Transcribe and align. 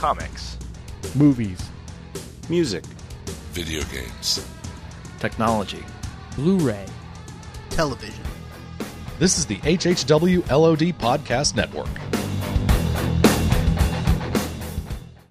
comics, 0.00 0.56
movies, 1.14 1.60
music, 2.48 2.82
video 3.52 3.82
games, 3.92 4.42
technology, 5.18 5.84
Blu-ray, 6.36 6.86
television. 7.68 8.24
This 9.18 9.36
is 9.36 9.44
the 9.44 9.58
HHW 9.58 10.48
LOD 10.48 10.96
Podcast 10.98 11.54
Network. 11.54 11.90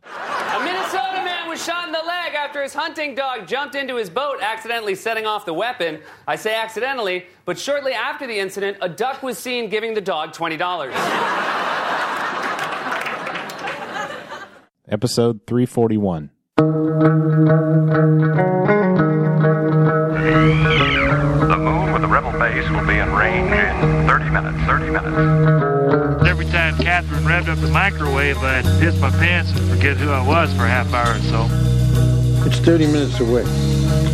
A 0.04 0.60
Minnesota 0.64 1.24
man 1.26 1.50
was 1.50 1.66
shot 1.66 1.88
in 1.88 1.92
the 1.92 2.04
leg 2.06 2.36
after 2.36 2.62
his 2.62 2.76
hunting 2.76 3.16
dog 3.16 3.48
jumped 3.48 3.74
into 3.74 3.96
his 3.96 4.12
boat, 4.12 4.38
accidentally 4.40 4.94
setting 4.94 5.26
off 5.26 5.48
the 5.48 5.54
weapon. 5.54 6.00
I 6.28 6.36
say 6.36 6.54
accidentally, 6.54 7.26
but 7.46 7.58
shortly 7.58 7.94
after 7.94 8.28
the 8.28 8.38
incident, 8.38 8.78
a 8.82 8.90
duck 8.90 9.24
was 9.24 9.40
seen 9.40 9.68
giving 9.68 9.96
the 9.96 10.02
dog 10.02 10.34
$20. 10.34 11.49
Episode 14.90 15.40
341. 15.48 16.30
The 16.58 16.64
moon 21.58 21.94
with 21.94 22.02
the 22.02 22.08
rebel 22.08 22.32
base 22.34 22.70
will 22.70 22.86
be 22.86 22.98
in 22.98 23.12
range 23.14 23.52
in 23.52 24.08
30 24.08 24.30
minutes. 24.30 24.58
30 24.66 24.90
minutes. 24.92 26.28
Every 26.28 26.46
time 26.46 26.78
Catherine 26.78 27.24
revved 27.24 27.50
up 27.50 27.58
the 27.60 27.68
microwave, 27.68 28.38
I'd 28.40 28.66
piss 28.80 29.00
my 29.00 29.10
pants 29.12 29.52
and 29.52 29.70
forget 29.70 29.98
who 29.98 30.10
I 30.10 30.26
was 30.26 30.52
for 30.54 30.66
a 30.66 30.70
half 30.70 30.94
hour 30.94 31.16
or 31.16 31.20
so. 31.20 31.48
It's 32.48 32.60
30 32.60 32.88
minutes 32.88 33.20
away. 33.20 33.44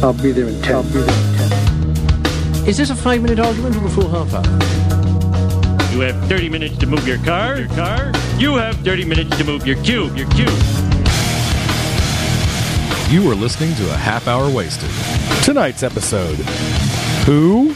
I'll 0.01 0.13
be 0.13 0.31
there 0.31 0.47
in 0.47 0.61
10. 0.61 0.75
I'll 0.75 0.83
be 0.83 0.89
there 0.89 1.03
in 1.03 1.07
10. 1.49 2.67
Is 2.67 2.77
this 2.77 2.89
a 2.89 2.95
five 2.95 3.21
minute 3.21 3.39
argument 3.39 3.75
or 3.75 3.85
a 3.85 3.89
full 3.89 4.09
half 4.09 4.33
hour? 4.33 4.43
You 5.93 5.99
have 6.01 6.15
30 6.27 6.49
minutes 6.49 6.77
to 6.77 6.87
move 6.87 7.07
your 7.07 7.19
car. 7.19 7.59
Your 7.59 7.67
car. 7.69 8.11
You 8.37 8.55
have 8.55 8.75
30 8.77 9.05
minutes 9.05 9.37
to 9.37 9.45
move 9.45 9.65
your 9.65 9.81
cube. 9.83 10.17
Your 10.17 10.29
cube. 10.31 10.49
You 13.09 13.31
are 13.31 13.35
listening 13.35 13.73
to 13.75 13.93
a 13.93 13.95
half 13.95 14.27
hour 14.27 14.49
wasted. 14.53 14.89
Tonight's 15.43 15.83
episode 15.83 16.35
Who? 17.25 17.74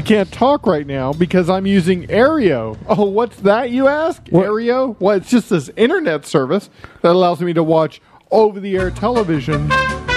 I 0.00 0.02
can't 0.02 0.32
talk 0.32 0.64
right 0.66 0.86
now 0.86 1.12
because 1.12 1.50
I'm 1.50 1.66
using 1.66 2.06
Aereo. 2.06 2.78
Oh, 2.88 3.04
what's 3.04 3.36
that, 3.40 3.70
you 3.70 3.86
ask? 3.86 4.24
Aereo? 4.28 4.96
Well, 4.98 5.18
it's 5.18 5.28
just 5.28 5.50
this 5.50 5.68
internet 5.76 6.24
service 6.24 6.70
that 7.02 7.10
allows 7.10 7.42
me 7.42 7.52
to 7.52 7.62
watch 7.62 8.00
over 8.30 8.58
the 8.60 8.78
air 8.78 8.90
television 8.90 9.70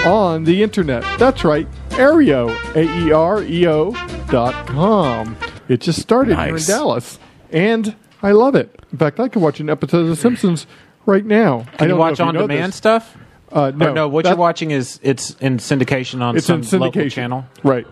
on 0.06 0.44
the 0.44 0.62
internet. 0.62 1.02
That's 1.18 1.44
right, 1.44 1.68
Aereo. 1.90 2.48
A 2.74 3.06
E 3.06 3.12
R 3.12 3.42
E 3.42 3.66
O 3.68 3.90
dot 4.30 4.66
com. 4.68 5.36
It 5.68 5.82
just 5.82 6.00
started 6.00 6.38
here 6.38 6.56
in 6.56 6.62
Dallas, 6.62 7.18
and 7.52 7.94
I 8.22 8.30
love 8.32 8.54
it. 8.54 8.74
In 8.90 8.96
fact, 8.96 9.20
I 9.20 9.28
could 9.28 9.42
watch 9.42 9.60
an 9.60 9.68
episode 9.68 9.98
of 10.00 10.08
The 10.08 10.16
Simpsons 10.16 10.66
right 11.04 11.26
now. 11.26 11.58
I 11.58 11.62
Can 11.64 11.66
you 11.72 11.76
don't 11.76 11.88
know 11.88 11.96
watch 11.98 12.12
if 12.14 12.18
you 12.20 12.24
on 12.24 12.34
know 12.36 12.40
demand 12.46 12.72
this. 12.72 12.76
stuff? 12.76 13.18
Uh, 13.52 13.70
no, 13.76 13.90
Or 13.90 13.92
no, 13.92 14.08
what 14.08 14.24
you're 14.24 14.34
watching 14.34 14.70
is 14.70 14.98
it's 15.02 15.32
in 15.42 15.58
syndication 15.58 16.22
on 16.22 16.38
It's 16.38 16.46
some 16.46 16.62
in 16.62 16.78
local 16.80 17.02
syndication. 17.02 17.10
channel. 17.12 17.44
Right. 17.62 17.86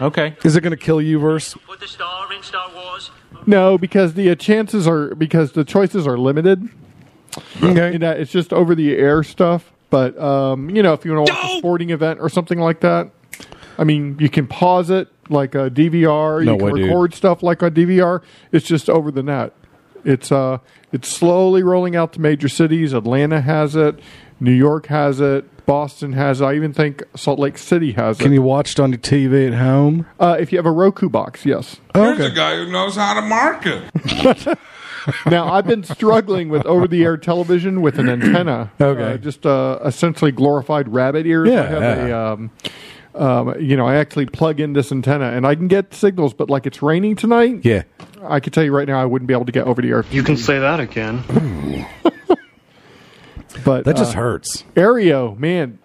Okay. 0.00 0.36
Is 0.44 0.56
it 0.56 0.60
going 0.60 0.72
to 0.72 0.76
kill 0.76 1.00
you, 1.00 1.18
Verse? 1.18 1.54
Put 1.66 1.80
the 1.80 1.88
star 1.88 2.32
in 2.32 2.42
Star 2.42 2.70
Wars. 2.74 3.10
No, 3.46 3.78
because 3.78 4.14
the 4.14 4.30
uh, 4.30 4.34
chances 4.34 4.86
are 4.88 5.14
because 5.14 5.52
the 5.52 5.64
choices 5.64 6.06
are 6.06 6.18
limited. 6.18 6.68
Okay. 7.62 7.94
In 7.94 8.00
that 8.00 8.20
it's 8.20 8.30
just 8.30 8.52
over 8.52 8.74
the 8.74 8.96
air 8.96 9.22
stuff. 9.22 9.72
But 9.90 10.18
um, 10.18 10.70
you 10.70 10.82
know, 10.82 10.92
if 10.92 11.04
you 11.04 11.14
want 11.14 11.26
to 11.28 11.32
watch 11.32 11.54
a 11.54 11.58
sporting 11.58 11.90
event 11.90 12.20
or 12.20 12.28
something 12.28 12.58
like 12.58 12.80
that, 12.80 13.10
I 13.78 13.84
mean, 13.84 14.16
you 14.18 14.28
can 14.28 14.46
pause 14.46 14.90
it 14.90 15.08
like 15.28 15.54
a 15.54 15.70
DVR. 15.70 16.44
No 16.44 16.52
you 16.52 16.58
can 16.58 16.66
way, 16.66 16.80
dude. 16.80 16.88
record 16.88 17.14
stuff 17.14 17.42
like 17.42 17.62
a 17.62 17.70
DVR. 17.70 18.22
It's 18.52 18.66
just 18.66 18.88
over 18.88 19.10
the 19.10 19.22
net. 19.22 19.52
It's 20.04 20.30
uh, 20.30 20.58
it's 20.92 21.08
slowly 21.08 21.62
rolling 21.62 21.96
out 21.96 22.12
to 22.14 22.20
major 22.20 22.48
cities. 22.48 22.92
Atlanta 22.92 23.40
has 23.40 23.76
it. 23.76 23.98
New 24.44 24.52
York 24.52 24.86
has 24.86 25.20
it. 25.20 25.66
Boston 25.66 26.12
has 26.12 26.40
it. 26.42 26.44
I 26.44 26.54
even 26.54 26.74
think 26.74 27.02
Salt 27.16 27.38
Lake 27.38 27.56
City 27.56 27.92
has 27.92 28.20
it. 28.20 28.22
Can 28.22 28.32
it. 28.32 28.36
you 28.36 28.42
watch 28.42 28.72
it 28.72 28.80
on 28.80 28.90
your 28.90 28.98
TV 28.98 29.48
at 29.48 29.54
home? 29.54 30.06
uh, 30.20 30.36
if 30.38 30.52
you 30.52 30.58
have 30.58 30.66
a 30.66 30.70
Roku 30.70 31.08
box, 31.08 31.46
yes. 31.46 31.80
Here's 31.94 32.20
a 32.20 32.30
guy 32.30 32.56
who 32.56 32.70
knows 32.70 32.96
how 32.96 33.14
to 33.14 33.22
market. 33.22 33.82
now 35.26 35.50
I've 35.50 35.66
been 35.66 35.82
struggling 35.82 36.50
with 36.50 36.66
over-the-air 36.66 37.16
television 37.16 37.80
with 37.80 37.98
an 37.98 38.10
antenna. 38.10 38.70
Okay. 38.78 39.14
uh, 39.14 39.16
just 39.16 39.46
uh, 39.46 39.78
essentially 39.84 40.32
glorified 40.32 40.88
rabbit 40.88 41.26
ears. 41.26 41.48
Yeah, 41.48 41.62
I 41.62 41.66
have 41.66 41.82
yeah. 41.82 42.06
a, 42.06 42.32
um, 42.32 42.50
um, 43.14 43.60
you 43.60 43.76
know, 43.76 43.86
I 43.86 43.96
actually 43.96 44.26
plug 44.26 44.60
in 44.60 44.74
this 44.74 44.92
antenna 44.92 45.30
and 45.30 45.46
I 45.46 45.54
can 45.54 45.68
get 45.68 45.94
signals, 45.94 46.34
but 46.34 46.50
like 46.50 46.66
it's 46.66 46.82
raining 46.82 47.16
tonight. 47.16 47.60
Yeah. 47.64 47.84
I 48.22 48.40
can 48.40 48.52
tell 48.52 48.64
you 48.64 48.74
right 48.74 48.88
now, 48.88 49.00
I 49.00 49.04
wouldn't 49.06 49.28
be 49.28 49.34
able 49.34 49.46
to 49.46 49.52
get 49.52 49.66
over 49.66 49.80
the 49.80 49.88
air. 49.88 50.04
You 50.10 50.22
can 50.22 50.36
say 50.36 50.58
that 50.58 50.80
again. 50.80 51.22
But 53.64 53.84
That 53.84 53.96
just 53.96 54.14
uh, 54.14 54.20
hurts. 54.20 54.64
Aereo, 54.74 55.38
man, 55.38 55.78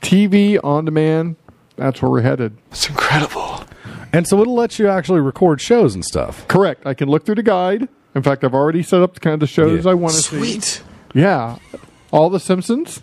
TV 0.00 0.58
on 0.62 0.84
demand. 0.84 1.36
That's 1.76 2.02
where 2.02 2.10
we're 2.10 2.22
headed. 2.22 2.56
It's 2.70 2.88
incredible. 2.88 3.64
And 4.12 4.26
so 4.28 4.40
it'll 4.40 4.54
let 4.54 4.78
you 4.78 4.88
actually 4.88 5.20
record 5.20 5.60
shows 5.60 5.94
and 5.94 6.04
stuff. 6.04 6.46
Correct. 6.48 6.86
I 6.86 6.94
can 6.94 7.08
look 7.08 7.24
through 7.24 7.36
the 7.36 7.42
guide. 7.42 7.88
In 8.14 8.22
fact, 8.22 8.44
I've 8.44 8.54
already 8.54 8.82
set 8.82 9.00
up 9.00 9.14
the 9.14 9.20
kind 9.20 9.42
of 9.42 9.48
shows 9.48 9.84
Yeah. 9.84 9.90
I 9.90 9.94
want 9.94 10.14
to 10.14 10.20
see. 10.20 10.38
Sweet. 10.38 10.82
Yeah, 11.14 11.56
all 12.10 12.28
the 12.30 12.40
Simpsons, 12.40 13.02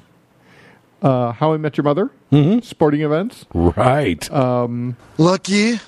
uh, 1.01 1.31
How 1.31 1.53
I 1.53 1.57
Met 1.57 1.77
Your 1.77 1.83
Mother, 1.83 2.09
Mm-hmm. 2.31 2.59
sporting 2.59 3.01
events. 3.01 3.45
Right. 3.53 4.31
Um, 4.31 4.97
Lucky. 5.17 5.79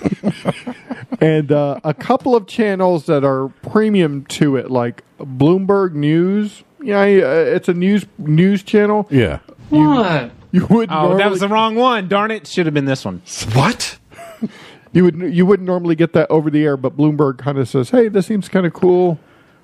and 1.20 1.52
uh, 1.52 1.80
a 1.84 1.92
couple 1.94 2.34
of 2.34 2.46
channels 2.46 3.06
that 3.06 3.24
are 3.24 3.48
premium 3.62 4.24
to 4.26 4.56
it, 4.56 4.70
like 4.70 5.02
Bloomberg 5.18 5.92
News. 5.92 6.62
Yeah, 6.82 7.00
uh, 7.00 7.54
it's 7.54 7.68
a 7.68 7.74
news 7.74 8.06
news 8.18 8.62
channel. 8.62 9.06
yeah. 9.10 9.38
What? 9.68 10.32
You 10.52 10.66
would 10.66 10.88
Oh, 10.90 11.16
that 11.16 11.30
was 11.30 11.40
the 11.40 11.48
wrong 11.48 11.76
one. 11.76 12.08
Darn 12.08 12.32
it. 12.32 12.46
Should 12.46 12.66
have 12.66 12.74
been 12.74 12.84
this 12.86 13.04
one. 13.04 13.22
What? 13.52 13.98
you 14.92 15.04
would 15.04 15.16
you 15.34 15.46
wouldn't 15.46 15.66
normally 15.66 15.94
get 15.94 16.12
that 16.14 16.28
over 16.30 16.50
the 16.50 16.64
air, 16.64 16.76
but 16.76 16.96
Bloomberg 16.96 17.38
kind 17.38 17.56
of 17.58 17.68
says, 17.68 17.90
"Hey, 17.90 18.08
this 18.08 18.26
seems 18.26 18.48
kind 18.48 18.66
of 18.66 18.72
cool." 18.72 19.18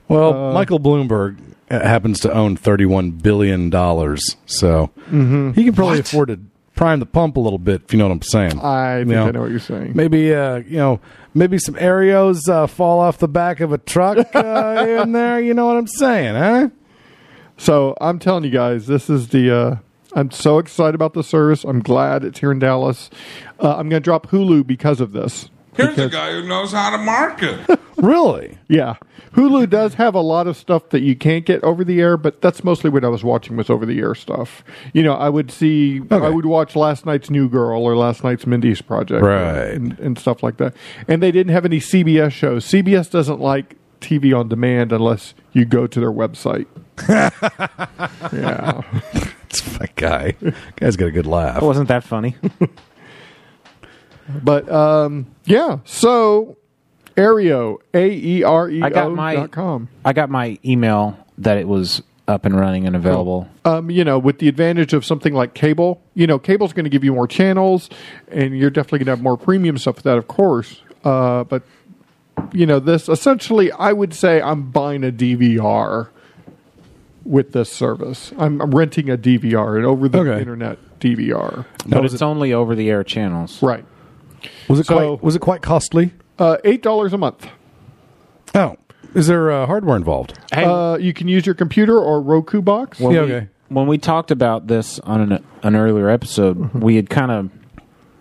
Well, 0.08 0.52
Michael 0.52 0.78
Bloomberg 0.78 1.38
uh, 1.70 1.80
happens 1.80 2.20
to 2.20 2.32
own 2.32 2.56
$31 2.56 3.20
billion. 3.22 3.70
So 4.46 4.90
he 5.10 5.64
can 5.64 5.74
probably 5.74 5.98
afford 5.98 6.28
to 6.28 6.38
prime 6.76 7.00
the 7.00 7.06
pump 7.06 7.36
a 7.36 7.40
little 7.40 7.58
bit, 7.58 7.82
if 7.84 7.92
you 7.92 7.98
know 7.98 8.06
what 8.06 8.12
I'm 8.12 8.22
saying. 8.22 8.60
I 8.60 8.98
think 8.98 9.10
You 9.10 9.18
I 9.18 9.30
know 9.32 9.40
what 9.40 9.50
you're 9.50 9.58
saying. 9.58 9.92
Maybe, 9.94 10.32
uh, 10.32 10.56
you 10.56 10.76
know, 10.76 11.00
maybe 11.34 11.58
some 11.58 11.74
Aereos 11.74 12.48
uh, 12.48 12.66
fall 12.66 13.00
off 13.00 13.18
the 13.18 13.28
back 13.28 13.60
of 13.60 13.72
a 13.72 13.78
truck 13.78 14.18
uh, 14.34 14.84
here 14.84 15.04
there. 15.06 15.40
You 15.40 15.54
know 15.54 15.66
what 15.66 15.76
I'm 15.76 15.88
saying, 15.88 16.34
huh? 16.36 16.68
So 17.56 17.96
I'm 18.00 18.18
telling 18.18 18.44
you 18.44 18.50
guys, 18.50 18.86
this 18.86 19.08
is 19.10 19.28
the. 19.28 19.54
Uh, 19.54 19.76
I'm 20.14 20.30
so 20.30 20.58
excited 20.58 20.94
about 20.94 21.12
the 21.14 21.22
service. 21.22 21.64
I'm 21.64 21.80
glad 21.80 22.24
it's 22.24 22.40
here 22.40 22.50
in 22.52 22.58
Dallas. 22.58 23.10
Uh, 23.60 23.70
I'm 23.76 23.88
going 23.88 24.00
to 24.02 24.04
drop 24.04 24.28
Hulu 24.28 24.66
because 24.66 25.00
of 25.00 25.12
this. 25.12 25.50
Here's 25.74 25.98
a 25.98 26.08
guy 26.08 26.32
who 26.32 26.48
knows 26.48 26.72
how 26.72 26.90
to 26.90 26.98
market. 26.98 27.80
Really? 27.96 28.58
Yeah, 28.68 28.96
Hulu 29.32 29.70
does 29.70 29.94
have 29.94 30.14
a 30.14 30.20
lot 30.20 30.46
of 30.46 30.58
stuff 30.58 30.90
that 30.90 31.00
you 31.00 31.16
can't 31.16 31.46
get 31.46 31.64
over 31.64 31.82
the 31.82 31.98
air, 31.98 32.18
but 32.18 32.42
that's 32.42 32.62
mostly 32.62 32.90
what 32.90 33.06
I 33.06 33.08
was 33.08 33.24
watching 33.24 33.56
was 33.56 33.70
over 33.70 33.86
the 33.86 33.98
air 34.00 34.14
stuff. 34.14 34.62
You 34.92 35.02
know, 35.02 35.14
I 35.14 35.30
would 35.30 35.50
see, 35.50 36.02
I 36.10 36.28
would 36.28 36.44
watch 36.44 36.76
last 36.76 37.06
night's 37.06 37.30
New 37.30 37.48
Girl 37.48 37.82
or 37.82 37.96
last 37.96 38.22
night's 38.22 38.46
Mindy's 38.46 38.82
Project, 38.82 39.22
Right. 39.24 39.68
and, 39.72 39.98
and 39.98 40.18
stuff 40.18 40.42
like 40.42 40.58
that. 40.58 40.74
And 41.08 41.22
they 41.22 41.32
didn't 41.32 41.54
have 41.54 41.64
any 41.64 41.80
CBS 41.80 42.32
shows. 42.32 42.66
CBS 42.66 43.10
doesn't 43.10 43.40
like 43.40 43.76
TV 44.02 44.38
on 44.38 44.48
demand 44.50 44.92
unless 44.92 45.32
you 45.54 45.64
go 45.64 45.86
to 45.86 45.98
their 45.98 46.12
website. 46.12 46.66
Yeah, 47.08 48.80
It's 49.48 49.78
my 49.80 49.88
guy. 49.96 50.34
Guy's 50.76 50.96
got 50.96 51.06
a 51.06 51.10
good 51.10 51.26
laugh. 51.26 51.62
Wasn't 51.62 51.88
that 51.88 52.04
funny. 52.04 52.36
but 54.42 54.70
um, 54.70 55.26
yeah. 55.44 55.78
So 55.84 56.56
Aereo, 57.16 57.78
A 57.94 58.10
E 58.10 58.42
R 58.42 58.68
E 58.68 58.82
I 58.82 58.90
got 58.90 59.06
O 59.06 59.14
my 59.14 59.34
dot 59.36 59.50
com. 59.52 59.88
I 60.04 60.12
got 60.12 60.30
my 60.30 60.58
email 60.64 61.16
that 61.38 61.58
it 61.58 61.68
was 61.68 62.02
up 62.28 62.44
and 62.44 62.58
running 62.58 62.86
and 62.86 62.96
available. 62.96 63.48
um, 63.64 63.88
you 63.88 64.02
know, 64.04 64.18
with 64.18 64.40
the 64.40 64.48
advantage 64.48 64.92
of 64.92 65.04
something 65.04 65.32
like 65.32 65.54
cable, 65.54 66.02
you 66.14 66.26
know, 66.26 66.40
cable's 66.40 66.72
going 66.72 66.84
to 66.84 66.90
give 66.90 67.04
you 67.04 67.12
more 67.12 67.28
channels, 67.28 67.88
and 68.28 68.58
you're 68.58 68.70
definitely 68.70 68.98
going 68.98 69.06
to 69.06 69.12
have 69.12 69.22
more 69.22 69.36
premium 69.36 69.78
stuff 69.78 69.96
with 69.96 70.04
that, 70.04 70.18
of 70.18 70.26
course. 70.26 70.80
Uh, 71.04 71.44
but 71.44 71.62
you 72.52 72.66
know, 72.66 72.80
this 72.80 73.08
essentially, 73.08 73.70
I 73.72 73.92
would 73.92 74.12
say 74.12 74.42
I'm 74.42 74.70
buying 74.70 75.04
a 75.04 75.12
DVR 75.12 76.08
with 77.26 77.52
this 77.52 77.70
service. 77.70 78.32
I'm, 78.38 78.60
I'm 78.60 78.70
renting 78.74 79.10
a 79.10 79.16
DVR, 79.18 79.78
an 79.78 79.84
over 79.84 80.08
the 80.08 80.18
Okay. 80.18 80.38
internet 80.40 80.78
DVR. 81.00 81.64
But 81.86 82.04
it's 82.04 82.22
only 82.22 82.52
over 82.52 82.74
the 82.74 82.88
air 82.90 83.04
channels. 83.04 83.62
Right. 83.62 83.84
Was 84.68 84.78
it 84.80 84.86
So- 84.86 84.94
quite 85.16 85.22
was 85.24 85.36
it 85.36 85.40
quite 85.40 85.62
costly? 85.62 86.12
Uh, 86.38 86.58
eight 86.64 86.82
dollars 86.82 87.12
a 87.12 87.18
month. 87.18 87.48
Oh, 88.54 88.76
Is 89.14 89.26
there 89.26 89.50
uh, 89.50 89.66
hardware 89.66 89.96
involved? 89.96 90.38
Uh, 90.52 90.98
you 91.00 91.12
can 91.12 91.28
use 91.28 91.46
your 91.46 91.54
computer 91.54 91.98
or 91.98 92.20
Roku 92.20 92.60
box. 92.62 93.00
When 93.00 93.14
Yeah, 93.14 93.22
we, 93.24 93.32
okay. 93.32 93.48
When 93.68 93.86
we 93.86 93.98
talked 93.98 94.30
about 94.30 94.66
this 94.68 94.98
on 95.00 95.20
an, 95.32 95.44
an 95.62 95.74
earlier 95.76 96.08
episode, 96.08 96.56
Mm-hmm. 96.58 96.80
we 96.80 96.96
had 96.96 97.10
kind 97.10 97.30
of 97.32 97.50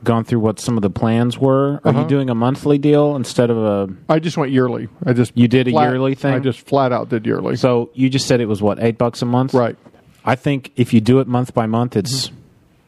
gone 0.06 0.24
through 0.24 0.40
what 0.40 0.60
some 0.60 0.78
of 0.78 0.82
the 0.82 0.90
plans 0.90 1.38
were. 1.38 1.82
Are 1.84 1.90
Uh-huh. 1.90 2.02
you 2.02 2.08
doing 2.08 2.30
a 2.30 2.36
monthly 2.36 2.78
deal 2.78 3.16
instead 3.16 3.50
of 3.50 3.58
a? 3.58 3.90
I 4.08 4.20
just 4.20 4.38
went 4.38 4.52
yearly. 4.54 4.88
I 5.06 5.12
just 5.14 5.34
You 5.36 5.48
did 5.50 5.68
a 5.68 5.72
yearly 5.72 6.16
thing? 6.16 6.34
I 6.34 6.40
just 6.40 6.62
flat 6.62 6.92
out 6.94 7.10
did 7.10 7.26
yearly. 7.26 7.56
So 7.58 7.90
you 7.94 8.10
just 8.10 8.28
said 8.28 8.40
it 8.40 8.48
was 8.48 8.62
what 8.62 8.82
eight 8.82 8.98
bucks 8.98 9.22
a 9.22 9.26
month, 9.26 9.54
right. 9.54 9.76
I 10.24 10.36
think 10.36 10.72
if 10.78 10.94
you 10.94 11.02
do 11.02 11.20
it 11.20 11.28
month 11.28 11.54
by 11.54 11.66
month, 11.66 11.96
it's 11.98 12.32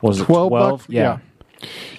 was 0.02 0.22
it 0.22 0.25
12 0.25 0.50
twelve? 0.50 0.80
bucks? 0.80 0.90
Yeah. 0.90 1.18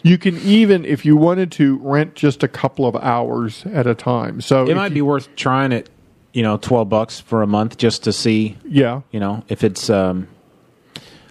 You 0.05 0.19
can 0.19 0.37
even, 0.39 0.85
if 0.85 1.05
you 1.05 1.17
wanted 1.17 1.51
to, 1.53 1.79
rent 1.83 2.15
just 2.15 2.45
a 2.45 2.49
couple 2.49 2.87
of 2.87 2.95
hours 2.97 3.65
at 3.73 3.87
a 3.89 3.95
time. 3.95 4.41
So 4.41 4.65
It 4.67 4.77
might 4.77 4.91
you- 4.93 4.95
be 4.95 5.03
worth 5.03 5.29
trying 5.37 5.73
it. 5.73 5.91
You 6.33 6.43
know, 6.43 6.59
twelve 6.59 6.89
bucks 6.89 7.19
for 7.19 7.43
a 7.43 7.47
month 7.47 7.77
just 7.79 8.05
to 8.05 8.13
see. 8.13 8.57
Yeah. 8.69 9.01
You 9.11 9.19
know, 9.19 9.43
if 9.49 9.65
it's 9.65 9.91
um. 9.91 10.29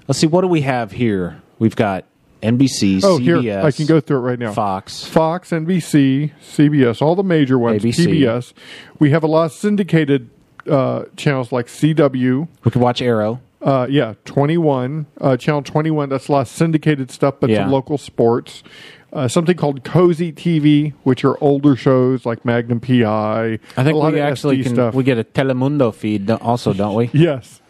Let's 0.07 0.19
see. 0.19 0.27
What 0.27 0.41
do 0.41 0.47
we 0.47 0.61
have 0.61 0.91
here? 0.91 1.41
We've 1.59 1.75
got 1.75 2.03
NBC, 2.41 3.01
Oh, 3.03 3.17
CBS. 3.19 3.41
here 3.41 3.61
I 3.63 3.71
can 3.71 3.85
go 3.85 3.99
through 3.99 4.17
it 4.17 4.21
right 4.21 4.39
now. 4.39 4.53
Fox. 4.53 5.03
Fox, 5.05 5.49
NBC, 5.51 6.31
CBS, 6.41 7.01
all 7.01 7.15
the 7.15 7.23
major 7.23 7.57
ones. 7.59 7.83
ABC. 7.83 8.05
PBS. 8.07 8.53
We 8.99 9.11
have 9.11 9.23
a 9.23 9.27
lot 9.27 9.45
of 9.45 9.51
syndicated 9.53 10.29
uh, 10.69 11.05
channels 11.15 11.51
like 11.51 11.67
CW. 11.67 12.47
We 12.63 12.71
can 12.71 12.81
watch 12.81 13.01
Arrow. 13.01 13.41
Uh, 13.61 13.87
yeah, 13.89 14.13
21. 14.25 15.07
Uh, 15.19 15.35
channel 15.37 15.61
21, 15.63 16.09
that's 16.09 16.27
a 16.27 16.31
lot 16.31 16.41
of 16.41 16.47
syndicated 16.47 17.09
stuff, 17.09 17.35
but 17.39 17.49
Yeah. 17.49 17.63
some 17.63 17.71
local 17.71 17.97
sports. 17.97 18.63
Uh, 19.11 19.27
something 19.27 19.55
called 19.55 19.83
Cozi 19.83 20.33
TV, 20.33 20.93
which 21.03 21.23
are 21.23 21.41
older 21.41 21.75
shows 21.75 22.25
like 22.25 22.43
Magnum 22.45 22.79
PI. 22.81 23.57
I 23.77 23.83
think 23.83 23.95
we 24.01 24.19
actually 24.19 24.57
SD 24.59 24.63
can. 24.63 24.73
stuff. 24.75 24.93
We 24.93 25.03
get 25.03 25.17
a 25.17 25.23
Telemundo 25.23 25.93
feed 25.93 26.29
also, 26.29 26.73
don't 26.73 26.93
we? 26.93 27.09
yes. 27.13 27.61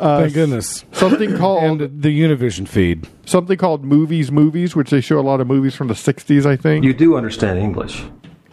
Uh, 0.00 0.20
Thank 0.22 0.34
goodness. 0.34 0.84
Something 0.92 1.36
called 1.42 1.82
And 1.82 2.02
the 2.02 2.08
Univision 2.20 2.66
feed. 2.66 3.06
something 3.26 3.58
called 3.58 3.84
Movies 3.84 4.32
Movies, 4.32 4.74
which 4.74 4.90
they 4.90 5.00
show 5.00 5.18
a 5.18 5.22
lot 5.22 5.40
of 5.40 5.46
movies 5.46 5.74
from 5.74 5.88
the 5.88 5.94
60s, 5.94 6.46
I 6.46 6.56
think. 6.56 6.84
You 6.84 6.94
do 6.94 7.16
understand 7.16 7.58
English. 7.58 8.04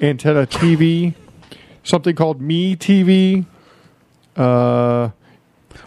Antenna 0.01 0.45
TV. 0.45 1.15
Something 1.83 2.15
called 2.15 2.41
Me 2.41 2.75
TV. 2.75 3.45
Uh, 4.35 5.09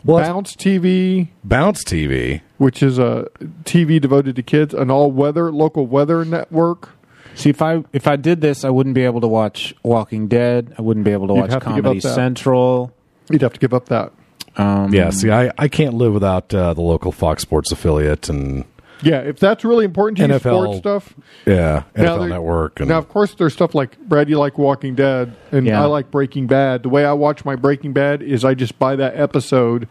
Bounce 0.04 0.56
TV, 0.56 1.28
Bounce 1.44 1.84
TV. 1.84 2.40
which 2.58 2.82
is 2.82 2.98
a 2.98 3.28
TV 3.64 4.00
devoted 4.00 4.34
to 4.36 4.42
kids, 4.42 4.72
an 4.72 4.90
all 4.90 5.10
weather 5.12 5.52
local 5.52 5.86
weather 5.86 6.24
network. 6.24 6.88
See, 7.34 7.50
if 7.50 7.60
I 7.60 7.84
if 7.92 8.06
I 8.06 8.16
did 8.16 8.40
this, 8.40 8.64
I 8.64 8.70
wouldn't 8.70 8.94
be 8.94 9.02
able 9.02 9.20
to 9.20 9.28
watch 9.28 9.74
Walking 9.82 10.26
Dead. 10.26 10.74
I 10.78 10.82
wouldn't 10.82 11.04
be 11.04 11.12
able 11.12 11.28
to 11.28 11.34
You'd 11.34 11.40
watch 11.42 11.50
have 11.52 11.62
to 11.64 11.68
Comedy. 11.68 12.00
Central. 12.00 12.92
You'd 13.30 13.42
have 13.42 13.52
to 13.52 13.60
give 13.60 13.74
up 13.74 13.86
that. 13.86 14.12
Um, 14.60 14.92
Yeah, 14.94 15.10
see, 15.10 15.30
I, 15.30 15.50
I 15.58 15.68
can't 15.68 15.94
live 15.94 16.12
without 16.12 16.52
uh, 16.54 16.74
the 16.74 16.80
local 16.82 17.12
Fox 17.12 17.42
Sports 17.42 17.72
affiliate 17.72 18.28
and 18.28 18.64
Yeah, 19.02 19.20
if 19.20 19.38
that's 19.38 19.64
really 19.64 19.84
important 19.84 20.18
to 20.18 20.24
you, 20.26 20.28
NFL 20.34 20.40
sports 20.40 20.78
stuff. 20.78 21.14
yeah 21.46 21.84
Now 21.96 22.02
NFL 22.16 22.18
there- 22.20 22.28
Network 22.28 22.80
and 22.80 22.88
Now, 22.88 22.98
of 22.98 23.08
course, 23.08 23.34
there's 23.34 23.52
stuff 23.54 23.74
like 23.74 23.98
Brad. 24.00 24.28
You 24.28 24.38
like 24.38 24.58
Walking 24.58 24.94
Dead, 24.94 25.34
and 25.52 25.66
Yeah. 25.66 25.82
I 25.82 25.86
like 25.86 26.10
Breaking 26.10 26.46
Bad. 26.46 26.82
The 26.82 26.88
way 26.90 27.04
I 27.04 27.12
watch 27.14 27.44
my 27.44 27.56
Breaking 27.56 27.92
Bad 27.92 28.22
is 28.22 28.44
I 28.44 28.54
just 28.54 28.78
buy 28.78 28.96
that 28.96 29.16
episode 29.18 29.88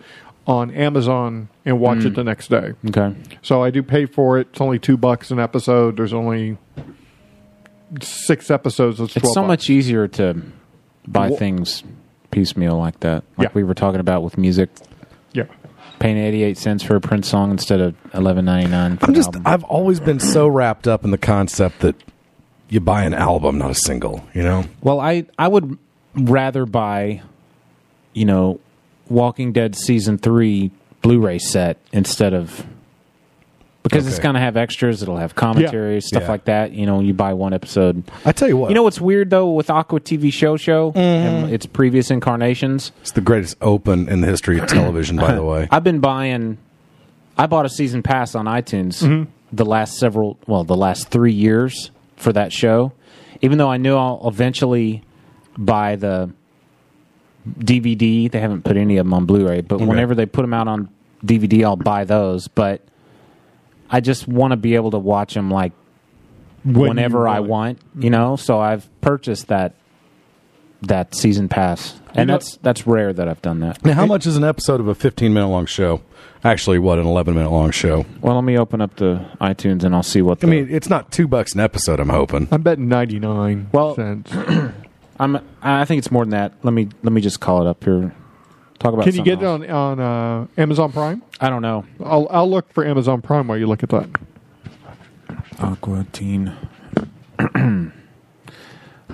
on 0.48 0.72
Amazon 0.72 1.48
and 1.66 1.80
watch 1.80 2.00
Mm. 2.00 2.06
it 2.08 2.16
the 2.16 2.24
next 2.24 2.50
day. 2.50 2.74
Okay. 2.88 3.16
So 3.44 3.62
I 3.64 3.70
do 3.70 3.84
pay 3.84 4.06
for 4.06 4.40
it. 4.40 4.48
It's 4.52 4.62
only 4.62 4.80
two 4.80 4.98
bucks 4.98 5.30
an 5.32 5.40
episode. 5.40 5.98
There's 5.98 6.14
only 6.14 6.58
six 8.02 8.50
episodes. 8.52 9.00
It's, 9.00 9.16
It's 9.16 9.34
so 9.34 9.42
bucks. 9.42 9.48
much 9.48 9.70
easier 9.70 10.08
to 10.08 10.42
buy 11.08 11.30
Wha- 11.30 11.38
things 11.38 11.84
piecemeal 12.32 12.78
like 12.78 13.00
that, 13.02 13.24
like 13.38 13.50
Yeah. 13.50 13.52
we 13.54 13.64
were 13.64 13.74
talking 13.74 14.00
about 14.00 14.24
with 14.24 14.38
music. 14.38 14.70
Yeah. 15.34 15.44
Paying 16.00 16.18
eighty 16.18 16.44
eight 16.44 16.58
cents 16.58 16.84
for 16.84 16.96
a 16.96 17.02
Prince 17.02 17.28
song 17.28 17.52
instead 17.52 17.82
of 17.82 17.96
eleven 18.14 18.46
ninety 18.46 18.70
nine 18.70 18.98
I'm 19.02 19.14
just 19.14 19.28
album. 19.30 19.44
I've 19.46 19.64
always 19.66 20.00
been 20.00 20.20
so 20.20 20.48
wrapped 20.48 20.88
up 20.88 21.04
in 21.04 21.12
the 21.12 21.18
concept 21.18 21.80
that 21.80 21.96
you 22.70 22.80
buy 22.80 23.04
an 23.04 23.14
album, 23.14 23.58
not 23.58 23.72
a 23.72 23.76
single. 23.76 24.24
You 24.34 24.44
know, 24.44 24.64
Well, 24.82 25.00
I 25.02 25.26
I 25.38 25.48
would 25.50 25.78
rather 26.16 26.66
buy, 26.66 27.22
you 28.14 28.26
know, 28.26 28.60
Walking 29.10 29.52
Dead 29.52 29.76
season 29.76 30.18
three 30.18 30.72
Blu-ray 31.02 31.40
set 31.40 31.78
instead 31.92 32.34
of 32.34 32.66
because 33.90 34.08
it's 34.08 34.20
going 34.20 34.36
to 34.36 34.40
have 34.42 34.56
extras. 34.58 35.02
It'll 35.02 35.18
have 35.18 35.36
commentary 35.36 36.00
stuff 36.02 36.24
Yeah. 36.24 36.28
like 36.30 36.46
that. 36.46 36.72
You 36.74 36.86
know, 36.86 37.00
you 37.00 37.14
buy 37.14 37.34
one 37.34 37.54
episode. 37.54 38.04
I 38.26 38.32
tell 38.32 38.48
you 38.48 38.58
what, 38.58 38.70
You 38.70 38.76
know 38.76 38.84
what's 38.84 39.02
weird 39.02 39.30
though 39.30 39.52
with 39.52 39.70
Aqua 39.70 40.00
TV 40.00 40.32
Show 40.32 40.58
Show 40.58 40.92
Mm-hmm. 40.92 40.98
and 41.00 41.54
its 41.54 41.66
previous 41.66 42.12
incarnations. 42.12 42.92
it's 43.02 43.12
the 43.12 43.22
greatest 43.22 43.58
open 43.62 44.08
in 44.10 44.22
the 44.22 44.28
history 44.28 44.60
of 44.60 44.68
television. 44.68 45.18
by 45.18 45.34
the 45.34 45.44
way, 45.44 45.68
I've 45.72 45.84
been 45.84 46.00
buying. 46.00 46.58
I 47.38 47.48
bought 47.48 47.66
a 47.66 47.70
season 47.70 48.04
pass 48.04 48.36
on 48.36 48.46
iTunes 48.46 49.02
Mm-hmm. 49.04 49.30
the 49.54 49.66
last 49.66 49.98
several, 49.98 50.38
well, 50.48 50.64
the 50.64 50.76
last 50.76 51.10
three 51.10 51.32
years 51.34 51.92
for 52.18 52.34
that 52.34 52.52
show. 52.54 52.92
Even 53.42 53.58
though 53.58 53.70
I 53.72 53.78
knew 53.78 53.96
I'll 53.96 54.22
eventually 54.28 55.04
buy 55.58 55.96
the 55.96 56.30
DVD, 57.58 58.30
they 58.30 58.40
haven't 58.40 58.64
put 58.64 58.78
any 58.78 58.98
of 58.98 59.06
them 59.06 59.14
on 59.14 59.26
Blu-ray. 59.26 59.62
But 59.62 59.76
Okay. 59.76 59.86
whenever 59.86 60.14
they 60.16 60.26
put 60.26 60.42
them 60.42 60.54
out 60.54 60.68
on 60.68 60.90
DVD, 61.26 61.64
I'll 61.64 61.76
buy 61.76 62.04
those. 62.04 62.48
But 62.48 62.82
I 63.90 64.02
just 64.02 64.28
want 64.28 64.52
to 64.52 64.58
be 64.58 64.76
able 64.76 64.92
to 64.92 65.00
watch 65.00 65.34
them 65.34 65.50
like 65.50 65.72
When 66.64 66.90
whenever 66.90 67.20
you 67.20 67.28
I 67.28 67.40
want. 67.40 67.50
want, 67.50 67.80
you 67.96 68.02
mm-hmm. 68.02 68.10
know. 68.12 68.36
So 68.36 68.60
I've 68.60 68.88
purchased 69.02 69.48
that 69.48 69.74
that 70.82 71.14
season 71.14 71.50
pass, 71.50 72.00
and 72.16 72.28
know- 72.28 72.36
that's 72.36 72.58
that's 72.58 72.88
rare 72.88 73.12
that 73.14 73.28
I've 73.28 73.42
done 73.42 73.60
that. 73.62 73.84
now 73.84 73.94
how 73.94 74.06
much 74.06 74.26
is 74.26 74.38
an 74.38 74.44
episode 74.46 74.80
of 74.80 74.88
a 74.88 74.96
15 74.96 75.34
minute 75.34 75.48
long 75.48 75.66
show? 75.66 76.02
Actually, 76.42 76.80
what 76.80 76.98
an 77.00 77.06
11 77.06 77.34
minute 77.34 77.50
long 77.52 77.70
show? 77.72 78.06
Well, 78.22 78.36
let 78.36 78.46
me 78.46 78.58
open 78.58 78.80
up 78.80 78.96
the 78.96 79.26
iTunes 79.42 79.84
and 79.84 79.94
I'll 79.94 80.04
see 80.04 80.22
what. 80.22 80.40
The, 80.40 80.48
I 80.48 80.50
mean, 80.50 80.68
it's 80.70 80.90
not 80.90 81.12
two 81.12 81.28
bucks 81.28 81.54
an 81.54 81.60
episode. 81.60 82.00
I'm 82.00 82.08
hoping. 82.10 82.48
I'm 82.52 82.62
betting 82.62 82.88
99 82.88 83.70
Well- 83.74 83.96
cents. 83.96 84.32
I'm. 85.20 85.38
I 85.62 85.84
think 85.84 86.00
it's 86.00 86.12
more 86.12 86.24
than 86.24 86.30
that. 86.32 86.54
Let 86.64 86.74
me 86.74 86.88
let 87.04 87.12
me 87.12 87.20
just 87.20 87.42
call 87.42 87.62
it 87.62 87.68
up 87.70 87.84
here. 87.84 88.16
Talk 88.80 88.94
about. 88.94 89.04
Can 89.04 89.16
you 89.16 89.24
get 89.24 89.40
it 89.40 89.46
on 89.46 89.70
on 89.70 90.00
uh, 90.00 90.48
Amazon 90.58 90.92
Prime? 90.94 91.22
I 91.42 91.50
don't 91.50 91.62
know. 91.62 91.86
I'll 92.04 92.28
I'll 92.32 92.50
look 92.50 92.72
for 92.72 92.86
Amazon 92.86 93.22
Prime 93.22 93.48
while 93.48 93.58
you 93.58 93.68
look 93.68 93.84
at 93.84 93.90
that. 93.90 94.10
Aqua 95.60 96.06
Teen. 96.14 96.56
um, 97.56 97.94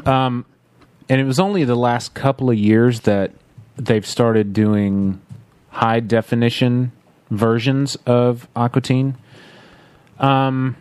and 0.06 1.22
it 1.22 1.24
was 1.24 1.40
only 1.40 1.64
the 1.64 1.76
last 1.76 2.14
couple 2.14 2.52
of 2.52 2.58
years 2.58 3.02
that 3.02 3.32
they've 3.76 4.06
started 4.06 4.54
doing 4.54 5.20
high 5.70 6.00
definition 6.00 6.92
versions 7.32 7.96
of 8.06 8.48
Aqua 8.56 8.82
Teen. 8.82 9.18
Um, 10.20 10.78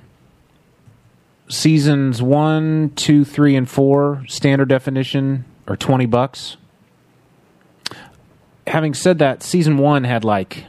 seasons 1.48 2.20
one, 2.22 2.92
two, 2.96 3.24
three, 3.24 3.56
and 3.56 3.68
four 3.68 4.24
standard 4.28 4.68
definition 4.68 5.46
are 5.66 5.76
twenty 5.76 6.06
bucks. 6.06 6.58
Having 8.66 8.94
said 8.94 9.18
that, 9.18 9.42
season 9.42 9.76
one 9.76 10.04
had 10.04 10.24
like 10.24 10.64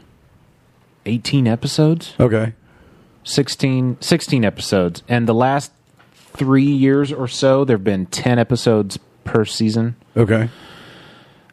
eighteen 1.05 1.47
episodes. 1.47 2.13
Okay. 2.19 2.53
16, 3.25 3.97
16 3.99 4.45
episodes. 4.45 5.03
And 5.09 5.27
the 5.27 5.33
last 5.33 5.71
three 6.13 6.63
years 6.63 7.11
or 7.11 7.27
so, 7.27 7.65
there 7.65 7.75
have 7.75 7.83
been 7.83 8.05
10 8.05 8.39
episodes 8.39 8.99
per 9.23 9.43
season. 9.45 9.95
Okay. 10.15 10.49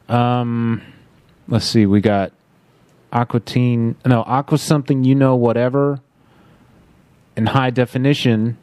Um, 0.08 0.82
let's 1.48 1.64
see. 1.64 1.86
We 1.86 2.00
got 2.00 2.32
Aqua 3.12 3.40
Teen. 3.40 3.96
No, 4.04 4.22
Aqua 4.22 4.58
something 4.58 5.02
you 5.02 5.14
know 5.14 5.34
whatever. 5.34 6.00
In 7.36 7.46
high 7.46 7.70
definition, 7.70 8.58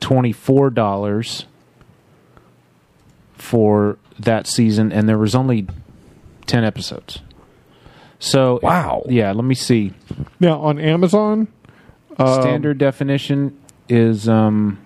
$24 0.00 1.44
for 3.34 3.98
that 4.18 4.48
season. 4.48 4.90
And 4.90 5.08
there 5.08 5.18
was 5.18 5.36
only 5.36 5.68
10 6.46 6.64
episodes. 6.64 7.20
So, 8.18 8.60
Wow. 8.62 9.02
Yeah, 9.08 9.32
let 9.32 9.44
me 9.44 9.54
see. 9.54 9.92
Now 10.40 10.60
on 10.60 10.78
Amazon, 10.78 11.48
um, 12.18 12.40
Standard 12.40 12.78
definition 12.78 13.58
is, 13.88 14.28
um, 14.28 14.78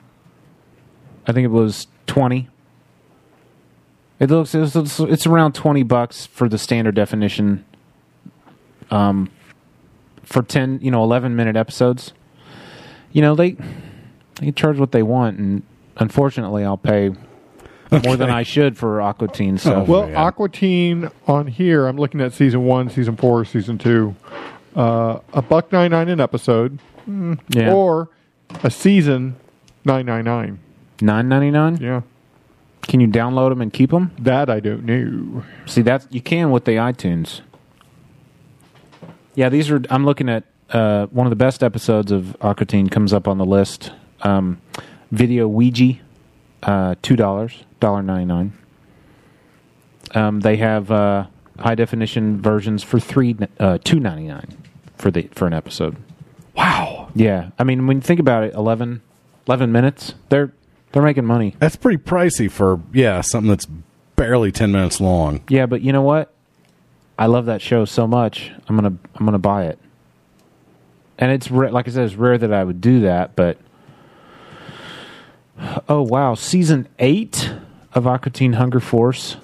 I 1.26 1.32
think 1.32 1.44
it 1.44 1.50
was 1.50 1.86
twenty. 2.06 2.48
It 4.18 4.30
looks 4.30 4.54
it's, 4.54 4.74
it's, 4.74 4.98
it's 4.98 5.26
around 5.26 5.54
twenty 5.54 5.84
bucks 5.84 6.26
for 6.26 6.48
the 6.48 6.58
standard 6.58 6.96
definition. 6.96 7.64
Um, 8.90 9.30
for 10.24 10.42
ten, 10.42 10.80
you 10.82 10.90
know, 10.90 11.04
eleven 11.04 11.36
minute 11.36 11.54
episodes. 11.56 12.12
You 13.12 13.22
know 13.22 13.36
they 13.36 13.56
they 14.40 14.50
charge 14.50 14.78
what 14.78 14.90
they 14.90 15.04
want, 15.04 15.38
and 15.38 15.62
unfortunately, 15.98 16.64
I'll 16.64 16.76
pay 16.76 17.10
more 18.04 18.16
than 18.16 18.30
I 18.30 18.42
should 18.42 18.76
for 18.78 19.00
Aqua 19.00 19.28
Teen. 19.28 19.58
So 19.58 19.82
well, 19.82 20.06
man. 20.06 20.16
Aqua 20.16 20.48
Teen 20.48 21.10
on 21.26 21.46
here, 21.46 21.86
I'm 21.86 21.96
looking 21.96 22.20
at 22.20 22.32
season 22.32 22.64
one, 22.64 22.88
season 22.90 23.16
four, 23.16 23.44
season 23.44 23.78
two. 23.78 24.14
Uh, 24.76 25.18
a 25.32 25.42
buck 25.42 25.72
nine 25.72 25.90
nine 25.90 26.08
an 26.08 26.20
episode, 26.20 26.78
yeah, 27.48 27.72
or 27.72 28.08
a 28.62 28.70
season 28.70 29.36
nine 29.84 30.06
nine 30.06 30.24
nine. 30.24 30.58
nine 31.00 31.28
ninety 31.28 31.50
nine. 31.50 31.76
Yeah, 31.76 32.02
Can 32.82 33.00
you 33.00 33.08
download 33.08 33.50
them 33.50 33.60
and 33.60 33.72
keep 33.72 33.90
them? 33.90 34.12
That 34.18 34.48
I 34.48 34.60
don't 34.60 34.84
know. 34.84 35.42
See, 35.66 35.82
that 35.82 36.06
you 36.12 36.20
can 36.20 36.50
with 36.50 36.64
the 36.66 36.72
iTunes. 36.72 37.40
Yeah, 39.34 39.48
these 39.48 39.70
are. 39.70 39.82
I'm 39.90 40.04
looking 40.04 40.28
at 40.28 40.44
uh, 40.70 41.06
one 41.06 41.26
of 41.26 41.30
the 41.30 41.36
best 41.36 41.62
episodes 41.62 42.12
of 42.12 42.36
Aqua 42.40 42.66
Teen 42.66 42.88
comes 42.88 43.12
up 43.12 43.26
on 43.26 43.38
the 43.38 43.46
list. 43.46 43.92
Um, 44.22 44.60
Video 45.10 45.48
Ouija, 45.48 45.98
uh, 46.62 46.94
two 47.02 47.16
dollars, 47.16 47.64
dollar 47.80 48.02
ninety 48.02 48.26
nine. 48.26 48.52
Um, 50.14 50.40
they 50.40 50.56
have 50.56 50.90
uh, 50.90 51.26
high 51.58 51.74
definition 51.74 52.40
versions 52.40 52.82
for 52.82 53.00
three 53.00 53.36
uh, 53.58 53.78
two 53.82 54.00
ninety 54.00 54.26
nine 54.26 54.56
for 54.96 55.10
the 55.10 55.28
for 55.32 55.46
an 55.46 55.54
episode. 55.54 55.96
Wow. 56.56 57.08
Yeah, 57.14 57.50
I 57.58 57.64
mean 57.64 57.86
when 57.86 57.98
you 57.98 58.00
think 58.02 58.20
about 58.20 58.44
it, 58.44 58.54
11, 58.54 59.00
11 59.46 59.72
minutes. 59.72 60.14
They're 60.28 60.52
they're 60.92 61.02
making 61.02 61.24
money. 61.24 61.54
That's 61.58 61.76
pretty 61.76 62.02
pricey 62.02 62.50
for 62.50 62.80
yeah 62.92 63.20
something 63.20 63.48
that's 63.48 63.66
barely 64.16 64.52
ten 64.52 64.72
minutes 64.72 65.00
long. 65.00 65.42
Yeah, 65.48 65.66
but 65.66 65.80
you 65.82 65.92
know 65.92 66.02
what? 66.02 66.32
I 67.18 67.26
love 67.26 67.46
that 67.46 67.62
show 67.62 67.84
so 67.84 68.06
much. 68.06 68.50
I'm 68.68 68.76
gonna 68.76 68.96
I'm 69.14 69.24
gonna 69.24 69.38
buy 69.38 69.66
it. 69.66 69.78
And 71.18 71.30
it's 71.30 71.50
ra- 71.50 71.70
like 71.70 71.86
I 71.86 71.90
said, 71.90 72.04
it's 72.04 72.14
rare 72.14 72.38
that 72.38 72.52
I 72.52 72.64
would 72.64 72.80
do 72.80 73.00
that, 73.00 73.36
but 73.36 73.58
oh 75.88 76.02
wow, 76.02 76.34
season 76.34 76.88
eight 76.98 77.52
of 77.94 78.06
Aqua 78.06 78.30
Teen 78.30 78.54
Hunger 78.54 78.80
Force 78.80 79.36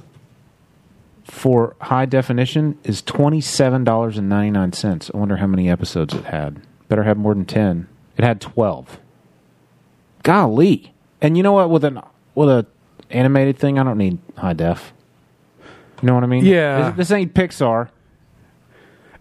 for 1.25 1.75
high 1.81 2.07
definition 2.07 2.79
is 2.85 3.03
twenty 3.03 3.41
seven 3.41 3.85
dollars 3.85 4.17
and 4.19 4.29
ninety 4.29 4.51
nine 4.51 4.73
cents. 4.73 5.11
I 5.13 5.19
wonder 5.19 5.37
how 5.37 5.47
many 5.47 5.69
episodes 5.69 6.15
it 6.15 6.25
had. 6.27 6.61
Better 6.89 7.03
have 7.03 7.17
more 7.17 7.35
than 7.35 7.45
ten. 7.45 7.89
It 8.17 8.25
had 8.25 8.41
twelve. 8.41 9.01
Golly! 10.23 10.93
And 11.21 11.37
you 11.37 11.43
know 11.43 11.53
what? 11.53 11.71
With 11.71 11.85
an 11.85 12.01
with 12.35 12.49
a 12.49 12.67
animated 13.11 13.59
thing, 13.59 13.79
I 13.79 13.83
don't 13.83 13.99
need 13.99 14.19
high 14.37 14.53
def. 14.53 14.93
You 16.03 16.07
know 16.07 16.15
what 16.15 16.25
I 16.25 16.27
mean? 16.27 16.45
Yeah. 16.45 16.91
This, 16.91 17.09
this 17.09 17.11
ain't 17.17 17.35
Pixar. 17.35 17.89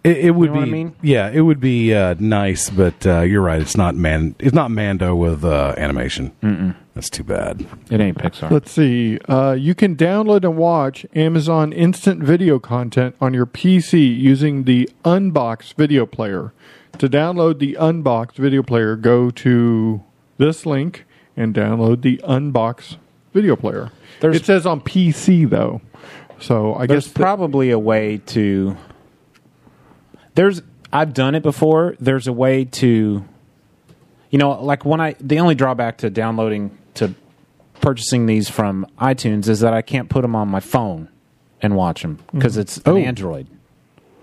It, 0.06 0.18
it 0.26 0.32
would 0.32 0.52
know 0.52 0.60
what 0.60 0.66
be 0.66 0.70
I 0.70 0.74
mean? 0.74 0.96
yeah, 1.02 1.30
it 1.30 1.42
would 1.42 1.60
be 1.60 1.94
uh, 1.94 2.16
nice, 2.20 2.70
but 2.70 3.06
uh, 3.06 3.22
you're 3.22 3.42
right. 3.42 3.62
It's 3.62 3.76
not 3.76 3.96
man. 3.96 4.36
It's 4.40 4.54
not 4.54 4.72
Mando 4.72 5.16
with 5.16 5.44
uh, 5.44 5.74
animation. 5.78 6.32
Mm-mm. 6.44 6.76
That's 6.94 7.10
too 7.10 7.24
bad. 7.24 7.66
It 7.92 8.00
ain't 8.00 8.18
Pixar. 8.18 8.50
Let's 8.52 8.72
see. 8.72 9.20
Uh, 9.28 9.52
you 9.60 9.76
can 9.76 9.96
download 9.98 10.44
and 10.46 10.56
watch 10.56 11.06
Amazon 11.14 11.74
Instant 11.74 12.24
Video 12.24 12.58
content 12.60 13.16
on 13.20 13.34
your 13.34 13.46
PC 13.46 14.18
using 14.18 14.64
the 14.64 14.90
Unbox 15.04 15.74
video 15.74 16.06
player. 16.06 16.54
To 17.00 17.10
download 17.10 17.60
the 17.60 17.74
Unbox 17.78 18.36
video 18.36 18.64
player, 18.64 18.96
go 18.96 19.30
to 19.30 20.02
this 20.38 20.66
link 20.66 21.04
and 21.36 21.54
download 21.54 22.02
the 22.02 22.22
Unbox 22.24 22.96
video 23.34 23.58
player. 23.58 23.92
There's- 24.22 24.38
it 24.38 24.46
says 24.46 24.66
on 24.66 24.80
PC 24.80 25.50
though, 25.50 25.82
so 26.40 26.74
I 26.76 26.86
There's 26.86 27.06
guess 27.08 27.14
probably 27.14 27.72
a 27.72 27.80
way 27.80 28.22
to. 28.28 28.78
There's 30.36 30.62
I've 30.94 31.14
done 31.14 31.36
it 31.36 31.44
before. 31.44 31.96
There's 32.00 32.28
a 32.28 32.34
way 32.34 32.66
to, 32.66 33.26
you 34.30 34.38
know, 34.40 34.52
like 34.64 34.86
when 34.86 35.02
I 35.02 35.16
the 35.20 35.40
only 35.40 35.56
drawback 35.56 35.98
to 36.00 36.10
downloading 36.10 36.78
to 36.96 37.14
purchasing 37.82 38.26
these 38.26 38.50
from 38.50 38.86
iTunes 39.00 39.48
is 39.50 39.60
that 39.62 39.74
I 39.74 39.82
can't 39.82 40.10
put 40.10 40.22
them 40.22 40.36
on 40.36 40.48
my 40.48 40.60
phone 40.60 41.10
and 41.62 41.76
watch 41.76 42.02
them 42.02 42.20
because 42.34 42.56
Mhm. 42.58 42.62
it's 42.62 42.82
Oh. 42.86 42.96
an 42.96 43.04
Android. 43.04 43.48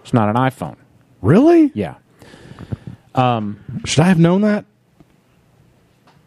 It's 0.03 0.13
not 0.15 0.29
an 0.29 0.37
iPhone. 0.37 0.77
Really? 1.21 1.71
Yeah. 1.75 1.95
Um, 3.15 3.59
Should 3.85 4.01
I 4.05 4.09
have 4.09 4.19
known 4.19 4.41
that? 4.43 4.65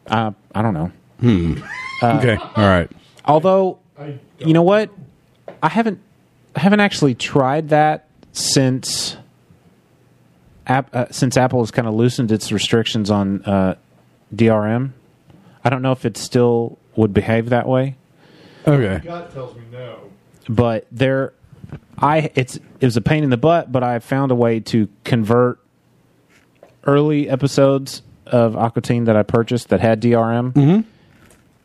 uh, 0.07 0.31
I 0.53 0.61
don't 0.61 0.73
know. 0.73 0.91
Hmm. 1.19 1.53
Uh, 2.01 2.17
okay. 2.19 2.35
All 2.37 2.67
right. 2.67 2.89
Although, 3.25 3.79
you 4.39 4.53
know 4.53 4.61
what, 4.61 4.89
I 5.63 5.69
haven't 5.69 5.99
I 6.55 6.59
haven't 6.59 6.79
actually 6.79 7.15
tried 7.15 7.69
that 7.69 8.05
since 8.31 9.17
app, 10.67 10.95
uh, 10.95 11.05
since 11.11 11.37
Apple 11.37 11.59
has 11.61 11.71
kind 11.71 11.87
of 11.87 11.93
loosened 11.93 12.31
its 12.31 12.51
restrictions 12.51 13.09
on 13.11 13.43
uh, 13.43 13.75
DRM. 14.33 14.91
I 15.63 15.69
don't 15.69 15.81
know 15.81 15.91
if 15.91 16.05
it 16.05 16.17
still 16.17 16.77
would 16.95 17.13
behave 17.13 17.49
that 17.49 17.67
way, 17.67 17.95
Okay. 18.67 19.01
God 19.05 19.31
tells 19.31 19.55
me 19.55 19.63
no. 19.71 19.99
but 20.49 20.87
there, 20.91 21.33
I 21.97 22.31
it's 22.35 22.55
it 22.55 22.85
was 22.85 22.97
a 22.97 23.01
pain 23.01 23.23
in 23.23 23.29
the 23.29 23.37
butt, 23.37 23.71
but 23.71 23.83
I 23.83 23.99
found 23.99 24.31
a 24.31 24.35
way 24.35 24.59
to 24.61 24.87
convert 25.03 25.59
early 26.85 27.29
episodes 27.29 28.01
of 28.25 28.55
Aqua 28.55 28.81
Teen 28.81 29.05
that 29.05 29.15
I 29.15 29.23
purchased 29.23 29.69
that 29.69 29.81
had 29.81 30.01
DRM 30.01 30.85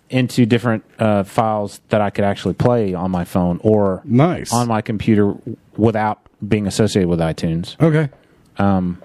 into 0.08 0.44
different 0.44 0.84
uh, 0.98 1.22
files 1.22 1.80
that 1.90 2.00
I 2.00 2.10
could 2.10 2.24
actually 2.24 2.54
play 2.54 2.94
on 2.94 3.10
my 3.10 3.24
phone 3.24 3.60
or 3.62 4.02
Nice. 4.04 4.52
on 4.52 4.66
my 4.66 4.80
computer 4.82 5.34
without 5.76 6.20
being 6.46 6.66
associated 6.66 7.08
with 7.08 7.20
iTunes. 7.20 7.80
Okay. 7.80 8.10
Um, 8.60 9.00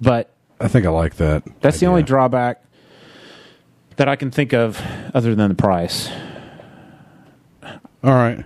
but 0.00 0.30
I 0.60 0.68
think 0.68 0.86
I 0.86 0.90
like 0.90 1.16
that. 1.16 1.42
that's 1.60 1.80
the 1.80 1.86
only 1.86 2.02
drawback 2.02 2.62
that 3.96 4.08
I 4.08 4.16
can 4.16 4.30
think 4.30 4.52
of, 4.52 4.80
other 5.14 5.34
than 5.34 5.48
the 5.48 5.54
price. 5.54 6.10
All 8.04 8.12
right. 8.12 8.44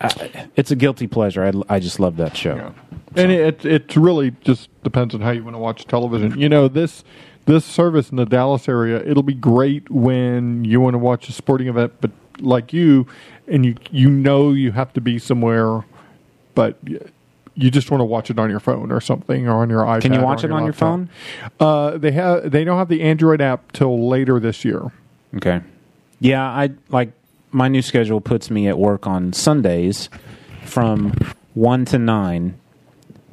I, 0.00 0.46
it's 0.56 0.70
a 0.70 0.76
guilty 0.76 1.06
pleasure. 1.06 1.44
I, 1.44 1.76
I 1.76 1.78
just 1.80 1.98
love 2.00 2.16
that 2.16 2.36
show. 2.36 2.74
and 3.16 3.32
it 3.32 3.64
it 3.64 3.96
really 3.96 4.32
just 4.42 4.68
depends 4.82 5.14
on 5.14 5.20
how 5.20 5.30
you 5.30 5.42
want 5.42 5.54
to 5.54 5.58
watch 5.60 5.84
television. 5.86 6.38
You 6.38 6.48
know 6.48 6.68
this 6.68 7.04
this 7.46 7.64
service 7.64 8.10
in 8.10 8.16
the 8.16 8.26
Dallas 8.26 8.68
area, 8.68 9.02
it'll 9.04 9.22
be 9.22 9.34
great 9.34 9.88
when 9.90 10.64
you 10.64 10.80
want 10.80 10.94
to 10.94 10.98
watch 10.98 11.28
a 11.28 11.32
sporting 11.32 11.66
event, 11.68 11.94
but 12.00 12.10
like 12.40 12.72
you, 12.72 13.06
and 13.48 13.64
you 13.64 13.74
you 13.90 14.08
know 14.10 14.50
you 14.52 14.70
have 14.72 14.92
to 14.92 15.00
be 15.00 15.18
somewhere, 15.18 15.84
but 16.54 16.76
y- 16.86 16.98
you 17.58 17.70
just 17.70 17.90
want 17.90 18.00
to 18.00 18.04
watch 18.04 18.30
it 18.30 18.38
on 18.38 18.50
your 18.50 18.60
phone 18.60 18.92
or 18.92 19.00
something 19.00 19.48
or 19.48 19.62
on 19.62 19.68
your 19.68 19.82
iPad. 19.82 20.02
Can 20.02 20.12
you 20.12 20.20
watch 20.20 20.44
it 20.44 20.52
on 20.52 20.64
your 20.64 20.72
phone? 20.72 21.10
Uh, 21.58 21.98
they 21.98 22.12
have 22.12 22.50
they 22.50 22.64
don't 22.64 22.78
have 22.78 22.88
the 22.88 23.02
Android 23.02 23.40
app 23.40 23.72
till 23.72 24.08
later 24.08 24.38
this 24.38 24.64
year. 24.64 24.92
Okay. 25.36 25.60
Yeah, 26.20 26.44
I 26.44 26.70
like 26.88 27.12
my 27.50 27.68
new 27.68 27.82
schedule 27.82 28.20
puts 28.20 28.50
me 28.50 28.68
at 28.68 28.78
work 28.78 29.06
on 29.06 29.32
Sundays 29.32 30.08
from 30.64 31.14
one 31.54 31.84
to 31.86 31.98
nine, 31.98 32.58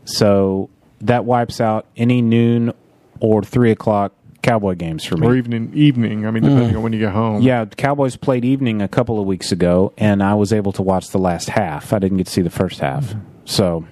so 0.06 0.70
that 1.02 1.26
wipes 1.26 1.62
out 1.62 1.86
any 1.96 2.22
noon 2.22 2.74
or 3.20 3.44
three 3.44 3.72
o'clock 3.72 4.14
Cowboy 4.42 4.76
games 4.76 5.04
for 5.04 5.18
me. 5.18 5.26
Or 5.26 5.36
even 5.36 5.74
evening. 5.74 6.26
I 6.26 6.32
mean, 6.32 6.44
depending 6.44 6.76
on 6.76 6.84
when 6.84 6.94
you 6.94 7.00
get 7.00 7.14
home. 7.14 7.42
Yeah, 7.42 7.66
the 7.66 7.76
Cowboys 7.76 8.16
played 8.16 8.46
evening 8.46 8.82
a 8.82 8.88
couple 8.88 9.20
of 9.20 9.26
weeks 9.26 9.52
ago, 9.52 9.92
and 9.98 10.22
I 10.22 10.36
was 10.36 10.54
able 10.54 10.72
to 10.74 10.84
watch 10.84 11.10
the 11.10 11.18
last 11.18 11.50
half. 11.50 11.92
I 11.94 12.00
didn't 12.00 12.18
get 12.18 12.28
to 12.28 12.32
see 12.32 12.44
the 12.44 12.52
first 12.52 12.80
half. 12.80 13.16
So, 13.46 13.86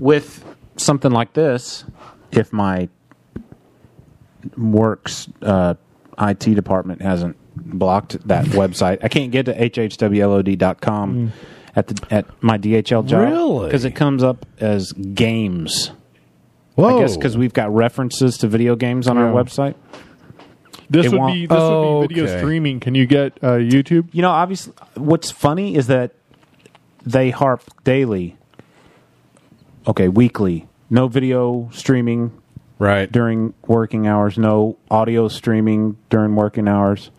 with 0.00 0.44
something 0.76 1.12
like 1.12 1.34
this, 1.34 1.84
if 2.32 2.52
my 2.52 2.88
works 4.56 5.28
uh, 5.42 5.74
IT 6.18 6.40
department 6.54 7.02
hasn't 7.02 7.36
blocked 7.56 8.26
that 8.26 8.44
website, 8.46 8.98
I 9.02 9.08
can't 9.08 9.30
get 9.30 9.46
to 9.46 9.54
hhwlod.com 9.54 11.32
at 11.76 11.86
the 11.86 12.06
at 12.12 12.42
my 12.42 12.58
DHL 12.58 13.06
job 13.06 13.20
Really? 13.28 13.66
because 13.68 13.84
it 13.84 13.92
comes 13.92 14.22
up 14.24 14.44
as 14.58 14.92
games. 14.92 15.92
Whoa. 16.74 16.96
I 16.98 17.00
guess 17.00 17.16
because 17.16 17.36
we've 17.36 17.52
got 17.52 17.72
references 17.74 18.38
to 18.38 18.48
video 18.48 18.74
games 18.76 19.06
on 19.06 19.18
our 19.18 19.32
website. 19.32 19.74
This 20.88 21.06
It 21.06 21.12
would 21.12 21.20
won't- 21.20 21.34
be 21.34 21.46
this 21.46 21.58
would 21.60 22.08
be 22.08 22.14
video 22.14 22.24
Okay. 22.24 22.38
streaming. 22.38 22.80
Can 22.80 22.94
you 22.96 23.06
get 23.06 23.38
uh, 23.42 23.52
YouTube? 23.58 24.08
You 24.12 24.22
know, 24.22 24.30
obviously, 24.30 24.72
what's 24.94 25.30
funny 25.30 25.76
is 25.76 25.86
that 25.86 26.12
they 27.04 27.30
harp 27.30 27.62
daily. 27.84 28.36
Okay, 29.86 30.08
weekly. 30.08 30.66
No 30.88 31.08
video 31.08 31.68
streaming 31.72 32.32
Right. 32.78 33.10
during 33.10 33.54
working 33.66 34.06
hours. 34.06 34.38
No 34.38 34.76
audio 34.90 35.28
streaming 35.28 35.96
during 36.10 36.34
working 36.36 36.68
hours. 36.68 37.10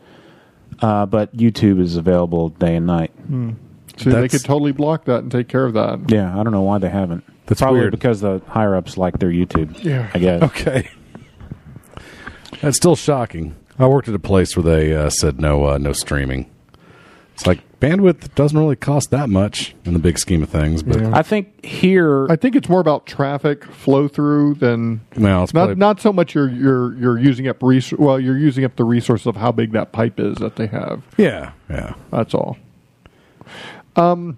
Uh, 0.81 1.05
but 1.05 1.35
YouTube 1.35 1.79
is 1.79 1.95
available 1.95 2.49
day 2.49 2.75
and 2.75 2.87
night. 2.87 3.11
So 3.97 4.05
they 4.05 4.11
That's- 4.11 4.31
could 4.31 4.43
totally 4.45 4.71
block 4.71 5.05
that 5.05 5.19
and 5.23 5.31
take 5.31 5.47
care 5.47 5.65
of 5.65 5.73
that. 5.73 5.99
Yeah, 6.11 6.31
I 6.37 6.43
don't 6.43 6.53
know 6.53 6.61
why 6.63 6.77
they 6.79 6.89
haven't. 6.89 7.23
That's 7.45 7.61
Probably 7.61 7.81
weird. 7.81 7.91
because 7.91 8.21
the 8.21 8.41
higher 8.47 8.75
ups 8.75 8.97
like 8.97 9.19
their 9.19 9.29
YouTube. 9.29 9.83
Yeah. 9.83 10.09
I 10.13 10.19
guess. 10.19 10.41
Okay. 10.43 10.89
That's 12.61 12.77
still 12.77 12.95
shocking. 12.95 13.55
I 13.79 13.87
worked 13.87 14.07
at 14.07 14.13
a 14.15 14.19
place 14.19 14.55
where 14.55 14.63
they 14.63 14.95
uh, 14.95 15.09
said 15.09 15.39
no, 15.41 15.65
uh, 15.65 15.77
no 15.77 15.93
streaming. 15.93 16.49
It's 17.41 17.47
like 17.47 17.79
bandwidth 17.79 18.35
doesn't 18.35 18.55
really 18.57 18.75
cost 18.75 19.09
that 19.09 19.27
much 19.27 19.73
in 19.83 19.93
the 19.93 19.99
big 19.99 20.19
scheme 20.19 20.43
of 20.43 20.49
things, 20.49 20.83
but 20.83 21.01
Yeah. 21.01 21.09
I 21.11 21.23
think 21.23 21.65
here. 21.65 22.27
I 22.31 22.35
think 22.35 22.55
it's 22.55 22.69
more 22.69 22.79
about 22.79 23.07
traffic 23.07 23.65
flow 23.65 24.07
through 24.07 24.53
than 24.55 25.01
well, 25.17 25.43
it's 25.43 25.51
not 25.53 25.61
probably, 25.65 25.75
not 25.75 25.99
so 25.99 26.13
much 26.13 26.35
you're 26.35 26.49
you're 26.49 26.93
you're 26.97 27.17
using 27.17 27.47
up 27.47 27.57
res- 27.63 27.93
well 27.93 28.19
you're 28.19 28.37
using 28.37 28.63
up 28.63 28.75
the 28.75 28.83
resources 28.83 29.25
of 29.25 29.37
how 29.37 29.51
big 29.51 29.71
that 29.71 29.91
pipe 29.91 30.19
is 30.19 30.37
that 30.37 30.55
they 30.55 30.67
have. 30.67 31.01
yeah, 31.17 31.53
yeah. 31.67 31.95
That's 32.11 32.35
all. 32.35 32.57
Um, 33.95 34.37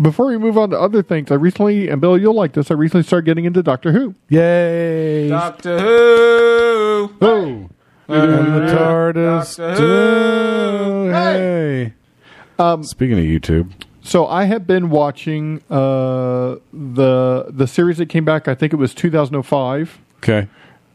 before 0.00 0.26
we 0.26 0.38
move 0.38 0.56
on 0.56 0.70
to 0.70 0.78
other 0.80 1.02
things, 1.02 1.32
I 1.32 1.34
recently 1.34 1.88
and 1.88 2.00
Bill, 2.00 2.16
you'll 2.16 2.34
like 2.34 2.52
this. 2.52 2.70
I 2.70 2.74
recently 2.74 3.02
started 3.02 3.26
getting 3.26 3.46
into 3.46 3.64
Doctor 3.64 3.90
Who. 3.90 4.14
Yay! 4.28 5.28
Doctor 5.28 5.80
Who. 5.80 7.10
Oh, 7.20 7.68
and 8.08 8.54
the 8.54 8.72
TARDIS. 8.72 9.56
Doctor 9.56 9.74
Who. 9.76 11.10
Hey. 11.10 11.92
Um, 12.58 12.82
Speaking 12.84 13.18
of 13.18 13.24
YouTube, 13.24 13.70
So 14.02 14.26
I 14.26 14.44
have 14.44 14.66
been 14.66 14.90
watching 14.90 15.62
uh, 15.70 16.56
the 16.72 17.46
the 17.50 17.66
series 17.66 17.98
that 17.98 18.08
came 18.08 18.24
back. 18.24 18.48
I 18.48 18.54
think 18.54 18.72
it 18.72 18.76
was 18.76 18.94
2005. 18.94 19.98
okay. 20.18 20.48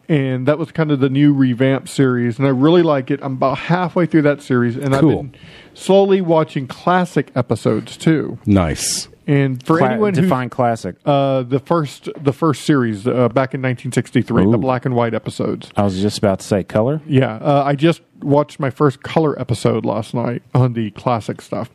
and 0.10 0.46
that 0.48 0.58
was 0.58 0.72
kind 0.72 0.92
of 0.92 1.00
the 1.00 1.10
new 1.10 1.34
revamp 1.34 1.88
series, 1.88 2.38
and 2.38 2.46
I 2.48 2.50
really 2.52 2.82
like 2.84 3.12
it. 3.12 3.20
I'm 3.24 3.34
about 3.34 3.58
halfway 3.58 4.06
through 4.06 4.24
that 4.24 4.42
series, 4.42 4.76
and 4.76 4.94
I've 4.96 5.02
been 5.02 5.36
slowly 5.74 6.20
watching 6.22 6.68
classic 6.68 7.32
episodes 7.36 7.96
too. 7.98 8.38
Nice. 8.46 9.08
And 9.32 9.64
for 9.66 9.78
Cla- 9.78 9.92
anyone 9.92 10.14
who 10.14 10.22
define 10.22 10.50
classic. 10.50 10.96
uh, 11.06 11.44
the 11.44 11.60
first 11.60 12.10
the 12.20 12.34
first 12.34 12.64
series 12.66 13.08
uh, 13.08 13.30
back 13.30 13.54
in 13.54 13.62
1963, 13.62 14.52
the 14.52 14.58
black 14.58 14.86
and 14.86 14.94
white 14.96 15.14
episodes. 15.14 15.72
I 15.78 15.84
was 15.84 16.02
just 16.02 16.18
about 16.18 16.40
to 16.40 16.46
say 16.46 16.64
color. 16.64 17.02
Yeah, 17.06 17.36
uh, 17.36 17.64
I 17.66 17.76
just 17.76 18.02
watched 18.22 18.60
my 18.60 18.70
first 18.70 19.04
color 19.04 19.40
episode 19.40 19.86
last 19.86 20.14
night 20.14 20.44
on 20.54 20.74
the 20.74 20.92
classic 20.92 21.42
stuff. 21.42 21.70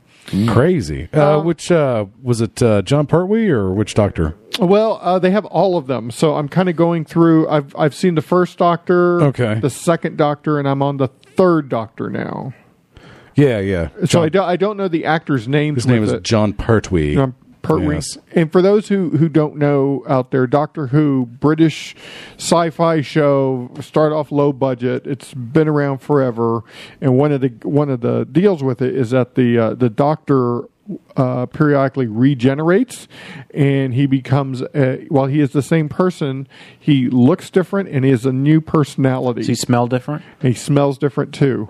Crazy. 0.49 1.09
Uh, 1.13 1.41
which 1.41 1.71
uh, 1.71 2.07
was 2.23 2.41
it? 2.41 2.61
Uh, 2.61 2.83
Jon 2.83 3.07
Pertwee 3.07 3.49
or 3.49 3.73
which 3.73 3.95
Doctor? 3.95 4.35
Well, 4.59 4.99
uh, 5.01 5.19
they 5.21 5.31
have 5.31 5.45
all 5.47 5.77
of 5.77 5.87
them, 5.87 6.11
so 6.11 6.35
I'm 6.35 6.49
kind 6.49 6.69
of 6.69 6.75
going 6.77 7.05
through. 7.05 7.49
I've 7.49 7.75
I've 7.79 7.95
seen 7.95 8.17
the 8.17 8.23
first 8.23 8.59
Doctor, 8.59 9.23
Okay. 9.23 9.61
the 9.61 9.71
second 9.71 10.17
Doctor, 10.19 10.59
and 10.59 10.67
I'm 10.69 10.83
on 10.83 10.97
the 10.97 11.07
third 11.37 11.69
Doctor 11.69 12.11
now. 12.11 12.55
Yeah, 13.37 13.61
yeah. 13.61 13.89
So 14.01 14.07
John- 14.07 14.25
I 14.25 14.29
don't, 14.31 14.49
I 14.49 14.57
don't 14.57 14.77
know 14.79 14.89
the 14.89 15.05
actor's 15.05 15.47
name. 15.47 15.75
his 15.75 15.87
name 15.87 16.03
is 16.03 16.11
it. 16.11 16.23
Jon 16.23 16.55
Pertwee. 16.55 17.15
John 17.15 17.35
And 18.33 18.51
for 18.51 18.63
those 18.63 18.89
who, 18.89 19.11
who 19.11 19.29
don't 19.29 19.57
know 19.57 20.05
out 20.09 20.31
there, 20.31 20.47
Doctor 20.47 20.89
Who, 20.89 21.27
British 21.27 21.95
sci-fi 22.37 23.01
show, 23.01 23.71
start 23.81 24.13
off 24.13 24.31
low 24.33 24.53
budget. 24.53 25.07
It's 25.07 25.35
been 25.35 25.69
around 25.69 25.99
forever, 25.99 26.63
and 27.01 27.19
one 27.19 27.33
of 27.33 27.41
the 27.41 27.49
one 27.63 27.91
of 27.91 28.01
the 28.01 28.25
deals 28.25 28.63
with 28.63 28.81
it 28.83 28.95
is 28.95 29.11
that 29.11 29.35
the 29.35 29.59
uh, 29.59 29.75
the 29.75 29.91
Doctor 29.91 30.69
uh, 31.17 31.47
periodically 31.47 32.07
regenerates, 32.07 33.09
and 33.53 33.95
he 33.95 34.07
becomes 34.07 34.63
a, 34.75 35.07
while 35.09 35.27
he 35.27 35.41
is 35.41 35.51
the 35.51 35.63
same 35.63 35.89
person, 35.89 36.47
he 36.79 37.09
looks 37.09 37.51
different 37.51 37.89
and 37.89 38.05
he 38.05 38.11
has 38.11 38.25
a 38.27 38.33
new 38.33 38.61
personality. 38.61 39.41
Does 39.41 39.49
he 39.49 39.55
smell 39.55 39.87
different? 39.87 40.23
And 40.41 40.55
he 40.55 40.55
smells 40.55 40.99
different 40.99 41.35
too. 41.35 41.69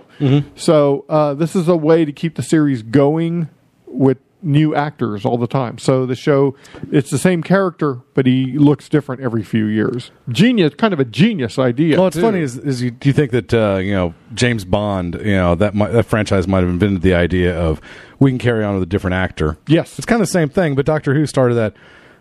So 0.54 1.04
uh, 1.08 1.34
this 1.34 1.56
is 1.56 1.68
a 1.68 1.76
way 1.76 2.04
to 2.04 2.12
keep 2.12 2.34
the 2.34 2.42
series 2.42 2.82
going 2.82 3.48
with 3.86 4.18
new 4.42 4.74
actors 4.74 5.24
all 5.24 5.38
the 5.38 5.46
time. 5.46 5.78
So 5.78 6.06
the 6.06 6.14
show, 6.14 6.54
it's 6.92 7.10
the 7.10 7.18
same 7.18 7.42
character, 7.42 8.00
but 8.14 8.26
he 8.26 8.58
looks 8.58 8.88
different 8.88 9.22
every 9.22 9.42
few 9.42 9.66
years. 9.66 10.10
Genius, 10.28 10.74
kind 10.74 10.94
of 10.94 11.00
a 11.00 11.04
genius 11.04 11.58
idea. 11.58 11.98
Well, 11.98 12.08
it's 12.08 12.16
too. 12.16 12.22
funny 12.22 12.40
is, 12.40 12.56
is 12.58 12.82
you, 12.82 12.90
do 12.90 13.08
you 13.08 13.12
think 13.12 13.32
that 13.32 13.54
uh, 13.54 13.76
you 13.76 13.92
know 13.92 14.14
James 14.34 14.64
Bond, 14.64 15.14
you 15.14 15.36
know 15.36 15.54
that 15.54 15.74
might, 15.74 15.90
that 15.90 16.04
franchise 16.04 16.46
might 16.46 16.60
have 16.60 16.68
invented 16.68 17.02
the 17.02 17.14
idea 17.14 17.58
of 17.58 17.80
we 18.18 18.30
can 18.30 18.38
carry 18.38 18.64
on 18.64 18.74
with 18.74 18.82
a 18.82 18.86
different 18.86 19.14
actor. 19.14 19.58
Yes, 19.66 19.98
it's 19.98 20.06
kind 20.06 20.20
of 20.20 20.28
the 20.28 20.32
same 20.32 20.48
thing. 20.48 20.74
But 20.74 20.86
Doctor 20.86 21.14
Who 21.14 21.26
started 21.26 21.54
that. 21.54 21.74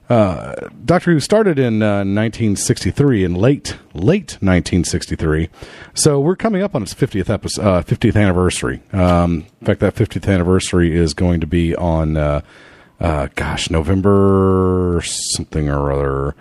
Uh, 0.09 0.53
Doctor 0.85 1.13
Who 1.13 1.19
started 1.19 1.57
in 1.57 1.81
uh, 1.81 2.05
1963, 2.05 3.24
in 3.24 3.33
late 3.33 3.77
late 3.93 4.38
1963. 4.41 5.50
So 5.95 6.19
we're 6.19 6.35
coming 6.35 6.62
up 6.62 6.75
on 6.75 6.83
its 6.83 6.93
50th 6.93 7.29
episode, 7.29 7.62
uh, 7.63 7.81
50th 7.81 8.15
anniversary. 8.15 8.83
Um, 8.93 9.45
in 9.62 9.65
fact, 9.65 9.79
that 9.79 9.95
50th 9.95 10.31
anniversary 10.31 10.95
is 10.95 11.13
going 11.15 11.39
to 11.41 11.47
be 11.47 11.75
on, 11.75 12.17
uh, 12.17 12.41
uh, 13.00 13.29
gosh, 13.35 13.71
November 13.71 15.01
something 15.03 15.69
or 15.69 15.91
other. 15.91 16.35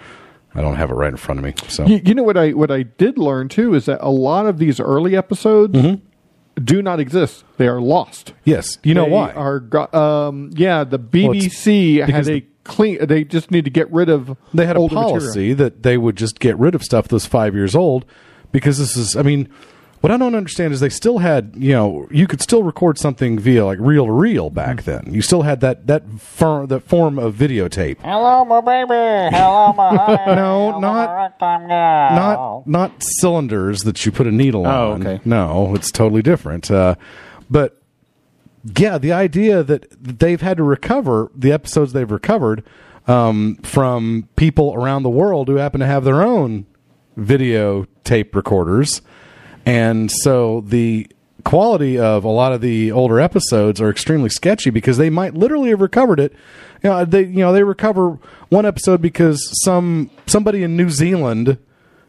I 0.54 0.60
don't 0.60 0.76
have 0.76 0.90
it 0.90 0.94
right 0.94 1.10
in 1.10 1.16
front 1.16 1.38
of 1.38 1.44
me. 1.44 1.54
So 1.68 1.86
You, 1.86 2.00
you 2.04 2.14
know 2.14 2.22
what 2.22 2.36
I 2.36 2.50
what 2.52 2.70
I 2.70 2.84
did 2.84 3.18
learn 3.18 3.48
too 3.48 3.74
is 3.74 3.86
that 3.86 3.98
a 4.00 4.10
lot 4.10 4.46
of 4.46 4.58
these 4.58 4.78
early 4.78 5.16
episodes 5.16 5.78
do 6.62 6.82
not 6.82 7.00
exist. 7.00 7.44
They 7.56 7.66
are 7.66 7.80
lost. 7.80 8.28
Mm-hmm. 8.28 8.38
Yes, 8.44 8.78
you 8.84 8.94
know 8.94 9.06
They 9.06 9.10
why? 9.10 9.32
Are 9.32 9.96
um, 9.96 10.50
yeah, 10.54 10.84
the 10.84 10.98
Well, 10.98 11.34
BBC 11.34 12.06
had 12.08 12.28
a 12.28 12.44
clean. 12.64 13.04
They 13.06 13.24
just 13.24 13.50
need 13.50 13.64
to 13.64 13.70
get 13.70 13.90
rid 13.92 14.08
of. 14.08 14.36
they 14.52 14.66
had 14.66 14.76
a 14.76 14.78
older 14.80 14.94
material. 14.94 15.20
policy 15.20 15.52
that 15.54 15.82
they 15.82 15.96
would 15.98 16.16
just 16.16 16.40
get 16.40 16.58
rid 16.58 16.74
of 16.74 16.82
stuff 16.82 17.08
that's 17.08 17.26
five 17.26 17.54
years 17.54 17.74
old 17.76 18.04
because 18.52 18.78
this 18.78 18.96
is 18.96 19.16
i 19.16 19.22
mean 19.22 19.48
what 20.00 20.10
i 20.10 20.16
don't 20.16 20.34
understand 20.34 20.72
is 20.72 20.78
they 20.80 20.88
still 20.88 21.18
had 21.18 21.54
you 21.56 21.72
know 21.72 22.06
you 22.10 22.26
could 22.26 22.40
still 22.40 22.62
record 22.62 22.98
something 22.98 23.38
via 23.38 23.64
like 23.64 23.78
reel 23.80 24.06
to 24.06 24.12
reel 24.12 24.48
back 24.50 24.76
Mm-hmm. 24.78 25.06
then 25.06 25.14
you 25.14 25.22
still 25.22 25.42
had 25.42 25.60
that 25.60 25.86
that 25.88 26.08
firm 26.20 26.66
that 26.68 26.80
form 26.80 27.18
of 27.18 27.34
videotape 27.34 27.98
Hello, 28.00 28.44
my 28.44 28.60
baby. 28.60 29.36
Hello, 29.36 29.72
my 29.72 29.96
honey. 29.96 30.36
no 30.36 30.78
not 30.78 31.32
not 31.40 32.66
not 32.66 32.92
cylinders 33.00 33.80
that 33.82 34.04
you 34.06 34.12
put 34.12 34.26
a 34.26 34.32
needle 34.32 34.66
Oh, 34.66 34.92
on 34.92 35.06
okay. 35.06 35.20
no 35.24 35.74
it's 35.74 35.90
totally 35.90 36.22
different 36.22 36.70
uh, 36.70 36.94
but 37.50 37.80
yeah, 38.64 38.98
the 38.98 39.12
idea 39.12 39.62
that 39.62 39.86
they've 40.00 40.40
had 40.40 40.56
to 40.56 40.62
recover 40.62 41.30
the 41.34 41.52
episodes 41.52 41.92
they've 41.92 42.10
recovered 42.10 42.64
um, 43.06 43.56
from 43.62 44.28
people 44.36 44.74
around 44.74 45.02
the 45.02 45.10
world 45.10 45.48
who 45.48 45.56
happen 45.56 45.80
to 45.80 45.86
have 45.86 46.04
their 46.04 46.22
own 46.22 46.66
video 47.16 47.86
tape 48.04 48.34
recorders, 48.34 49.02
and 49.66 50.10
so 50.10 50.62
the 50.62 51.06
quality 51.44 51.98
of 51.98 52.24
a 52.24 52.28
lot 52.28 52.52
of 52.52 52.62
the 52.62 52.90
older 52.90 53.20
episodes 53.20 53.80
are 53.80 53.90
extremely 53.90 54.30
sketchy 54.30 54.70
because 54.70 54.96
they 54.96 55.10
might 55.10 55.34
literally 55.34 55.68
have 55.68 55.80
recovered 55.80 56.18
it. 56.18 56.32
You 56.82 56.90
know, 56.90 57.04
they 57.04 57.24
you 57.24 57.40
know 57.40 57.52
they 57.52 57.62
recover 57.62 58.18
one 58.48 58.64
episode 58.64 59.02
because 59.02 59.50
some 59.62 60.10
somebody 60.26 60.62
in 60.62 60.76
New 60.76 60.90
Zealand 60.90 61.58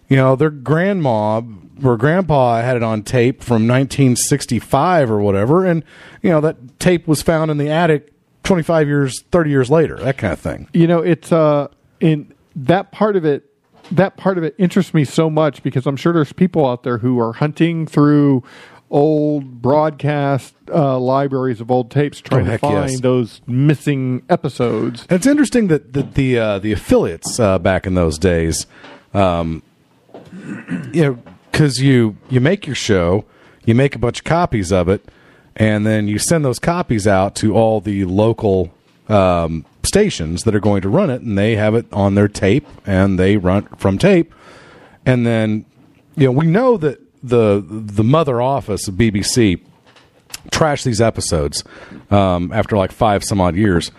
you 0.08 0.18
know, 0.18 0.36
their 0.36 0.50
grandma 0.50 1.42
or 1.84 1.98
grandpa 1.98 2.62
had 2.62 2.76
it 2.78 2.84
on 2.84 3.04
tape 3.04 3.42
from 3.44 3.68
1965 3.68 5.10
or 5.12 5.20
whatever, 5.20 5.66
and 5.66 5.84
you 6.22 6.30
know 6.30 6.42
that 6.42 6.80
tape 6.80 7.08
was 7.08 7.22
found 7.22 7.52
in 7.52 7.58
the 7.58 7.70
attic 7.70 8.12
25 8.44 8.88
years, 8.88 9.22
30 9.32 9.50
years 9.50 9.70
later, 9.70 9.98
that 9.98 10.18
kind 10.18 10.34
of 10.34 10.40
thing. 10.40 10.68
You 10.74 10.88
know, 10.88 11.00
it's 11.00 11.32
uh 11.32 11.68
in 12.00 12.34
that 12.56 12.92
part 12.92 13.16
of 13.16 13.26
it. 13.26 13.44
That 13.92 14.18
part 14.18 14.40
of 14.40 14.44
it 14.44 14.56
interests 14.58 14.96
me 14.96 15.04
so 15.06 15.30
much 15.30 15.62
because 15.62 15.86
I'm 15.86 15.96
sure 15.96 16.12
there's 16.12 16.34
people 16.34 16.66
out 16.66 16.82
there 16.82 16.98
who 16.98 17.20
are 17.20 17.34
hunting 17.34 17.86
through 17.86 18.44
old 18.90 19.62
broadcast 19.62 20.56
uh, 20.74 20.98
libraries 20.98 21.62
of 21.62 21.70
old 21.70 21.92
tapes 21.92 22.20
trying 22.20 22.48
Oh, 22.48 22.52
to 22.52 22.58
find 22.58 22.92
yes. 22.92 23.00
those 23.02 23.42
missing 23.46 24.24
episodes. 24.28 25.06
And 25.10 25.18
it's 25.18 25.28
interesting 25.28 25.68
that 25.68 25.94
the 25.94 26.02
the, 26.02 26.40
uh, 26.40 26.60
the 26.60 26.72
affiliates 26.72 27.40
uh, 27.40 27.60
back 27.60 27.86
in 27.86 27.94
those 27.94 28.18
days, 28.18 28.66
um, 29.14 29.62
you 30.92 31.04
know, 31.04 31.20
because 31.56 31.80
you 31.80 32.18
you 32.30 32.42
make 32.42 32.68
your 32.68 32.76
show, 32.76 33.24
you 33.64 33.74
make 33.74 33.96
a 33.96 33.98
bunch 33.98 34.20
of 34.20 34.26
copies 34.26 34.74
of 34.74 34.90
it, 34.90 35.06
and 35.56 35.86
then 35.86 36.06
you 36.06 36.20
send 36.20 36.44
those 36.44 36.60
copies 36.60 37.08
out 37.08 37.34
to 37.34 37.56
all 37.56 37.80
the 37.80 38.04
local 38.04 38.74
um, 39.08 39.66
stations 39.82 40.44
that 40.44 40.54
are 40.54 40.60
going 40.60 40.82
to 40.82 40.90
run 40.90 41.10
it, 41.10 41.22
and 41.22 41.38
they 41.38 41.56
have 41.56 41.74
it 41.74 41.86
on 41.94 42.16
their 42.16 42.28
tape, 42.28 42.68
and 42.86 43.18
they 43.18 43.38
run 43.38 43.64
from 43.78 43.98
tape, 43.98 44.36
and 45.06 45.26
then 45.26 45.64
you 46.18 46.26
know 46.26 46.32
we 46.34 46.46
know 46.46 46.76
that 46.76 47.00
the 47.24 47.64
the 47.66 48.04
mother 48.04 48.42
office 48.42 48.90
of 48.90 48.96
BBC 48.96 49.62
trash 50.52 50.84
these 50.84 51.00
episodes 51.00 51.64
um, 52.12 52.52
after 52.52 52.76
like 52.76 52.92
five 52.92 53.24
some 53.24 53.40
odd 53.40 53.56
years. 53.56 53.92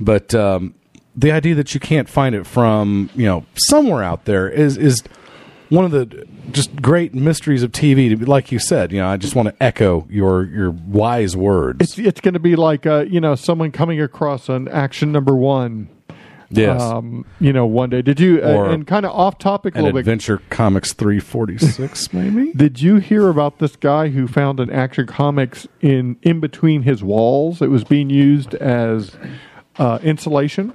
But 0.00 0.34
um, 0.34 0.74
the 1.14 1.30
idea 1.30 1.56
that 1.56 1.74
you 1.74 1.80
can't 1.80 2.08
find 2.08 2.34
it 2.34 2.46
from 2.46 3.10
you 3.14 3.26
know 3.26 3.44
somewhere 3.54 4.02
out 4.02 4.24
there 4.24 4.48
is 4.48 4.78
is 4.78 5.02
one 5.72 5.86
of 5.86 5.90
the 5.90 6.26
just 6.50 6.76
great 6.82 7.14
mysteries 7.14 7.62
of 7.62 7.72
TV. 7.72 8.10
To 8.16 8.26
Like 8.26 8.52
you 8.52 8.58
said, 8.58 8.92
you 8.92 9.00
know, 9.00 9.08
I 9.08 9.16
just 9.16 9.34
want 9.34 9.48
to 9.48 9.62
echo 9.62 10.06
your 10.10 10.44
your 10.44 10.70
wise 10.70 11.34
words. 11.36 11.78
It's 11.80 11.98
it's 11.98 12.20
going 12.20 12.34
to 12.34 12.40
be 12.40 12.56
like 12.56 12.84
uh, 12.86 13.06
you 13.08 13.20
know 13.20 13.34
someone 13.34 13.72
coming 13.72 14.00
across 14.00 14.48
an 14.48 14.68
action 14.68 15.12
number 15.12 15.34
one. 15.34 15.88
Yes. 16.50 16.82
Um, 16.82 17.24
you 17.40 17.50
know, 17.54 17.64
one 17.64 17.88
day. 17.88 18.02
Did 18.02 18.20
you 18.20 18.42
uh, 18.42 18.64
and 18.70 18.86
kind 18.86 19.06
of 19.06 19.12
off 19.12 19.38
topic 19.38 19.74
a 19.74 19.78
little 19.78 19.92
bit? 19.92 20.00
Adventure 20.00 20.42
Comics 20.50 20.92
three 20.92 21.18
forty 21.18 21.56
six, 21.56 22.12
maybe. 22.12 22.52
Did 22.52 22.82
you 22.82 22.96
hear 22.96 23.30
about 23.30 23.58
this 23.58 23.74
guy 23.74 24.08
who 24.08 24.28
found 24.28 24.60
an 24.60 24.68
Action 24.68 25.06
Comics 25.06 25.66
in 25.80 26.18
in 26.20 26.40
between 26.40 26.82
his 26.82 27.02
walls? 27.02 27.62
It 27.62 27.70
was 27.70 27.84
being 27.84 28.10
used 28.10 28.54
as 28.56 29.16
uh, 29.78 30.00
insulation. 30.02 30.74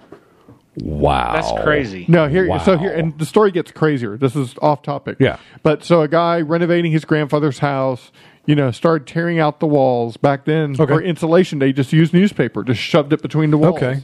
Wow, 0.79 1.33
That's 1.33 1.63
crazy. 1.63 2.05
No, 2.07 2.27
here. 2.27 2.47
So 2.59 2.77
here, 2.77 2.91
and 2.93 3.17
the 3.17 3.25
story 3.25 3.51
gets 3.51 3.71
crazier. 3.71 4.15
This 4.17 4.35
is 4.35 4.55
off 4.61 4.83
topic. 4.83 5.17
Yeah. 5.19 5.37
But 5.63 5.83
so 5.83 6.01
a 6.01 6.07
guy 6.07 6.41
renovating 6.41 6.91
his 6.91 7.03
grandfather's 7.03 7.59
house, 7.59 8.11
you 8.45 8.55
know, 8.55 8.69
started 8.71 9.07
tearing 9.07 9.39
out 9.39 9.59
the 9.59 9.65
walls. 9.67 10.17
Back 10.17 10.45
then, 10.45 10.71
Okay. 10.79 10.85
for 10.85 11.01
insulation, 11.01 11.57
they 11.59 11.73
just 11.73 11.91
used 11.93 12.13
newspaper, 12.13 12.63
just 12.63 12.79
shoved 12.79 13.11
it 13.11 13.21
between 13.23 13.49
the 13.49 13.57
walls. 13.57 13.77
Okay. 13.81 14.03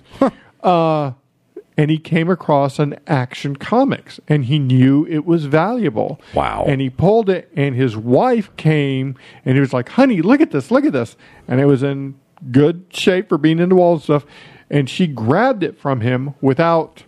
uh, 0.63 1.11
and 1.77 1.89
he 1.91 1.97
came 1.97 2.29
across 2.29 2.79
an 2.79 2.99
Action 3.07 3.55
Comics, 3.55 4.19
and 4.27 4.45
he 4.45 4.57
knew 4.59 5.05
it 5.09 5.25
was 5.25 5.45
valuable. 5.45 6.19
Wow. 6.33 6.65
And 6.67 6.81
he 6.81 6.89
pulled 6.89 7.29
it, 7.29 7.51
and 7.55 7.75
his 7.75 7.95
wife 7.97 8.55
came, 8.57 9.15
and 9.45 9.55
he 9.55 9.59
was 9.59 9.73
like, 9.73 9.89
"Honey, 9.89 10.21
look 10.21 10.41
at 10.41 10.51
this, 10.51 10.71
look 10.71 10.85
at 10.85 10.93
this," 10.93 11.17
and 11.47 11.59
it 11.59 11.65
was 11.65 11.81
in 11.83 12.15
good 12.51 12.85
shape 12.89 13.29
for 13.29 13.37
being 13.37 13.59
in 13.59 13.69
the 13.69 13.75
wall 13.75 13.93
and 13.93 14.01
stuff. 14.01 14.25
And 14.73 14.89
she 14.89 15.05
grabbed 15.07 15.63
it 15.63 15.79
from 15.79 16.01
him 16.01 16.33
without 16.41 17.03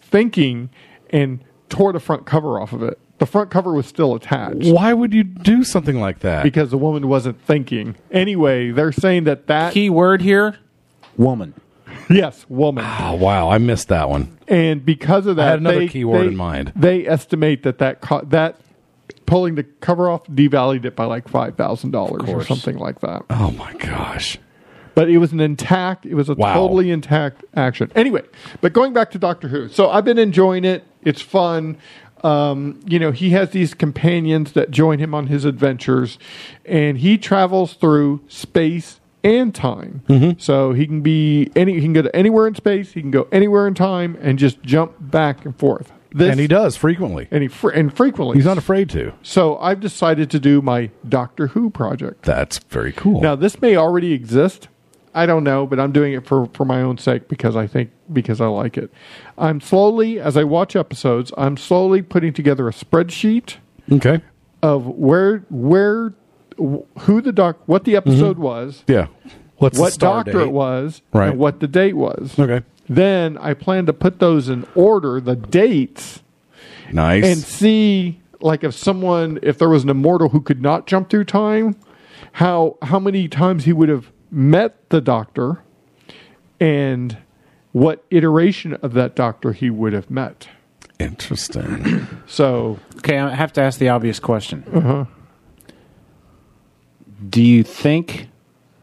thinking 0.00 0.70
and 1.10 1.44
tore 1.68 1.92
the 1.92 2.00
front 2.00 2.26
cover 2.26 2.58
off 2.60 2.72
of 2.72 2.82
it. 2.82 2.98
the 3.18 3.26
front 3.26 3.50
cover 3.50 3.72
was 3.72 3.86
still 3.86 4.14
attached. 4.14 4.66
Why 4.66 4.92
would 4.92 5.12
you 5.14 5.22
do 5.24 5.62
something 5.62 6.00
like 6.00 6.20
that? 6.20 6.42
Because 6.42 6.70
the 6.70 6.78
woman 6.78 7.06
wasn't 7.08 7.40
thinking. 7.42 7.96
Anyway, 8.10 8.70
they're 8.70 8.92
saying 8.92 9.24
that 9.24 9.46
that 9.46 9.72
Key 9.72 9.90
word 9.90 10.22
here: 10.22 10.58
woman. 11.16 11.54
yes, 12.10 12.44
woman. 12.48 12.84
oh 12.86 13.14
wow, 13.14 13.48
I 13.48 13.58
missed 13.58 13.88
that 13.88 14.08
one. 14.08 14.36
and 14.48 14.84
because 14.84 15.26
of 15.26 15.36
that, 15.36 15.46
I 15.46 15.50
had 15.50 15.58
another 15.60 15.78
they, 15.80 15.88
key 15.88 16.04
word 16.04 16.22
they- 16.22 16.28
in 16.28 16.36
mind. 16.36 16.72
They 16.76 17.06
estimate 17.06 17.62
that 17.64 17.78
that 17.78 18.00
co- 18.00 18.24
that 18.24 18.58
pulling 19.24 19.54
the 19.54 19.64
cover 19.64 20.08
off 20.08 20.24
devalued 20.26 20.84
it 20.84 20.94
by 20.96 21.04
like 21.04 21.28
five 21.28 21.56
thousand 21.56 21.90
dollars 21.92 22.28
or 22.28 22.44
something 22.44 22.76
like 22.78 23.00
that. 23.00 23.22
Oh 23.30 23.50
my 23.52 23.72
gosh. 23.74 24.38
But 24.96 25.10
it 25.10 25.18
was 25.18 25.30
an 25.30 25.40
intact. 25.40 26.06
It 26.06 26.14
was 26.14 26.28
a 26.30 26.34
Wow. 26.34 26.54
totally 26.54 26.90
intact 26.90 27.44
action. 27.54 27.92
Anyway, 27.94 28.22
but 28.62 28.72
going 28.72 28.92
back 28.94 29.10
to 29.12 29.18
Doctor 29.18 29.46
Who, 29.48 29.68
so 29.68 29.90
I've 29.90 30.04
been 30.06 30.18
enjoying 30.18 30.64
it. 30.64 30.84
It's 31.02 31.20
fun. 31.22 31.76
Um, 32.24 32.80
you 32.86 32.98
know, 32.98 33.12
he 33.12 33.30
has 33.30 33.50
these 33.50 33.74
companions 33.74 34.52
that 34.52 34.70
join 34.70 34.98
him 34.98 35.14
on 35.14 35.26
his 35.26 35.44
adventures, 35.44 36.18
and 36.64 36.96
he 36.98 37.18
travels 37.18 37.74
through 37.74 38.22
space 38.26 38.98
and 39.22 39.54
time. 39.54 40.00
Mm-hmm. 40.08 40.38
So 40.38 40.72
he 40.72 40.86
can 40.86 41.02
be 41.02 41.50
any. 41.54 41.74
He 41.74 41.82
can 41.82 41.92
go 41.92 42.00
to 42.02 42.16
anywhere 42.16 42.46
in 42.46 42.54
space. 42.54 42.92
He 42.92 43.02
can 43.02 43.10
go 43.10 43.28
anywhere 43.30 43.68
in 43.68 43.74
time, 43.74 44.16
and 44.22 44.38
just 44.38 44.62
jump 44.62 44.94
back 44.98 45.44
and 45.44 45.54
forth. 45.56 45.92
This, 46.10 46.30
and 46.30 46.40
he 46.40 46.46
does 46.46 46.74
frequently. 46.76 47.28
and 47.30 47.42
he 47.42 47.48
fr- 47.48 47.68
and 47.68 47.94
frequently. 47.94 48.36
He's 48.38 48.46
not 48.46 48.56
afraid 48.56 48.88
to. 48.90 49.12
So 49.22 49.58
I've 49.58 49.80
decided 49.80 50.30
to 50.30 50.40
do 50.40 50.62
my 50.62 50.88
Doctor 51.06 51.48
Who 51.48 51.68
project. 51.68 52.22
That's 52.24 52.58
very 52.70 52.92
cool. 52.92 53.20
Now 53.20 53.36
this 53.36 53.60
may 53.60 53.76
already 53.76 54.14
exist. 54.14 54.68
I 55.16 55.24
don't 55.24 55.44
know, 55.44 55.66
but 55.66 55.80
I'm 55.80 55.92
doing 55.92 56.12
it 56.12 56.26
for, 56.26 56.44
for 56.52 56.66
my 56.66 56.82
own 56.82 56.98
sake 56.98 57.26
because 57.26 57.56
I 57.56 57.66
think 57.66 57.90
because 58.12 58.38
I 58.38 58.48
like 58.48 58.76
it. 58.76 58.90
I'm 59.38 59.62
slowly, 59.62 60.20
as 60.20 60.36
I 60.36 60.44
watch 60.44 60.76
episodes, 60.76 61.32
I'm 61.38 61.56
slowly 61.56 62.02
putting 62.02 62.34
together 62.34 62.68
a 62.68 62.72
spreadsheet 62.72 63.56
okay. 63.90 64.20
of 64.62 64.86
where 64.86 65.38
where 65.48 66.12
who 66.58 67.22
the 67.22 67.32
doc 67.32 67.56
what 67.64 67.84
the 67.84 67.94
mm-hmm. 67.94 68.10
episode 68.10 68.38
was, 68.38 68.84
Yeah. 68.86 69.06
What's 69.56 69.78
what 69.78 69.98
doctor 69.98 70.32
date? 70.32 70.42
it 70.42 70.52
was, 70.52 71.00
Right. 71.14 71.30
and 71.30 71.38
what 71.38 71.60
the 71.60 71.66
date 71.66 71.96
was. 71.96 72.38
Okay. 72.38 72.62
Then 72.86 73.38
I 73.38 73.54
plan 73.54 73.86
to 73.86 73.94
put 73.94 74.18
those 74.18 74.50
in 74.50 74.66
order, 74.74 75.18
the 75.18 75.34
dates, 75.34 76.22
Nice. 76.92 77.24
and 77.24 77.38
see 77.38 78.20
like 78.42 78.62
if 78.62 78.74
someone 78.74 79.38
if 79.42 79.56
there 79.56 79.70
was 79.70 79.82
an 79.82 79.88
immortal 79.88 80.28
who 80.28 80.42
could 80.42 80.60
not 80.60 80.86
jump 80.86 81.08
through 81.08 81.24
time 81.24 81.74
how 82.32 82.76
how 82.82 82.98
many 82.98 83.28
times 83.28 83.64
he 83.64 83.72
would 83.72 83.88
have 83.88 84.12
met 84.36 84.90
the 84.90 85.00
doctor 85.00 85.62
and 86.60 87.16
what 87.72 88.04
iteration 88.10 88.74
of 88.74 88.92
that 88.92 89.16
doctor 89.16 89.52
he 89.52 89.70
would 89.70 89.92
have 89.94 90.10
met 90.10 90.48
Interesting. 90.98 92.06
so 92.26 92.78
Okay, 92.98 93.18
I 93.18 93.34
have 93.34 93.52
to 93.54 93.60
ask 93.62 93.78
the 93.78 93.88
obvious 93.90 94.18
question. 94.20 94.64
uh-huh. 94.72 95.04
Do 97.28 97.42
you 97.42 97.62
think 97.62 98.28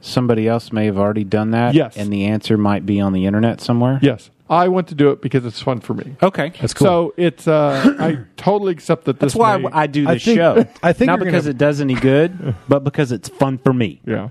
somebody 0.02 0.48
else 0.48 0.72
may 0.74 0.86
have 0.86 0.98
already 0.98 1.24
done 1.24 1.52
that? 1.52 1.74
Yes. 1.76 1.96
And 1.98 2.12
the 2.12 2.26
answer 2.26 2.58
might 2.58 2.86
be 2.86 3.00
on 3.00 3.14
the 3.14 3.26
internet 3.26 3.62
somewhere? 3.62 4.00
yes 4.02 4.30
i 4.50 4.68
want 4.68 4.90
to 4.90 4.94
do 4.96 5.10
it 5.10 5.22
because 5.22 5.46
it's 5.46 5.62
fun 5.62 5.80
for 5.80 5.94
me 5.94 6.16
Okay. 6.22 6.52
That's 6.60 6.74
cool. 6.74 6.86
so 6.86 7.14
it's 7.16 7.48
uh 7.48 7.96
i 8.00 8.18
totally 8.36 8.74
accept 8.74 9.06
that 9.06 9.20
this 9.20 9.32
That's 9.34 9.36
why 9.40 9.58
may- 9.58 9.70
I 9.72 9.88
do 9.88 10.06
I 10.08 10.16
this 10.16 10.26
think- 10.26 10.36
show. 10.38 10.66
I 10.84 10.92
think 10.92 11.08
Not 11.08 11.20
because 11.20 11.44
gonna- 11.46 11.52
it 11.52 11.58
does 11.58 11.80
any 11.80 11.94
good, 11.96 12.54
but 12.68 12.84
because 12.84 13.12
it's 13.14 13.30
fun 13.30 13.58
for 13.58 13.72
me. 13.74 14.02
yeah 14.06 14.30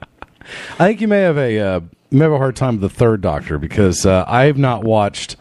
I 0.79 0.89
think 0.89 1.01
you 1.01 1.09
may 1.09 1.21
have 1.21 1.39
a 1.39 1.59
uh, 1.59 1.81
may 2.11 2.25
have 2.25 2.33
a 2.33 2.39
hard 2.39 2.57
time 2.57 2.81
with 2.81 2.83
the 2.83 2.97
third 2.97 3.21
Doctor 3.21 3.59
because 3.59 4.07
uh, 4.07 4.25
I 4.27 4.45
have 4.45 4.59
not 4.59 4.85
watched 4.85 5.37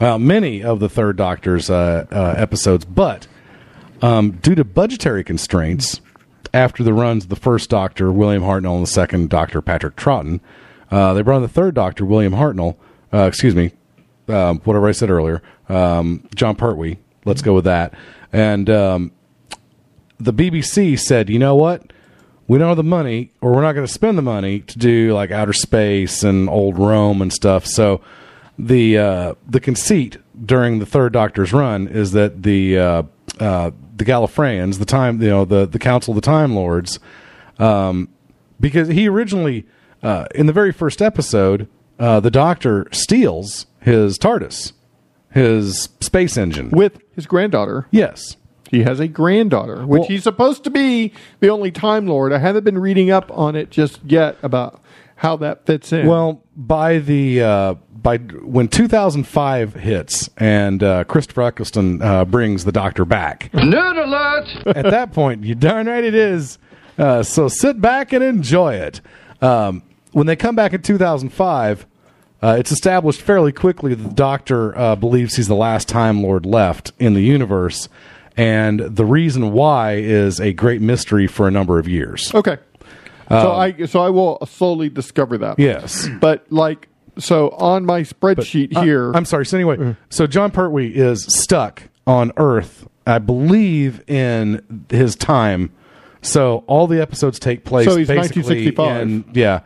well 0.00 0.18
many 0.18 0.62
of 0.62 0.80
the 0.80 0.88
third 0.88 1.16
Doctor's 1.16 1.70
uh, 1.70 2.06
uh, 2.10 2.34
episodes, 2.36 2.84
but 2.84 3.26
um, 4.02 4.32
due 4.32 4.54
to 4.54 4.64
budgetary 4.64 5.24
constraints, 5.24 6.00
after 6.52 6.82
the 6.82 6.94
runs 6.94 7.24
of 7.24 7.30
the 7.30 7.36
first 7.36 7.70
Doctor 7.70 8.10
William 8.12 8.42
Hartnell 8.42 8.76
and 8.76 8.82
the 8.82 8.90
second 8.90 9.28
Doctor 9.30 9.60
Patrick 9.60 9.96
Troughton, 9.96 10.40
uh, 10.90 11.14
they 11.14 11.22
brought 11.22 11.36
in 11.36 11.42
the 11.42 11.48
third 11.48 11.74
Doctor 11.74 12.04
William 12.04 12.32
Hartnell. 12.32 12.76
Uh, 13.12 13.24
excuse 13.26 13.54
me, 13.54 13.72
um, 14.28 14.60
whatever 14.60 14.88
I 14.88 14.92
said 14.92 15.10
earlier, 15.10 15.42
um, 15.68 16.28
Jon 16.34 16.56
Pertwee. 16.56 16.96
Let's 17.24 17.42
go 17.42 17.54
with 17.54 17.64
that. 17.64 17.94
And 18.32 18.70
um, 18.70 19.12
the 20.18 20.32
BBC 20.32 20.98
said, 20.98 21.28
you 21.28 21.38
know 21.38 21.54
what? 21.54 21.89
We 22.50 22.58
don't 22.58 22.66
have 22.66 22.76
the 22.78 22.82
money, 22.82 23.30
or 23.40 23.52
we're 23.52 23.62
not 23.62 23.74
going 23.74 23.86
to 23.86 23.92
spend 23.92 24.18
the 24.18 24.22
money 24.22 24.58
to 24.58 24.76
do 24.76 25.14
like 25.14 25.30
outer 25.30 25.52
space 25.52 26.24
and 26.24 26.48
old 26.48 26.80
Rome 26.80 27.22
and 27.22 27.32
stuff. 27.32 27.64
So 27.64 28.00
the 28.58 28.98
uh, 28.98 29.34
the 29.48 29.60
conceit 29.60 30.16
during 30.44 30.80
the 30.80 30.84
third 30.84 31.12
Doctor's 31.12 31.52
run 31.52 31.86
is 31.86 32.10
that 32.10 32.42
the 32.42 32.76
uh, 32.76 33.02
uh, 33.38 33.70
the 33.94 34.04
Gallifreyans, 34.04 34.80
the 34.80 34.84
time 34.84 35.22
you 35.22 35.28
know 35.28 35.44
the 35.44 35.64
the 35.64 35.78
Council 35.78 36.10
of 36.10 36.16
the 36.16 36.26
Time 36.26 36.56
Lords, 36.56 36.98
um, 37.60 38.08
because 38.58 38.88
he 38.88 39.08
originally 39.08 39.64
uh, 40.02 40.24
in 40.34 40.46
the 40.46 40.52
very 40.52 40.72
first 40.72 41.00
episode, 41.00 41.68
uh, 42.00 42.18
the 42.18 42.32
Doctor 42.32 42.88
steals 42.90 43.66
his 43.78 44.18
TARDIS, 44.18 44.72
his 45.30 45.90
space 46.00 46.36
engine. 46.36 46.70
with 46.70 47.00
his 47.14 47.26
granddaughter 47.26 47.86
Yes. 47.92 48.36
He 48.70 48.82
has 48.82 49.00
a 49.00 49.08
granddaughter 49.08 49.84
which 49.86 50.00
Well- 50.00 50.08
he's 50.08 50.22
supposed 50.22 50.64
to 50.64 50.70
be 50.70 51.12
the 51.40 51.48
only 51.48 51.70
time 51.70 52.06
lord 52.06 52.32
i 52.32 52.38
haven't 52.38 52.64
been 52.64 52.78
reading 52.78 53.10
up 53.10 53.30
on 53.36 53.56
it 53.56 53.70
just 53.70 54.00
yet 54.06 54.36
about 54.42 54.80
how 55.16 55.36
that 55.36 55.66
fits 55.66 55.92
in 55.92 56.06
Well, 56.06 56.42
by 56.56 56.98
the 56.98 57.42
uh, 57.42 57.74
by 57.92 58.16
when 58.16 58.68
2005 58.68 59.74
hits 59.74 60.30
and 60.38 60.82
uh, 60.82 61.04
Christopher 61.04 61.42
Eccleston 61.42 62.00
uh, 62.00 62.24
brings 62.24 62.64
the 62.64 62.72
Doctor 62.72 63.04
back, 63.04 63.50
Nerd 63.52 64.02
alert! 64.02 64.66
at 64.76 64.90
that 64.90 65.12
point, 65.12 65.44
you 65.44 65.54
darn 65.54 65.88
right 65.88 66.02
it 66.02 66.14
is. 66.14 66.58
Uh, 66.96 67.22
so 67.22 67.48
sit 67.48 67.82
back 67.82 68.14
and 68.14 68.24
enjoy 68.24 68.74
it. 68.76 69.02
Um, 69.42 69.82
when 70.12 70.26
they 70.26 70.36
come 70.36 70.56
back 70.56 70.72
in 70.72 70.80
2005, 70.80 71.86
uh, 72.42 72.56
it's 72.58 72.72
established 72.72 73.20
fairly 73.20 73.52
quickly 73.52 73.94
that 73.94 74.02
the 74.02 74.14
Doctor 74.14 74.74
uh, 74.76 74.96
believes 74.96 75.36
he's 75.36 75.48
the 75.48 75.54
last 75.54 75.86
Time 75.86 76.22
Lord 76.22 76.46
left 76.46 76.92
in 76.98 77.12
the 77.12 77.20
universe, 77.22 77.90
and 78.40 78.80
the 78.80 79.04
reason 79.04 79.52
why 79.52 79.96
is 79.96 80.40
a 80.40 80.52
great 80.54 80.80
mystery 80.80 81.26
for 81.26 81.46
a 81.46 81.50
number 81.50 81.78
of 81.78 81.86
years. 81.86 82.34
Okay. 82.34 82.56
so 83.28 83.52
I 83.52 83.84
so 83.86 84.00
I 84.00 84.08
will 84.08 84.38
slowly 84.46 84.88
discover 84.88 85.36
that. 85.38 85.58
Yes. 85.58 86.08
But 86.20 86.46
like 86.50 86.88
so 87.18 87.50
on 87.50 87.84
my 87.84 88.00
spreadsheet 88.02 88.74
Uh, 88.74 88.82
here 88.82 89.12
I'm 89.12 89.26
sorry. 89.26 89.44
So 89.44 89.58
anyway, 89.58 89.94
so 90.08 90.26
Jon 90.26 90.50
Pertwee 90.50 90.88
is 90.94 91.24
stuck 91.24 91.82
on 92.06 92.32
Earth, 92.38 92.88
I 93.06 93.18
believe, 93.18 94.02
in 94.08 94.86
his 94.88 95.16
time. 95.16 95.70
So 96.22 96.64
all 96.66 96.86
the 96.86 97.00
episodes 97.00 97.38
take 97.38 97.64
place. 97.64 97.86
So 97.86 97.96
he's 97.96 98.08
basically 98.08 98.42
1965. 98.42 99.02
in- 99.02 99.24
yeah, 99.34 99.60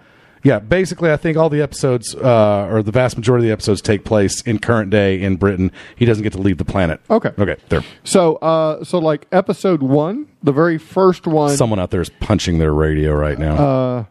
yeah. 0.45 0.61
Basically, 0.61 1.11
I 1.11 1.17
think 1.17 1.37
all 1.37 1.51
the 1.51 1.61
episodes, 1.61 2.15
uh, 2.15 2.69
or 2.71 2.83
the 2.83 2.93
vast 2.93 3.17
majority 3.17 3.47
of 3.47 3.49
the 3.49 3.53
episodes, 3.53 3.81
take 3.83 4.05
place 4.05 4.41
in 4.43 4.61
current 4.61 4.91
day 4.91 5.21
in 5.21 5.35
Britain. 5.37 5.73
He 5.97 6.05
doesn't 6.05 6.23
get 6.23 6.33
to 6.35 6.41
leave 6.41 6.59
the 6.59 6.65
planet. 6.65 7.01
Okay. 7.11 7.33
Okay. 7.39 7.57
There. 7.71 7.83
So 8.05 8.37
uh 8.37 8.85
so 8.85 8.99
like 8.99 9.27
episode 9.33 9.83
1, 9.83 10.27
the 10.43 10.53
very 10.53 10.79
first 10.79 11.27
one 11.27 11.57
Someone 11.57 11.81
out 11.81 11.91
there 11.91 12.01
is 12.03 12.11
punching 12.21 12.59
their 12.59 12.73
radio 12.73 13.13
right 13.15 13.39
now. 13.39 13.55
uh 13.57 14.05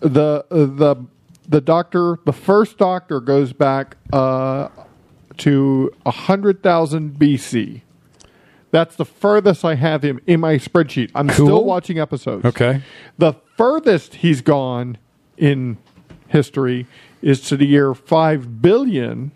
the 0.00 0.44
the 0.50 0.96
the 1.48 1.60
doctor 1.60 2.18
the 2.24 2.32
first 2.32 2.78
doctor 2.78 3.20
goes 3.20 3.52
back 3.52 3.96
uh 4.12 4.68
to 5.38 5.90
100,000 6.02 7.18
BC. 7.18 7.80
That's 8.72 8.94
the 8.96 9.04
furthest 9.04 9.64
I 9.64 9.74
have 9.74 10.02
him 10.04 10.20
in 10.26 10.38
my 10.40 10.54
spreadsheet. 10.56 11.10
I'm 11.14 11.28
Cool. 11.28 11.46
still 11.46 11.64
watching 11.64 11.98
episodes. 11.98 12.44
okay. 12.44 12.82
The 13.18 13.32
furthest 13.56 14.16
he's 14.16 14.42
gone 14.42 14.96
in 15.40 15.78
history 16.28 16.86
is 17.22 17.40
to 17.40 17.56
the 17.56 17.66
year 17.66 17.94
5 17.94 18.62
billion, 18.62 19.32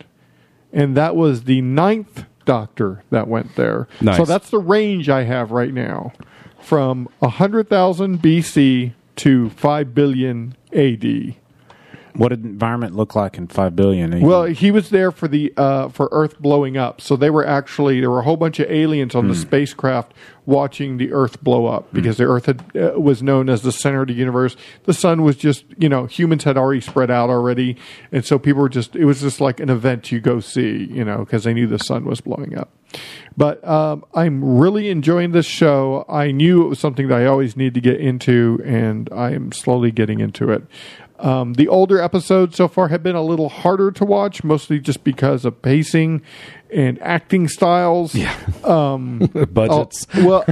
and 0.73 0.97
that 0.97 1.17
was 1.17 1.45
the 1.45 1.61
ninth 1.61 2.25
doctor 2.45 3.03
that 3.11 3.27
went 3.27 3.57
there. 3.57 3.89
Nice. 4.01 4.19
So 4.19 4.25
that's 4.25 4.51
the 4.51 4.59
range 4.59 5.09
I 5.09 5.25
have 5.25 5.51
right 5.51 5.73
now 5.73 6.13
from 6.61 7.09
100,000 7.19 8.23
BC 8.23 8.93
to 9.17 9.51
5 9.51 9.95
billion 9.95 10.55
AD. 10.73 11.35
What 12.17 12.29
did 12.29 12.45
environment 12.45 12.95
look 12.95 13.17
like 13.17 13.37
in 13.37 13.49
five 13.49 13.75
billion? 13.75 14.21
Well, 14.21 14.45
he 14.45 14.71
was 14.71 14.91
there 14.91 15.11
for 15.11 15.27
the 15.27 15.53
uh, 15.57 15.89
for 15.89 16.09
Earth 16.13 16.39
blowing 16.39 16.77
up. 16.77 17.01
So 17.01 17.17
they 17.17 17.31
were 17.31 17.45
actually 17.45 18.01
there 18.01 18.11
were 18.11 18.21
a 18.21 18.25
whole 18.25 18.37
bunch 18.37 18.61
of 18.61 18.71
aliens 18.71 19.15
on 19.17 19.27
the 19.27 19.35
spacecraft 19.35 20.15
watching 20.47 20.99
the 20.99 21.13
Earth 21.13 21.43
blow 21.43 21.67
up 21.67 21.93
because 21.93 22.19
the 22.19 22.25
Earth 22.25 22.47
had, 22.47 22.65
uh, 22.77 23.01
was 23.01 23.23
known 23.23 23.49
as 23.49 23.63
the 23.63 23.73
center 23.73 24.03
of 24.03 24.09
the 24.09 24.15
universe. 24.15 24.57
The 24.85 24.95
sun 24.95 25.23
was 25.23 25.37
just 25.37 25.65
you 25.77 25.89
know 25.89 26.07
humans 26.07 26.45
had 26.45 26.57
already 26.57 26.81
spread 26.81 27.11
out 27.11 27.31
already, 27.31 27.77
and 28.13 28.25
so 28.25 28.39
people 28.39 28.63
were 28.63 28.69
just 28.69 28.95
it 28.95 29.07
was 29.07 29.21
just 29.21 29.41
like 29.41 29.59
an 29.59 29.71
event 29.71 30.13
you 30.13 30.21
go 30.21 30.39
see 30.39 30.85
you 30.85 31.05
know 31.05 31.19
because 31.19 31.45
they 31.45 31.55
knew 31.55 31.67
the 31.67 31.79
sun 31.79 32.05
was 32.05 32.21
blowing 32.21 32.57
up. 32.57 32.71
But 33.37 33.67
um, 33.67 34.05
I'm 34.15 34.59
really 34.59 34.89
enjoying 34.89 35.33
this 35.33 35.47
show. 35.47 36.05
I 36.09 36.31
knew 36.31 36.65
it 36.65 36.69
was 36.69 36.79
something 36.79 37.09
that 37.09 37.21
I 37.21 37.27
always 37.27 37.57
need 37.57 37.75
to 37.75 37.81
get 37.81 38.01
into, 38.01 38.63
and 38.65 39.09
I 39.13 39.33
am 39.33 39.51
slowly 39.51 39.91
getting 39.91 40.21
into 40.21 40.51
it. 40.51 40.63
Um, 41.21 41.55
the 41.55 41.69
older 41.69 42.01
episodes 42.01 42.57
so 42.57 42.67
far 42.67 42.89
have 42.89 43.03
been 43.03 43.15
a 43.15 43.23
little 43.23 43.49
harder 43.49 43.93
to 43.93 44.05
watch, 44.05 44.43
mostly 44.43 44.81
just 44.81 45.05
because 45.05 45.45
of 45.45 45.63
pacing 45.63 46.23
and 46.73 47.01
acting 47.01 47.49
styles. 47.49 48.15
Yeah. 48.15 48.37
Um, 48.65 49.19
Budgets. 49.53 50.07
oh, 50.15 50.27
well, 50.27 50.45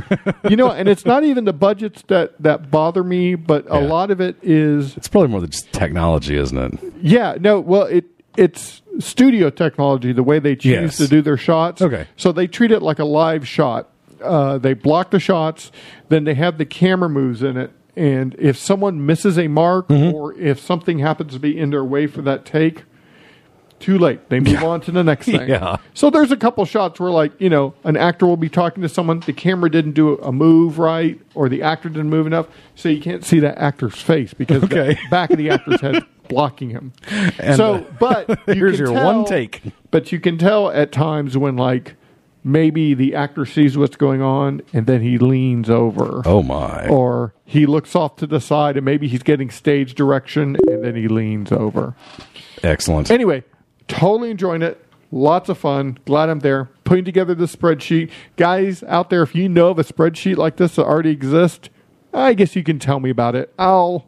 you 0.50 0.54
know, 0.56 0.70
and 0.70 0.86
it's 0.88 1.06
not 1.06 1.24
even 1.24 1.46
the 1.46 1.52
budgets 1.54 2.02
that, 2.08 2.34
that 2.42 2.70
bother 2.70 3.02
me, 3.02 3.34
but 3.36 3.64
a 3.70 3.80
lot 3.80 4.10
of 4.10 4.20
it 4.20 4.36
is 4.42 4.94
It's 4.98 5.08
probably 5.08 5.28
more 5.30 5.40
than 5.40 5.50
just 5.50 5.72
technology, 5.72 6.36
isn't 6.36 6.58
it? 6.58 6.92
yeah, 7.00 7.36
no, 7.40 7.58
well, 7.58 7.84
it 7.84 8.04
it's 8.36 8.82
studio 8.98 9.48
technology 9.48 10.12
the 10.12 10.22
way 10.22 10.38
they 10.38 10.54
choose 10.56 10.72
Yes. 10.72 10.96
to 10.98 11.08
do 11.08 11.22
their 11.22 11.38
shots. 11.38 11.80
Okay. 11.80 12.06
so 12.16 12.32
they 12.32 12.46
treat 12.46 12.70
it 12.70 12.82
like 12.82 12.98
a 12.98 13.04
live 13.06 13.48
shot. 13.48 13.88
Uh, 14.22 14.58
they 14.58 14.74
block 14.74 15.10
the 15.10 15.18
shots, 15.20 15.72
then 16.10 16.24
they 16.24 16.34
have 16.34 16.58
the 16.58 16.66
camera 16.66 17.08
moves 17.08 17.42
in 17.42 17.56
it, 17.56 17.70
and 17.96 18.34
if 18.38 18.56
someone 18.56 19.04
misses 19.04 19.38
a 19.38 19.48
mark 19.48 19.88
Mm-hmm. 19.88 20.14
or 20.14 20.34
if 20.38 20.58
something 20.60 20.98
happens 20.98 21.32
to 21.34 21.38
be 21.38 21.58
in 21.58 21.70
their 21.70 21.84
way 21.84 22.06
for 22.06 22.22
that 22.22 22.44
take, 22.44 22.84
too 23.78 23.98
late. 23.98 24.28
They 24.28 24.38
move 24.38 24.62
on 24.62 24.80
to 24.82 24.92
the 24.92 25.02
next 25.02 25.26
thing. 25.26 25.48
Yeah. 25.48 25.78
So 25.92 26.08
there's 26.08 26.30
a 26.30 26.36
couple 26.36 26.64
shots 26.64 27.00
where, 27.00 27.10
like, 27.10 27.32
you 27.40 27.50
know, 27.50 27.74
an 27.82 27.96
actor 27.96 28.26
will 28.26 28.36
be 28.36 28.48
talking 28.48 28.80
to 28.82 28.88
someone, 28.88 29.18
the 29.20 29.32
camera 29.32 29.68
didn't 29.70 29.92
do 29.92 30.18
a 30.18 30.30
move 30.30 30.78
right, 30.78 31.20
or 31.34 31.48
the 31.48 31.62
actor 31.62 31.88
didn't 31.88 32.08
move 32.08 32.26
enough, 32.28 32.46
so 32.76 32.88
you 32.88 33.00
can't 33.00 33.24
see 33.24 33.40
that 33.40 33.58
actor's 33.58 34.00
face 34.00 34.32
because 34.34 34.62
Okay. 34.62 34.94
the 34.94 34.98
back 35.10 35.30
of 35.30 35.36
the 35.38 35.50
actor's 35.50 35.80
head 35.80 36.04
blocking 36.28 36.70
him. 36.70 36.92
And, 37.40 37.56
so, 37.56 37.74
uh, 37.74 37.84
but 37.98 38.28
you 38.46 38.54
here's 38.54 38.78
your 38.78 38.92
tell- 38.92 39.04
one 39.04 39.24
take. 39.24 39.62
But 39.90 40.12
you 40.12 40.20
can 40.20 40.38
tell 40.38 40.70
at 40.70 40.92
times 40.92 41.36
when, 41.36 41.56
like, 41.56 41.96
maybe 42.44 42.94
the 42.94 43.14
actor 43.14 43.46
sees 43.46 43.76
what's 43.76 43.96
going 43.96 44.22
on 44.22 44.62
and 44.72 44.86
then 44.86 45.02
he 45.02 45.18
leans 45.18 45.70
over. 45.70 46.22
Oh 46.24 46.42
my! 46.42 46.88
Or 46.88 47.34
he 47.44 47.66
looks 47.66 47.94
off 47.94 48.16
to 48.16 48.26
the 48.26 48.40
side 48.40 48.76
and 48.76 48.84
maybe 48.84 49.08
he's 49.08 49.22
getting 49.22 49.50
stage 49.50 49.94
direction 49.94 50.56
and 50.68 50.84
then 50.84 50.96
he 50.96 51.08
leans 51.08 51.52
over. 51.52 51.94
Excellent. 52.62 53.10
Anyway, 53.10 53.44
totally 53.88 54.30
enjoying 54.30 54.62
it. 54.62 54.84
Lots 55.10 55.50
of 55.50 55.58
fun. 55.58 55.98
Glad 56.06 56.30
I'm 56.30 56.40
there. 56.40 56.70
Putting 56.84 57.04
together 57.04 57.34
the 57.34 57.44
spreadsheet. 57.44 58.10
Guys 58.36 58.82
out 58.84 59.10
there, 59.10 59.22
if 59.22 59.34
you 59.34 59.48
know 59.48 59.68
of 59.68 59.78
a 59.78 59.84
spreadsheet 59.84 60.36
like 60.36 60.56
this 60.56 60.76
that 60.76 60.86
already 60.86 61.10
exists, 61.10 61.68
I 62.14 62.32
guess 62.32 62.56
you 62.56 62.62
can 62.62 62.78
tell 62.78 62.98
me 62.98 63.10
about 63.10 63.34
it. 63.34 63.52
I'll 63.58 64.06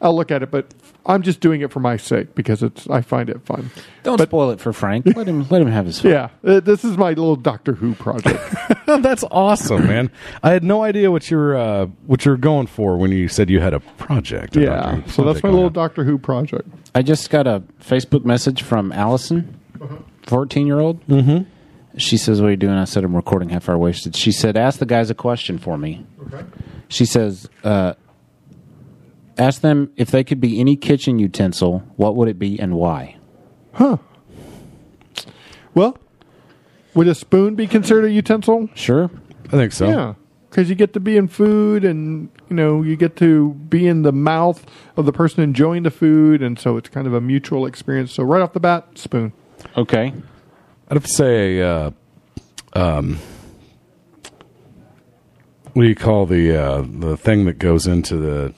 I'll 0.00 0.14
look 0.14 0.30
at 0.30 0.42
it, 0.42 0.50
but 0.50 0.72
I'm 1.06 1.22
just 1.22 1.40
doing 1.40 1.60
it 1.60 1.70
for 1.72 1.80
my 1.80 1.96
sake 1.96 2.34
because 2.34 2.62
it's 2.62 2.88
I 2.88 3.00
find 3.02 3.28
it 3.28 3.44
fun. 3.44 3.70
Don't 4.04 4.20
spoil 4.20 4.50
it 4.50 4.60
for 4.60 4.72
Frank. 4.72 5.06
Let 5.14 5.26
him 5.26 5.46
let 5.50 5.60
him 5.60 5.68
have 5.68 5.86
his 5.86 6.00
fun. 6.00 6.10
Yeah, 6.12 6.28
uh, 6.44 6.60
this 6.60 6.84
is 6.84 6.96
my 6.96 7.10
little 7.10 7.36
Doctor 7.36 7.74
Who 7.74 7.94
project. 7.94 8.40
That's 8.86 9.24
awesome, 9.30 9.86
man. 9.86 10.10
I 10.42 10.50
had 10.52 10.64
no 10.64 10.82
idea 10.82 11.10
what 11.10 11.30
you're 11.30 11.56
uh, 11.56 11.86
what 12.06 12.24
you're 12.24 12.36
going 12.36 12.66
for 12.66 12.96
when 12.96 13.10
you 13.12 13.28
said 13.28 13.50
you 13.50 13.60
had 13.60 13.74
a 13.74 13.80
project. 13.80 14.56
a 14.56 14.60
yeah, 14.60 14.66
Doctor 14.76 15.00
Who 15.02 15.10
so 15.10 15.24
that's 15.24 15.42
my 15.42 15.48
little 15.50 15.66
on. 15.66 15.72
Doctor 15.72 16.04
Who 16.04 16.16
project. 16.18 16.68
I 16.94 17.02
just 17.02 17.28
got 17.30 17.46
a 17.46 17.62
Facebook 17.82 18.24
message 18.24 18.62
from 18.62 18.92
Allison, 18.92 19.58
Uh-huh. 19.80 19.96
14 20.22 20.66
year 20.66 20.80
old. 20.80 21.06
Mm-hmm. 21.06 21.50
She 21.98 22.16
says, 22.16 22.40
What 22.40 22.48
are 22.48 22.50
you 22.50 22.56
doing? 22.56 22.74
I 22.74 22.84
said, 22.84 23.04
I'm 23.04 23.14
recording 23.14 23.50
half 23.50 23.68
hour 23.68 23.76
wasted. 23.78 24.16
She 24.16 24.32
said, 24.32 24.56
Ask 24.56 24.78
the 24.78 24.86
guys 24.86 25.10
a 25.10 25.14
question 25.14 25.58
for 25.58 25.76
me. 25.78 26.04
Okay. 26.26 26.44
She 26.88 27.04
says, 27.04 27.48
uh, 27.62 27.94
Ask 29.36 29.62
them 29.62 29.92
if 29.96 30.10
they 30.10 30.22
could 30.22 30.40
be 30.40 30.60
any 30.60 30.76
kitchen 30.76 31.18
utensil, 31.18 31.80
what 31.96 32.14
would 32.16 32.28
it 32.28 32.38
be 32.38 32.58
and 32.58 32.74
why? 32.74 33.16
Huh. 33.72 33.96
Well, 35.74 35.98
would 36.94 37.08
a 37.08 37.14
spoon 37.14 37.56
be 37.56 37.66
considered 37.66 38.04
a 38.04 38.10
utensil? 38.10 38.68
Sure. 38.74 39.10
I 39.46 39.50
think 39.50 39.72
so. 39.72 39.88
Yeah, 39.88 40.14
because 40.48 40.68
you 40.68 40.76
get 40.76 40.92
to 40.92 41.00
be 41.00 41.16
in 41.16 41.26
food, 41.26 41.84
and 41.84 42.30
you 42.48 42.56
know 42.56 42.82
you 42.82 42.96
get 42.96 43.16
to 43.16 43.54
be 43.54 43.88
in 43.88 44.02
the 44.02 44.12
mouth 44.12 44.64
of 44.96 45.04
the 45.04 45.12
person 45.12 45.42
enjoying 45.42 45.82
the 45.82 45.90
food, 45.90 46.40
and 46.40 46.58
so 46.58 46.76
it's 46.76 46.88
kind 46.88 47.06
of 47.06 47.14
a 47.14 47.20
mutual 47.20 47.66
experience. 47.66 48.12
So 48.12 48.22
right 48.22 48.40
off 48.40 48.52
the 48.52 48.60
bat, 48.60 48.86
spoon. 48.94 49.32
Okay. 49.76 50.12
I'd 50.88 50.94
have 50.94 51.04
to 51.04 51.12
say, 51.12 51.60
uh, 51.60 51.90
um, 52.74 53.18
what 55.72 55.82
do 55.82 55.88
you 55.88 55.96
call 55.96 56.26
the 56.26 56.56
uh, 56.56 56.84
the 56.86 57.16
thing 57.16 57.46
that 57.46 57.58
goes 57.58 57.86
into 57.88 58.16
the 58.16 58.54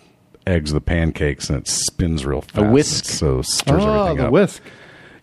eggs, 0.47 0.73
the 0.73 0.81
pancakes, 0.81 1.49
and 1.51 1.59
it 1.59 1.69
spins 1.69 2.25
real 2.25 2.41
fast? 2.43 2.59
A 2.59 2.71
whisk. 2.71 3.05
so 3.05 3.43
stirs 3.43 3.83
oh, 3.85 3.95
everything 4.05 4.17
the 4.19 4.27
up. 4.27 4.33
whisk. 4.33 4.63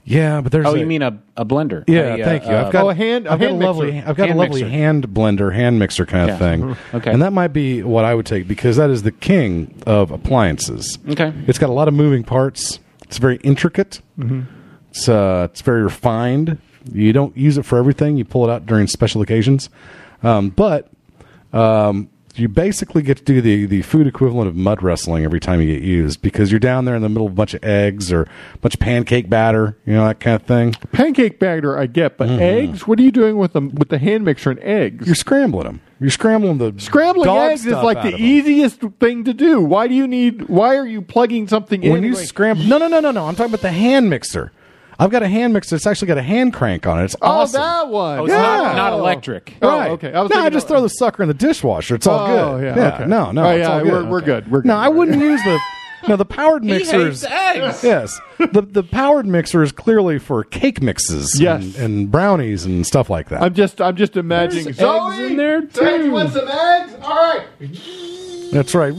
Yeah, 0.06 0.42
but 0.42 0.52
there's 0.52 0.66
Oh, 0.66 0.76
a- 0.76 0.80
you 0.80 0.86
mean 0.86 1.02
a, 1.02 1.18
a 1.38 1.46
blender? 1.46 1.86
Yeah, 1.88 2.16
A, 2.16 2.22
uh, 2.22 2.26
thank 2.26 2.44
you. 2.46 2.52
I've 2.54 2.74
got 2.74 2.84
Oh, 2.86 2.90
a 2.90 2.94
hand- 2.94 3.26
a 3.26 3.32
I've 3.32 3.40
got 3.40 3.50
hand 3.52 3.64
a 3.64 3.66
lovely 3.66 3.92
mixer. 3.94 4.10
I've 4.10 4.18
got 4.18 4.28
Hand 4.28 4.38
a 4.40 4.42
lovely 4.44 4.62
mixer. 4.64 4.78
hand 4.78 5.08
blender, 5.10 5.54
hand 5.54 5.80
mixer 5.80 6.06
kind 6.06 6.28
Yeah. 6.28 6.34
of 6.34 6.40
thing. 6.40 6.62
Mhm. 6.62 6.78
Okay. 6.96 7.12
And 7.12 7.22
that 7.22 7.32
might 7.32 7.54
be 7.54 7.84
what 7.84 8.04
I 8.04 8.14
would 8.14 8.26
take 8.26 8.46
because 8.46 8.76
that 8.76 8.90
is 8.90 9.04
the 9.04 9.14
king 9.14 9.74
of 9.88 10.12
appliances. 10.12 11.00
Okay. 11.10 11.32
It's 11.48 11.58
got 11.58 11.70
a 11.70 11.74
lot 11.74 11.88
of 11.88 11.94
moving 11.94 12.24
parts. 12.24 12.80
It's 13.04 13.18
very 13.18 13.38
intricate. 13.44 14.02
It's 14.90 15.08
uh, 15.08 15.48
it's 15.50 15.62
very 15.62 15.84
refined. 15.84 16.58
You 16.92 17.14
don't 17.14 17.36
use 17.38 17.58
it 17.58 17.64
for 17.64 17.78
everything. 17.78 18.18
You 18.18 18.26
pull 18.26 18.44
it 18.50 18.52
out 18.52 18.66
during 18.66 18.88
special 18.88 19.22
occasions, 19.22 19.70
um, 20.22 20.50
but 20.50 20.90
um, 21.54 22.10
you 22.36 22.48
basically 22.48 23.02
get 23.02 23.18
to 23.18 23.24
do 23.24 23.42
the, 23.42 23.66
the 23.66 23.82
food 23.84 24.08
equivalent 24.08 24.48
of 24.48 24.56
mud 24.56 24.82
wrestling 24.82 25.24
every 25.24 25.40
time 25.40 25.62
you 25.62 25.74
get 25.74 25.84
used 25.84 26.22
because 26.22 26.52
you're 26.52 26.60
down 26.60 26.86
there 26.86 26.96
in 26.96 27.02
the 27.02 27.10
middle 27.10 27.28
of 27.28 27.34
a 27.34 27.36
bunch 27.36 27.54
of 27.54 27.64
eggs 27.64 28.12
or 28.12 28.24
a 28.54 28.58
bunch 28.58 28.74
of 28.74 28.80
pancake 28.80 29.30
batter, 29.30 29.78
you 29.86 29.94
know 29.94 30.06
that 30.06 30.20
kind 30.20 30.36
of 30.36 30.44
thing. 30.44 30.74
Pancake 30.92 31.40
batter, 31.40 31.78
I 31.78 31.86
get, 31.86 32.18
but 32.18 32.30
eggs. 32.30 32.88
What 32.88 33.00
are 33.00 33.04
you 33.04 33.12
doing 33.12 33.38
with 33.38 33.54
them 33.54 33.74
with 33.76 33.90
the 33.90 34.00
hand 34.00 34.26
mixer 34.26 34.52
and 34.52 34.60
eggs? 34.62 34.96
Mm-hmm. 34.96 35.06
You're 35.06 35.16
scrambling 35.16 35.66
them. 35.66 35.82
You're 36.00 36.10
scrambling 36.10 36.58
the 36.58 36.74
Scrambling 36.80 37.30
eggs 37.30 37.66
is 37.66 37.74
like 37.74 38.02
the 38.02 38.16
easiest 38.16 38.82
thing 39.00 39.24
to 39.24 39.34
do. 39.34 39.62
Why 39.62 39.88
do 39.88 39.94
you 39.94 40.08
need? 40.08 40.50
Why 40.50 40.76
are 40.76 40.86
you 40.86 41.02
plugging 41.02 41.48
something 41.48 41.82
in? 41.84 41.92
When 41.92 42.04
you 42.04 42.14
going, 42.14 42.26
scramble, 42.26 42.66
no, 42.66 42.78
no, 42.78 42.88
no, 42.88 43.00
no, 43.00 43.12
no. 43.12 43.26
I'm 43.26 43.36
talking 43.36 43.54
about 43.54 43.62
the 43.62 43.72
hand 43.72 44.10
mixer. 44.10 44.52
I've 45.00 45.10
got 45.10 45.24
a 45.24 45.28
hand 45.28 45.54
mixer. 45.54 45.76
It's 45.76 45.88
actually 45.88 46.08
got 46.10 46.18
a 46.18 46.24
hand 46.24 46.54
crank 46.54 46.86
on 46.88 47.00
it. 47.02 47.06
It's 47.06 47.16
awesome. 47.22 47.62
oh, 47.62 47.64
that 47.64 47.88
one. 47.90 48.20
Oh, 48.20 48.24
it's 48.26 48.32
not, 48.34 48.76
not 48.76 48.94
electric. 48.94 49.56
Oh, 49.62 49.68
right. 49.68 49.92
okay. 49.92 50.14
I 50.14 50.22
was 50.22 50.32
no, 50.32 50.40
I 50.40 50.50
just 50.50 50.68
throw 50.68 50.82
the 50.82 50.90
sucker 50.90 51.24
in 51.24 51.28
the 51.28 51.34
dishwasher. 51.34 51.96
It's 51.96 52.08
all 52.08 52.20
Oh, 52.28 52.58
good. 52.60 52.76
yeah, 52.78 52.94
okay. 52.96 53.06
No, 53.06 53.32
no. 53.32 53.44
Oh, 53.46 53.50
it's 53.52 53.68
yeah, 53.68 53.74
all 53.74 53.84
good. 53.84 53.92
we're- 53.92 54.06
we're 54.08 54.22
good. 54.22 54.52
We're 54.52 54.62
No. 54.64 54.76
I 54.76 54.90
wouldn't 54.90 55.20
use 55.22 55.42
the. 55.44 55.60
No, 56.08 56.18
the 56.18 56.26
powered 56.26 56.64
mixers. 56.66 57.24
eggs. 57.24 57.82
Yes, 57.82 58.20
the 58.38 58.62
the 58.62 58.84
powered 58.84 59.26
mixer 59.26 59.64
is 59.64 59.72
clearly 59.72 60.20
for 60.20 60.44
cake 60.44 60.82
mixes. 60.82 61.40
Yes. 61.40 61.64
and, 61.64 61.76
and 61.78 62.12
brownies 62.12 62.66
and 62.66 62.86
stuff 62.86 63.10
like 63.10 63.30
that. 63.30 63.42
I'm 63.42 63.54
just, 63.54 63.80
I'm 63.80 63.96
just 63.96 64.18
imagining. 64.18 64.74
Zoe, 64.74 65.14
eggs 65.14 65.20
in 65.32 65.38
there, 65.38 65.70
Zoe, 65.72 65.92
you 65.92 65.98
too. 66.04 66.12
want 66.12 66.34
some 66.34 66.46
eggs? 66.48 66.94
All 67.02 67.10
right. 67.16 67.48
That's 68.52 68.76
right. 68.76 68.94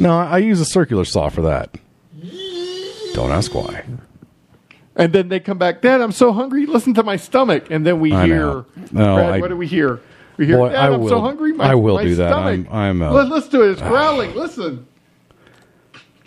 No, 0.00 0.18
I, 0.18 0.24
I 0.32 0.38
use 0.38 0.60
a 0.60 0.64
circular 0.64 1.04
saw 1.04 1.28
for 1.28 1.42
that. 1.42 1.70
Don't 3.14 3.30
ask 3.30 3.54
why. 3.54 3.84
And 4.96 5.12
then 5.12 5.28
they 5.28 5.40
come 5.40 5.58
back. 5.58 5.82
Dad, 5.82 6.00
I'm 6.00 6.12
so 6.12 6.32
hungry. 6.32 6.66
Listen 6.66 6.94
to 6.94 7.02
my 7.02 7.16
stomach. 7.16 7.70
And 7.70 7.84
then 7.84 7.98
we 8.00 8.12
I 8.12 8.26
hear. 8.26 8.36
know. 8.38 8.66
No, 8.92 9.14
Brad, 9.16 9.32
I- 9.34 9.40
what 9.40 9.48
do 9.48 9.56
we 9.56 9.66
hear? 9.66 10.00
We 10.36 10.46
hear. 10.46 10.56
Boy, 10.58 10.68
Dad, 10.70 10.76
I 10.92 10.94
am 10.94 11.08
so 11.08 11.14
will- 11.16 11.20
hungry. 11.22 11.52
My, 11.52 11.70
I 11.70 11.74
will 11.74 11.96
my 11.96 12.04
do 12.04 12.14
that. 12.16 12.28
Stomach. 12.30 12.66
I'm- 12.70 13.00
I'm, 13.00 13.02
uh, 13.02 13.12
Let, 13.12 13.32
us 13.32 13.48
do 13.48 13.62
it. 13.62 13.70
It's 13.72 13.82
growling. 13.82 14.34
Listen. 14.34 14.86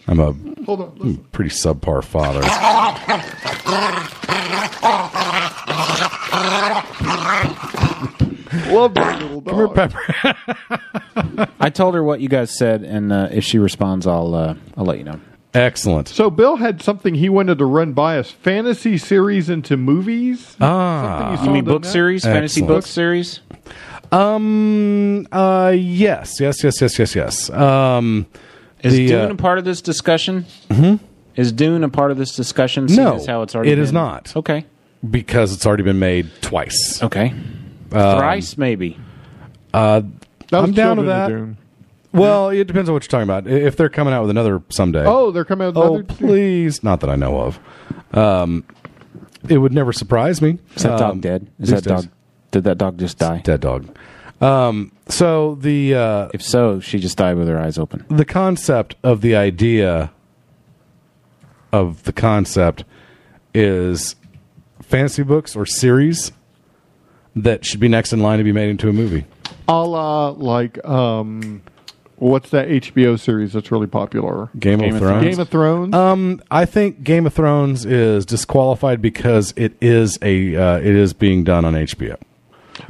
I'm 0.10 0.19
a 0.19 0.32
Hold 0.65 0.82
on. 0.82 0.95
Listen. 0.95 1.25
pretty 1.32 1.49
subpar 1.51 2.03
father. 2.03 2.41
Love 8.67 8.93
that 8.95 9.21
little 9.21 9.41
dog. 9.41 9.45
Come 9.45 9.58
here, 9.58 10.36
Pepper. 11.27 11.51
I 11.60 11.69
told 11.69 11.95
her 11.95 12.03
what 12.03 12.19
you 12.21 12.30
guys 12.30 12.56
said, 12.56 12.84
and 12.84 13.12
uh, 13.12 13.27
if 13.32 13.43
she 13.43 13.58
responds, 13.60 14.06
I'll 14.08 14.34
uh, 14.36 14.56
I'll 14.77 14.86
let 14.86 14.97
you 14.97 15.03
know. 15.03 15.19
Excellent. 15.54 16.08
So 16.10 16.30
Bill 16.30 16.58
had 16.58 16.82
something 16.82 17.16
he 17.16 17.30
wanted 17.30 17.58
to 17.60 17.66
run 17.66 17.94
by 17.94 18.18
us: 18.20 18.30
fantasy 18.32 18.98
series 18.98 19.50
into 19.50 19.78
movies. 19.78 20.56
Ah, 20.62 21.30
Something 21.36 21.46
You 21.48 21.54
mean 21.54 21.66
book 21.66 21.82
the 21.84 21.88
net? 21.88 21.92
series, 21.94 22.24
fantasy 22.24 22.62
book 22.62 22.86
series? 22.86 23.40
Um. 24.12 25.28
Uh. 25.32 25.74
Yes. 25.76 26.40
Yes. 26.40 26.64
Yes. 26.64 26.82
Yes. 26.82 27.00
Yes. 27.00 27.16
Yes. 27.16 27.50
Um. 27.50 28.26
Is 28.84 28.94
the, 28.94 29.08
Dune 29.08 29.32
uh, 29.32 29.34
a 29.34 29.38
part 29.38 29.58
of 29.58 29.66
this 29.66 29.82
discussion? 29.82 30.46
Mm-hmm. 30.70 31.04
Is 31.36 31.52
Dune 31.52 31.84
a 31.84 31.90
part 31.90 32.12
of 32.12 32.18
this 32.18 32.36
discussion? 32.36 32.86
No, 32.88 33.16
as 33.16 33.26
how 33.26 33.42
it's 33.42 33.56
already 33.56 33.72
it 33.72 33.80
is 33.80 33.90
been- 33.90 33.96
not. 33.96 34.36
Okay. 34.36 34.66
because 35.10 35.54
it's 35.54 35.66
already 35.66 35.84
been 35.84 36.00
made 36.00 36.30
twice. 36.42 37.02
Okay. 37.02 37.34
Thrice, 37.90 38.58
maybe. 38.58 38.98
Uh. 39.74 40.02
I'm 40.52 40.72
down 40.72 40.98
to 40.98 41.04
Children 41.04 41.10
of 41.10 41.56
that. 41.57 41.57
Dune. 42.17 42.23
Well, 42.23 42.49
it 42.49 42.65
depends 42.65 42.89
on 42.89 42.93
what 42.93 43.03
you're 43.03 43.10
talking 43.10 43.23
about. 43.30 43.47
If 43.47 43.75
they're 43.77 43.89
coming 43.89 44.13
out 44.13 44.21
with 44.21 44.30
another 44.32 44.62
someday. 44.69 45.03
Oh, 45.06 45.32
they're 45.32 45.45
coming 45.45 45.67
out 45.67 45.75
with 45.75 45.77
Oh, 45.84 45.95
another. 45.95 46.03
please! 46.13 46.84
Not 46.84 46.99
that 47.01 47.10
I 47.10 47.15
know 47.15 47.39
of. 47.41 47.60
Um. 48.17 48.63
It 49.47 49.60
would 49.60 49.71
never 49.73 49.93
surprise 49.93 50.41
me. 50.41 50.58
Is 50.75 50.84
that 50.84 50.93
Um, 50.93 50.99
dog 50.99 51.21
dead? 51.21 51.47
Is 51.60 51.69
these 51.69 51.82
that 51.82 51.89
days. 51.89 52.03
dog? 52.06 52.12
Did 52.51 52.63
that 52.65 52.77
dog 52.77 52.97
just 52.97 53.17
die? 53.19 53.41
dead 53.43 53.62
dog? 53.62 53.88
Um. 54.41 54.91
So 55.08 55.56
the 55.56 55.95
uh, 55.95 56.30
If 56.34 56.41
so, 56.41 56.80
she 56.80 56.99
just 56.99 57.17
died 57.17 57.38
with 57.38 57.47
her 57.47 57.58
eyes 57.58 57.77
open. 57.77 58.06
the 58.10 58.25
concept 58.25 58.95
of 59.03 59.21
the 59.21 59.36
idea 59.36 60.12
of 61.71 62.03
the 62.03 62.13
concept 62.13 62.84
is 63.53 64.15
fantasy 64.82 65.23
books 65.23 65.56
or 65.56 65.65
series 65.65 66.32
that 67.36 67.65
should 67.65 67.80
be 67.80 67.88
next 67.88 68.13
in 68.13 68.19
line 68.19 68.38
to 68.38 68.43
be 68.43 68.51
made 68.51 68.69
into 68.69 68.89
a 68.89 68.93
movie. 68.93 69.25
a 69.67 69.84
la 69.84 70.30
like 70.30 70.84
um, 70.86 71.62
what's 72.17 72.49
that 72.51 72.67
HBO 72.67 73.19
series 73.19 73.53
that's 73.53 73.71
really 73.71 73.88
popular? 73.88 74.49
Game, 74.60 74.82
of, 74.82 74.97
Thrones. 74.97 75.23
Game 75.23 75.39
of 75.39 75.49
Thrones. 75.49 75.95
Um, 75.95 76.41
I 76.51 76.65
think 76.65 77.03
Game 77.03 77.25
of 77.25 77.34
Thrones 77.34 77.86
is 77.86 78.25
disqualified 78.25 79.01
because 79.01 79.53
it 79.56 79.73
is 79.82 80.17
a 80.21 80.56
uh, 80.56 80.77
it 80.80 80.86
is 80.95 81.13
being 81.13 81.43
done 81.43 81.65
on 81.65 81.73
HBO. 81.73 82.17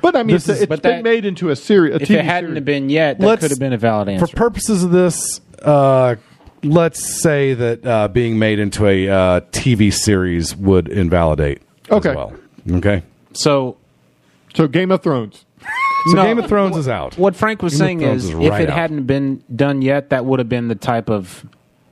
but 0.02 0.16
I 0.16 0.24
mean, 0.24 0.36
this 0.36 0.50
it's, 0.50 0.58
is- 0.58 0.62
it's 0.64 0.70
but 0.70 0.82
been 0.82 0.98
that- 0.98 1.04
made 1.04 1.26
into 1.26 1.50
a 1.50 1.56
series. 1.56 1.94
A 1.94 2.02
If 2.02 2.10
TV 2.10 2.16
it 2.20 2.26
hadn't 2.26 2.50
series. 2.50 2.56
have 2.58 2.66
been 2.66 2.90
yet, 2.90 3.20
that 3.20 3.26
Let's- 3.26 3.42
could 3.42 3.52
have 3.52 3.60
been 3.60 3.74
a 3.74 3.78
valid 3.78 4.10
answer. 4.10 4.28
For 4.28 4.36
purposes 4.36 4.84
of 4.84 4.92
this, 4.92 5.40
uh, 5.62 6.16
let's 6.64 7.22
say 7.22 7.54
that 7.54 7.86
uh, 7.86 8.08
being 8.10 8.38
made 8.40 8.60
into 8.60 8.86
a 8.88 9.08
uh, 9.10 9.40
TV 9.52 9.94
series 9.94 10.56
would 10.56 10.88
invalidate. 10.88 11.62
Okay. 11.90 12.10
As 12.10 12.16
well. 12.16 12.34
Okay. 12.70 13.04
so, 13.34 13.78
so 14.54 14.68
Game 14.68 14.92
of 14.92 15.02
Thrones. 15.04 15.46
So 16.10 16.16
No, 16.16 16.24
Game 16.24 16.38
of 16.40 16.48
Thrones 16.48 16.78
is 16.78 16.88
out. 16.88 17.18
what 17.18 17.36
Frank 17.36 17.62
was 17.62 17.74
Game 17.74 17.80
saying 17.80 18.00
Thrones 18.00 18.24
is, 18.26 18.30
is 18.32 18.36
if 18.40 18.54
it 18.54 18.70
out. 18.70 18.78
hadn't 18.78 19.04
been 19.06 19.44
done 19.56 19.82
yet, 19.82 20.10
that 20.12 20.26
would 20.26 20.40
have 20.40 20.50
been 20.50 20.68
the 20.68 20.76
type 20.76 21.10
of 21.10 21.46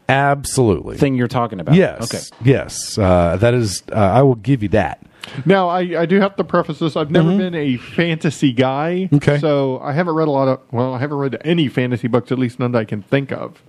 Absolutely. 0.10 0.98
thing 0.98 1.16
you're 1.16 1.28
talking 1.28 1.60
about. 1.60 1.76
Yes. 1.76 2.04
Okay. 2.14 2.24
Yes. 2.50 2.98
Uh, 2.98 3.38
that 3.38 3.54
is. 3.54 3.84
Uh, 3.92 3.96
I 3.96 4.22
will 4.22 4.36
give 4.36 4.62
you 4.64 4.70
that. 4.70 5.02
Now, 5.46 5.70
I, 5.70 6.02
I 6.02 6.06
do 6.06 6.20
have 6.20 6.36
to 6.36 6.44
preface 6.44 6.78
this. 6.78 6.96
I've 6.96 7.10
never 7.10 7.36
been 7.36 7.56
a 7.56 7.78
fantasy 7.78 8.52
guy. 8.54 9.10
Mm-hmm. 9.12 9.16
Okay. 9.16 9.40
So 9.40 9.80
I 9.80 9.92
haven't 9.92 10.14
read 10.14 10.28
a 10.28 10.32
lot 10.32 10.48
of, 10.48 10.60
well, 10.72 10.94
I 10.94 11.00
haven't 11.00 11.18
read 11.18 11.42
any 11.44 11.68
fantasy 11.68 12.08
books, 12.08 12.32
at 12.32 12.38
least 12.38 12.60
none 12.60 12.74
that 12.74 12.80
I 12.80 12.86
can 12.86 13.02
think 13.02 13.32
of. 13.32 13.64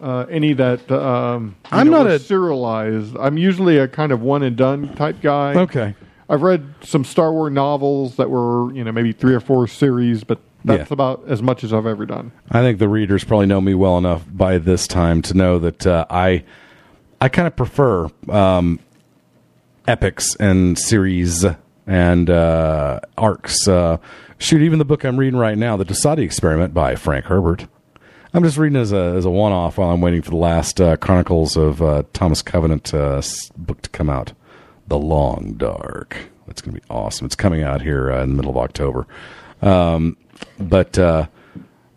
Uh, 0.00 0.26
any 0.28 0.52
that 0.54 0.90
um, 0.90 1.54
I'm 1.70 1.88
know, 1.88 1.98
not 2.02 2.08
a- 2.08 2.18
serialized. 2.18 3.16
I'm 3.16 3.38
usually 3.38 3.78
a 3.78 3.86
kind 3.86 4.10
of 4.10 4.20
one 4.22 4.42
and 4.42 4.56
done 4.56 4.92
type 4.96 5.20
guy. 5.22 5.54
Okay. 5.54 5.94
I've 6.32 6.42
read 6.42 6.64
some 6.82 7.04
Star 7.04 7.30
Wars 7.32 7.52
novels 7.52 8.16
that 8.16 8.30
were, 8.30 8.72
you 8.72 8.82
know, 8.82 8.90
maybe 8.90 9.12
three 9.12 9.34
or 9.34 9.40
four 9.40 9.66
series, 9.68 10.24
but 10.24 10.38
that's 10.64 10.88
Yeah. 10.90 10.94
about 10.94 11.22
as 11.28 11.42
much 11.42 11.62
as 11.62 11.72
I've 11.74 11.84
ever 11.86 12.06
done. 12.06 12.32
I 12.50 12.62
think 12.62 12.78
the 12.78 12.88
readers 12.88 13.22
probably 13.22 13.46
know 13.46 13.60
me 13.60 13.74
well 13.74 13.98
enough 13.98 14.24
by 14.32 14.56
this 14.58 14.86
time 14.86 15.20
to 15.22 15.34
know 15.36 15.58
that 15.58 15.86
uh, 15.86 16.06
I 16.08 16.42
I 17.20 17.28
kind 17.28 17.46
of 17.46 17.54
prefer 17.54 18.08
um, 18.30 18.80
epics 19.86 20.34
and 20.36 20.78
series 20.78 21.44
and 21.86 22.30
uh, 22.30 23.00
arcs. 23.18 23.68
Uh, 23.68 23.98
shoot, 24.38 24.62
even 24.62 24.78
the 24.78 24.84
book 24.84 25.04
I'm 25.04 25.18
reading 25.18 25.38
right 25.38 25.58
now, 25.58 25.76
The 25.76 25.84
Dosadi 25.84 26.22
Experiment 26.22 26.72
by 26.74 26.96
Frank 26.96 27.26
Herbert. 27.26 27.66
I'm 28.34 28.42
just 28.42 28.56
reading 28.56 28.80
as 28.80 28.92
a 28.92 29.14
as 29.16 29.26
a 29.26 29.30
one 29.30 29.52
off 29.52 29.76
while 29.76 29.90
I'm 29.90 30.00
waiting 30.00 30.22
for 30.22 30.30
the 30.30 30.36
last 30.36 30.80
uh, 30.80 30.96
Chronicles 30.96 31.56
of 31.56 31.82
uh, 31.82 32.04
Thomas 32.14 32.40
Covenant 32.40 32.94
uh, 32.94 33.20
book 33.58 33.82
to 33.82 33.90
come 33.90 34.08
out, 34.08 34.32
The 34.92 34.98
Long 34.98 35.54
Dark. 35.54 36.18
That's 36.46 36.60
going 36.60 36.74
to 36.74 36.80
be 36.82 36.86
awesome. 36.90 37.24
It's 37.24 37.34
coming 37.34 37.62
out 37.62 37.80
here 37.80 38.12
uh, 38.12 38.22
in 38.22 38.28
the 38.28 38.34
middle 38.34 38.50
of 38.50 38.58
October. 38.58 39.06
Um, 39.62 40.18
but 40.58 40.98
uh, 40.98 41.28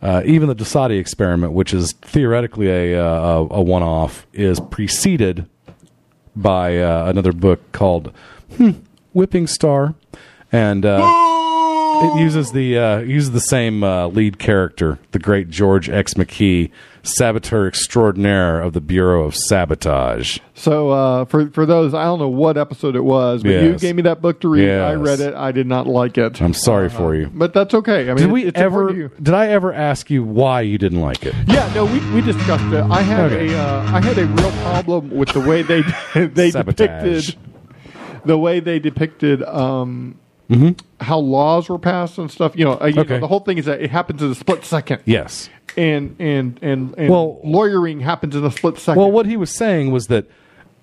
uh, 0.02 0.22
even 0.24 0.48
the 0.48 0.56
Dosadi 0.56 0.98
experiment, 0.98 1.52
which 1.52 1.74
is 1.74 1.92
theoretically 1.92 2.70
a 2.70 2.98
uh, 2.98 3.06
a, 3.06 3.56
a 3.56 3.62
one 3.62 3.84
off, 3.84 4.26
is 4.32 4.62
preceded 4.62 5.46
by 6.38 6.78
uh, 6.78 7.10
another 7.10 7.34
book 7.34 7.70
called 7.74 8.14
hmm, 8.56 8.72
Whipping 9.12 9.48
Star, 9.48 9.94
and 10.54 10.86
uh, 10.86 11.02
it 12.02 12.22
uses 12.22 12.54
the 12.54 13.04
uses 13.06 13.32
the 13.32 13.42
same 13.42 13.82
lead 13.82 14.40
character, 14.40 15.00
the 15.12 15.20
great 15.20 15.50
Jorj 15.50 15.90
X. 15.90 16.14
McKie, 16.14 16.72
saboteur 17.08 17.68
extraordinaire 17.68 18.60
of 18.62 18.74
the 18.74 18.82
Bureau 18.82 19.24
of 19.26 19.36
Sabotage. 19.36 20.40
So 20.56 20.90
uh, 20.90 21.26
for 21.26 21.50
for 21.52 21.66
those, 21.66 21.94
I 21.94 22.04
don't 22.06 22.20
know 22.20 22.28
what 22.30 22.58
episode 22.58 22.96
it 22.96 23.04
was, 23.04 23.44
but 23.44 23.50
you 23.50 23.78
gave 23.78 23.96
me 23.96 24.02
that 24.04 24.22
book 24.22 24.42
to 24.42 24.48
read. 24.50 24.70
I 24.70 24.94
read 24.96 25.20
it. 25.20 25.34
I 25.36 25.52
did 25.52 25.68
not 25.68 25.88
like 25.88 26.18
it. 26.18 26.42
I'm 26.42 26.54
sorry 26.54 26.90
for 26.90 27.14
you. 27.16 27.30
But 27.34 27.54
that's 27.54 27.74
okay. 27.74 28.04
I 28.10 28.14
mean, 28.14 28.18
Did 28.18 28.32
we 28.32 28.52
ever? 28.54 28.90
important 28.90 29.12
to 29.12 29.16
you. 29.18 29.24
Did 29.24 29.34
I 29.34 29.48
ever 29.48 29.72
ask 29.74 30.10
you 30.10 30.24
why 30.24 30.62
you 30.62 30.78
didn't 30.78 31.02
like 31.02 31.26
it? 31.26 31.36
Yeah, 31.48 31.72
no, 31.76 31.86
we, 31.86 32.00
we 32.14 32.22
discussed 32.22 32.74
it. 32.74 32.84
I 32.84 33.02
had 33.02 33.32
Okay. 33.32 33.54
a 33.54 33.58
uh, 33.60 33.84
I 33.94 34.02
had 34.02 34.18
a 34.18 34.26
real 34.26 34.52
problem 34.64 35.12
with 35.12 35.30
the 35.30 35.40
way 35.42 35.62
they 35.62 35.82
they 36.16 36.52
Sabotage. 36.52 36.78
depicted 36.78 37.36
the 38.26 38.38
way 38.38 38.60
they 38.60 38.80
depicted 38.80 39.44
um, 39.44 40.18
how 41.00 41.20
laws 41.20 41.70
were 41.70 41.78
passed 41.80 42.18
and 42.18 42.32
stuff. 42.32 42.56
You 42.56 42.66
know, 42.66 42.80
uh, 42.82 42.86
you 42.88 42.94
know, 42.96 43.04
Mm-hmm. 43.04 43.20
The 43.22 43.28
whole 43.28 43.40
thing 43.42 43.58
is 43.60 43.66
that 43.66 43.82
it 43.82 43.92
happens 43.92 44.24
in 44.24 44.32
a 44.32 44.36
split 44.36 44.66
second. 44.66 45.02
Yes. 45.06 45.50
And 45.78 46.16
and 46.20 46.60
and, 46.62 46.94
and 46.98 47.10
Well- 47.10 47.40
lawyering 47.44 48.02
happens 48.02 48.36
in 48.36 48.44
a 48.46 48.52
split 48.52 48.78
second. 48.78 49.00
Well, 49.00 49.12
what 49.12 49.26
he 49.26 49.38
was 49.38 49.52
saying 49.56 49.92
was 49.92 50.08
that 50.08 50.26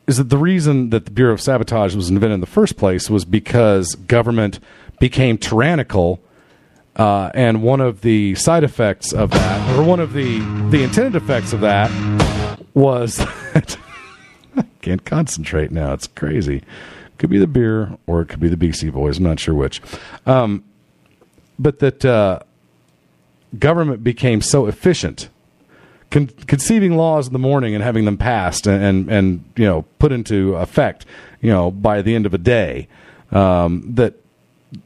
is 0.07 0.17
that 0.19 0.29
the 0.31 0.39
reason 0.39 0.91
that 0.91 1.05
the 1.05 1.11
Bureau 1.11 1.33
of 1.33 1.41
Sabotage 1.41 1.95
was 1.95 2.11
invented 2.11 2.35
in 2.35 2.41
the 2.41 2.47
first 2.47 2.77
place 2.77 3.09
was 3.09 3.25
because 3.25 3.95
government 3.95 4.59
became 4.99 5.39
tyrannical, 5.39 6.21
uh, 6.97 7.31
and 7.35 7.63
one 7.63 7.81
of 7.81 8.01
the 8.01 8.35
side 8.35 8.65
effects 8.65 9.13
of 9.13 9.31
that, 9.31 9.79
or 9.79 9.83
one 9.85 10.01
of 10.01 10.13
the 10.13 10.39
the 10.71 10.83
intended 10.83 11.15
effects 11.15 11.53
of 11.53 11.61
that, 11.61 11.91
was 12.75 13.17
that 13.55 13.77
I 14.57 14.65
can't 14.83 15.05
concentrate 15.05 15.71
now. 15.71 15.93
It's 15.93 16.07
crazy. 16.09 16.63
Could 17.19 17.31
be 17.31 17.39
the 17.39 17.47
beer, 17.47 17.97
or 18.09 18.23
it 18.23 18.27
could 18.27 18.41
be 18.41 18.49
the 18.49 18.57
BC 18.57 18.93
Boys. 18.93 19.19
I'm 19.19 19.25
not 19.25 19.39
sure 19.39 19.55
which. 19.55 19.81
Um, 20.27 20.65
but 21.59 21.79
that 21.79 22.05
uh, 22.05 22.41
government 23.59 24.03
became 24.05 24.41
so 24.41 24.67
efficient 24.67 25.29
con- 26.11 26.29
conceiving 26.47 26.97
laws 26.97 27.27
in 27.27 27.33
the 27.33 27.38
morning 27.38 27.75
and 27.75 27.83
having 27.85 28.05
them 28.05 28.17
passed 28.17 28.67
and, 28.67 28.83
and 28.83 29.11
and 29.11 29.45
you 29.57 29.65
know 29.67 29.83
put 29.99 30.12
into 30.12 30.57
effect 30.57 31.05
you 31.41 31.51
know 31.51 31.71
by 31.71 32.01
the 32.03 32.15
end 32.15 32.27
of 32.27 32.33
a 32.35 32.38
day 32.38 32.88
um, 33.31 33.83
that 33.95 34.15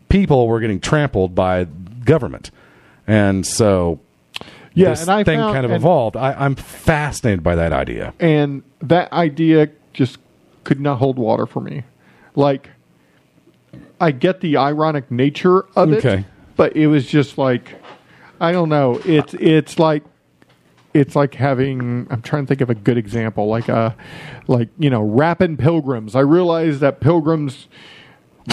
people 0.08 0.46
were 0.48 0.60
getting 0.60 0.80
trampled 0.80 1.34
by 1.34 1.64
government 2.04 2.50
and 3.06 3.46
so 3.46 4.00
Yeah, 4.74 4.90
this 4.90 5.02
and 5.02 5.10
I 5.10 5.24
thing 5.24 5.38
found- 5.38 5.54
kind 5.54 5.66
of 5.66 5.72
evolved 5.72 6.16
I, 6.16 6.32
i'm 6.32 6.54
fascinated 6.56 7.42
by 7.42 7.54
that 7.56 7.72
idea 7.72 8.14
and 8.20 8.62
that 8.82 9.12
idea 9.12 9.70
just 9.92 10.18
could 10.64 10.80
not 10.80 10.96
hold 10.98 11.16
water 11.18 11.46
for 11.46 11.60
me. 11.60 11.84
Like, 12.34 12.70
I 14.00 14.10
get 14.10 14.40
the 14.40 14.56
ironic 14.58 15.10
nature 15.12 15.64
of 15.76 15.92
it, 15.92 16.04
Okay. 16.04 16.24
but 16.56 16.74
it 16.76 16.88
was 16.88 17.06
just 17.06 17.38
like, 17.38 17.76
I 18.40 18.52
don't 18.52 18.68
know. 18.68 19.00
It's 19.04 19.34
it's 19.34 19.78
like 19.78 20.02
it's 20.94 21.14
like 21.16 21.34
having. 21.34 22.06
I'm 22.10 22.22
trying 22.22 22.44
to 22.44 22.48
think 22.48 22.60
of 22.60 22.70
a 22.70 22.74
good 22.74 22.96
example, 22.98 23.46
like 23.48 23.68
a 23.68 23.96
like 24.46 24.68
you 24.78 24.90
know, 24.90 25.02
rapping 25.02 25.56
pilgrims. 25.56 26.14
I 26.14 26.20
realized 26.20 26.80
that 26.80 27.00
pilgrims. 27.00 27.68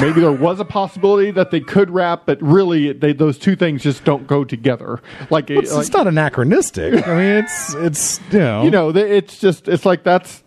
Maybe 0.02 0.22
there 0.22 0.32
was 0.32 0.60
a 0.60 0.66
possibility 0.66 1.30
that 1.30 1.52
they 1.52 1.60
could 1.60 1.92
rap, 1.92 2.24
but 2.26 2.42
really, 2.42 2.94
they, 2.94 3.14
those 3.14 3.38
two 3.38 3.56
things 3.56 3.84
just 3.84 4.04
don't 4.04 4.26
go 4.26 4.44
together. 4.44 5.00
Like, 5.30 5.52
it- 5.52 5.60
it's, 5.60 5.72
like 5.72 5.82
it's 5.86 5.94
not 5.94 6.08
anachronistic 6.08 7.08
i 7.08 7.14
mean 7.16 7.44
it's 7.44 7.76
it's 7.76 8.20
you 8.32 8.40
know 8.40 8.64
you 8.64 8.72
know, 8.72 8.90
it's 8.90 9.38
just 9.38 9.68
it's 9.68 9.86
like 9.86 10.02
that's 10.04 10.44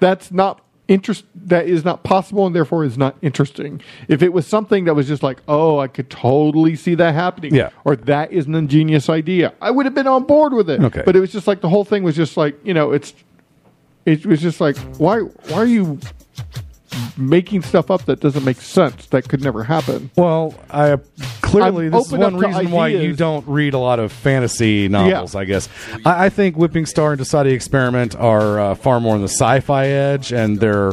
that's 0.00 0.32
not 0.32 0.63
interest 0.86 1.24
that 1.34 1.66
is 1.66 1.84
not 1.84 2.02
possible 2.02 2.46
and 2.46 2.54
therefore 2.54 2.84
is 2.84 2.98
not 2.98 3.16
interesting. 3.22 3.80
If 4.08 4.22
it 4.22 4.32
was 4.32 4.46
something 4.46 4.84
that 4.84 4.94
was 4.94 5.08
just 5.08 5.22
like, 5.22 5.38
oh, 5.48 5.78
I 5.78 5.88
could 5.88 6.10
totally 6.10 6.76
see 6.76 6.94
that 6.96 7.14
happening, 7.14 7.54
Yeah. 7.54 7.70
or 7.84 7.96
that 7.96 8.32
is 8.32 8.46
an 8.46 8.54
ingenious 8.54 9.08
idea, 9.08 9.54
I 9.62 9.70
would 9.70 9.86
have 9.86 9.94
been 9.94 10.06
on 10.06 10.24
board 10.24 10.52
with 10.52 10.68
it. 10.68 10.82
Okay. 10.82 11.02
but 11.06 11.16
it 11.16 11.20
was 11.20 11.32
just 11.32 11.46
like 11.46 11.60
the 11.62 11.68
whole 11.70 11.84
thing 11.84 12.02
was 12.02 12.16
just 12.16 12.36
like 12.36 12.58
you 12.64 12.74
know, 12.74 12.92
it's 12.92 13.14
it 14.04 14.26
was 14.26 14.40
just 14.42 14.60
like 14.60 14.76
why 14.98 15.20
why 15.20 15.56
are 15.56 15.64
you 15.66 15.98
making 17.16 17.62
stuff 17.62 17.90
up 17.90 18.04
that 18.06 18.20
doesn't 18.20 18.44
make 18.44 18.60
sense 18.60 19.06
that 19.06 19.28
could 19.28 19.42
never 19.42 19.64
happen? 19.64 20.10
Well, 20.16 20.54
I 20.70 20.98
clearly 21.42 21.86
I'm 21.86 21.92
this 21.92 22.06
is 22.06 22.12
one 22.12 22.22
up 22.22 22.40
to 22.40 22.46
reason 22.46 22.70
why 22.70 22.88
you 22.88 23.14
don't 23.14 23.46
read 23.46 23.74
a 23.74 23.78
lot 23.78 23.98
of 23.98 24.12
fantasy 24.12 24.88
novels. 24.88 25.34
I 25.34 25.44
guess 25.44 25.68
I, 26.04 26.26
I 26.26 26.28
think 26.28 26.56
Whipping 26.56 26.86
Star 26.86 27.12
and 27.12 27.20
Dosadi 27.20 27.52
Experiment 27.52 28.16
are 28.16 28.60
uh, 28.60 28.74
far 28.74 29.00
more 29.00 29.14
on 29.14 29.20
the 29.20 29.28
sci-fi 29.28 29.86
edge, 29.86 30.32
and 30.32 30.58
they're 30.60 30.92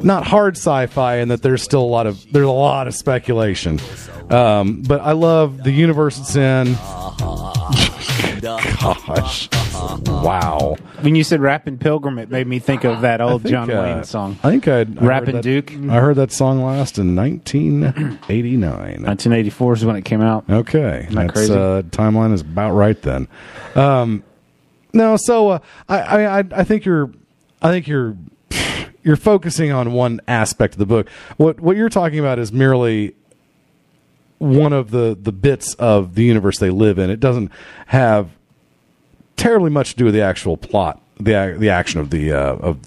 not 0.00 0.26
hard 0.26 0.56
sci-fi, 0.56 1.16
and 1.16 1.30
that 1.30 1.42
there's 1.42 1.62
still 1.62 1.82
a 1.82 1.86
lot 1.86 2.06
of 2.06 2.24
there's 2.32 2.46
a 2.46 2.50
lot 2.50 2.86
of 2.88 2.94
speculation. 2.94 3.80
Um, 4.30 4.82
but 4.82 5.00
I 5.00 5.12
love 5.12 5.62
the 5.62 5.70
universe 5.72 6.18
it's 6.18 6.36
in. 6.36 6.76
Gosh, 8.40 9.48
wow! 10.06 10.76
When 11.00 11.14
you 11.14 11.24
said 11.24 11.40
"Rapping 11.40 11.78
Pilgrim," 11.78 12.18
it 12.18 12.30
made 12.30 12.46
me 12.46 12.58
think 12.58 12.84
of 12.84 13.00
that 13.00 13.20
old 13.20 13.42
think, 13.42 13.52
John 13.52 13.70
uh, 13.70 13.82
Wayne 13.82 14.04
song. 14.04 14.38
I 14.42 14.50
think 14.50 14.68
I'd, 14.68 14.98
I 14.98 15.04
Rappin' 15.04 15.26
heard 15.26 15.34
that- 15.36 15.42
Duke. 15.42 15.72
I 15.90 16.00
heard 16.00 16.16
that 16.16 16.30
song 16.32 16.62
last 16.62 16.98
in 16.98 17.16
1989. 17.16 18.70
1984 18.70 19.72
is 19.74 19.84
when 19.84 19.96
it 19.96 20.04
came 20.04 20.20
out. 20.20 20.44
Okay, 20.48 21.00
Isn't 21.08 21.14
that 21.14 21.26
that's 21.28 21.32
crazy? 21.32 21.54
uh, 21.54 21.82
timeline 21.82 22.32
is 22.32 22.40
about 22.42 22.72
right 22.72 23.00
then. 23.02 23.28
Um, 23.74 24.22
no, 24.92 25.16
so 25.16 25.48
uh, 25.50 25.58
I, 25.88 25.98
I, 26.00 26.38
I- 26.40 26.44
I 26.52 26.64
think 26.64 26.84
you're, 26.84 27.10
I 27.62 27.70
think 27.70 27.88
you're, 27.88 28.16
you're 29.02 29.16
focusing 29.16 29.72
on 29.72 29.92
one 29.92 30.20
aspect 30.28 30.74
of 30.74 30.78
the 30.78 30.86
book. 30.86 31.08
What 31.36 31.60
what 31.60 31.76
you're 31.76 31.88
talking 31.88 32.18
about 32.18 32.38
is 32.38 32.52
merely 32.52 33.14
one 34.44 34.72
of 34.72 34.90
the 34.90 35.16
the 35.20 35.32
bits 35.32 35.74
of 35.74 36.14
the 36.14 36.24
universe 36.24 36.58
they 36.58 36.70
live 36.70 36.98
in. 36.98 37.10
It 37.10 37.20
doesn't 37.20 37.50
have 37.86 38.30
terribly 39.36 39.70
much 39.70 39.92
to 39.92 39.96
do 39.96 40.04
with 40.04 40.14
the 40.14 40.22
actual 40.22 40.56
plot, 40.56 41.00
the 41.18 41.56
the 41.58 41.70
action 41.70 42.00
of 42.00 42.10
the 42.10 42.32
uh, 42.32 42.56
of 42.56 42.78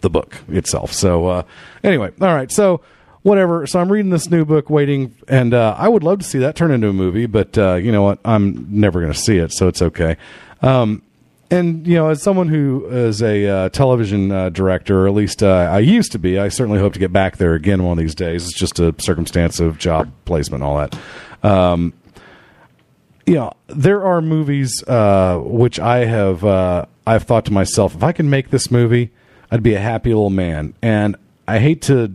the 0.00 0.10
book 0.10 0.36
itself. 0.48 0.92
So 0.92 1.26
uh, 1.26 1.42
anyway, 1.82 2.12
all 2.20 2.34
right. 2.34 2.50
So 2.50 2.80
whatever. 3.22 3.66
So 3.66 3.80
I'm 3.80 3.90
reading 3.90 4.10
this 4.10 4.30
new 4.30 4.44
book, 4.44 4.70
waiting, 4.70 5.14
and 5.28 5.52
uh, 5.52 5.74
I 5.78 5.88
would 5.88 6.04
love 6.04 6.20
to 6.20 6.24
see 6.24 6.38
that 6.40 6.56
turn 6.56 6.70
into 6.70 6.88
a 6.88 6.92
movie, 6.92 7.26
but 7.26 7.58
uh, 7.58 7.74
you 7.74 7.90
know 7.90 8.02
what? 8.02 8.20
I'm 8.24 8.66
never 8.70 9.00
going 9.00 9.12
to 9.12 9.18
see 9.18 9.38
it, 9.38 9.52
so 9.52 9.66
it's 9.66 9.82
okay. 9.82 10.16
Um, 10.62 11.02
and 11.50 11.86
you 11.86 11.94
know, 11.94 12.08
as 12.08 12.22
someone 12.22 12.48
who 12.48 12.86
is 12.86 13.22
a 13.22 13.46
uh, 13.46 13.68
television 13.70 14.30
uh, 14.32 14.50
director, 14.50 15.04
or 15.04 15.08
at 15.08 15.14
least 15.14 15.42
uh, 15.42 15.68
I 15.70 15.80
used 15.80 16.12
to 16.12 16.18
be, 16.18 16.38
I 16.38 16.48
certainly 16.48 16.80
hope 16.80 16.92
to 16.94 16.98
get 16.98 17.12
back 17.12 17.36
there 17.36 17.54
again 17.54 17.82
one 17.82 17.98
of 17.98 18.02
these 18.02 18.14
days. 18.14 18.44
It's 18.44 18.58
just 18.58 18.78
a 18.80 18.94
circumstance 18.98 19.60
of 19.60 19.78
job 19.78 20.10
placement, 20.24 20.62
all 20.62 20.78
that. 20.78 20.98
Um, 21.42 21.92
you 23.26 23.34
know, 23.34 23.52
there 23.68 24.04
are 24.04 24.20
movies 24.20 24.82
uh, 24.86 25.38
which 25.38 25.78
I 25.78 26.04
have 26.04 26.44
uh, 26.44 26.86
I've 27.06 27.24
thought 27.24 27.44
to 27.46 27.52
myself, 27.52 27.94
if 27.94 28.02
I 28.02 28.12
can 28.12 28.30
make 28.30 28.50
this 28.50 28.70
movie, 28.70 29.10
I'd 29.50 29.62
be 29.62 29.74
a 29.74 29.80
happy 29.80 30.10
little 30.10 30.30
man. 30.30 30.74
And 30.82 31.16
I 31.46 31.58
hate 31.58 31.82
to 31.82 32.12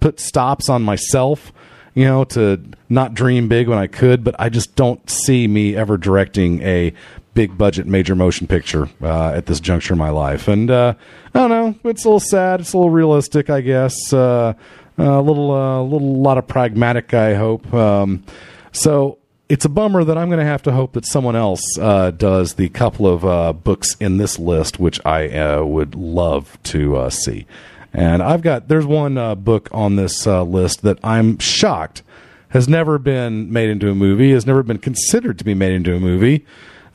put 0.00 0.20
stops 0.20 0.68
on 0.68 0.82
myself, 0.82 1.52
you 1.94 2.04
know, 2.04 2.24
to 2.24 2.60
not 2.88 3.14
dream 3.14 3.48
big 3.48 3.68
when 3.68 3.78
I 3.78 3.86
could, 3.86 4.24
but 4.24 4.34
I 4.38 4.48
just 4.48 4.76
don't 4.76 5.08
see 5.08 5.46
me 5.46 5.74
ever 5.76 5.96
directing 5.96 6.62
a 6.62 6.92
big 7.36 7.56
budget 7.56 7.86
major 7.86 8.16
motion 8.16 8.46
picture 8.46 8.88
uh, 9.02 9.30
at 9.32 9.46
this 9.46 9.60
juncture 9.60 9.92
in 9.92 9.98
my 9.98 10.10
life. 10.10 10.48
And 10.48 10.70
uh, 10.70 10.94
I 11.34 11.38
don't 11.38 11.50
know, 11.50 11.90
it's 11.90 12.04
a 12.04 12.08
little 12.08 12.18
sad, 12.18 12.60
it's 12.60 12.72
a 12.72 12.78
little 12.78 12.90
realistic, 12.90 13.50
I 13.50 13.60
guess. 13.60 14.12
Uh, 14.12 14.54
a 14.98 15.20
little, 15.20 15.52
uh, 15.52 15.82
little 15.82 16.16
lot 16.22 16.38
of 16.38 16.48
pragmatic, 16.48 17.12
I 17.12 17.34
hope. 17.34 17.72
Um, 17.74 18.24
so 18.72 19.18
it's 19.48 19.66
a 19.66 19.68
bummer 19.68 20.02
that 20.04 20.16
I'm 20.16 20.28
going 20.28 20.40
to 20.40 20.46
have 20.46 20.62
to 20.62 20.72
hope 20.72 20.94
that 20.94 21.04
someone 21.04 21.36
else 21.36 21.62
uh, 21.78 22.10
does 22.10 22.54
the 22.54 22.70
couple 22.70 23.06
of 23.06 23.24
uh, 23.24 23.52
books 23.52 23.94
in 24.00 24.16
this 24.16 24.38
list, 24.38 24.80
which 24.80 24.98
I 25.04 25.28
uh, 25.28 25.64
would 25.64 25.94
love 25.94 26.58
to 26.64 26.96
uh, 26.96 27.10
see. 27.10 27.46
And 27.92 28.22
I've 28.22 28.42
got 28.42 28.68
there's 28.68 28.86
one 28.86 29.18
uh, 29.18 29.34
book 29.34 29.68
on 29.72 29.96
this 29.96 30.26
uh, 30.26 30.42
list 30.42 30.82
that 30.82 30.98
I'm 31.04 31.38
shocked 31.38 32.02
has 32.50 32.68
never 32.68 32.98
been 32.98 33.52
made 33.52 33.68
into 33.68 33.90
a 33.90 33.94
movie, 33.94 34.32
has 34.32 34.46
never 34.46 34.62
been 34.62 34.78
considered 34.78 35.38
to 35.38 35.44
be 35.44 35.54
made 35.54 35.72
into 35.72 35.94
a 35.94 36.00
movie. 36.00 36.46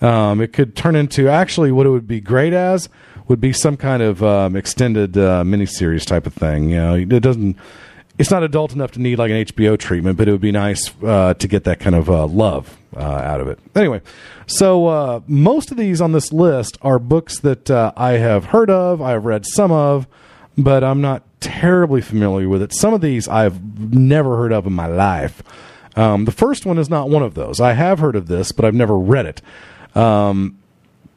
Um, 0.02 0.42
it 0.42 0.54
could 0.54 0.76
turn 0.76 0.96
into 0.96 1.30
actually 1.30 1.72
what 1.72 1.86
it 1.86 1.90
would 1.90 2.08
be 2.08 2.20
great 2.20 2.54
as 2.54 2.90
would 3.28 3.40
be 3.40 3.54
some 3.54 3.78
kind 3.78 4.04
of 4.04 4.24
um, 4.24 4.56
extended 4.56 5.18
uh, 5.18 5.44
miniseries 5.44 6.06
type 6.06 6.28
of 6.28 6.34
thing. 6.34 6.70
You 6.70 6.78
know, 6.78 6.96
it 6.96 7.22
doesn't. 7.22 7.58
It's 8.18 8.30
not 8.30 8.44
adult 8.44 8.74
enough 8.74 8.92
to 8.92 9.02
need 9.02 9.18
like 9.18 9.32
an 9.32 9.46
HBO 9.46 9.80
treatment, 9.80 10.18
but 10.18 10.28
it 10.28 10.32
would 10.32 10.42
be 10.42 10.52
nice 10.52 10.92
uh, 11.02 11.34
to 11.36 11.48
get 11.48 11.64
that 11.64 11.80
kind 11.80 11.96
of 11.96 12.10
uh, 12.10 12.28
love 12.28 12.78
uh, 12.96 13.00
out 13.00 13.42
of 13.42 13.48
it. 13.48 13.58
Anyway, 13.74 14.02
so 14.48 14.88
uh, 14.88 15.22
most 15.28 15.72
of 15.72 15.78
these 15.78 16.02
on 16.02 16.12
this 16.12 16.32
list 16.34 16.78
are 16.82 17.00
books 17.00 17.40
that 17.40 17.72
uh, 17.72 17.94
I 17.96 18.14
have 18.14 18.46
heard 18.46 18.70
of, 18.70 19.02
I've 19.02 19.26
read 19.26 19.46
some 19.46 19.72
of, 19.72 20.08
but 20.58 20.84
I'm 20.84 21.02
not 21.02 21.24
terribly 21.40 22.02
familiar 22.02 22.50
with 22.50 22.62
it. 22.62 22.74
Some 22.74 22.94
of 22.94 23.02
these 23.02 23.28
I've 23.28 23.64
never 23.94 24.38
heard 24.38 24.52
of 24.52 24.68
in 24.68 24.74
my 24.74 24.88
life. 24.88 25.42
Um, 25.96 26.26
the 26.26 26.32
first 26.32 26.66
one 26.66 26.78
is 26.78 26.90
not 26.90 27.10
one 27.10 27.24
of 27.24 27.34
those. 27.34 27.60
I 27.60 27.74
have 27.74 28.00
heard 28.00 28.16
of 28.16 28.28
this, 28.28 28.52
but 28.52 28.66
I've 28.66 28.76
never 28.76 28.98
read 28.98 29.26
it. 29.26 29.42
Um, 29.96 30.58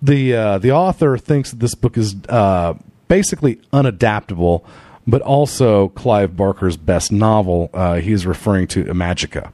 the 0.03 0.35
uh, 0.35 0.59
the 0.59 0.73
author 0.73 1.17
thinks 1.17 1.51
that 1.51 1.61
this 1.61 1.75
book 1.75 1.97
is 1.97 2.15
uh, 2.29 2.75
basically 3.09 3.57
unadaptable, 3.73 4.65
but 5.07 5.23
also 5.23 5.89
Clive 5.89 6.37
Barker's 6.37 6.77
best 6.77 7.11
novel. 7.11 7.71
Uh, 7.73 7.97
he's 7.97 8.27
referring 8.27 8.67
to 8.69 8.85
Imajica. 8.85 9.53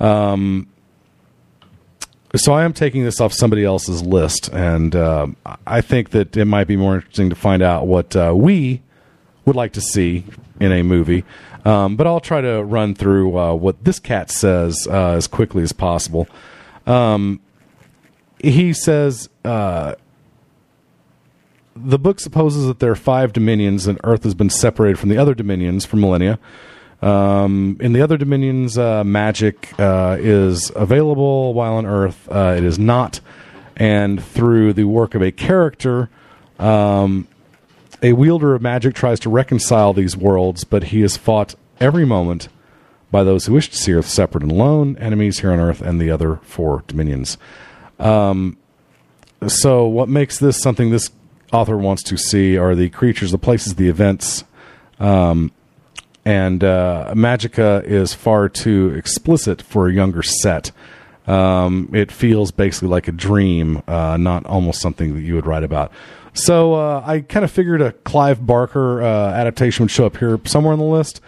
Um, 0.00 0.68
so 2.34 2.52
I 2.52 2.64
am 2.64 2.72
taking 2.72 3.04
this 3.04 3.20
off 3.20 3.32
somebody 3.32 3.64
else's 3.64 4.02
list, 4.02 4.48
and 4.52 4.96
um 4.96 5.36
I 5.66 5.80
think 5.80 6.10
that 6.10 6.36
it 6.36 6.46
might 6.46 6.66
be 6.66 6.76
more 6.76 6.96
interesting 6.96 7.30
to 7.30 7.36
find 7.36 7.62
out 7.62 7.86
what 7.86 8.16
uh, 8.16 8.32
we 8.34 8.82
would 9.44 9.56
like 9.56 9.72
to 9.74 9.80
see 9.80 10.24
in 10.60 10.72
a 10.72 10.82
movie. 10.82 11.24
Um, 11.64 11.96
but 11.96 12.06
I'll 12.06 12.20
try 12.20 12.40
to 12.40 12.62
run 12.64 12.94
through 12.94 13.38
uh, 13.38 13.54
what 13.54 13.84
this 13.84 14.00
cat 14.00 14.30
says 14.30 14.88
uh, 14.90 15.12
as 15.12 15.26
quickly 15.26 15.62
as 15.62 15.72
possible. 15.72 16.26
Um, 16.86 17.40
he 18.42 18.72
says 18.72 19.28
uh, 19.44 19.94
the 21.74 21.98
book 21.98 22.20
supposes 22.20 22.66
that 22.66 22.80
there 22.80 22.90
are 22.90 22.96
five 22.96 23.32
dominions 23.32 23.86
and 23.86 23.98
Earth 24.04 24.24
has 24.24 24.34
been 24.34 24.50
separated 24.50 24.98
from 24.98 25.08
the 25.08 25.18
other 25.18 25.34
dominions 25.34 25.84
for 25.84 25.96
millennia. 25.96 26.38
Um, 27.00 27.76
in 27.80 27.92
the 27.92 28.00
other 28.00 28.16
dominions, 28.16 28.78
uh, 28.78 29.02
magic 29.02 29.72
uh, 29.78 30.16
is 30.20 30.70
available, 30.76 31.52
while 31.52 31.74
on 31.74 31.86
Earth 31.86 32.28
uh, 32.30 32.54
it 32.56 32.64
is 32.64 32.78
not. 32.78 33.20
And 33.76 34.22
through 34.22 34.74
the 34.74 34.84
work 34.84 35.14
of 35.14 35.22
a 35.22 35.32
character, 35.32 36.10
um, 36.58 37.26
a 38.02 38.12
wielder 38.12 38.54
of 38.54 38.62
magic 38.62 38.94
tries 38.94 39.18
to 39.20 39.30
reconcile 39.30 39.92
these 39.92 40.16
worlds, 40.16 40.62
but 40.64 40.84
he 40.84 41.02
is 41.02 41.16
fought 41.16 41.54
every 41.80 42.04
moment 42.04 42.48
by 43.10 43.24
those 43.24 43.46
who 43.46 43.54
wish 43.54 43.68
to 43.70 43.76
see 43.76 43.92
Earth 43.92 44.08
separate 44.08 44.42
and 44.42 44.52
alone, 44.52 44.96
enemies 44.98 45.40
here 45.40 45.52
on 45.52 45.58
Earth, 45.58 45.80
and 45.80 46.00
the 46.00 46.10
other 46.10 46.36
four 46.42 46.84
dominions. 46.86 47.36
Um, 48.02 48.56
so, 49.46 49.86
what 49.86 50.08
makes 50.08 50.38
this 50.38 50.60
something 50.60 50.90
this 50.90 51.10
author 51.52 51.76
wants 51.76 52.02
to 52.04 52.16
see 52.16 52.56
are 52.56 52.74
the 52.74 52.88
creatures, 52.88 53.30
the 53.30 53.38
places, 53.38 53.74
the 53.74 53.88
events. 53.88 54.44
Um, 54.98 55.52
and 56.24 56.62
uh, 56.62 57.12
Magica 57.14 57.84
is 57.84 58.14
far 58.14 58.48
too 58.48 58.94
explicit 58.94 59.60
for 59.60 59.88
a 59.88 59.92
younger 59.92 60.22
set. 60.22 60.70
Um, 61.26 61.90
it 61.92 62.10
feels 62.10 62.50
basically 62.50 62.88
like 62.88 63.08
a 63.08 63.12
dream, 63.12 63.82
uh, 63.86 64.16
not 64.16 64.46
almost 64.46 64.80
something 64.80 65.14
that 65.14 65.22
you 65.22 65.34
would 65.34 65.46
write 65.46 65.64
about. 65.64 65.92
So 66.34 66.74
uh, 66.74 67.02
I 67.04 67.20
kind 67.20 67.44
of 67.44 67.50
figured 67.50 67.82
a 67.82 67.92
Clive 67.92 68.44
Barker 68.44 69.02
uh, 69.02 69.32
adaptation 69.32 69.84
would 69.84 69.90
show 69.90 70.06
up 70.06 70.16
here 70.16 70.40
somewhere 70.44 70.72
on 70.72 70.78
the 70.78 70.84
list. 70.84 71.20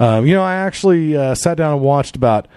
Um, 0.00 0.26
you 0.26 0.34
know, 0.34 0.42
I 0.42 0.54
actually 0.54 1.16
uh, 1.16 1.34
sat 1.34 1.56
down 1.56 1.74
and 1.74 1.82
watched 1.82 2.16
about 2.16 2.48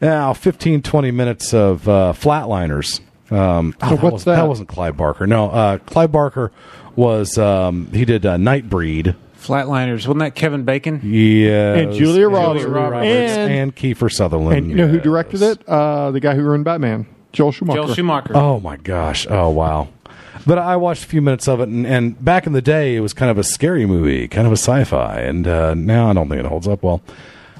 now 0.00 0.32
15, 0.32 0.82
20 0.82 1.10
minutes 1.10 1.52
of 1.52 1.88
uh, 1.88 2.12
Flatliners. 2.16 3.00
Um, 3.30 3.74
oh, 3.82 3.90
what's 3.96 4.02
wasn't- 4.02 4.36
that? 4.36 4.48
wasn't 4.48 4.68
Clive 4.68 4.96
Barker. 4.96 5.26
No, 5.26 5.50
uh, 5.50 5.78
Clive 5.78 6.10
Barker 6.12 6.50
was 6.96 7.38
um, 7.38 7.86
he 7.92 8.04
did 8.04 8.26
uh, 8.26 8.36
Nightbreed. 8.36 9.14
Flatliners. 9.40 10.06
Wasn't 10.06 10.18
that 10.18 10.34
Kevin 10.34 10.64
Bacon? 10.64 11.00
Yeah, 11.02 11.74
And 11.74 11.92
Julia 11.94 12.28
Roberts. 12.28 12.64
Roberts 12.66 13.06
And- 13.06 13.52
and, 13.52 13.76
Kiefer 13.76 14.12
Sutherland. 14.12 14.58
And 14.58 14.70
you 14.70 14.76
know 14.76 14.88
who 14.88 15.00
directed 15.00 15.40
it? 15.42 15.66
Uh, 15.66 16.10
the 16.10 16.20
guy 16.20 16.34
who 16.34 16.42
ruined 16.42 16.64
Batman, 16.64 17.06
Joel 17.32 17.52
Schumacher. 17.52 17.76
Joel 17.82 17.94
Schumacher. 17.94 18.36
Oh 18.36 18.60
my 18.60 18.76
gosh! 18.76 19.26
Oh 19.30 19.48
wow! 19.48 19.88
But 20.46 20.58
I 20.58 20.76
watched 20.76 21.04
a 21.04 21.06
few 21.06 21.22
minutes 21.22 21.48
of 21.48 21.60
it, 21.60 21.68
and, 21.68 21.86
and 21.86 22.22
back 22.22 22.46
in 22.46 22.52
the 22.52 22.60
day, 22.62 22.96
it 22.96 23.00
was 23.00 23.12
kind 23.14 23.30
of 23.30 23.38
a 23.38 23.44
scary 23.44 23.86
movie, 23.86 24.26
kind 24.28 24.46
of 24.46 24.52
a 24.52 24.56
sci-fi, 24.56 25.20
and 25.20 25.46
uh, 25.46 25.72
now 25.74 26.10
I 26.10 26.12
don't 26.12 26.28
think 26.28 26.40
it 26.40 26.46
holds 26.46 26.66
up 26.68 26.82
well. 26.82 27.00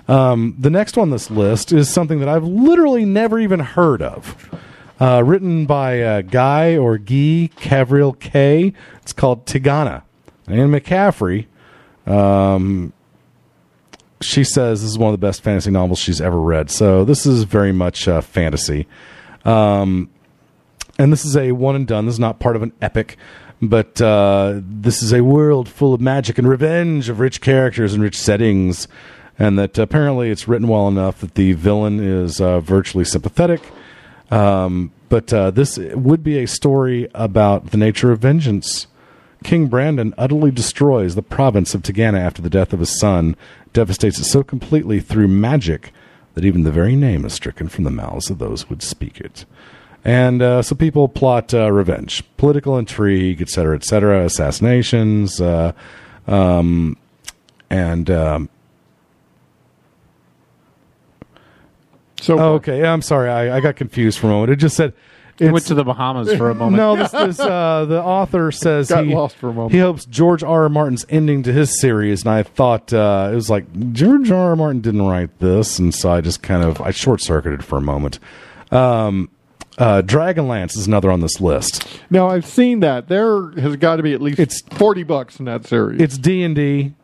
Um, 0.09 0.57
the 0.59 0.71
next 0.71 0.97
one 0.97 1.05
on 1.05 1.11
this 1.11 1.31
list 1.31 1.73
is 1.73 1.89
something 1.89 2.19
that 2.21 2.29
I've 2.29 2.43
literally 2.45 3.05
never 3.05 3.39
even 3.39 3.61
heard 3.61 4.03
of. 4.03 4.51
Uh, 5.01 5.23
written 5.25 5.65
by 5.65 6.03
uh, 6.03 6.21
Guy 6.21 6.77
or 6.77 6.99
Guy 6.99 7.49
Gavriel 7.57 8.19
Kay. 8.19 8.75
It's 9.01 9.15
called 9.15 9.47
Tigana. 9.47 10.03
Anne 10.47 10.71
McCaffrey. 10.71 11.47
Um, 12.07 12.93
she 14.21 14.45
says 14.45 14.83
this 14.83 14.91
is 14.91 14.99
one 14.99 15.13
of 15.13 15.19
the 15.19 15.27
best 15.27 15.43
fantasy 15.43 15.71
novels 15.71 15.99
she's 15.99 16.21
ever 16.21 16.39
read. 16.39 16.71
So 16.71 17.05
this 17.05 17.25
is 17.25 17.45
very 17.45 17.73
much 17.73 18.07
uh, 18.09 18.21
fantasy. 18.21 18.87
Um, 19.45 20.11
and 20.99 21.11
this 21.11 21.25
is 21.25 21.37
a 21.37 21.53
one 21.53 21.77
and 21.77 21.87
done. 21.87 22.05
This 22.05 22.17
is 22.17 22.21
not 22.21 22.39
part 22.39 22.57
of 22.57 22.63
an 22.63 22.73
epic, 22.83 23.17
but 23.63 24.01
uh, 24.03 24.61
this 24.63 25.03
is 25.03 25.15
a 25.15 25.23
world 25.23 25.67
full 25.67 25.95
of 25.95 26.01
magic 26.03 26.37
and 26.37 26.47
revenge, 26.47 27.09
of 27.09 27.21
rich 27.21 27.41
characters 27.41 27.95
and 27.95 28.03
rich 28.03 28.19
settings, 28.19 28.87
and 29.39 29.59
that 29.59 29.79
apparently 29.79 30.31
it's 30.31 30.47
written 30.47 30.69
well 30.69 30.89
enough 30.89 31.21
that 31.21 31.37
the 31.37 31.55
villain 31.55 32.01
is 32.01 32.39
uh, 32.39 32.61
virtually 32.61 33.05
sympathetic. 33.05 33.63
Um, 34.31 34.93
but 35.09 35.33
uh, 35.33 35.51
this 35.51 35.77
would 35.79 36.23
be 36.23 36.39
a 36.39 36.47
story 36.47 37.09
about 37.15 37.71
the 37.71 37.77
nature 37.77 38.13
of 38.13 38.21
vengeance. 38.21 38.87
King 39.43 39.69
Brandin 39.69 40.13
utterly 40.19 40.51
destroys 40.51 41.15
the 41.15 41.23
province 41.23 41.75
of 41.75 41.83
Tigana 41.83 42.21
after 42.21 42.43
the 42.43 42.51
death 42.51 42.73
of 42.73 42.81
his 42.81 42.99
son, 42.99 43.37
devastates 43.73 44.19
it 44.19 44.25
so 44.25 44.43
completely 44.43 45.01
through 45.01 45.29
magic 45.29 45.93
that 46.35 46.45
even 46.45 46.63
the 46.63 46.71
very 46.71 46.95
name 46.95 47.25
is 47.25 47.33
stricken 47.33 47.69
from 47.69 47.85
the 47.85 47.91
mouths 47.91 48.31
of 48.31 48.39
those 48.39 48.63
who 48.63 48.69
would 48.71 48.83
speak 48.83 49.21
it. 49.21 49.45
And 50.05 50.41
uh, 50.41 50.63
so 50.63 50.75
people 50.75 51.09
plot 51.09 51.53
uh, 51.53 51.71
revenge, 51.73 52.23
political 52.37 52.79
intrigue, 52.79 53.43
etc., 53.43 53.77
etc., 53.77 54.25
assassinations, 54.25 55.41
uh, 55.41 55.73
um, 56.27 56.97
and 57.69 58.11
um, 58.11 58.49
so 62.21 62.39
okay. 62.55 62.85
I'm 62.85 63.03
sorry, 63.03 63.31
I, 63.31 63.57
I 63.57 63.61
got 63.61 63.77
confused 63.77 64.19
for 64.19 64.27
a 64.27 64.31
moment. 64.31 64.53
It 64.53 64.57
just 64.57 64.77
said 64.77 64.93
it 65.41 65.51
went 65.53 65.67
to 65.67 65.75
the 65.75 65.85
Bahamas 65.85 66.35
for 66.35 66.51
a 66.51 66.55
moment. 66.55 66.77
no, 66.77 66.97
this 66.97 67.15
is 67.15 67.41
uh, 67.41 67.87
the 67.87 68.03
author 68.03 68.53
says 68.53 68.89
Got 68.89 69.07
he, 69.07 69.15
lost 69.15 69.37
for 69.37 69.49
a 69.49 69.53
moment. 69.53 69.73
he 69.73 69.79
hopes 69.79 70.05
George 70.05 70.43
R. 70.43 70.65
R. 70.65 70.69
Martin's 70.69 71.07
ending 71.09 71.43
to 71.45 71.53
his 71.53 71.81
series, 71.81 72.23
and 72.23 72.31
I 72.31 72.43
thought 72.43 72.93
uh, 72.93 73.31
it 73.33 73.35
was 73.35 73.49
like 73.49 73.93
George 73.93 74.31
R. 74.31 74.51
R. 74.51 74.57
Martin 74.57 74.81
didn't 74.81 75.03
write 75.03 75.39
this, 75.39 75.79
and 75.79 75.95
so 75.95 76.11
I 76.13 76.21
just 76.21 76.43
kind 76.43 76.63
of 76.63 76.81
I 76.81 76.91
short 76.91 77.21
circuited 77.23 77.65
for 77.65 77.79
a 77.79 77.83
moment. 77.83 78.19
Um, 78.71 79.31
uh, 79.79 80.03
Dragonlance 80.03 80.77
is 80.77 80.87
another 80.87 81.11
on 81.11 81.21
this 81.21 81.41
list. 81.41 81.89
Now 82.11 82.29
I've 82.29 82.45
seen 82.47 82.81
that. 82.81 83.09
There 83.09 83.51
has 83.53 83.77
got 83.77 83.97
to 83.97 84.03
be 84.03 84.13
at 84.13 84.21
least 84.21 84.39
it's 84.39 84.61
forty 84.73 85.05
bucks 85.05 85.39
in 85.39 85.47
that 85.47 85.67
series. 85.67 86.01
It's 86.03 86.19
D 86.19 86.43
and 86.43 86.55
D. 86.55 86.95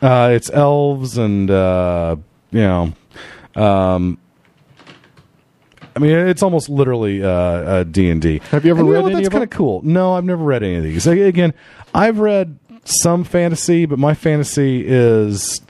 Uh, 0.00 0.30
it's 0.32 0.48
elves 0.50 1.18
and 1.18 1.50
uh, 1.50 2.16
you 2.52 2.60
know, 2.60 2.92
um, 3.54 4.18
I 5.96 5.98
mean, 5.98 6.12
it's 6.12 6.42
almost 6.42 6.68
literally 6.68 7.24
uh, 7.24 7.28
uh, 7.28 7.84
D 7.84 8.10
and 8.10 8.20
D. 8.20 8.40
Have 8.50 8.64
you 8.66 8.70
ever 8.72 8.80
And 8.80 8.90
read 8.90 8.96
know 8.98 9.02
what? 9.04 9.12
any 9.12 9.22
That's 9.22 9.32
kind 9.32 9.42
of 9.44 9.50
cool. 9.50 9.80
No, 9.82 10.12
I've 10.14 10.24
never 10.24 10.44
read 10.44 10.62
any 10.62 10.76
of 10.76 10.82
these. 10.82 11.06
Again, 11.06 11.54
I've 11.94 12.18
read 12.18 12.58
some 12.84 13.24
fantasy, 13.24 13.86
but 13.86 13.98
my 13.98 14.12
fantasy 14.14 14.84
is, 14.86 15.60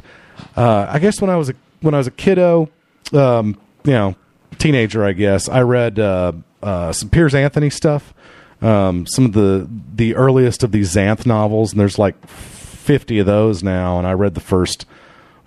uh, 0.56 0.86
I 0.88 0.98
guess 0.98 1.20
when 1.20 1.30
I 1.30 1.36
was 1.36 1.50
a 1.50 1.54
when 1.80 1.94
I 1.94 1.98
was 1.98 2.08
a 2.08 2.10
kiddo, 2.10 2.68
um, 3.12 3.56
you 3.84 3.92
know, 3.92 4.16
teenager, 4.58 5.04
I 5.04 5.12
guess 5.12 5.48
I 5.48 5.62
read 5.62 5.98
uh, 5.98 6.32
uh, 6.62 6.92
some 6.92 7.08
Piers 7.08 7.34
Anthony 7.34 7.70
stuff, 7.70 8.12
um, 8.60 9.06
some 9.06 9.24
of 9.26 9.32
the 9.32 9.68
the 9.94 10.16
earliest 10.16 10.62
of 10.64 10.72
these 10.72 10.94
Xanth 10.94 11.24
novels, 11.24 11.70
and 11.72 11.80
there's 11.80 11.98
like 11.98 12.26
fifty 12.26 13.18
of 13.20 13.26
those 13.26 13.62
now, 13.62 13.98
and 13.98 14.06
I 14.06 14.12
read 14.12 14.34
the 14.34 14.40
first 14.40 14.86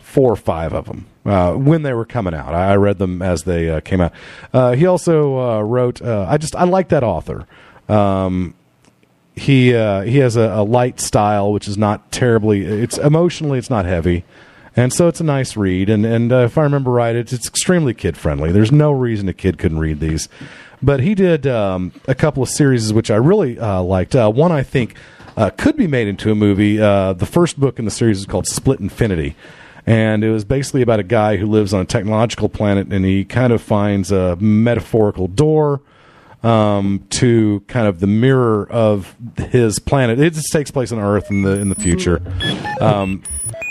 four 0.10 0.32
or 0.32 0.36
five 0.36 0.74
of 0.74 0.86
them 0.86 1.05
uh, 1.26 1.53
when 1.53 1.84
they 1.84 1.93
were 1.93 2.05
coming 2.05 2.34
out. 2.34 2.53
I 2.53 2.76
read 2.76 2.97
them 2.97 3.22
as 3.22 3.43
they 3.43 3.70
uh, 3.70 3.80
came 3.80 4.01
out. 4.01 4.12
Uh, 4.51 4.74
he 4.74 4.86
also 4.86 5.38
uh, 5.38 5.62
wrote. 5.62 6.01
Uh, 6.01 6.26
I 6.28 6.38
just 6.38 6.55
I 6.55 6.64
like 6.64 6.89
that 6.89 7.03
author. 7.03 7.45
Um, 7.88 8.55
he 9.36 9.76
uh, 9.76 10.01
he 10.01 10.18
has 10.18 10.36
a, 10.36 10.41
a 10.41 10.64
light 10.64 10.99
style, 10.99 11.53
which 11.53 11.68
is 11.68 11.78
not 11.78 12.12
terribly. 12.12 12.66
It's 12.66 12.97
emotionally, 12.97 13.60
it's 13.60 13.70
not 13.70 13.86
heavy, 13.86 14.26
and 14.76 14.91
so 14.91 15.07
it's 15.07 15.22
a 15.22 15.24
nice 15.24 15.55
read. 15.55 15.89
And 15.89 16.05
and 16.05 16.32
if 16.32 16.57
I 16.57 16.64
remember 16.64 16.91
right, 16.91 17.16
it's 17.16 17.32
it's 17.32 17.47
extremely 17.47 17.93
kid 17.93 18.18
friendly. 18.18 18.51
There's 18.51 18.72
no 18.72 18.91
reason 18.91 19.30
a 19.30 19.34
kid 19.34 19.57
couldn't 19.60 19.80
read 19.80 19.99
these. 19.99 20.28
But 20.82 21.01
he 21.01 21.14
did 21.14 21.45
um, 21.45 21.91
a 22.07 22.16
couple 22.16 22.41
of 22.41 22.47
series 22.49 22.91
which 22.93 23.12
I 23.12 23.18
really 23.18 23.55
liked. 23.55 24.16
One 24.16 24.51
I 24.51 24.64
think 24.64 24.95
could 25.57 25.76
be 25.76 25.88
made 25.88 26.07
into 26.07 26.32
a 26.32 26.36
movie. 26.36 26.78
The 26.78 27.28
first 27.30 27.60
book 27.60 27.80
in 27.80 27.86
the 27.86 27.91
series 27.91 28.20
is 28.20 28.26
called 28.26 28.47
Split 28.47 28.80
Infinity. 28.80 29.36
And 29.86 30.24
it 30.24 30.32
was 30.32 30.46
basically 30.46 30.82
about 30.82 31.00
a 31.00 31.04
guy 31.04 31.38
who 31.38 31.48
lives 31.48 31.74
on 31.74 31.82
a 31.82 31.86
technological 31.86 32.50
planet 32.50 32.92
and 32.92 33.06
he 33.06 33.26
kind 33.26 33.54
of 33.54 33.62
finds 33.62 34.12
a 34.12 34.36
metaphorical 34.38 35.28
door 35.28 35.82
um, 36.44 37.06
to 37.10 37.62
kind 37.68 37.88
of 37.88 38.00
the 38.00 38.08
mirror 38.08 38.68
of 38.70 39.16
his 39.38 39.80
planet. 39.80 40.20
It 40.20 40.34
just 40.34 40.52
takes 40.52 40.72
place 40.72 40.92
on 40.92 41.00
Earth 41.00 41.30
in 41.30 41.42
the 41.42 41.60
in 41.60 41.70
the 41.70 41.76
future. 41.76 42.22
Um, 42.80 43.24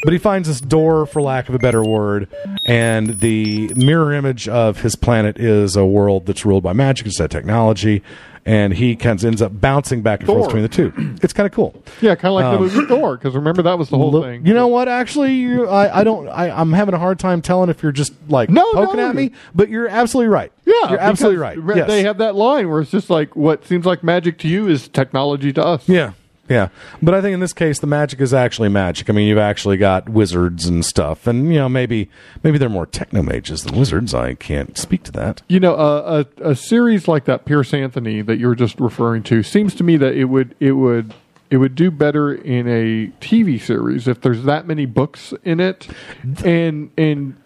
but 0.05 0.13
he 0.13 0.19
finds 0.19 0.47
this 0.47 0.61
door, 0.61 1.07
for 1.07 1.21
lack 1.21 1.49
of 1.49 1.55
a 1.55 1.59
better 1.59 1.83
word, 1.83 2.29
and 2.67 3.19
the 3.21 3.69
mirror 3.75 4.13
image 4.13 4.49
of 4.49 4.81
his 4.81 4.95
planet 4.95 5.39
is 5.39 5.77
a 5.77 5.85
world 5.85 6.27
that's 6.27 6.45
ruled 6.45 6.63
by 6.63 6.73
magic 6.73 7.07
instead 7.07 7.25
of 7.25 7.31
technology. 7.31 8.03
And 8.49 8.73
he 8.73 8.97
kind 8.97 9.19
of 9.19 9.25
ends 9.27 9.43
up 9.43 9.61
bouncing 9.61 10.01
back 10.01 10.21
and 10.21 10.27
forth 10.27 10.47
between 10.47 10.63
the 10.63 10.69
two. 10.71 10.93
It's 11.23 11.33
kind 11.35 11.47
of 11.47 11.53
cool. 11.53 11.75
Yeah, 12.01 12.15
kind 12.15 12.33
of 12.33 12.35
like 12.35 12.45
the 12.45 12.51
Um, 12.57 12.61
movie 12.63 12.87
Thor. 12.87 13.17
Because 13.19 13.35
remember 13.35 13.61
that 13.63 13.79
was 13.79 13.91
the 13.91 13.99
whole 13.99 14.11
Look- 14.11 14.25
thing. 14.25 14.47
You 14.47 14.55
know 14.55 14.69
what? 14.69 14.89
Actually, 14.89 15.35
you, 15.35 15.69
I, 15.69 16.01
I 16.01 16.05
don't. 16.05 16.29
I, 16.29 16.49
I'm 16.51 16.73
having 16.73 16.95
a 16.95 16.99
hard 16.99 17.19
time 17.19 17.43
telling 17.43 17.69
if 17.69 17.83
you're 17.83 17.93
just 17.93 18.13
like 18.29 18.49
No, 18.49 18.73
poking 18.73 18.97
no. 18.97 19.11
at 19.11 19.15
me, 19.15 19.33
but 19.55 19.69
you're 19.69 19.89
absolutely 19.89 20.29
right. 20.29 20.51
Yeah, 20.65 20.91
you're 20.91 20.99
absolutely 21.01 21.39
right. 21.39 21.59
Yes. 21.77 21.89
They 21.89 22.03
have 22.05 22.19
that 22.19 22.35
line 22.37 22.69
where 22.71 22.81
it's 22.81 22.91
just 22.91 23.11
like 23.11 23.37
what 23.37 23.67
seems 23.67 23.85
like 23.85 24.03
magic 24.03 24.39
to 24.39 24.49
you 24.49 24.67
is 24.69 24.89
technology 24.89 25.53
to 25.53 25.65
us. 25.65 25.89
Yeah, 25.89 26.13
yeah. 26.49 26.69
But 27.03 27.15
I 27.15 27.21
think 27.21 27.35
in 27.35 27.41
this 27.41 27.53
case, 27.53 27.79
the 27.79 27.87
magic 27.87 28.21
is 28.21 28.33
actually 28.35 28.69
magic. 28.69 29.09
I 29.11 29.13
mean, 29.13 29.29
you've 29.29 29.39
actually 29.39 29.77
got 29.77 30.09
wizards 30.09 30.67
and 30.67 30.85
stuff, 30.85 31.27
and 31.27 31.53
you 31.53 31.59
know, 31.59 31.69
maybe 31.69 32.09
maybe 32.43 32.59
they're 32.59 32.69
more 32.69 32.87
techno 32.87 33.23
mages 33.23 33.63
than 33.63 33.79
wizards. 33.79 34.15
I 34.15 34.35
can't 34.35 34.77
speak 34.77 35.03
to 35.05 35.13
that. 35.13 35.43
You 35.49 35.61
know, 35.61 35.75
uh, 35.75 36.25
a 36.41 36.51
a 36.51 36.57
series 36.57 37.09
like 37.09 37.25
that, 37.27 37.45
Piers 37.45 37.73
Anthony, 37.75 38.23
that 38.23 38.39
you 38.39 38.47
were 38.49 38.57
just 38.57 38.81
referring 38.81 39.23
to, 39.25 39.43
seems 39.43 39.75
to 39.77 39.85
me 39.85 39.97
that 39.97 40.15
it 40.15 40.27
would 40.27 40.55
it 40.61 40.73
would 40.73 41.15
it 41.51 41.57
would 41.59 41.75
do 41.75 41.91
better 41.91 42.35
in 42.35 42.69
a 42.69 43.07
TV 43.21 43.61
series 43.61 44.07
if 44.07 44.21
there's 44.21 44.45
that 44.45 44.67
many 44.67 44.87
books 44.87 45.33
in 45.45 45.61
it, 45.61 45.89
and 46.45 46.91
and 46.97 47.37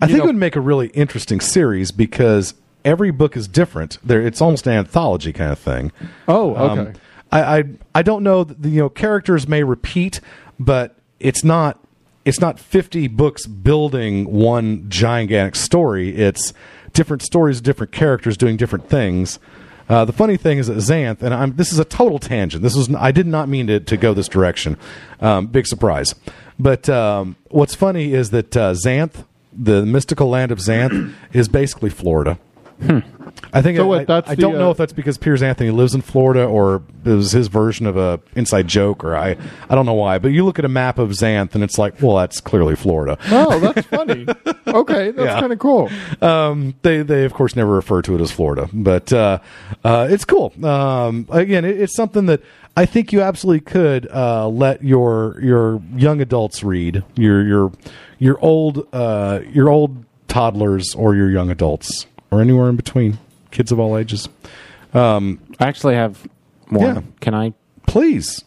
I 0.00 0.06
think 0.06 0.18
know, 0.18 0.24
it 0.24 0.26
would 0.28 0.36
make 0.36 0.56
a 0.56 0.60
really 0.60 0.88
interesting 0.88 1.40
series 1.40 1.90
because 1.92 2.54
every 2.84 3.10
book 3.10 3.36
is 3.36 3.46
different. 3.48 3.98
There, 4.02 4.22
it's 4.24 4.40
almost 4.40 4.66
an 4.66 4.72
anthology 4.72 5.32
kind 5.32 5.52
of 5.52 5.58
thing. 5.58 5.92
Oh, 6.26 6.56
Um, 6.56 6.78
okay. 6.78 6.98
I, 7.32 7.58
I 7.58 7.64
I 7.96 8.02
don't 8.02 8.22
know. 8.22 8.44
the, 8.44 8.68
You 8.68 8.82
know, 8.82 8.88
characters 8.88 9.46
may 9.48 9.62
repeat, 9.62 10.20
but 10.58 10.96
it's 11.18 11.44
not. 11.44 11.78
It's 12.24 12.40
not 12.40 12.58
fifty 12.58 13.08
books 13.08 13.46
building 13.46 14.30
one 14.30 14.88
gigantic 14.90 15.56
story. 15.56 16.14
It's 16.16 16.52
different 16.92 17.22
stories, 17.22 17.60
different 17.60 17.92
characters 17.92 18.36
doing 18.36 18.56
different 18.56 18.88
things. 18.88 19.38
Uh, 19.88 20.04
the 20.04 20.12
funny 20.12 20.36
thing 20.36 20.58
is 20.58 20.68
that 20.68 20.76
Xanth, 20.76 21.20
and 21.20 21.34
I'm, 21.34 21.56
this 21.56 21.72
is 21.72 21.80
a 21.80 21.84
total 21.84 22.20
tangent. 22.20 22.62
This 22.62 22.76
was 22.76 22.94
I 22.94 23.10
did 23.10 23.26
not 23.26 23.48
mean 23.48 23.66
to, 23.66 23.80
to 23.80 23.96
go 23.96 24.14
this 24.14 24.28
direction. 24.28 24.76
Um, 25.20 25.46
big 25.48 25.66
surprise. 25.66 26.14
But 26.60 26.88
um, 26.88 27.36
what's 27.48 27.74
funny 27.74 28.12
is 28.12 28.30
that 28.30 28.56
uh, 28.56 28.72
Xanth, 28.74 29.24
the 29.52 29.84
mystical 29.84 30.28
land 30.28 30.52
of 30.52 30.58
Xanth, 30.58 31.12
is 31.32 31.48
basically 31.48 31.90
Florida. 31.90 32.38
I 33.52 33.62
think 33.62 33.76
So 33.78 33.92
I, 33.92 34.04
that's 34.04 34.28
I 34.30 34.34
the, 34.34 34.42
don't 34.42 34.54
know 34.58 34.68
uh, 34.68 34.72
if 34.72 34.76
that's 34.76 34.92
because 34.92 35.16
Piers 35.18 35.42
Anthony 35.42 35.70
lives 35.70 35.94
in 35.94 36.00
Florida 36.02 36.44
or 36.44 36.82
it 37.04 37.10
was 37.10 37.32
his 37.32 37.48
version 37.48 37.86
of 37.86 37.96
a 37.96 38.20
inside 38.34 38.66
joke 38.68 39.04
or 39.04 39.16
I 39.16 39.36
I 39.68 39.74
don't 39.74 39.86
know 39.86 39.94
why. 39.94 40.18
But 40.18 40.28
you 40.28 40.44
look 40.44 40.58
at 40.58 40.64
a 40.64 40.68
map 40.68 40.98
of 40.98 41.10
Xanth 41.10 41.54
and 41.54 41.62
it's 41.62 41.78
like, 41.78 42.00
well, 42.02 42.16
that's 42.16 42.40
clearly 42.40 42.76
Florida. 42.76 43.18
oh, 43.30 43.58
that's 43.60 43.86
funny. 43.86 44.26
okay, 44.66 45.10
that's 45.10 45.26
Yeah. 45.26 45.40
kind 45.40 45.52
of 45.52 45.58
cool. 45.58 45.90
Um, 46.20 46.74
they 46.82 47.02
they 47.02 47.24
of 47.24 47.32
course 47.34 47.54
never 47.56 47.72
refer 47.74 48.02
to 48.02 48.14
it 48.14 48.20
as 48.20 48.30
Florida, 48.32 48.68
but 48.72 49.12
uh, 49.12 49.38
uh, 49.84 50.08
it's 50.10 50.24
cool. 50.24 50.52
Um, 50.64 51.26
again, 51.30 51.64
it, 51.64 51.80
it's 51.80 51.94
something 51.94 52.26
that 52.26 52.42
I 52.76 52.86
think 52.86 53.12
you 53.12 53.20
absolutely 53.22 53.60
could 53.60 54.08
uh, 54.10 54.48
let 54.48 54.82
your 54.82 55.38
your 55.42 55.82
young 55.94 56.20
adults 56.20 56.62
read 56.64 57.04
your 57.16 57.42
your 57.46 57.72
your 58.18 58.38
old 58.40 58.86
uh, 58.92 59.40
your 59.52 59.68
old 59.68 60.04
toddlers 60.28 60.94
or 60.94 61.16
your 61.16 61.28
young 61.28 61.50
adults 61.50 62.06
or 62.30 62.40
anywhere 62.40 62.68
in 62.68 62.76
between, 62.76 63.18
kids 63.50 63.72
of 63.72 63.78
all 63.80 63.96
ages. 63.96 64.28
Um, 64.94 65.40
I 65.58 65.66
actually 65.68 65.94
have 65.94 66.26
more. 66.68 66.84
Yeah. 66.84 67.00
Can 67.20 67.34
I? 67.34 67.54
please, 67.86 68.44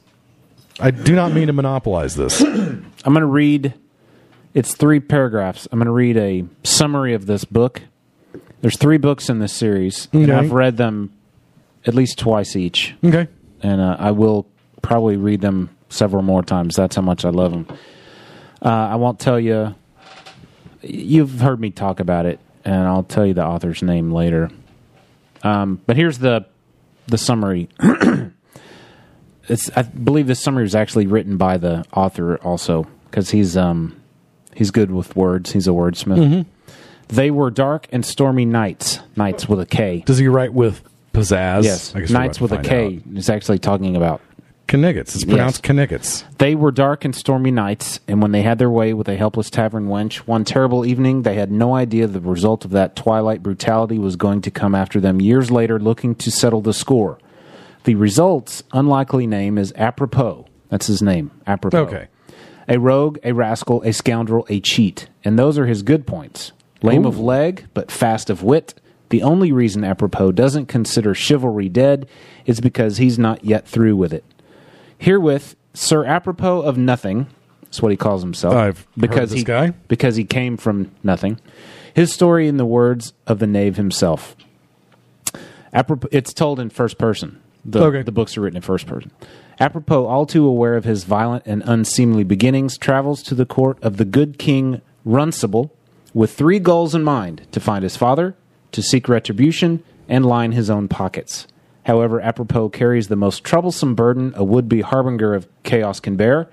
I 0.80 0.92
do 0.92 1.16
not 1.16 1.34
mean 1.34 1.48
to 1.48 1.54
monopolize 1.54 2.16
this. 2.16 2.42
I'm 2.42 2.84
going 3.04 3.16
to 3.22 3.26
read. 3.26 3.74
It's 4.54 4.74
three 4.76 5.00
paragraphs. 5.00 5.68
I'm 5.72 5.80
going 5.80 5.88
to 5.88 5.92
read 5.92 6.16
a 6.18 6.46
summary 6.64 7.14
of 7.14 7.26
this 7.26 7.44
book. 7.44 7.82
There's 8.62 8.78
three 8.78 8.98
books 8.98 9.30
in 9.30 9.40
this 9.40 9.52
series, 9.52 10.08
and 10.14 10.32
I've 10.32 10.52
read 10.54 10.78
them 10.78 11.12
at 11.86 11.94
least 11.94 12.18
twice 12.20 12.56
each. 12.56 12.96
Okay. 13.04 13.28
and 13.62 13.82
uh, 13.82 13.98
I 14.00 14.12
will 14.12 14.48
probably 14.82 15.18
read 15.18 15.42
them 15.42 15.70
several 15.90 16.24
more 16.24 16.42
times. 16.44 16.76
That's 16.76 16.96
how 16.96 17.02
much 17.02 17.26
I 17.26 17.30
love 17.30 17.52
them. 17.52 17.68
Uh, 18.62 18.70
I 18.70 18.96
won't 18.96 19.20
tell 19.20 19.40
you. 19.40 19.76
You've 20.82 21.40
heard 21.42 21.60
me 21.60 21.70
talk 21.72 22.00
about 22.00 22.26
it, 22.26 22.40
and 22.66 22.88
I'll 22.88 23.04
tell 23.04 23.26
you 23.26 23.34
the 23.34 23.46
author's 23.46 23.82
name 23.82 24.12
later. 24.12 24.50
Um, 25.44 25.82
but 25.86 25.96
here's 25.98 26.20
the 26.20 26.46
the 27.08 27.18
summary. 27.18 27.70
it's 29.50 29.70
I 29.76 29.82
believe 29.84 30.28
this 30.28 30.40
summary 30.40 30.64
was 30.64 30.76
actually 30.76 31.08
written 31.08 31.38
by 31.38 31.58
the 31.58 31.86
author 31.94 32.38
also 32.38 32.88
because 33.10 33.30
he's 33.32 33.58
um 33.58 34.02
he's 34.56 34.72
good 34.72 34.92
with 34.92 35.16
words. 35.16 35.52
He's 35.52 35.68
a 35.68 35.72
wordsmith. 35.72 36.18
Mhm. 36.20 36.46
They 37.10 37.30
were 37.32 37.52
dark 37.52 37.88
and 37.92 38.06
stormy 38.06 38.46
nights. 38.46 39.00
Nights 39.16 39.48
with 39.48 39.60
a 39.60 39.66
K. 39.66 40.04
Does 40.06 40.18
he 40.18 40.28
write 40.28 40.54
with 40.54 40.82
pizzazz? 41.14 41.64
Yes, 41.64 41.94
nights 42.10 42.40
with 42.40 42.52
a 42.54 42.58
K. 42.58 42.98
K 42.98 43.04
is 43.16 43.30
actually 43.30 43.60
talking 43.60 43.96
about 43.96 44.22
Kniggets. 44.78 45.16
It's 45.16 45.26
pronounced 45.26 45.68
Kniggets. 45.68 46.24
They 46.38 46.56
were 46.56 46.72
dark 46.72 47.06
and 47.06 47.16
stormy 47.16 47.52
nights, 47.52 48.00
and 48.08 48.22
when 48.22 48.32
they 48.32 48.42
had 48.42 48.60
their 48.60 48.70
way 48.70 48.94
with 48.94 49.08
a 49.08 49.16
helpless 49.16 49.50
tavern 49.50 49.88
wench, 49.88 50.18
one 50.18 50.44
terrible 50.44 50.86
evening, 50.86 51.22
they 51.22 51.36
had 51.36 51.52
no 51.52 51.76
idea 51.76 52.08
the 52.08 52.20
result 52.20 52.66
of 52.66 52.72
that 52.72 52.96
twilight 52.96 53.44
brutality 53.44 54.00
was 54.00 54.16
going 54.16 54.42
to 54.42 54.52
come 54.52 54.76
after 54.76 55.00
them 55.00 55.22
years 55.22 55.52
later, 55.52 55.80
looking 55.80 56.16
to 56.16 56.32
settle 56.32 56.62
the 56.62 56.74
score. 56.74 57.20
The 57.84 57.96
result's 57.96 58.64
unlikely 58.72 59.28
name 59.28 59.58
is 59.58 59.74
Apropos. 59.76 60.48
That's 60.70 60.88
his 60.88 61.02
name, 61.02 61.32
Apropos. 61.46 61.80
Okay. 61.80 62.08
A 62.68 62.80
rogue, 62.80 63.20
a 63.24 63.34
rascal, 63.34 63.82
a 63.84 63.92
scoundrel, 63.92 64.46
a 64.50 64.60
cheat. 64.60 65.10
And 65.24 65.38
those 65.38 65.58
are 65.58 65.66
his 65.66 65.84
good 65.84 66.08
points. 66.08 66.54
Lame 66.82 67.06
of 67.06 67.20
leg, 67.20 67.68
but 67.74 67.92
fast 67.92 68.30
of 68.30 68.44
wit. 68.44 68.74
The 69.10 69.22
only 69.22 69.52
reason 69.52 69.84
Apropos 69.84 70.32
doesn't 70.32 70.66
consider 70.66 71.14
chivalry 71.14 71.70
dead 71.70 72.08
is 72.46 72.60
because 72.60 72.98
he's 72.98 73.20
not 73.20 73.46
yet 73.46 73.68
through 73.68 73.96
with 73.96 74.12
it. 74.12 74.24
Herewith, 75.04 75.58
Sir 75.74 76.06
Apropos 76.06 76.62
of 76.62 76.78
Nothing, 76.78 77.28
that's 77.64 77.82
what 77.82 77.92
he 77.92 77.98
calls 77.98 78.22
himself. 78.24 78.54
I've 78.54 78.88
because 78.98 79.32
this 79.32 79.40
he, 79.40 79.44
guy. 79.44 79.72
Because 79.90 80.16
he 80.16 80.24
came 80.24 80.56
from 80.56 80.92
nothing. 81.04 81.42
His 81.94 82.14
story 82.14 82.48
in 82.48 82.56
the 82.56 82.66
words 82.66 83.12
of 83.28 83.40
the 83.40 83.48
knave 83.48 83.76
himself. 83.76 84.34
Apropos, 85.74 86.08
it's 86.14 86.34
told 86.34 86.58
in 86.58 86.70
first 86.70 86.98
person. 86.98 87.42
The, 87.66 87.84
Okay. 87.84 88.02
the 88.04 88.14
books 88.14 88.38
are 88.38 88.42
written 88.42 88.56
in 88.56 88.62
first 88.62 88.88
person. 88.88 89.12
Apropos, 89.60 90.06
all 90.06 90.26
too 90.26 90.46
aware 90.46 90.78
of 90.78 90.86
his 90.86 91.04
violent 91.04 91.44
and 91.46 91.64
unseemly 91.66 92.24
beginnings, 92.24 92.78
travels 92.78 93.22
to 93.24 93.36
the 93.36 93.46
court 93.46 93.78
of 93.82 93.98
the 93.98 94.06
good 94.06 94.40
king 94.40 94.80
Runcible 95.06 95.70
with 96.14 96.32
three 96.32 96.60
goals 96.60 96.96
in 96.96 97.04
mind 97.04 97.46
to 97.52 97.60
find 97.60 97.84
his 97.84 97.98
father, 97.98 98.36
to 98.72 98.82
seek 98.82 99.10
retribution, 99.10 99.84
and 100.08 100.26
line 100.26 100.54
his 100.54 100.70
own 100.70 100.88
pockets. 100.88 101.46
However, 101.84 102.22
Apropos 102.22 102.70
carries 102.70 103.08
the 103.08 103.16
most 103.16 103.44
troublesome 103.44 103.96
burden 103.96 104.34
a 104.36 104.44
would 104.44 104.70
be 104.70 104.82
harbinger 104.82 105.34
of 105.34 105.48
chaos 105.64 106.00
can 106.00 106.16
bear. 106.16 106.50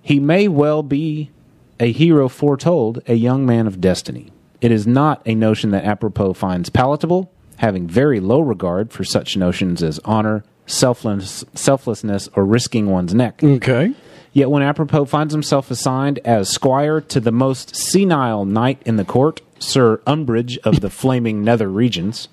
He 0.00 0.18
may 0.18 0.48
well 0.48 0.82
be 0.82 1.30
a 1.78 1.92
hero 1.92 2.28
foretold, 2.28 3.02
a 3.06 3.14
young 3.14 3.44
man 3.44 3.66
of 3.66 3.80
destiny. 3.80 4.30
It 4.60 4.70
is 4.70 4.86
not 4.86 5.20
a 5.26 5.34
notion 5.34 5.70
that 5.70 5.84
apropos 5.84 6.34
finds 6.34 6.70
palatable, 6.70 7.30
having 7.56 7.86
very 7.86 8.20
low 8.20 8.40
regard 8.40 8.92
for 8.92 9.04
such 9.04 9.36
notions 9.36 9.82
as 9.82 10.00
honor, 10.04 10.44
selfless, 10.66 11.44
selflessness, 11.54 12.28
or 12.34 12.44
risking 12.44 12.90
one's 12.90 13.14
neck. 13.14 13.42
Okay. 13.42 13.92
Yet 14.32 14.50
when 14.50 14.62
apropos 14.62 15.04
finds 15.04 15.32
himself 15.32 15.70
assigned 15.70 16.18
as 16.24 16.48
squire 16.48 17.00
to 17.02 17.20
the 17.20 17.32
most 17.32 17.76
senile 17.76 18.44
knight 18.44 18.80
in 18.84 18.96
the 18.96 19.04
court, 19.04 19.42
Sir 19.58 20.00
Umbrage 20.06 20.58
of 20.58 20.80
the 20.80 20.90
flaming 20.90 21.44
nether 21.44 21.68
regions, 21.68 22.28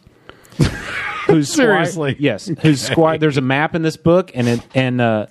whose 1.33 1.49
squire- 1.53 1.85
Seriously? 1.85 2.15
yes, 2.19 2.47
whose 2.61 2.81
squire. 2.87 3.17
There's 3.17 3.37
a 3.37 3.41
map 3.41 3.75
in 3.75 3.81
this 3.81 3.97
book, 3.97 4.31
and 4.33 4.47
it 4.47 4.61
and 4.75 5.01
uh, 5.01 5.25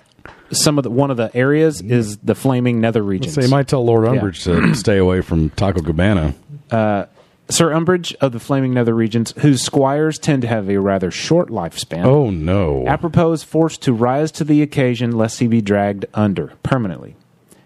some 0.51 0.77
of 0.77 0.83
the 0.83 0.89
one 0.91 1.11
of 1.11 1.17
the 1.17 1.29
areas 1.35 1.81
is 1.81 2.17
the 2.17 2.35
flaming 2.35 2.81
nether 2.81 3.01
regions. 3.03 3.33
So 3.35 3.41
you 3.41 3.47
might 3.49 3.67
tell 3.67 3.83
Lord 3.85 4.05
Yeah. 4.05 4.11
Umbrage 4.11 4.43
to 4.45 4.73
stay 4.75 4.97
away 4.97 5.21
from 5.21 5.49
Taco 5.51 5.81
Cabana. 5.81 6.33
Uh, 6.69 7.05
Sir 7.49 7.73
Umbrage 7.73 8.13
of 8.21 8.31
the 8.31 8.39
Flaming 8.39 8.73
Nether 8.73 8.93
Regions, 8.95 9.33
whose 9.39 9.61
squires 9.61 10.17
tend 10.17 10.41
to 10.43 10.47
have 10.47 10.69
a 10.69 10.77
rather 10.77 11.11
short 11.11 11.49
lifespan. 11.49 12.05
Oh 12.05 12.29
no! 12.29 12.87
Apropos 12.87 13.33
is 13.33 13.43
forced 13.43 13.81
to 13.81 13.91
rise 13.93 14.31
to 14.33 14.45
the 14.45 14.61
occasion 14.61 15.11
lest 15.17 15.39
he 15.39 15.47
be 15.47 15.59
dragged 15.61 16.05
under 16.13 16.53
permanently. 16.63 17.17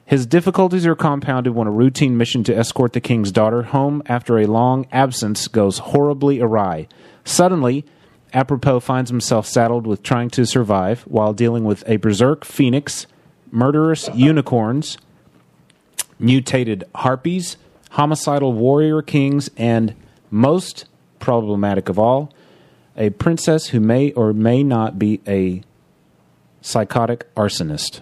His 0.08 0.26
difficulties 0.26 0.88
are 0.88 0.96
compounded 0.96 1.54
when 1.54 1.68
a 1.68 1.72
routine 1.72 2.18
mission 2.18 2.44
to 2.46 2.56
escort 2.56 2.94
the 2.94 3.02
king's 3.02 3.32
daughter 3.32 3.62
home 3.64 4.02
after 4.08 4.40
a 4.40 4.46
long 4.48 4.88
absence 4.92 5.48
goes 5.48 5.78
horribly 5.80 6.40
awry. 6.40 6.88
Suddenly, 7.24 7.86
Apropos 8.36 8.82
finds 8.82 9.10
himself 9.10 9.48
saddled 9.48 9.88
with 9.88 10.04
trying 10.04 10.30
to 10.32 10.46
survive 10.46 11.04
while 11.04 11.32
dealing 11.32 11.64
with 11.64 11.86
a 11.88 11.96
berserk 11.96 12.44
phoenix, 12.44 13.08
murderous 13.50 14.10
unicorns, 14.14 14.98
mutated 16.20 16.84
harpies, 16.94 17.56
homicidal 17.92 18.52
warrior 18.52 19.02
kings, 19.02 19.50
and 19.56 19.96
most 20.30 20.84
problematic 21.20 21.88
of 21.88 21.98
all, 21.98 22.30
a 22.98 23.10
princess 23.12 23.68
who 23.68 23.80
may 23.80 24.12
or 24.12 24.34
may 24.34 24.64
not 24.64 25.00
be 25.00 25.22
a 25.26 25.64
psychotic 26.60 27.34
arsonist. 27.36 28.02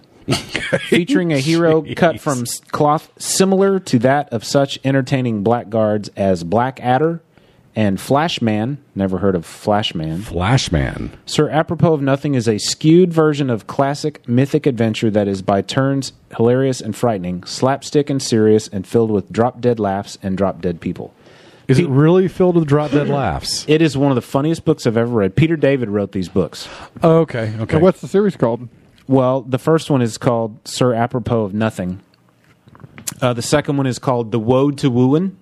Featuring 0.88 1.32
a 1.32 1.38
hero 1.38 1.84
cut 1.96 2.18
from 2.18 2.44
cloth 2.72 3.12
similar 3.18 3.78
to 3.78 4.00
that 4.00 4.32
of 4.32 4.42
such 4.42 4.80
entertaining 4.82 5.44
blackguards 5.44 6.10
as 6.16 6.42
Blackadder 6.42 7.22
and 7.76 8.00
Flashman. 8.00 8.78
Never 8.94 9.18
heard 9.18 9.34
of 9.34 9.44
Flashman. 9.44 10.22
Flashman. 10.22 11.12
Sir 11.26 11.48
Apropos 11.50 11.94
of 11.94 12.02
Nothing 12.02 12.34
is 12.34 12.48
a 12.48 12.58
skewed 12.58 13.12
version 13.12 13.50
of 13.50 13.66
classic 13.66 14.26
mythic 14.28 14.66
adventure 14.66 15.10
that 15.10 15.28
is 15.28 15.42
by 15.42 15.62
turns 15.62 16.12
hilarious 16.36 16.80
and 16.80 16.94
frightening, 16.94 17.44
slapstick 17.44 18.10
and 18.10 18.22
serious, 18.22 18.68
and 18.68 18.86
filled 18.86 19.10
with 19.10 19.32
drop 19.32 19.60
dead 19.60 19.80
laughs 19.80 20.18
and 20.22 20.36
drop 20.36 20.60
dead 20.60 20.80
people. 20.80 21.14
Is 21.66 21.78
it 21.78 21.88
really 21.88 22.28
filled 22.28 22.56
with 22.56 22.66
drop 22.66 22.90
dead 22.90 23.08
laughs? 23.08 23.64
It 23.68 23.80
is 23.80 23.96
one 23.96 24.10
of 24.10 24.16
the 24.16 24.22
funniest 24.22 24.64
books 24.64 24.86
I've 24.86 24.98
ever 24.98 25.10
read. 25.10 25.34
Peter 25.34 25.56
David 25.56 25.88
wrote 25.88 26.12
these 26.12 26.28
books. 26.28 26.68
Oh, 27.02 27.20
okay, 27.20 27.54
okay. 27.58 27.76
And 27.76 27.82
what's 27.82 28.02
the 28.02 28.08
series 28.08 28.36
called? 28.36 28.68
Well, 29.06 29.40
the 29.42 29.58
first 29.58 29.90
one 29.90 30.02
is 30.02 30.18
called 30.18 30.66
Sir 30.68 30.92
Apropos 30.92 31.44
of 31.44 31.54
Nothing. 31.54 32.00
Uh, 33.20 33.32
the 33.32 33.42
second 33.42 33.76
one 33.76 33.86
is 33.86 33.98
called 33.98 34.30
The 34.30 34.40
Woad 34.40 34.78
to 34.78 34.90
Wuin. 34.90 35.36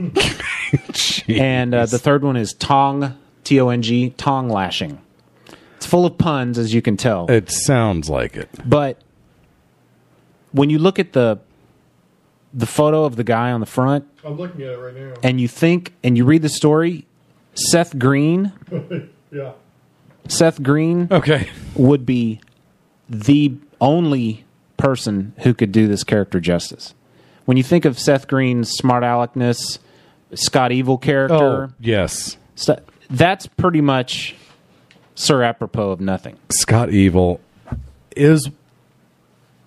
and 1.28 1.74
uh, 1.74 1.86
the 1.86 1.98
third 1.98 2.22
one 2.22 2.36
is 2.36 2.52
Tong, 2.54 3.18
T 3.44 3.60
O 3.60 3.68
N 3.68 3.82
G, 3.82 4.10
Tong 4.10 4.48
Lashing. 4.48 5.00
It's 5.76 5.86
full 5.86 6.06
of 6.06 6.18
puns, 6.18 6.58
as 6.58 6.74
you 6.74 6.82
can 6.82 6.96
tell. 6.96 7.30
It 7.30 7.50
sounds 7.50 8.10
like 8.10 8.36
it. 8.36 8.48
But 8.66 9.00
when 10.52 10.70
you 10.70 10.78
look 10.78 10.98
at 10.98 11.12
the 11.12 11.40
the 12.52 12.66
photo 12.66 13.04
of 13.04 13.16
the 13.16 13.24
guy 13.24 13.52
on 13.52 13.60
the 13.60 13.66
front 13.66 14.08
I'm 14.24 14.36
looking 14.36 14.62
at 14.62 14.72
it 14.72 14.76
right 14.76 14.94
now. 14.94 15.14
and 15.22 15.40
you 15.40 15.46
think 15.46 15.94
and 16.02 16.16
you 16.16 16.24
read 16.24 16.42
the 16.42 16.48
story, 16.48 17.06
Seth 17.54 17.98
Green, 17.98 18.52
yeah. 19.32 19.52
Seth 20.28 20.62
Green 20.62 21.08
okay. 21.10 21.48
would 21.74 22.04
be 22.04 22.40
the 23.08 23.54
only 23.80 24.44
person 24.76 25.34
who 25.38 25.54
could 25.54 25.72
do 25.72 25.86
this 25.86 26.04
character 26.04 26.40
justice. 26.40 26.94
When 27.44 27.56
you 27.56 27.62
think 27.62 27.84
of 27.84 27.98
Seth 27.98 28.28
Green's 28.28 28.70
smart 28.70 29.02
aleckness, 29.02 29.78
Scott 30.34 30.72
Evil 30.72 30.98
character, 30.98 31.34
Oh, 31.70 31.72
yes. 31.80 32.36
stu- 32.54 32.76
that's 33.10 33.46
pretty 33.46 33.80
much 33.80 34.34
Sir 35.14 35.42
Apropos 35.42 35.90
of 35.90 36.00
Nothing. 36.00 36.36
Scott 36.50 36.90
Evil 36.90 37.40
is 38.16 38.48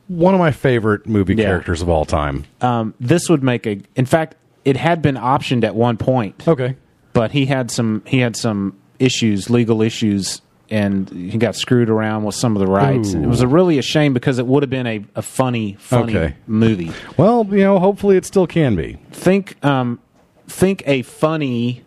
one 0.08 0.34
of 0.34 0.40
my 0.40 0.52
favorite 0.52 1.08
movie 1.08 1.36
characters 1.36 1.82
of 1.82 1.90
all 1.90 2.06
time. 2.06 2.46
Um, 2.62 2.94
this 3.00 3.30
would 3.30 3.44
make 3.44 3.66
a. 3.66 3.80
In 3.96 4.06
fact, 4.06 4.36
it 4.66 4.78
had 4.78 5.02
been 5.02 5.16
optioned 5.16 5.64
at 5.64 5.76
one 5.76 5.98
point. 5.98 6.48
Okay, 6.48 6.76
but 7.14 7.32
he 7.32 7.46
had 7.46 7.72
some 7.72 8.02
he 8.06 8.20
had 8.20 8.36
some 8.36 8.78
issues, 9.00 9.50
legal 9.50 9.82
issues, 9.82 10.42
and 10.70 11.10
he 11.10 11.38
got 11.38 11.56
screwed 11.56 11.90
around 11.90 12.24
with 12.24 12.36
some 12.36 12.56
of 12.56 12.60
the 12.60 12.68
rights. 12.72 13.14
It 13.14 13.26
was 13.26 13.42
a 13.42 13.48
really 13.48 13.78
a 13.78 13.82
shame 13.82 14.14
because 14.14 14.40
it 14.40 14.48
would 14.48 14.64
have 14.64 14.70
been 14.70 14.88
a, 14.88 15.04
a 15.16 15.22
funny, 15.22 15.74
funny 15.80 16.16
Okay. 16.16 16.36
movie. 16.48 16.92
Well, 17.18 17.46
you 17.50 17.60
know, 17.64 17.80
hopefully 17.80 18.18
it 18.18 18.26
still 18.26 18.48
can 18.48 18.76
be. 18.76 18.98
Think, 19.12 19.64
um, 19.66 20.00
think 20.48 20.84
a 20.86 21.02
funny. 21.04 21.84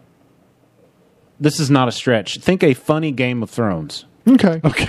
This 1.38 1.60
is 1.60 1.70
not 1.70 1.88
a 1.88 1.92
stretch. 1.92 2.38
Think 2.38 2.62
a 2.62 2.74
funny 2.74 3.12
Game 3.12 3.42
of 3.42 3.50
Thrones. 3.50 4.06
Okay. 4.26 4.60
Okay. 4.64 4.88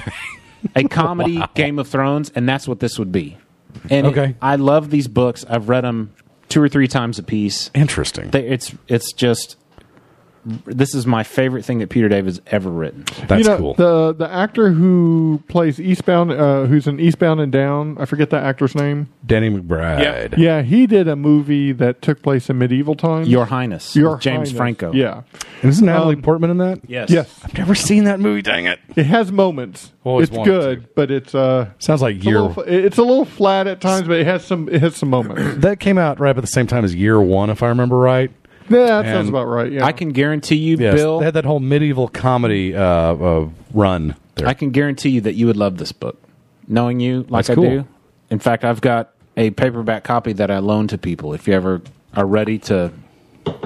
a 0.75 0.83
comedy 0.85 1.41
Game 1.55 1.77
of 1.79 1.87
Thrones, 1.87 2.31
and 2.33 2.47
that's 2.47 2.67
what 2.67 2.79
this 2.79 2.97
would 2.97 3.11
be. 3.11 3.37
And 3.89 4.07
Okay. 4.07 4.35
I 4.41 4.55
love 4.55 4.89
these 4.89 5.07
books. 5.07 5.45
I've 5.49 5.69
read 5.69 5.83
them 5.83 6.13
two 6.49 6.61
or 6.61 6.69
three 6.69 6.87
times 6.87 7.19
a 7.19 7.23
piece. 7.23 7.69
Interesting. 7.75 8.31
They, 8.31 8.47
it's 8.47 8.73
it's 8.87 9.11
just 9.13 9.57
this 10.65 10.95
is 10.95 11.05
my 11.05 11.23
favorite 11.23 11.65
thing 11.65 11.79
that 11.79 11.89
Peter 11.89 12.07
David's 12.07 12.39
ever 12.47 12.69
written. 12.69 13.03
That's 13.27 13.43
you 13.43 13.49
know, 13.49 13.57
cool. 13.57 13.73
The 13.73 14.13
the 14.13 14.31
actor 14.31 14.69
who 14.71 15.41
plays 15.47 15.79
Eastbound, 15.79 16.31
uh, 16.31 16.65
who's 16.65 16.87
in 16.87 16.99
Eastbound 16.99 17.39
and 17.41 17.51
Down, 17.51 17.97
I 17.99 18.05
forget 18.05 18.29
that 18.29 18.43
actor's 18.43 18.73
name. 18.75 19.09
Danny 19.25 19.49
McBride. 19.49 20.01
Yeah, 20.01 20.27
yeah, 20.37 20.61
he 20.61 20.87
did 20.87 21.07
a 21.07 21.15
movie 21.15 21.71
that 21.73 22.01
took 22.01 22.21
place 22.21 22.49
in 22.49 22.57
medieval 22.57 22.95
times. 22.95 23.27
Your 23.27 23.45
Highness, 23.45 23.95
Your 23.95 24.11
with 24.13 24.21
James 24.21 24.49
Highness. 24.49 24.51
Franco. 24.57 24.93
Yeah, 24.93 25.23
And 25.61 25.69
isn't 25.69 25.85
Natalie 25.85 26.15
Um, 26.15 26.21
Portman 26.21 26.49
in 26.51 26.57
that? 26.59 26.79
Yes. 26.87 27.09
yes. 27.09 27.39
I've 27.43 27.57
never 27.57 27.75
seen 27.75 28.05
that 28.05 28.19
movie. 28.19 28.41
Dang 28.41 28.65
it! 28.65 28.79
It 28.95 29.05
has 29.05 29.31
moments. 29.31 29.91
Always 30.03 30.29
it's 30.29 30.37
wanted 30.37 30.49
good, 30.51 30.95
but 30.95 31.11
it's 31.11 31.35
uh, 31.35 31.69
Sounds 31.79 32.01
like 32.01 32.15
it's 32.15 32.25
a, 32.25 32.29
year. 32.29 32.39
little, 32.41 32.63
it's 32.63 32.97
a 32.97 33.03
little 33.03 33.25
flat 33.25 33.67
at 33.67 33.81
times, 33.81 34.07
but 34.07 34.17
it 34.19 34.25
has 34.25 34.45
some 34.45 34.69
it 34.69 34.79
has 34.81 34.95
some 34.95 35.09
moments. 35.09 35.61
That 35.61 35.79
came 35.81 35.97
out 35.97 36.19
right 36.19 36.29
about 36.31 36.41
the 36.41 36.47
same 36.47 36.67
time 36.67 36.85
as 36.85 36.95
Year 36.95 37.19
One, 37.19 37.49
if 37.49 37.61
I 37.61 37.67
remember 37.67 37.97
right. 37.97 38.31
Yeah, 38.69 38.77
that 38.85 39.05
And- 39.05 39.15
sounds 39.15 39.29
about 39.29 39.45
right. 39.47 39.71
Yeah, 39.71 39.85
I 39.85 39.91
can 39.91 40.09
guarantee 40.09 40.55
you, 40.57 40.77
Yes, 40.77 40.95
Bill. 40.95 41.19
they 41.19 41.25
had 41.25 41.33
that 41.35 41.45
whole 41.45 41.59
medieval 41.59 42.07
comedy 42.07 42.75
uh, 42.75 42.81
uh, 42.83 43.49
run. 43.73 44.15
There. 44.35 44.47
I 44.47 44.53
can 44.53 44.71
guarantee 44.71 45.09
you 45.09 45.21
that 45.21 45.33
you 45.35 45.47
would 45.47 45.57
love 45.57 45.77
this 45.77 45.91
book, 45.91 46.21
knowing 46.67 46.99
you 46.99 47.25
like 47.29 47.45
That's 47.45 47.49
I 47.51 47.55
cool. 47.55 47.69
do. 47.69 47.87
In 48.29 48.39
fact, 48.39 48.63
I've 48.63 48.81
got 48.81 49.11
a 49.35 49.49
paperback 49.51 50.03
copy 50.03 50.33
that 50.33 50.51
I 50.51 50.59
loan 50.59 50.87
to 50.89 50.97
people. 50.97 51.33
If 51.33 51.47
you 51.47 51.53
ever 51.53 51.81
are 52.15 52.25
ready 52.25 52.57
to 52.59 52.91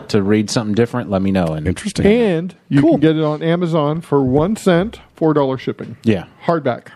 to 0.10 0.22
read 0.22 0.50
something 0.50 0.76
different, 0.76 1.10
let 1.10 1.22
me 1.24 1.32
know. 1.32 1.48
And 1.48 1.68
Interesting. 1.68 2.06
and 2.06 2.56
you 2.70 2.82
can 2.82 3.00
get 3.00 3.16
it 3.18 3.24
on 3.24 3.42
Amazon 3.42 4.00
for 4.02 4.22
one 4.22 4.56
cent, 4.56 5.00
four 5.16 5.34
dollar 5.34 5.58
shipping. 5.58 5.98
yeah, 6.04 6.26
Hardback. 6.46 6.88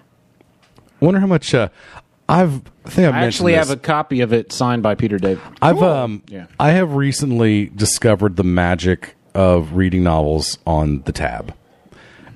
I 1.02 1.06
wonder 1.06 1.20
how 1.20 1.28
much. 1.28 1.54
Uh, 1.54 1.70
I've 2.28 2.62
I 2.86 2.90
think 2.90 3.08
I've 3.08 3.14
I 3.16 3.26
actually 3.26 3.54
have 3.54 3.70
a 3.70 3.78
copy 3.78 4.22
of 4.22 4.34
it 4.34 4.52
signed 4.52 4.82
by 4.84 4.96
Peter 4.96 5.18
David. 5.18 5.42
I've 5.62 5.82
um 5.82 6.24
Yeah. 6.28 6.48
I 6.60 6.72
have 6.72 6.94
recently 6.94 7.66
discovered 7.68 8.36
the 8.36 8.44
magic 8.44 9.16
of 9.34 9.74
reading 9.74 10.04
novels 10.04 10.58
on 10.66 11.02
the 11.04 11.12
tab. 11.12 11.54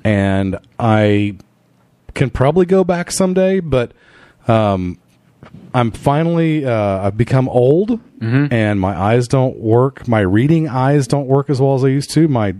And 0.03 0.57
I 0.79 1.37
can 2.13 2.29
probably 2.29 2.65
go 2.65 2.83
back 2.83 3.11
someday, 3.11 3.59
but 3.61 3.93
um 4.47 4.99
I'm 5.73 5.91
finally 5.91 6.65
uh 6.65 6.99
I've 7.07 7.17
become 7.17 7.49
old 7.49 7.99
Mm-hmm. 8.19 8.53
and 8.53 8.81
my 8.81 8.99
eyes 8.99 9.29
don't 9.29 9.57
work. 9.59 10.05
My 10.05 10.19
reading 10.19 10.67
eyes 10.67 11.07
don't 11.07 11.27
work 11.27 11.49
as 11.49 11.61
well 11.61 11.75
as 11.75 11.83
they 11.83 11.91
used 11.91 12.11
to. 12.11 12.27
My 12.27 12.53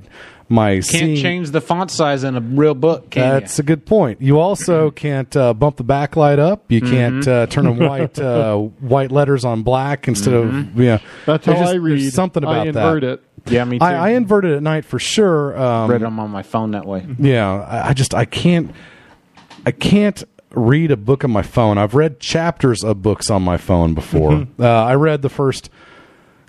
my 0.49 0.71
Can't 0.73 0.85
seeing, 0.85 1.15
change 1.17 1.51
the 1.51 1.61
font 1.61 1.91
size 1.91 2.23
in 2.23 2.35
a 2.35 2.41
real 2.41 2.73
book, 2.73 3.11
can 3.11 3.21
that's 3.29 3.59
a 3.59 3.63
good 3.63 3.85
point. 3.85 4.21
You 4.21 4.39
also 4.39 4.89
can't 4.91 5.35
uh, 5.37 5.53
bump 5.53 5.77
the 5.77 5.83
backlight 5.83 6.39
up. 6.39 6.71
You 6.71 6.81
can't 6.81 7.23
Mm-hmm. 7.23 7.29
uh, 7.29 7.45
turn 7.45 7.67
on 7.67 7.77
white 7.77 8.17
uh, 8.19 8.57
white 8.79 9.11
letters 9.11 9.45
on 9.45 9.61
black 9.63 10.07
instead 10.07 10.33
of 10.33 10.77
yeah. 10.79 10.99
That's 11.25 11.45
how 11.45 11.53
just- 11.53 11.71
I 11.73 11.75
read. 11.75 12.11
Something 12.13 12.43
about 12.43 12.65
I 12.65 12.69
invert 12.69 13.01
that. 13.01 13.09
it. 13.11 13.23
Yeah, 13.53 13.63
me 13.63 13.79
too. 13.79 13.85
I, 13.85 13.93
I 13.93 14.09
invert 14.09 14.43
it 14.45 14.53
at 14.55 14.61
night 14.63 14.85
for 14.85 14.99
sure. 14.99 15.57
Um, 15.57 15.89
read 15.89 16.01
them 16.01 16.19
on 16.19 16.29
my 16.29 16.43
phone 16.43 16.71
that 16.71 16.85
way. 16.85 17.05
yeah, 17.17 17.49
I, 17.61 17.89
I 17.89 17.93
just 17.93 18.13
I 18.13 18.25
can't 18.25 18.71
I 19.65 19.71
can't 19.71 20.23
read 20.51 20.89
a 20.91 20.97
book 20.97 21.23
on 21.23 21.31
my 21.31 21.41
phone. 21.43 21.77
I've 21.77 21.93
read 21.95 22.19
chapters 22.19 22.83
of 22.83 23.01
books 23.01 23.29
on 23.29 23.41
my 23.43 23.57
phone 23.57 23.93
before. 23.93 24.31
Mm-hmm. 24.31 24.61
uh, 24.61 24.65
I 24.65 24.95
read 24.95 25.21
the 25.21 25.29
first 25.29 25.69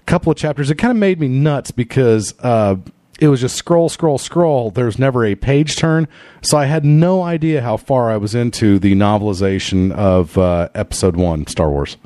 couple 0.07 0.33
of 0.33 0.39
chapters. 0.39 0.71
It 0.71 0.77
kind 0.77 0.91
of 0.91 0.97
made 0.97 1.21
me 1.21 1.29
nuts 1.29 1.71
because 1.71 2.35
uh, 2.41 2.77
it 3.21 3.29
was 3.29 3.41
just 3.41 3.57
scroll, 3.57 3.89
scroll, 3.89 4.19
scroll. 4.19 4.71
There's 4.71 4.99
never 4.99 5.25
a 5.25 5.35
page 5.35 5.77
turn, 5.77 6.09
so 6.43 6.57
I 6.59 6.65
had 6.65 6.85
no 6.85 7.23
idea 7.23 7.61
how 7.63 7.77
far 7.77 8.11
I 8.11 8.17
was 8.17 8.35
into 8.35 8.79
the 8.79 8.95
novelization 8.95 9.93
of 9.93 10.37
uh, 10.39 10.69
Episode 10.75 11.17
One, 11.17 11.47
Star 11.47 11.71
Wars. 11.71 11.97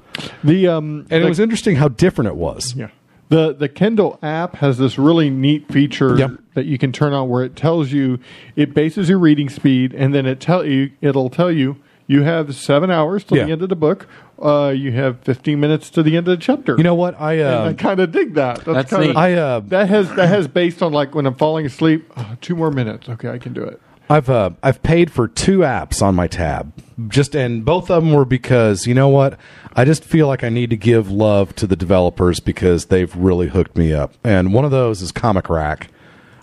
The 0.43 0.69
um, 0.69 1.07
and 1.11 1.23
the- 1.23 1.27
it 1.27 1.29
was 1.29 1.41
interesting 1.41 1.77
how 1.77 1.89
different 1.89 2.29
it 2.29 2.37
was. 2.37 2.75
Yeah. 2.77 2.89
The 3.31 3.55
the 3.55 3.69
Kindle 3.69 4.19
app 4.23 4.57
has 4.57 4.77
this 4.79 4.99
really 4.99 5.31
neat 5.31 5.67
feature 5.73 6.17
Yep. 6.19 6.31
that 6.55 6.67
you 6.67 6.77
can 6.79 6.93
turn 6.93 7.13
on 7.15 7.29
where 7.31 7.43
it 7.43 7.57
tells 7.57 7.91
you 7.91 8.19
it 8.55 8.75
bases 8.75 9.09
your 9.09 9.19
reading 9.19 9.49
speed 9.49 9.95
and 9.95 10.15
then 10.15 10.27
it 10.27 10.41
tell 10.41 10.65
you 10.65 10.91
it'll 11.01 11.31
tell 11.31 11.51
you 11.51 11.77
you 12.07 12.23
have 12.23 12.55
seven 12.55 12.91
hours 12.91 13.25
to 13.25 13.35
Yeah. 13.37 13.47
the 13.47 13.53
end 13.53 13.63
of 13.63 13.71
the 13.71 13.77
book. 13.77 14.07
Uh, 14.41 14.75
you 14.77 14.93
have 14.93 15.21
fifteen 15.21 15.61
minutes 15.61 15.91
to 15.91 16.03
the 16.03 16.17
end 16.17 16.29
of 16.29 16.39
the 16.39 16.43
chapter. 16.43 16.75
You 16.77 16.83
know 16.83 16.95
what? 16.95 17.21
I 17.21 17.41
uh, 17.41 17.69
I 17.69 17.73
kind 17.75 18.01
of 18.01 18.13
dig 18.13 18.35
that. 18.35 18.65
That's, 18.65 18.91
That's 18.91 18.91
kinda, 18.91 19.07
neat. 19.09 19.17
I 19.17 19.35
uh, 19.35 19.61
that 19.61 19.89
has 19.89 20.13
that 20.15 20.29
has 20.29 20.49
based 20.49 20.83
on 20.83 20.93
like 20.93 21.15
when 21.15 21.27
I'm 21.27 21.35
falling 21.35 21.67
asleep. 21.67 22.13
"Oh, 22.17 22.37
two 22.41 22.57
more 22.57 22.71
minutes. 22.71 23.09
Okay, 23.09 23.29
I 23.29 23.39
can 23.39 23.53
do 23.53 23.63
it. 23.63 23.81
I've 24.11 24.29
uh, 24.29 24.51
I've 24.63 24.83
paid 24.83 25.11
for 25.11 25.29
two 25.29 25.61
apps 25.61 26.03
on 26.03 26.15
my 26.15 26.27
tab, 26.27 26.73
just 27.09 27.35
and 27.35 27.65
both 27.65 27.91
of 27.91 28.03
them 28.05 28.13
were 28.13 28.27
because 28.27 28.87
you 28.87 28.95
know 28.95 29.09
what, 29.09 29.39
I 29.75 29.85
just 29.85 30.05
feel 30.05 30.27
like 30.27 30.45
I 30.45 30.51
need 30.51 30.71
to 30.71 30.77
give 30.77 31.11
love 31.11 31.55
to 31.57 31.67
the 31.67 31.77
developers 31.77 32.39
because 32.41 32.87
they've 32.87 33.15
really 33.17 33.49
hooked 33.49 33.79
me 33.79 33.93
up. 33.95 34.15
And 34.23 34.53
one 34.53 34.65
of 34.65 34.71
those 34.71 35.01
is 35.01 35.11
Comic 35.11 35.49
Rack. 35.49 35.89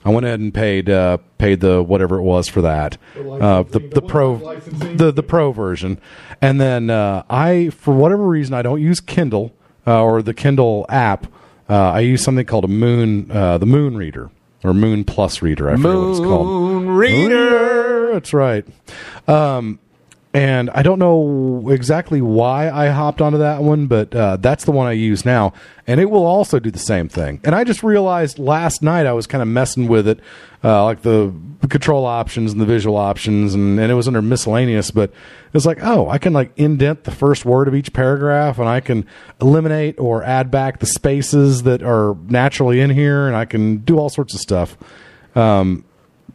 I 0.04 0.10
went 0.10 0.26
ahead 0.26 0.40
and 0.40 0.54
paid 0.54 0.90
uh, 0.90 1.18
paid 1.38 1.60
the 1.60 1.84
whatever 1.84 2.18
it 2.18 2.24
was 2.24 2.48
for 2.48 2.62
that, 2.62 2.98
uh, 3.16 3.64
the 3.64 3.80
the 3.80 4.02
pro 4.02 4.38
the 4.58 5.12
the 5.12 5.24
pro 5.24 5.52
version, 5.52 6.00
and 6.42 6.60
then 6.60 6.90
uh, 6.90 7.24
I 7.30 7.70
for 7.70 7.94
whatever 7.94 8.28
reason 8.28 8.54
I 8.54 8.62
don't 8.62 8.82
use 8.82 9.00
Kindle 9.00 9.54
uh, 9.86 10.02
or 10.04 10.22
the 10.22 10.34
Kindle 10.34 10.86
app. 10.90 11.28
Uh, 11.70 11.92
I 11.92 12.00
use 12.00 12.24
something 12.24 12.46
called 12.46 12.66
a 12.66 12.68
Moon 12.68 13.30
uh, 13.32 13.58
the 13.58 13.66
Moon 13.66 13.96
Reader 13.96 14.32
or 14.64 14.74
Moon 14.74 15.04
Plus 15.04 15.42
Reader. 15.42 15.70
I 15.70 15.76
forget 15.76 15.96
what 15.96 16.10
it's 16.10 16.20
called. 16.20 16.48
Moon 16.48 16.90
Reader. 16.90 18.14
That's 18.14 18.34
right. 18.34 18.66
Um, 19.28 19.80
and 20.34 20.70
I 20.70 20.82
don't 20.82 21.00
know 21.00 21.70
exactly 21.70 22.22
why 22.22 22.70
I 22.70 22.88
hopped 22.88 23.20
onto 23.20 23.38
that 23.40 23.62
one, 23.64 23.88
but 23.88 24.16
uh, 24.16 24.38
that's 24.38 24.64
the 24.64 24.72
one 24.72 24.88
I 24.88 24.94
use 24.94 25.26
now, 25.26 25.52
and 25.86 26.00
it 26.00 26.10
will 26.10 26.26
also 26.26 26.58
do 26.58 26.72
the 26.72 26.80
same 26.80 27.10
thing. 27.10 27.42
And 27.44 27.54
I 27.54 27.66
just 27.66 27.84
realized 27.84 28.40
last 28.40 28.82
night 28.82 29.06
I 29.06 29.12
was 29.12 29.28
kind 29.28 29.42
of 29.42 29.50
messing 29.50 29.90
with 29.90 30.08
it, 30.08 30.22
uh, 30.64 30.86
like 30.86 31.02
the 31.02 31.34
control 31.68 32.06
options 32.06 32.54
and 32.54 32.62
the 32.62 32.66
visual 32.66 32.96
options, 32.96 33.54
and, 33.54 33.78
and 33.78 33.92
it 33.92 33.96
was 33.96 34.08
under 34.08 34.22
miscellaneous. 34.22 34.90
But 34.90 35.12
it's 35.54 35.66
like, 35.66 35.80
oh, 35.82 36.08
I 36.08 36.18
can 36.18 36.32
like 36.32 36.54
indent 36.56 37.04
the 37.04 37.12
first 37.12 37.44
word 37.44 37.68
of 37.68 37.76
each 37.76 37.92
paragraph, 37.92 38.58
and 38.58 38.70
I 38.70 38.80
can 38.80 39.06
eliminate 39.42 40.00
or 40.00 40.24
add 40.24 40.50
back 40.50 40.80
the 40.80 40.86
spaces 40.86 41.64
that 41.64 41.84
are 41.84 42.16
naturally 42.30 42.80
in 42.80 42.90
here, 42.90 43.28
and 43.28 43.36
I 43.36 43.44
can 43.44 43.80
do 43.80 43.98
all 43.98 44.08
sorts 44.08 44.34
of 44.34 44.40
stuff. 44.40 44.78
Um, 45.36 45.84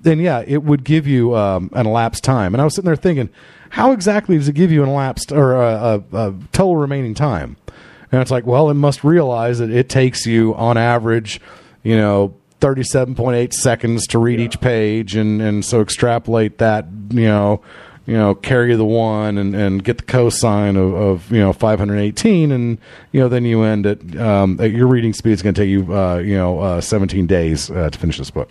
then 0.03 0.21
yeah, 0.21 0.45
it 0.47 0.63
would 0.63 0.85
give 0.85 1.07
you 1.07 1.35
um, 1.35 1.71
an 1.73 1.87
elapsed 1.87 2.25
time. 2.25 2.55
And 2.55 2.61
I 2.61 2.65
was 2.65 2.75
sitting 2.75 2.87
there 2.87 2.95
thinking, 2.95 3.31
how 3.71 3.93
exactly 3.93 4.37
does 4.37 4.49
it 4.49 4.55
give 4.55 4.73
you 4.73 4.83
an 4.83 4.89
elapsed 4.89 5.33
or 5.33 5.55
a, 5.55 6.03
a, 6.13 6.17
a 6.17 6.35
total 6.53 6.77
remaining 6.77 7.15
time? 7.15 7.57
And 8.13 8.23
it's 8.23 8.31
like, 8.31 8.47
well, 8.47 8.71
it 8.71 8.75
must 8.75 9.05
realize 9.05 9.59
that 9.59 9.71
it 9.71 9.89
takes 9.89 10.27
you 10.27 10.55
on 10.55 10.77
average, 10.77 11.41
you 11.83 11.97
know, 11.97 12.35
37.8 12.61 13.53
seconds 13.53 14.07
to 14.09 14.19
read 14.19 14.41
each 14.41 14.61
page. 14.61 15.17
And, 15.17 15.43
and 15.43 15.65
so 15.65 15.81
extrapolate 15.81 16.59
that, 16.59 16.87
you 17.11 17.27
know, 17.27 17.63
you 18.07 18.15
know, 18.15 18.37
carry 18.37 18.75
the 18.77 18.85
one 18.85 19.37
and, 19.37 19.55
and 19.55 19.83
get 19.83 19.99
the 19.99 20.05
cosine 20.05 20.77
of, 20.77 20.95
of, 20.95 21.33
you 21.33 21.41
know, 21.41 21.53
518. 21.53 22.53
And, 22.53 22.79
you 23.11 23.21
know, 23.21 23.29
then 23.29 23.45
you 23.45 23.63
end 23.63 23.85
at, 23.85 24.17
um, 24.17 24.61
at 24.61 24.71
your 24.71 24.87
reading 24.87 25.13
speed 25.13 25.33
is 25.33 25.43
going 25.43 25.55
to 25.55 25.61
take 25.61 25.69
you, 25.69 25.93
uh, 25.93 26.19
you 26.19 26.37
know, 26.37 26.61
uh, 26.61 26.81
17 26.81 27.27
days 27.27 27.71
uh, 27.71 27.91
to 27.91 27.99
finish 27.99 28.19
this 28.19 28.31
book. 28.31 28.49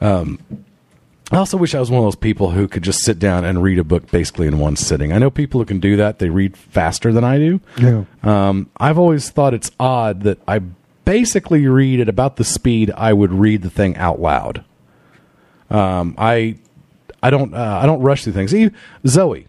Um, 0.00 0.38
I 1.32 1.36
also 1.36 1.56
wish 1.56 1.74
I 1.74 1.80
was 1.80 1.90
one 1.90 1.98
of 2.00 2.06
those 2.06 2.16
people 2.16 2.50
who 2.50 2.66
could 2.66 2.82
just 2.82 3.00
sit 3.00 3.18
down 3.20 3.44
and 3.44 3.62
read 3.62 3.78
a 3.78 3.84
book 3.84 4.10
basically 4.10 4.48
in 4.48 4.58
one 4.58 4.74
sitting. 4.74 5.12
I 5.12 5.18
know 5.18 5.30
people 5.30 5.60
who 5.60 5.64
can 5.64 5.78
do 5.78 5.96
that; 5.96 6.18
they 6.18 6.28
read 6.28 6.56
faster 6.56 7.12
than 7.12 7.22
I 7.22 7.38
do. 7.38 7.60
Yeah. 7.78 8.04
Um, 8.22 8.68
I've 8.78 8.98
always 8.98 9.30
thought 9.30 9.54
it's 9.54 9.70
odd 9.78 10.22
that 10.22 10.38
I 10.48 10.60
basically 11.04 11.66
read 11.66 12.00
at 12.00 12.08
about 12.08 12.36
the 12.36 12.44
speed 12.44 12.90
I 12.96 13.12
would 13.12 13.32
read 13.32 13.62
the 13.62 13.70
thing 13.70 13.96
out 13.96 14.20
loud. 14.20 14.64
Um, 15.70 16.16
I 16.18 16.56
I 17.22 17.30
don't 17.30 17.54
uh, 17.54 17.78
I 17.82 17.86
don't 17.86 18.00
rush 18.02 18.24
through 18.24 18.32
things. 18.32 18.52
Eve- 18.52 18.74
Zoe, 19.06 19.46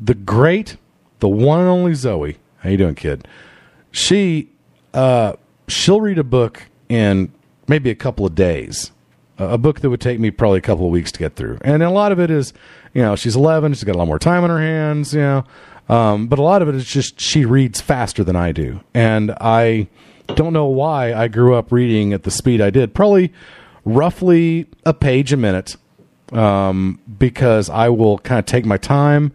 the 0.00 0.14
great, 0.14 0.76
the 1.18 1.28
one 1.28 1.60
and 1.60 1.68
only 1.68 1.94
Zoe. 1.94 2.38
How 2.58 2.70
you 2.70 2.76
doing, 2.76 2.94
kid? 2.94 3.26
She 3.90 4.50
uh, 4.94 5.32
she'll 5.66 6.00
read 6.00 6.18
a 6.18 6.24
book 6.24 6.62
in 6.88 7.32
maybe 7.66 7.90
a 7.90 7.94
couple 7.96 8.24
of 8.24 8.36
days. 8.36 8.92
A 9.38 9.58
book 9.58 9.80
that 9.80 9.90
would 9.90 10.00
take 10.00 10.18
me 10.18 10.30
probably 10.30 10.58
a 10.58 10.62
couple 10.62 10.86
of 10.86 10.90
weeks 10.90 11.12
to 11.12 11.18
get 11.18 11.36
through, 11.36 11.58
and 11.62 11.82
a 11.82 11.90
lot 11.90 12.12
of 12.12 12.18
it 12.18 12.30
is, 12.30 12.52
you 12.92 13.02
know, 13.02 13.14
she's 13.14 13.36
11, 13.36 13.74
she's 13.74 13.84
got 13.84 13.94
a 13.94 13.98
lot 13.98 14.06
more 14.06 14.18
time 14.18 14.44
on 14.44 14.50
her 14.50 14.58
hands, 14.58 15.14
you 15.14 15.20
know, 15.20 15.44
um, 15.88 16.26
but 16.26 16.38
a 16.38 16.42
lot 16.42 16.60
of 16.60 16.68
it 16.68 16.74
is 16.74 16.84
just 16.84 17.20
she 17.20 17.44
reads 17.44 17.80
faster 17.80 18.24
than 18.24 18.36
I 18.36 18.52
do, 18.52 18.80
and 18.94 19.30
I 19.40 19.88
don't 20.34 20.52
know 20.52 20.66
why 20.66 21.14
I 21.14 21.28
grew 21.28 21.54
up 21.54 21.72
reading 21.72 22.12
at 22.12 22.24
the 22.24 22.30
speed 22.30 22.60
I 22.60 22.70
did, 22.70 22.94
probably 22.94 23.32
roughly 23.84 24.66
a 24.84 24.92
page 24.92 25.32
a 25.32 25.36
minute, 25.36 25.76
um, 26.32 27.00
because 27.18 27.70
I 27.70 27.88
will 27.88 28.18
kind 28.18 28.38
of 28.38 28.46
take 28.46 28.64
my 28.66 28.76
time. 28.76 29.32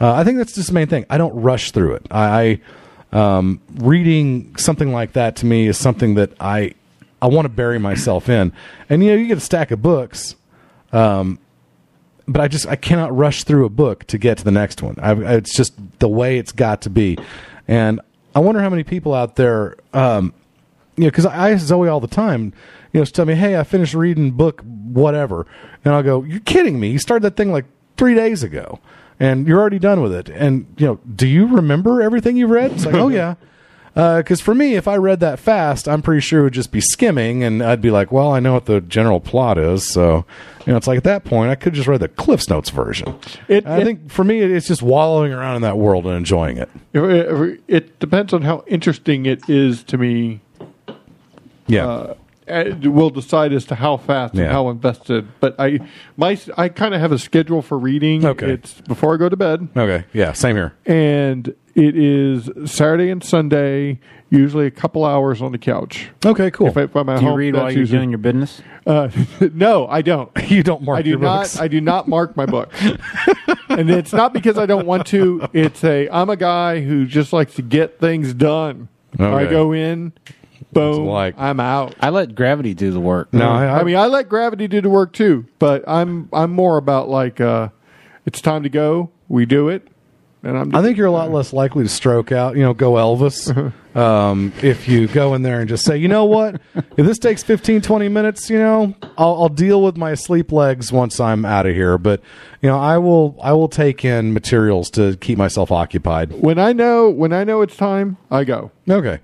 Uh, 0.00 0.12
I 0.12 0.24
think 0.24 0.38
that's 0.38 0.54
just 0.54 0.68
the 0.68 0.74
main 0.74 0.86
thing. 0.86 1.06
I 1.08 1.18
don't 1.18 1.34
rush 1.34 1.72
through 1.72 1.94
it. 1.94 2.06
I, 2.10 2.60
I 3.12 3.38
um, 3.38 3.60
reading 3.74 4.54
something 4.56 4.92
like 4.92 5.12
that 5.14 5.36
to 5.36 5.46
me 5.46 5.66
is 5.66 5.78
something 5.78 6.14
that 6.16 6.32
I 6.40 6.74
I 7.20 7.28
want 7.28 7.46
to 7.46 7.48
bury 7.48 7.78
myself 7.78 8.28
in. 8.28 8.52
And 8.88 9.02
you 9.02 9.10
know, 9.10 9.16
you 9.16 9.26
get 9.26 9.38
a 9.38 9.40
stack 9.40 9.70
of 9.70 9.82
books, 9.82 10.36
um, 10.92 11.38
but 12.28 12.40
I 12.40 12.48
just 12.48 12.66
I 12.66 12.76
cannot 12.76 13.16
rush 13.16 13.44
through 13.44 13.64
a 13.64 13.70
book 13.70 14.04
to 14.08 14.18
get 14.18 14.38
to 14.38 14.44
the 14.44 14.50
next 14.50 14.82
one. 14.82 14.96
I, 15.00 15.12
it's 15.36 15.54
just 15.54 15.74
the 15.98 16.08
way 16.08 16.38
it's 16.38 16.52
got 16.52 16.82
to 16.82 16.90
be. 16.90 17.18
And 17.68 18.00
I 18.34 18.40
wonder 18.40 18.60
how 18.60 18.70
many 18.70 18.84
people 18.84 19.14
out 19.14 19.36
there, 19.36 19.76
um, 19.92 20.34
you 20.96 21.04
know, 21.04 21.10
because 21.10 21.26
I 21.26 21.52
ask 21.52 21.64
Zoe 21.66 21.88
all 21.88 22.00
the 22.00 22.06
time, 22.06 22.52
you 22.92 23.00
know, 23.00 23.04
she 23.04 23.12
tell 23.12 23.24
me, 23.26 23.34
"Hey, 23.34 23.58
I 23.58 23.64
finished 23.64 23.94
reading 23.94 24.32
book 24.32 24.62
whatever," 24.62 25.46
and 25.84 25.94
I'll 25.94 26.02
go, 26.02 26.22
"You're 26.22 26.40
kidding 26.40 26.78
me! 26.78 26.90
You 26.90 26.98
started 26.98 27.22
that 27.24 27.36
thing 27.36 27.52
like 27.52 27.64
three 27.96 28.14
days 28.14 28.42
ago." 28.42 28.80
And 29.18 29.48
you're 29.48 29.58
already 29.58 29.78
done 29.78 30.02
with 30.02 30.12
it. 30.12 30.28
And 30.28 30.66
you 30.76 30.86
know, 30.86 31.00
do 31.14 31.26
you 31.26 31.46
remember 31.46 32.02
everything 32.02 32.36
you've 32.36 32.50
read? 32.50 32.72
It's 32.72 32.84
like, 32.84 32.94
oh 32.94 33.08
yeah, 33.08 33.36
because 33.96 34.42
for 34.42 34.54
me, 34.54 34.74
if 34.74 34.86
I 34.86 34.96
read 34.96 35.20
that 35.20 35.38
fast, 35.38 35.88
I'm 35.88 36.02
pretty 36.02 36.20
sure 36.20 36.40
it 36.40 36.42
would 36.44 36.52
just 36.52 36.70
be 36.70 36.82
skimming, 36.82 37.42
and 37.42 37.62
I'd 37.62 37.80
be 37.80 37.90
like, 37.90 38.12
"Well, 38.12 38.30
I 38.30 38.40
know 38.40 38.52
what 38.52 38.66
the 38.66 38.82
general 38.82 39.20
plot 39.20 39.56
is." 39.56 39.90
So, 39.90 40.26
you 40.66 40.72
know, 40.72 40.76
it's 40.76 40.86
like 40.86 40.98
at 40.98 41.04
that 41.04 41.24
point, 41.24 41.50
I 41.50 41.54
could 41.54 41.72
just 41.72 41.88
read 41.88 42.00
the 42.00 42.08
Cliff's 42.08 42.50
Notes 42.50 42.68
version. 42.68 43.14
It- 43.48 43.66
I 43.66 43.78
it- 43.78 43.84
think 43.84 44.10
for 44.10 44.22
me, 44.22 44.40
it's 44.40 44.66
just 44.68 44.82
wallowing 44.82 45.32
around 45.32 45.56
in 45.56 45.62
that 45.62 45.78
world 45.78 46.04
and 46.06 46.14
enjoying 46.14 46.58
it. 46.58 46.68
It, 46.92 47.60
it- 47.68 47.98
depends 47.98 48.34
on 48.34 48.42
how 48.42 48.64
interesting 48.66 49.24
it 49.24 49.48
is 49.48 49.82
to 49.84 49.96
me. 49.96 50.40
Yeah, 51.66 51.86
uh, 51.88 52.14
it 52.46 52.86
will 52.92 53.10
decide 53.10 53.52
as 53.52 53.64
to 53.64 53.74
how 53.74 53.96
fast 53.96 54.34
Yeah. 54.34 54.42
and 54.44 54.52
how 54.52 54.68
invested. 54.68 55.26
But 55.40 55.56
I, 55.58 55.80
my, 56.16 56.38
I 56.56 56.68
kind 56.68 56.94
of 56.94 57.00
have 57.00 57.10
a 57.12 57.18
schedule 57.18 57.60
for 57.62 57.76
reading. 57.78 58.24
Okay. 58.24 58.52
it's 58.52 58.72
before 58.82 59.14
I 59.14 59.16
go 59.16 59.28
to 59.28 59.36
bed, 59.36 59.68
okay, 59.76 60.04
yeah, 60.12 60.32
same 60.32 60.54
here. 60.54 60.74
and 60.84 61.54
it 61.76 61.96
is 61.96 62.50
Saturday 62.70 63.10
and 63.10 63.22
Sunday. 63.22 64.00
Usually 64.28 64.66
a 64.66 64.72
couple 64.72 65.04
hours 65.04 65.40
on 65.40 65.52
the 65.52 65.58
couch. 65.58 66.08
Okay, 66.24 66.50
cool. 66.50 66.66
If, 66.66 66.76
I, 66.76 66.82
if 66.82 66.96
I'm 66.96 67.08
at 67.08 67.18
Do 67.20 67.22
you 67.22 67.28
home, 67.28 67.38
read 67.38 67.54
while 67.54 67.70
you're 67.70 67.80
usually- 67.82 67.98
doing 67.98 68.10
your 68.10 68.18
business? 68.18 68.60
Uh, 68.84 69.08
no, 69.54 69.86
I 69.86 70.02
don't. 70.02 70.30
You 70.50 70.62
don't 70.64 70.82
mark 70.82 70.98
I 70.98 71.02
do 71.02 71.10
your 71.10 71.18
not. 71.20 71.42
books. 71.42 71.60
I 71.60 71.68
do 71.68 71.80
not 71.80 72.08
mark 72.08 72.36
my 72.36 72.44
book, 72.46 72.72
and 73.68 73.88
it's 73.90 74.12
not 74.12 74.32
because 74.32 74.58
I 74.58 74.66
don't 74.66 74.86
want 74.86 75.06
to. 75.08 75.46
It's 75.52 75.82
a. 75.84 76.08
I'm 76.08 76.28
a 76.30 76.36
guy 76.36 76.80
who 76.80 77.04
just 77.06 77.32
likes 77.32 77.54
to 77.54 77.62
get 77.62 78.00
things 78.00 78.32
done. 78.34 78.88
I 79.18 79.22
Okay. 79.24 79.50
go 79.50 79.72
in, 79.72 80.12
boom, 80.72 81.06
like- 81.06 81.34
I'm 81.38 81.58
out. 81.60 81.94
I 82.00 82.10
let 82.10 82.34
gravity 82.34 82.74
do 82.74 82.90
the 82.90 83.00
work. 83.00 83.32
No, 83.32 83.48
I, 83.48 83.80
I, 83.80 83.84
mean, 83.84 83.96
I 83.96 84.06
let 84.06 84.28
gravity 84.28 84.66
do 84.68 84.80
the 84.80 84.90
work 84.90 85.12
too, 85.12 85.46
but 85.58 85.84
I'm 85.88 86.28
I'm 86.32 86.52
more 86.52 86.76
about 86.78 87.08
like 87.08 87.40
uh, 87.40 87.68
it's 88.24 88.40
time 88.40 88.62
to 88.64 88.68
go. 88.68 89.10
We 89.28 89.46
do 89.46 89.68
it, 89.68 89.88
and 90.46 90.56
I'm. 90.56 90.74
I 90.74 90.82
think 90.82 90.96
you're 90.96 91.06
a 91.06 91.12
lot 91.12 91.30
less 91.30 91.52
likely 91.52 91.82
to 91.84 91.88
stroke 91.88 92.30
out, 92.32 92.56
you 92.56 92.62
know, 92.62 92.72
go 92.72 92.92
Elvis. 92.92 93.72
um, 93.96 94.52
if 94.62 94.88
you 94.88 95.08
go 95.08 95.34
in 95.34 95.42
there 95.42 95.60
and 95.60 95.68
just 95.68 95.84
say, 95.84 95.96
you 95.96 96.08
know 96.08 96.24
what, 96.24 96.60
if 96.74 97.04
this 97.04 97.18
takes 97.18 97.42
15, 97.42 97.82
20 97.82 98.08
minutes, 98.08 98.48
you 98.48 98.58
know, 98.58 98.94
I'll, 99.18 99.42
I'll 99.42 99.48
deal 99.48 99.82
with 99.82 99.96
my 99.96 100.14
sleep 100.14 100.52
legs 100.52 100.92
once 100.92 101.18
I'm 101.18 101.44
out 101.44 101.66
of 101.66 101.74
here. 101.74 101.98
But 101.98 102.20
you 102.62 102.68
know, 102.68 102.78
I 102.78 102.98
will, 102.98 103.38
I 103.42 103.52
will 103.52 103.68
take 103.68 104.04
in 104.04 104.32
materials 104.32 104.88
to 104.90 105.16
keep 105.16 105.36
myself 105.36 105.72
occupied. 105.72 106.32
when 106.32 106.58
I 106.58 106.72
know 106.72 107.10
when 107.10 107.32
I 107.32 107.44
know 107.44 107.62
it's 107.62 107.76
time, 107.76 108.16
I 108.30 108.44
go. 108.44 108.70
Okay. 108.88 109.20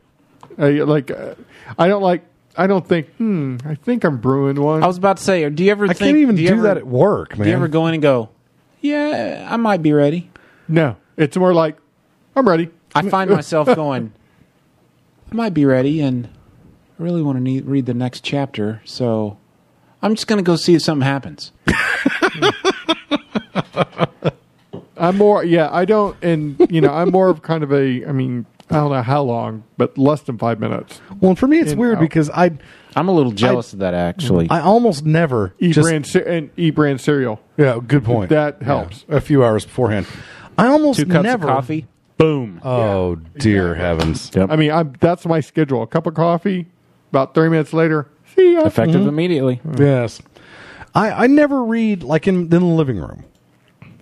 I, 0.58 0.70
like 0.70 1.10
uh, 1.10 1.34
I 1.78 1.88
don't 1.88 2.02
like. 2.02 2.24
I 2.56 2.66
don't 2.66 2.86
think. 2.86 3.08
Hmm. 3.14 3.56
I 3.64 3.76
think 3.76 4.04
I'm 4.04 4.18
brewing 4.18 4.60
one. 4.60 4.82
I 4.82 4.86
was 4.86 4.98
about 4.98 5.16
to 5.16 5.22
say, 5.22 5.48
do 5.48 5.64
you 5.64 5.70
ever 5.70 5.84
I 5.84 5.88
think, 5.88 5.98
can't 5.98 6.16
even 6.18 6.36
do, 6.36 6.46
do, 6.46 6.52
ever, 6.52 6.62
that 6.62 6.76
at 6.76 6.86
work, 6.86 7.38
man. 7.38 7.44
Do 7.44 7.50
you 7.50 7.56
ever 7.56 7.68
go 7.68 7.86
in 7.86 7.94
and 7.94 8.02
go, 8.02 8.28
yeah, 8.82 9.48
I 9.50 9.56
might 9.56 9.82
be 9.82 9.92
ready? 9.92 10.30
no, 10.68 10.96
it's 11.22 11.36
more 11.36 11.54
like 11.54 11.76
I'm 12.36 12.48
ready. 12.48 12.70
I 12.94 13.08
find 13.08 13.30
myself 13.30 13.66
going, 13.74 14.12
I 15.30 15.34
might 15.34 15.54
be 15.54 15.64
ready, 15.64 16.00
and 16.00 16.28
I 16.98 17.02
really 17.02 17.22
want 17.22 17.36
to 17.38 17.42
need, 17.42 17.64
read 17.64 17.86
the 17.86 17.94
next 17.94 18.22
chapter, 18.24 18.82
so 18.84 19.38
I'm 20.02 20.14
just 20.14 20.26
going 20.26 20.38
to 20.38 20.46
go 20.46 20.56
see 20.56 20.74
if 20.74 20.82
something 20.82 21.06
happens. 21.06 21.52
I'm 24.96 25.16
more, 25.16 25.42
yeah, 25.44 25.68
I 25.72 25.84
don't, 25.84 26.16
and, 26.22 26.56
you 26.70 26.80
know, 26.80 26.92
I'm 26.92 27.10
more 27.10 27.28
of 27.28 27.42
kind 27.42 27.64
of 27.64 27.72
a, 27.72 28.04
I 28.06 28.12
mean, 28.12 28.46
I 28.70 28.74
don't 28.74 28.92
know 28.92 29.02
how 29.02 29.22
long, 29.22 29.64
but 29.76 29.98
less 29.98 30.22
than 30.22 30.38
five 30.38 30.60
minutes. 30.60 31.00
Well, 31.20 31.34
for 31.34 31.46
me, 31.48 31.58
it's 31.58 31.72
In- 31.72 31.78
weird 31.78 31.96
out. 31.96 32.00
because 32.02 32.30
I 32.30 32.52
I'm 32.94 33.08
a 33.08 33.12
little 33.12 33.32
jealous 33.32 33.72
of 33.72 33.80
that 33.80 33.94
actually. 33.94 34.48
I 34.50 34.60
almost 34.60 35.04
never 35.04 35.54
E 35.58 35.72
just 35.72 35.88
brand 35.88 36.06
ce- 36.06 36.16
and 36.16 36.50
E 36.56 36.70
brand 36.70 37.00
cereal. 37.00 37.40
yeah. 37.56 37.78
Good 37.86 38.04
point. 38.04 38.28
That 38.30 38.58
Yeah, 38.60 38.66
helps. 38.66 39.04
a 39.08 39.20
few 39.20 39.42
hours 39.44 39.64
beforehand. 39.64 40.06
I 40.58 40.66
almost 40.66 41.00
Two 41.00 41.06
cups 41.06 41.24
never 41.24 41.48
of 41.48 41.56
coffee. 41.56 41.86
Boom. 42.18 42.60
Oh 42.62 43.16
dear 43.38 43.74
heavens! 43.74 44.30
I 44.36 44.56
mean, 44.56 44.70
I'm 44.70 44.92
that's 45.00 45.26
my 45.26 45.40
schedule. 45.40 45.82
A 45.82 45.86
cup 45.86 46.06
of 46.06 46.14
coffee, 46.14 46.66
about 47.10 47.34
30 47.34 47.50
minutes 47.50 47.72
later, 47.72 48.08
see 48.36 48.54
ya. 48.54 48.62
Effective 48.64 49.06
immediately. 49.06 49.60
Yes. 49.78 50.20
I, 50.94 51.24
I 51.24 51.26
never 51.26 51.64
read 51.64 52.02
like 52.02 52.28
in, 52.28 52.42
in 52.42 52.48
the 52.50 52.60
living 52.60 52.98
room. 52.98 53.24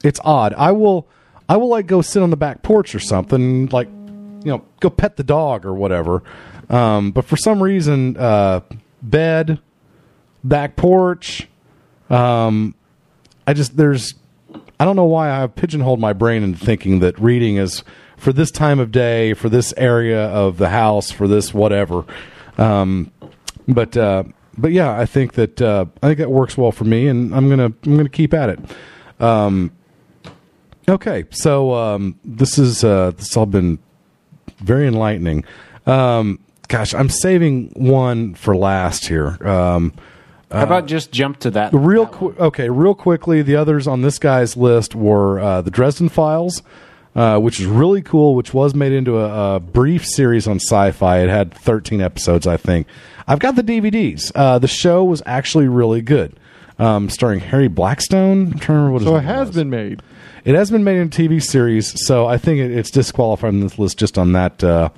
It's 0.03 0.21
odd. 0.25 0.55
I 0.55 0.73
will 0.73 1.07
I 1.49 1.57
will 1.57 1.69
like 1.69 1.87
go 1.87 2.03
sit 2.03 2.23
on 2.23 2.31
the 2.31 2.37
back 2.37 2.63
porch 2.63 2.95
or 2.95 3.01
something, 3.01 3.67
like 3.67 3.89
you 3.89 4.51
know, 4.51 4.65
go 4.81 4.91
pet 4.91 5.17
the 5.17 5.25
dog 5.25 5.65
or 5.65 5.75
whatever. 5.75 6.23
Um, 6.69 7.11
but 7.11 7.25
for 7.25 7.37
some 7.37 7.63
reason, 7.63 8.17
uh, 8.17 8.61
bed, 9.03 9.61
back 10.45 10.77
porch, 10.77 11.49
um, 12.09 12.75
I 13.47 13.53
just 13.53 13.77
there's 13.77 14.15
I 14.81 14.87
don't 14.87 14.97
know 14.97 15.05
why 15.05 15.43
I 15.43 15.47
pigeonholed 15.47 16.01
my 16.01 16.15
brain 16.15 16.43
into 16.43 16.59
thinking 16.59 17.01
that 17.01 17.19
reading 17.21 17.57
is 17.59 17.85
for 18.17 18.33
this 18.33 18.51
time 18.51 18.81
of 18.81 18.91
day, 18.91 19.35
for 19.35 19.51
this 19.51 19.75
area 19.77 20.27
of 20.29 20.57
the 20.57 20.71
house, 20.71 21.11
for 21.11 21.29
this 21.29 21.53
whatever. 21.53 22.07
Um, 22.57 23.13
but 23.69 23.95
uh, 23.95 24.25
but 24.57 24.73
yeah, 24.73 24.99
I 24.99 25.05
think 25.05 25.35
that 25.35 25.61
uh, 25.61 25.85
I 26.03 26.07
think 26.07 26.19
that 26.19 26.31
works 26.31 26.57
well 26.57 26.73
for 26.73 26.85
me, 26.85 27.09
and 27.09 27.35
I'm 27.35 27.51
gonna 27.51 27.67
I'm 27.85 27.97
gonna 27.99 28.09
keep 28.09 28.33
at 28.33 28.49
it. 28.49 28.59
Um, 29.23 29.71
okay, 30.89 31.27
so 31.29 31.75
um, 31.75 32.19
this 32.25 32.59
is 32.59 32.83
uh, 32.83 33.11
this 33.11 33.37
all 33.37 33.45
been 33.45 33.79
very 34.61 34.87
enlightening. 34.87 35.45
Um, 35.85 36.39
gosh, 36.69 36.95
I'm 36.95 37.11
saving 37.11 37.75
one 37.77 38.33
for 38.33 38.57
last 38.57 39.07
here. 39.07 39.47
How 40.51 40.65
about 40.65 40.87
just 40.87 41.13
jump 41.13 41.39
to 41.41 41.51
that? 41.53 41.73
real 41.73 42.07
qu- 42.07 42.35
okay, 42.39 42.69
real 42.69 42.95
quickly, 42.95 43.43
the 43.43 43.57
others 43.57 43.87
on 43.87 44.03
this 44.03 44.19
guy's 44.19 44.57
list 44.57 44.95
were 44.95 45.39
uh, 45.39 45.63
the 45.63 45.71
Dresden 45.71 46.09
Files, 46.09 46.63
uh, 47.15 47.39
which 47.39 47.61
is 47.61 47.67
really 47.67 48.03
cool, 48.03 48.35
which 48.35 48.53
was 48.53 48.75
made 48.75 48.93
into 48.93 49.19
a, 49.19 49.57
a 49.57 49.61
brief 49.61 50.05
series 50.07 50.49
on 50.49 50.57
Sci-Fi. 50.57 51.21
It 51.21 51.29
had 51.29 51.55
13 51.55 52.01
episodes, 52.01 52.47
I 52.47 52.57
think. 52.57 52.87
I've 53.29 53.39
got 53.39 53.55
the 53.55 53.63
DVDs. 53.63 54.33
Uh, 54.35 54.59
the 54.59 54.67
show 54.69 55.05
was 55.05 55.23
actually 55.25 55.69
really 55.69 56.03
good, 56.03 56.39
um, 56.81 57.09
starring 57.09 57.39
Harry 57.41 57.69
Blackstone. 57.69 58.47
I'm 58.53 58.59
trying 58.59 58.61
to 58.61 58.73
remember 58.73 58.93
what 58.95 59.03
So 59.03 59.17
it 59.17 59.23
has 59.23 59.49
was. 59.49 59.57
been 59.57 59.71
made. 59.71 60.03
It 60.45 60.55
has 60.57 60.71
been 60.71 60.83
made 60.83 60.99
into 60.99 61.23
a 61.23 61.29
TV 61.29 61.41
series, 61.43 62.07
so 62.07 62.27
I 62.27 62.39
think 62.39 62.59
it, 62.59 62.73
it's 62.73 62.91
disqualified 62.91 63.49
on 63.55 63.61
this 63.61 63.79
list 63.79 63.99
just 63.99 64.19
on 64.19 64.33
that, 64.33 64.65
uh, 64.65 64.89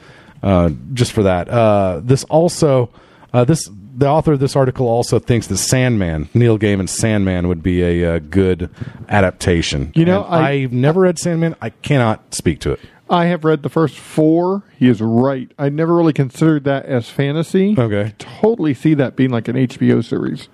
uh, 0.42 0.70
just 0.94 1.12
for 1.12 1.24
that. 1.24 1.48
Uh, 1.50 2.00
this 2.02 2.24
also, 2.24 2.88
uh, 3.34 3.44
this 3.44 3.68
the 3.94 4.08
author 4.08 4.32
of 4.32 4.40
this 4.40 4.56
article 4.56 4.86
also 4.88 5.18
thinks 5.18 5.46
that 5.48 5.58
Sandman, 5.58 6.28
Neil 6.34 6.58
Gaiman's 6.58 6.92
Sandman, 6.92 7.48
would 7.48 7.62
be 7.62 7.82
a, 7.82 8.16
uh 8.16 8.18
good 8.18 8.70
adaptation. 9.08 9.92
You 9.94 10.04
know, 10.04 10.24
And 10.24 10.34
I- 10.44 10.50
I've 10.50 10.72
never 10.72 11.00
read 11.02 11.18
Sandman. 11.18 11.54
I 11.60 11.70
cannot 11.70 12.34
speak 12.34 12.58
to 12.60 12.72
it. 12.72 12.80
I 13.10 13.26
have 13.26 13.44
read 13.44 13.62
the 13.62 13.68
first 13.68 13.98
four. 13.98 14.62
He 14.78 14.88
is 14.88 15.02
right. 15.02 15.50
I 15.58 15.68
never 15.68 15.94
really 15.94 16.14
considered 16.14 16.64
that 16.64 16.86
as 16.86 17.10
fantasy. 17.10 17.74
Okay. 17.78 18.14
Totally 18.18 18.72
see 18.72 18.94
that 18.94 19.16
being 19.16 19.28
like 19.30 19.48
an 19.48 19.56
HBO 19.56 20.02
series. 20.02 20.48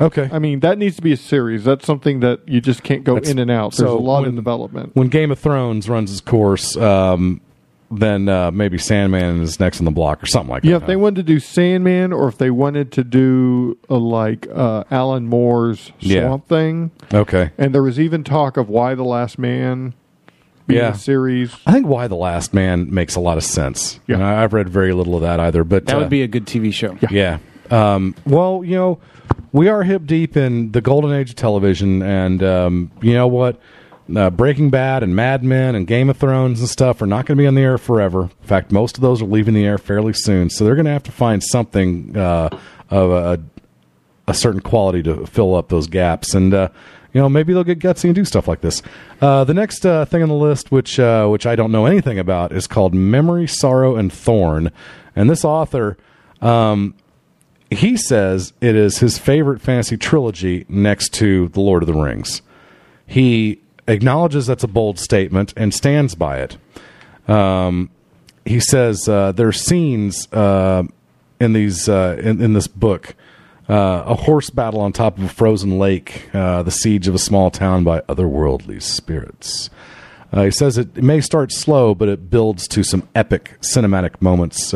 Okay. 0.00 0.28
I 0.32 0.38
mean, 0.38 0.60
that 0.60 0.78
needs 0.78 0.94
to 0.96 1.02
be 1.02 1.12
a 1.12 1.16
series. 1.16 1.64
That's 1.64 1.84
something 1.84 2.20
that 2.20 2.40
you 2.46 2.60
just 2.60 2.84
can't 2.84 3.02
go 3.02 3.14
That's- 3.14 3.32
in 3.32 3.40
and 3.40 3.50
out. 3.50 3.72
There's 3.76 3.88
so 3.90 3.98
a 3.98 3.98
lot 3.98 4.18
in 4.20 4.24
when- 4.26 4.36
development. 4.36 4.90
When 4.94 5.08
Game 5.08 5.32
of 5.32 5.40
Thrones 5.40 5.88
runs 5.88 6.12
its 6.12 6.20
course, 6.20 6.76
um, 6.76 7.40
then 8.00 8.28
uh, 8.28 8.50
maybe 8.50 8.78
Sandman 8.78 9.42
is 9.42 9.58
next 9.60 9.80
on 9.80 9.84
the 9.84 9.90
block 9.90 10.22
or 10.22 10.26
something 10.26 10.50
like 10.50 10.64
Yeah, 10.64 10.72
that. 10.72 10.74
Yeah, 10.78 10.82
if 10.82 10.86
they 10.86 10.96
wanted 10.96 11.16
to 11.16 11.22
do 11.22 11.40
Sandman 11.40 12.12
or 12.12 12.28
if 12.28 12.38
they 12.38 12.50
wanted 12.50 12.92
to 12.92 13.04
do 13.04 13.76
uh, 13.90 13.96
like 13.96 14.46
uh, 14.52 14.84
Alan 14.90 15.26
Moore's 15.26 15.92
Yeah. 16.00 16.22
Swamp 16.26 16.48
Thing, 16.48 16.90
Okay. 17.12 17.50
and 17.58 17.74
there 17.74 17.82
was 17.82 17.98
even 18.00 18.24
talk 18.24 18.56
of 18.56 18.68
Y 18.68 18.94
the 18.94 19.04
Last 19.04 19.38
Man 19.38 19.94
being 20.66 20.80
Yeah. 20.80 20.92
a 20.92 20.94
series. 20.94 21.54
I 21.66 21.72
think 21.72 21.86
Y 21.86 22.06
the 22.08 22.14
Last 22.16 22.54
Man 22.54 22.92
makes 22.92 23.16
a 23.16 23.20
lot 23.20 23.36
of 23.36 23.44
sense. 23.44 24.00
Yeah. 24.06 24.16
And 24.16 24.24
I- 24.24 24.42
I've 24.42 24.52
read 24.52 24.68
very 24.68 24.92
little 24.92 25.14
of 25.14 25.22
that 25.22 25.40
either, 25.40 25.62
but 25.64 25.86
That 25.86 25.96
uh, 25.96 26.00
would 26.00 26.08
be 26.10 26.22
a 26.22 26.28
good 26.28 26.46
TV 26.46 26.72
show. 26.72 26.96
yeah. 27.10 27.38
Um, 27.70 28.14
well, 28.26 28.62
you 28.64 28.76
know, 28.76 28.98
we 29.52 29.68
are 29.68 29.82
hip 29.84 30.04
deep 30.06 30.36
in 30.36 30.72
the 30.72 30.80
golden 30.80 31.12
age 31.12 31.30
of 31.30 31.36
television, 31.36 32.02
and 32.02 32.42
um, 32.42 32.90
you 33.00 33.14
know 33.14 33.26
what? 33.26 33.58
Uh, 34.14 34.28
Breaking 34.28 34.68
Bad 34.68 35.02
and 35.02 35.16
Mad 35.16 35.42
Men 35.42 35.74
and 35.74 35.86
Game 35.86 36.10
of 36.10 36.18
Thrones 36.18 36.60
and 36.60 36.68
stuff 36.68 37.00
are 37.00 37.06
not 37.06 37.24
going 37.24 37.38
to 37.38 37.42
be 37.42 37.46
on 37.46 37.54
the 37.54 37.62
air 37.62 37.78
forever. 37.78 38.24
In 38.24 38.46
fact, 38.46 38.70
most 38.70 38.96
of 38.96 39.02
those 39.02 39.22
are 39.22 39.26
leaving 39.26 39.54
the 39.54 39.64
air 39.64 39.78
fairly 39.78 40.12
soon, 40.12 40.50
so 40.50 40.64
they're 40.64 40.74
going 40.74 40.84
to 40.84 40.90
have 40.90 41.02
to 41.04 41.12
find 41.12 41.42
something 41.42 42.14
uh, 42.16 42.50
of 42.90 43.10
a, 43.10 43.42
a 44.26 44.34
certain 44.34 44.60
quality 44.60 45.02
to 45.04 45.26
fill 45.26 45.54
up 45.54 45.68
those 45.68 45.86
gaps, 45.86 46.34
and 46.34 46.52
uh, 46.52 46.68
you 47.14 47.20
know 47.20 47.30
maybe 47.30 47.54
they'll 47.54 47.64
get 47.64 47.78
gutsy 47.78 48.04
and 48.04 48.14
do 48.14 48.26
stuff 48.26 48.46
like 48.46 48.60
this. 48.60 48.82
Uh, 49.22 49.44
the 49.44 49.54
next 49.54 49.86
uh, 49.86 50.04
thing 50.04 50.22
on 50.22 50.28
the 50.28 50.34
list, 50.34 50.70
which 50.70 51.00
uh, 51.00 51.26
which 51.28 51.46
I 51.46 51.56
don't 51.56 51.72
know 51.72 51.86
anything 51.86 52.18
about, 52.18 52.52
is 52.52 52.66
called 52.66 52.92
Memory, 52.92 53.46
Sorrow, 53.46 53.96
and 53.96 54.12
Thorn, 54.12 54.70
and 55.16 55.30
this 55.30 55.44
author. 55.46 55.96
Um, 56.42 56.94
he 57.70 57.96
says 57.96 58.52
it 58.60 58.76
is 58.76 58.98
his 58.98 59.16
favorite 59.16 59.62
fantasy 59.62 59.96
trilogy 59.96 60.66
next 60.68 61.14
to 61.14 61.48
The 61.48 61.60
Lord 61.60 61.82
of 61.82 61.86
the 61.86 61.94
Rings. 61.94 62.42
He 63.06 63.62
acknowledges 63.86 64.46
that's 64.46 64.64
a 64.64 64.68
bold 64.68 64.98
statement 64.98 65.52
and 65.56 65.74
stands 65.74 66.14
by 66.14 66.40
it. 66.40 66.56
Um, 67.28 67.90
he 68.44 68.60
says 68.60 69.08
uh, 69.08 69.32
there 69.32 69.48
are 69.48 69.52
scenes 69.52 70.30
uh, 70.32 70.84
in 71.40 71.52
these 71.52 71.88
uh, 71.88 72.16
in, 72.20 72.40
in 72.42 72.52
this 72.52 72.66
book. 72.66 73.14
Uh, 73.66 74.02
a 74.06 74.14
horse 74.14 74.50
battle 74.50 74.80
on 74.80 74.92
top 74.92 75.16
of 75.16 75.24
a 75.24 75.28
frozen 75.28 75.78
lake, 75.78 76.28
uh, 76.34 76.62
the 76.62 76.70
siege 76.70 77.08
of 77.08 77.14
a 77.14 77.18
small 77.18 77.50
town 77.50 77.82
by 77.82 78.00
otherworldly 78.02 78.82
spirits. 78.82 79.70
Uh, 80.34 80.42
he 80.42 80.50
says 80.50 80.76
it, 80.76 81.02
may 81.02 81.18
start 81.18 81.50
slow, 81.50 81.94
but 81.94 82.06
it 82.10 82.28
builds 82.28 82.68
to 82.68 82.82
some 82.82 83.08
epic 83.14 83.56
cinematic 83.62 84.20
moments, 84.20 84.74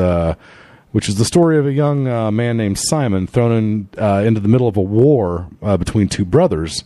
which 0.93 1.07
is 1.07 1.17
the 1.17 1.25
story 1.27 1.59
of 1.59 1.67
a 1.67 1.73
young 1.73 2.05
man 2.35 2.57
named 2.57 2.79
Simon 2.79 3.27
thrown 3.27 3.53
in, 3.53 4.05
into 4.27 4.41
the 4.41 4.49
middle 4.49 4.69
of 4.69 4.79
a 4.79 4.83
war 4.83 5.49
between 5.61 6.09
two 6.09 6.25
brothers, 6.25 6.85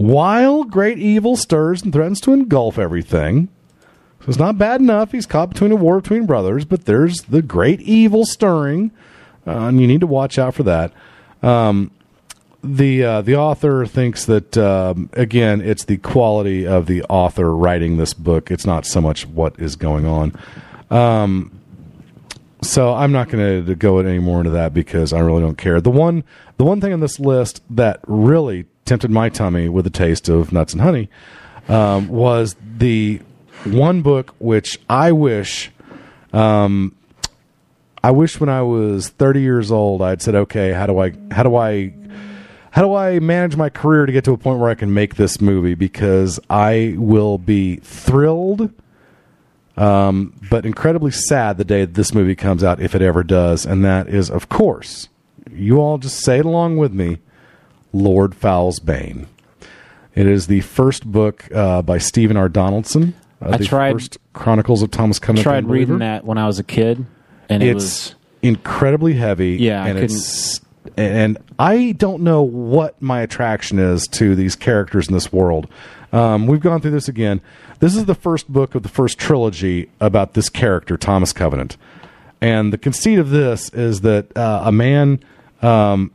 while 0.00 0.64
great 0.64 0.98
evil 0.98 1.36
stirs 1.36 1.82
and 1.82 1.92
threatens 1.92 2.22
to 2.22 2.32
engulf 2.32 2.78
everything. 2.78 3.48
So 4.20 4.28
it's 4.28 4.38
not 4.38 4.56
bad 4.56 4.80
enough 4.80 5.12
he's 5.12 5.26
caught 5.26 5.50
between 5.50 5.72
a 5.72 5.76
war 5.76 6.00
between 6.00 6.24
brothers, 6.24 6.64
but 6.64 6.86
there's 6.86 7.20
the 7.24 7.42
great 7.42 7.82
evil 7.82 8.24
stirring, 8.24 8.92
uh, 9.46 9.66
and 9.66 9.78
you 9.78 9.86
need 9.86 10.00
to 10.00 10.06
watch 10.06 10.38
out 10.38 10.54
for 10.54 10.62
that. 10.62 10.94
Um, 11.42 11.90
the 12.64 13.04
uh, 13.04 13.20
the 13.20 13.36
author 13.36 13.84
thinks 13.84 14.24
that 14.24 14.56
um, 14.56 15.10
again, 15.12 15.60
it's 15.60 15.84
the 15.84 15.98
quality 15.98 16.66
of 16.66 16.86
the 16.86 17.02
author 17.04 17.54
writing 17.54 17.98
this 17.98 18.14
book. 18.14 18.50
It's 18.50 18.64
not 18.64 18.86
so 18.86 19.02
much 19.02 19.26
what 19.26 19.60
is 19.60 19.76
going 19.76 20.06
on. 20.06 20.32
Um, 20.90 21.60
so 22.62 22.94
I'm 22.94 23.12
not 23.12 23.28
going 23.28 23.66
to 23.66 23.74
go 23.74 23.98
any 23.98 24.18
more 24.18 24.38
into 24.40 24.50
that 24.52 24.72
because 24.72 25.12
I 25.12 25.20
really 25.20 25.42
don't 25.42 25.58
care. 25.58 25.78
The 25.82 25.90
one 25.90 26.24
the 26.56 26.64
one 26.64 26.80
thing 26.80 26.94
on 26.94 27.00
this 27.00 27.20
list 27.20 27.62
that 27.68 28.00
really 28.06 28.64
tempted 28.84 29.10
my 29.10 29.28
tummy 29.28 29.68
with 29.68 29.86
a 29.86 29.90
taste 29.90 30.28
of 30.28 30.52
nuts 30.52 30.72
and 30.72 30.82
honey 30.82 31.08
um, 31.68 32.08
was 32.08 32.56
the 32.78 33.20
one 33.64 34.02
book 34.02 34.34
which 34.38 34.78
I 34.88 35.12
wish. 35.12 35.70
Um, 36.32 36.96
I 38.02 38.10
wish 38.10 38.40
when 38.40 38.48
I 38.48 38.62
was 38.62 39.08
30 39.08 39.40
years 39.40 39.70
old, 39.70 40.02
I'd 40.02 40.22
said, 40.22 40.34
"Okay, 40.34 40.72
how 40.72 40.86
do 40.86 40.98
I, 40.98 41.12
how 41.30 41.42
do 41.42 41.56
I, 41.56 41.92
how 42.70 42.82
do 42.82 42.94
I 42.94 43.18
manage 43.18 43.56
my 43.56 43.68
career 43.68 44.06
to 44.06 44.12
get 44.12 44.24
to 44.24 44.32
a 44.32 44.38
point 44.38 44.58
where 44.58 44.70
I 44.70 44.74
can 44.74 44.94
make 44.94 45.16
this 45.16 45.40
movie?" 45.40 45.74
Because 45.74 46.40
I 46.48 46.94
will 46.96 47.36
be 47.36 47.76
thrilled, 47.76 48.72
um, 49.76 50.32
but 50.50 50.64
incredibly 50.64 51.10
sad 51.10 51.58
the 51.58 51.64
day 51.64 51.84
this 51.84 52.14
movie 52.14 52.34
comes 52.34 52.64
out, 52.64 52.80
if 52.80 52.94
it 52.94 53.02
ever 53.02 53.22
does. 53.22 53.66
And 53.66 53.84
that 53.84 54.08
is, 54.08 54.30
of 54.30 54.48
course, 54.48 55.08
you 55.52 55.78
all 55.78 55.98
just 55.98 56.20
say 56.20 56.38
it 56.38 56.46
along 56.46 56.78
with 56.78 56.94
me, 56.94 57.18
Lord 57.92 58.34
Fowl's 58.34 58.80
Bane. 58.80 59.26
It 60.14 60.26
is 60.26 60.46
the 60.48 60.60
first 60.60 61.06
book 61.06 61.48
uh, 61.54 61.82
by 61.82 61.98
Stephen 61.98 62.36
R. 62.36 62.48
Donaldson. 62.48 63.14
Uh, 63.40 63.50
I 63.50 63.56
the 63.58 63.64
tried- 63.64 63.92
first 63.92 64.18
Chronicles 64.32 64.82
of 64.82 64.90
Thomas 64.90 65.18
I 65.22 65.26
Covenant. 65.26 65.44
tried 65.44 65.66
reading 65.68 65.98
that 65.98 66.24
when 66.24 66.38
I 66.38 66.46
was 66.46 66.58
a 66.58 66.64
kid, 66.64 67.04
and 67.48 67.62
it 67.62 67.68
it's 67.70 67.74
was 67.76 68.14
incredibly 68.42 69.14
heavy. 69.14 69.56
Yeah, 69.56 69.82
I 69.84 69.88
and 69.88 69.98
it's 69.98 70.60
and 70.96 71.38
I 71.58 71.92
don't 71.92 72.22
know 72.22 72.42
what 72.42 73.00
my 73.00 73.20
attraction 73.22 73.78
is 73.78 74.06
to 74.08 74.34
these 74.34 74.56
characters 74.56 75.08
in 75.08 75.14
this 75.14 75.32
world. 75.32 75.68
Um, 76.12 76.46
we've 76.46 76.60
gone 76.60 76.80
through 76.80 76.90
this 76.90 77.08
again. 77.08 77.40
This 77.78 77.94
is 77.94 78.04
the 78.06 78.14
first 78.14 78.48
book 78.52 78.74
of 78.74 78.82
the 78.82 78.88
first 78.88 79.18
trilogy 79.18 79.90
about 80.00 80.34
this 80.34 80.48
character, 80.48 80.96
Thomas 80.96 81.32
Covenant, 81.32 81.76
and 82.40 82.72
the 82.72 82.78
conceit 82.78 83.18
of 83.18 83.30
this 83.30 83.70
is 83.70 84.00
that 84.02 84.36
uh, 84.36 84.62
a 84.64 84.72
man, 84.72 85.20
um, 85.62 86.10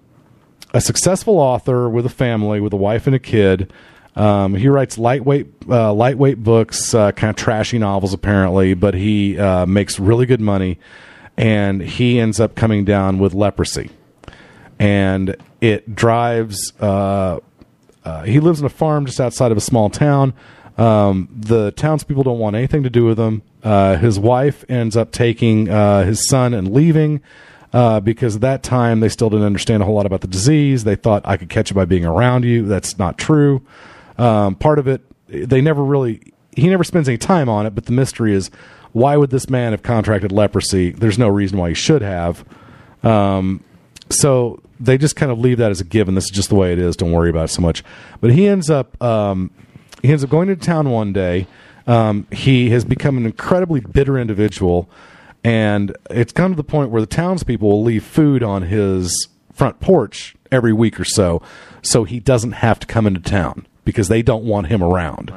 a 0.76 0.82
successful 0.82 1.40
author 1.40 1.90
with 1.90 2.06
a 2.06 2.10
family, 2.10 2.60
with 2.60 2.74
a 2.74 2.78
wife 2.78 3.08
and 3.08 3.16
a 3.16 3.20
kid. 3.20 3.72
Um, 4.18 4.56
he 4.56 4.68
writes 4.68 4.98
lightweight, 4.98 5.48
uh, 5.70 5.94
lightweight 5.94 6.44
books, 6.44 6.94
uh, 6.94 7.14
kind 7.14 7.30
of 7.30 7.38
trashy 7.38 7.80
novels, 7.80 8.14
apparently, 8.14 8.74
but 8.74 8.94
he 8.94 9.40
uh, 9.40 9.66
makes 9.66 10.02
really 10.02 10.26
good 10.26 10.42
money, 10.42 10.78
and 11.38 11.82
he 11.82 12.20
ends 12.20 12.42
up 12.42 12.56
coming 12.56 12.84
down 12.84 13.20
with 13.20 13.34
leprosy, 13.34 13.90
and 14.78 15.38
it 15.62 15.96
drives. 15.96 16.74
Uh, 16.78 17.40
uh, 18.04 18.24
he 18.24 18.42
lives 18.42 18.60
in 18.60 18.66
a 18.66 18.70
farm 18.70 19.06
just 19.06 19.22
outside 19.22 19.54
of 19.54 19.58
a 19.58 19.62
small 19.62 19.90
town. 19.90 20.34
Um, 20.78 21.30
the 21.34 21.72
townspeople 21.72 22.24
don't 22.24 22.40
want 22.40 22.58
anything 22.58 22.84
to 22.84 22.90
do 22.90 23.06
with 23.06 23.18
him. 23.18 23.44
Uh, 23.64 23.96
his 23.96 24.20
wife 24.20 24.66
ends 24.68 24.98
up 24.98 25.14
taking 25.14 25.68
his 25.68 26.28
son 26.28 26.54
and 26.54 26.74
leaving 26.74 27.22
uh, 27.76 28.00
because 28.00 28.36
at 28.36 28.42
that 28.42 28.64
time 28.64 29.02
they 29.02 29.10
still 29.10 29.30
didn't 29.30 29.46
understand 29.46 29.84
a 29.84 29.86
whole 29.86 29.96
lot 29.96 30.06
about 30.06 30.22
the 30.22 30.28
disease. 30.28 30.86
They 30.86 30.96
thought 30.96 31.22
I 31.26 31.36
could 31.36 31.50
catch 31.50 31.72
it 31.72 31.74
by 31.74 31.84
being 31.84 32.06
around 32.06 32.46
you. 32.46 32.66
That's 32.66 32.98
not 32.98 33.18
true. 33.18 33.62
Um, 34.18 34.56
part 34.56 34.80
of 34.80 34.88
it, 34.88 35.02
they 35.28 35.60
never 35.60 35.84
really, 35.84 36.22
he 36.56 36.70
never 36.70 36.86
spends 36.86 37.10
any 37.10 37.18
time 37.18 37.50
on 37.50 37.66
it, 37.66 37.76
but 37.76 37.86
the 37.86 37.92
mystery 37.92 38.34
is 38.34 38.50
why 38.94 39.18
would 39.18 39.30
this 39.30 39.50
man 39.50 39.74
have 39.74 39.84
contracted 39.84 40.32
leprosy? 40.32 40.92
There's 40.92 41.20
no 41.20 41.28
reason 41.28 41.58
why 41.58 41.68
he 41.68 41.76
should 41.76 42.02
have. 42.02 42.46
Um, 43.04 43.62
so 44.10 44.62
they 44.80 44.98
just 44.98 45.18
kind 45.18 45.30
of 45.30 45.38
leave 45.38 45.58
that 45.58 45.70
as 45.70 45.82
a 45.82 45.84
given. 45.84 46.16
This 46.16 46.24
is 46.24 46.32
just 46.32 46.48
the 46.48 46.56
way 46.56 46.72
it 46.72 46.80
is. 46.80 46.96
Don't 46.96 47.12
worry 47.12 47.30
about 47.30 47.46
it 47.46 47.54
so 47.54 47.62
much. 47.62 47.84
But 48.22 48.32
he 48.32 48.48
ends 48.48 48.70
up 48.70 49.02
um, 49.04 49.52
he 50.02 50.12
ends 50.12 50.24
up 50.24 50.30
going 50.30 50.48
to 50.48 50.56
town 50.56 50.90
one 50.92 51.12
day. 51.12 51.46
Um, 51.88 52.26
he 52.32 52.70
has 52.70 52.86
become 52.86 53.18
an 53.18 53.26
incredibly 53.26 53.82
bitter 53.82 54.18
individual, 54.18 54.90
and 55.46 55.96
it's 56.10 56.34
come 56.34 56.54
to 56.54 56.58
the 56.58 56.64
point 56.64 56.90
where 56.90 57.02
the 57.02 57.06
townspeople 57.06 57.70
will 57.70 57.84
leave 57.84 58.04
food 58.04 58.42
on 58.42 58.64
his 58.64 59.28
front 59.54 59.80
porch 59.80 60.36
every 60.52 60.74
week 60.74 61.00
or 61.00 61.06
so, 61.06 61.40
so 61.84 62.04
he 62.04 62.20
doesn't 62.20 62.54
have 62.54 62.80
to 62.80 62.88
come 62.88 63.06
into 63.06 63.20
town 63.20 63.68
because 63.84 64.08
they 64.08 64.24
don't 64.24 64.44
want 64.44 64.68
him 64.68 64.82
around. 64.82 65.30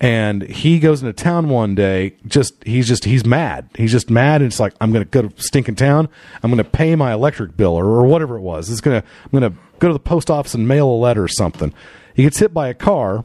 And 0.00 0.42
he 0.42 0.78
goes 0.78 1.02
into 1.02 1.14
town 1.14 1.48
one 1.48 1.74
day. 1.74 2.14
Just 2.26 2.62
he's 2.62 2.86
just 2.86 3.06
he's 3.06 3.24
mad. 3.24 3.70
He's 3.74 3.90
just 3.90 4.10
mad. 4.10 4.42
And 4.42 4.48
it's 4.48 4.60
like 4.60 4.74
I'm 4.82 4.92
going 4.92 5.04
to 5.04 5.10
go 5.10 5.26
to 5.26 5.42
stinking 5.42 5.76
town. 5.76 6.10
I'm 6.42 6.50
going 6.50 6.62
to 6.62 6.70
pay 6.70 6.94
my 6.94 7.14
electric 7.14 7.56
bill 7.56 7.72
or, 7.72 7.86
or 7.86 8.06
whatever 8.06 8.36
it 8.36 8.42
was. 8.42 8.68
It's 8.68 8.82
gonna 8.82 9.02
I'm 9.24 9.40
going 9.40 9.50
to 9.50 9.58
go 9.78 9.88
to 9.88 9.94
the 9.94 9.98
post 9.98 10.30
office 10.30 10.52
and 10.52 10.68
mail 10.68 10.90
a 10.90 10.92
letter 10.92 11.24
or 11.24 11.28
something. 11.28 11.72
He 12.14 12.24
gets 12.24 12.38
hit 12.38 12.52
by 12.52 12.68
a 12.68 12.74
car, 12.74 13.24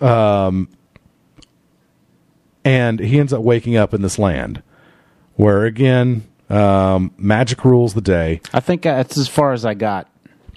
um, 0.00 0.68
and 2.64 3.00
he 3.00 3.18
ends 3.18 3.32
up 3.32 3.42
waking 3.42 3.76
up 3.76 3.92
in 3.92 4.02
this 4.02 4.16
land 4.16 4.62
where 5.36 5.64
again 5.64 6.26
um, 6.50 7.12
magic 7.16 7.64
rules 7.64 7.94
the 7.94 8.00
day. 8.00 8.40
I 8.52 8.60
think 8.60 8.82
that's 8.82 9.16
as 9.16 9.28
far 9.28 9.52
as 9.52 9.64
I 9.64 9.74
got. 9.74 10.08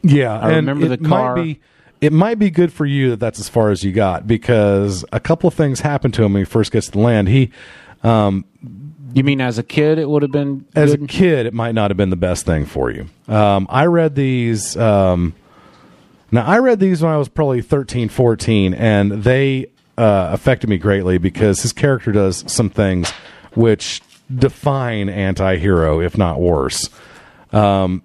Yeah, 0.01 0.37
I 0.37 0.55
remember 0.55 0.87
the 0.87 0.97
car. 0.97 1.35
Might 1.35 1.43
be, 1.43 1.59
it 2.01 2.13
might 2.13 2.39
be 2.39 2.49
good 2.49 2.71
for 2.71 2.85
you 2.85 3.09
that 3.11 3.19
that's 3.19 3.39
as 3.39 3.49
far 3.49 3.71
as 3.71 3.83
you 3.83 3.91
got 3.91 4.25
because 4.27 5.03
a 5.11 5.19
couple 5.19 5.47
of 5.47 5.53
things 5.53 5.81
happened 5.81 6.13
to 6.15 6.23
him 6.23 6.33
when 6.33 6.41
he 6.41 6.45
first 6.45 6.71
gets 6.71 6.87
to 6.87 6.93
the 6.93 6.99
land. 6.99 7.27
He, 7.27 7.51
um, 8.03 8.45
you 9.13 9.23
mean 9.23 9.41
as 9.41 9.57
a 9.57 9.63
kid, 9.63 9.97
it 9.97 10.07
would 10.07 10.21
have 10.21 10.31
been 10.31 10.65
as 10.75 10.95
good? 10.95 11.03
a 11.03 11.07
kid, 11.07 11.45
it 11.45 11.53
might 11.53 11.73
not 11.73 11.89
have 11.91 11.97
been 11.97 12.11
the 12.11 12.15
best 12.15 12.45
thing 12.45 12.65
for 12.65 12.91
you. 12.91 13.07
Um, 13.27 13.67
I 13.69 13.85
read 13.85 14.15
these. 14.15 14.77
Um, 14.77 15.35
now, 16.31 16.45
I 16.45 16.59
read 16.59 16.79
these 16.79 17.01
when 17.01 17.11
I 17.11 17.17
was 17.17 17.27
probably 17.27 17.61
13, 17.63 18.07
14, 18.07 18.75
and 18.75 19.23
they 19.23 19.65
uh, 19.97 20.29
affected 20.31 20.69
me 20.69 20.77
greatly 20.77 21.17
because 21.17 21.63
his 21.63 21.73
character 21.73 22.11
does 22.11 22.43
some 22.51 22.69
things 22.69 23.09
which 23.55 24.01
define 24.33 25.09
anti-hero, 25.09 25.99
if 25.99 26.17
not 26.17 26.39
worse. 26.39 26.89
Um, 27.51 28.03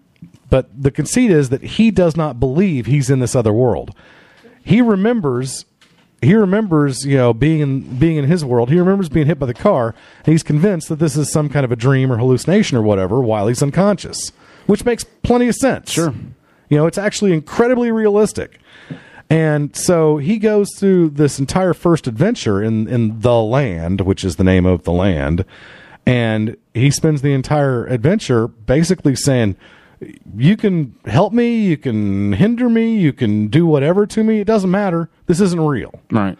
but 0.50 0.68
the 0.80 0.90
conceit 0.90 1.30
is 1.30 1.50
that 1.50 1.62
he 1.62 1.90
does 1.90 2.16
not 2.16 2.40
believe 2.40 2.86
he's 2.86 3.10
in 3.10 3.20
this 3.20 3.34
other 3.34 3.52
world. 3.52 3.94
He 4.62 4.80
remembers 4.80 5.66
he 6.24 6.34
remembers, 6.34 7.04
you 7.04 7.16
know, 7.16 7.32
being 7.32 7.60
in 7.60 7.98
being 7.98 8.16
in 8.16 8.24
his 8.24 8.44
world. 8.44 8.70
He 8.70 8.78
remembers 8.78 9.08
being 9.08 9.26
hit 9.26 9.38
by 9.38 9.46
the 9.46 9.54
car, 9.54 9.94
and 10.24 10.32
he's 10.32 10.42
convinced 10.42 10.88
that 10.88 10.98
this 10.98 11.16
is 11.16 11.30
some 11.30 11.48
kind 11.48 11.64
of 11.64 11.72
a 11.72 11.76
dream 11.76 12.10
or 12.10 12.16
hallucination 12.16 12.76
or 12.76 12.82
whatever 12.82 13.20
while 13.20 13.46
he's 13.46 13.62
unconscious, 13.62 14.32
which 14.66 14.84
makes 14.84 15.04
plenty 15.04 15.48
of 15.48 15.54
sense. 15.54 15.92
Sure. 15.92 16.14
You 16.68 16.78
know, 16.78 16.86
it's 16.86 16.98
actually 16.98 17.32
incredibly 17.32 17.92
realistic. 17.92 18.58
And 19.30 19.74
so 19.76 20.18
he 20.18 20.38
goes 20.38 20.68
through 20.76 21.10
this 21.10 21.38
entire 21.38 21.74
first 21.74 22.06
adventure 22.06 22.62
in 22.62 22.88
in 22.88 23.20
the 23.20 23.40
land, 23.40 24.00
which 24.00 24.24
is 24.24 24.36
the 24.36 24.44
name 24.44 24.66
of 24.66 24.84
the 24.84 24.92
land, 24.92 25.44
and 26.06 26.56
he 26.72 26.90
spends 26.90 27.22
the 27.22 27.32
entire 27.32 27.86
adventure 27.86 28.48
basically 28.48 29.16
saying, 29.16 29.56
"You 30.36 30.56
can 30.56 30.94
help 31.06 31.32
me, 31.32 31.62
you 31.62 31.76
can 31.76 32.32
hinder 32.32 32.68
me, 32.68 32.98
you 32.98 33.12
can 33.12 33.48
do 33.48 33.66
whatever 33.66 34.06
to 34.06 34.22
me. 34.22 34.40
It 34.40 34.46
doesn't 34.46 34.70
matter. 34.70 35.08
This 35.26 35.40
isn't 35.40 35.60
real." 35.60 36.00
Right. 36.10 36.38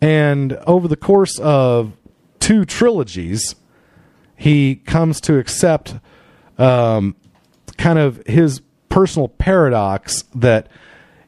And 0.00 0.54
over 0.66 0.88
the 0.88 0.96
course 0.96 1.38
of 1.38 1.92
two 2.40 2.64
trilogies, 2.64 3.54
he 4.36 4.76
comes 4.76 5.20
to 5.22 5.38
accept 5.38 5.94
um, 6.58 7.14
kind 7.78 7.98
of 7.98 8.22
his 8.26 8.60
personal 8.88 9.28
paradox 9.28 10.24
that 10.34 10.68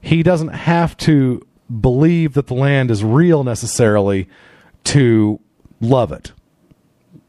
he 0.00 0.22
doesn't 0.22 0.48
have 0.48 0.96
to 0.98 1.40
believe 1.80 2.34
that 2.34 2.48
the 2.48 2.54
land 2.54 2.90
is 2.90 3.02
real 3.02 3.42
necessarily 3.42 4.28
to 4.84 5.40
love 5.80 6.12
it. 6.12 6.32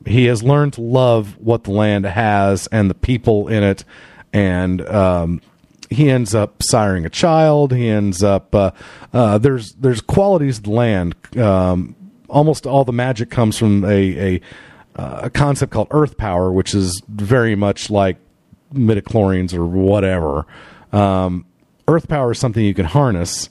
He 0.05 0.25
has 0.25 0.43
learned 0.43 0.73
to 0.73 0.81
love 0.81 1.37
what 1.37 1.63
the 1.63 1.71
land 1.71 2.05
has 2.05 2.67
and 2.67 2.89
the 2.89 2.95
people 2.95 3.47
in 3.47 3.63
it, 3.63 3.83
and 4.33 4.81
um, 4.87 5.41
he 5.89 6.09
ends 6.09 6.35
up 6.35 6.59
siring 6.59 7.05
a 7.05 7.09
child. 7.09 7.71
He 7.71 7.87
ends 7.87 8.23
up 8.23 8.53
uh, 8.53 8.71
uh, 9.13 9.37
there's 9.37 9.73
there's 9.73 10.01
qualities 10.01 10.57
of 10.57 10.65
the 10.65 10.71
land. 10.71 11.15
Um, 11.37 11.95
almost 12.29 12.65
all 12.65 12.83
the 12.85 12.93
magic 12.93 13.29
comes 13.29 13.57
from 13.57 13.83
a 13.85 14.35
a, 14.35 14.41
uh, 14.95 15.19
a 15.23 15.29
concept 15.29 15.71
called 15.71 15.87
earth 15.91 16.17
power, 16.17 16.51
which 16.51 16.73
is 16.73 17.01
very 17.07 17.55
much 17.55 17.89
like 17.89 18.17
midichlorians 18.73 19.53
or 19.53 19.65
whatever. 19.65 20.45
Um, 20.91 21.45
earth 21.87 22.07
power 22.07 22.31
is 22.31 22.39
something 22.39 22.63
you 22.63 22.73
can 22.73 22.85
harness. 22.85 23.49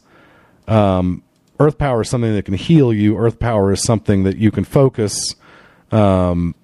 Um, 0.66 1.22
earth 1.61 1.78
power 1.78 2.02
is 2.02 2.11
something 2.11 2.32
that 2.34 2.44
can 2.44 2.55
heal 2.55 2.92
you. 2.92 3.16
Earth 3.16 3.38
power 3.38 3.72
is 3.72 3.82
something 3.82 4.24
that 4.24 4.36
you 4.36 4.50
can 4.50 4.64
focus. 4.64 5.34
Um, 5.95 6.55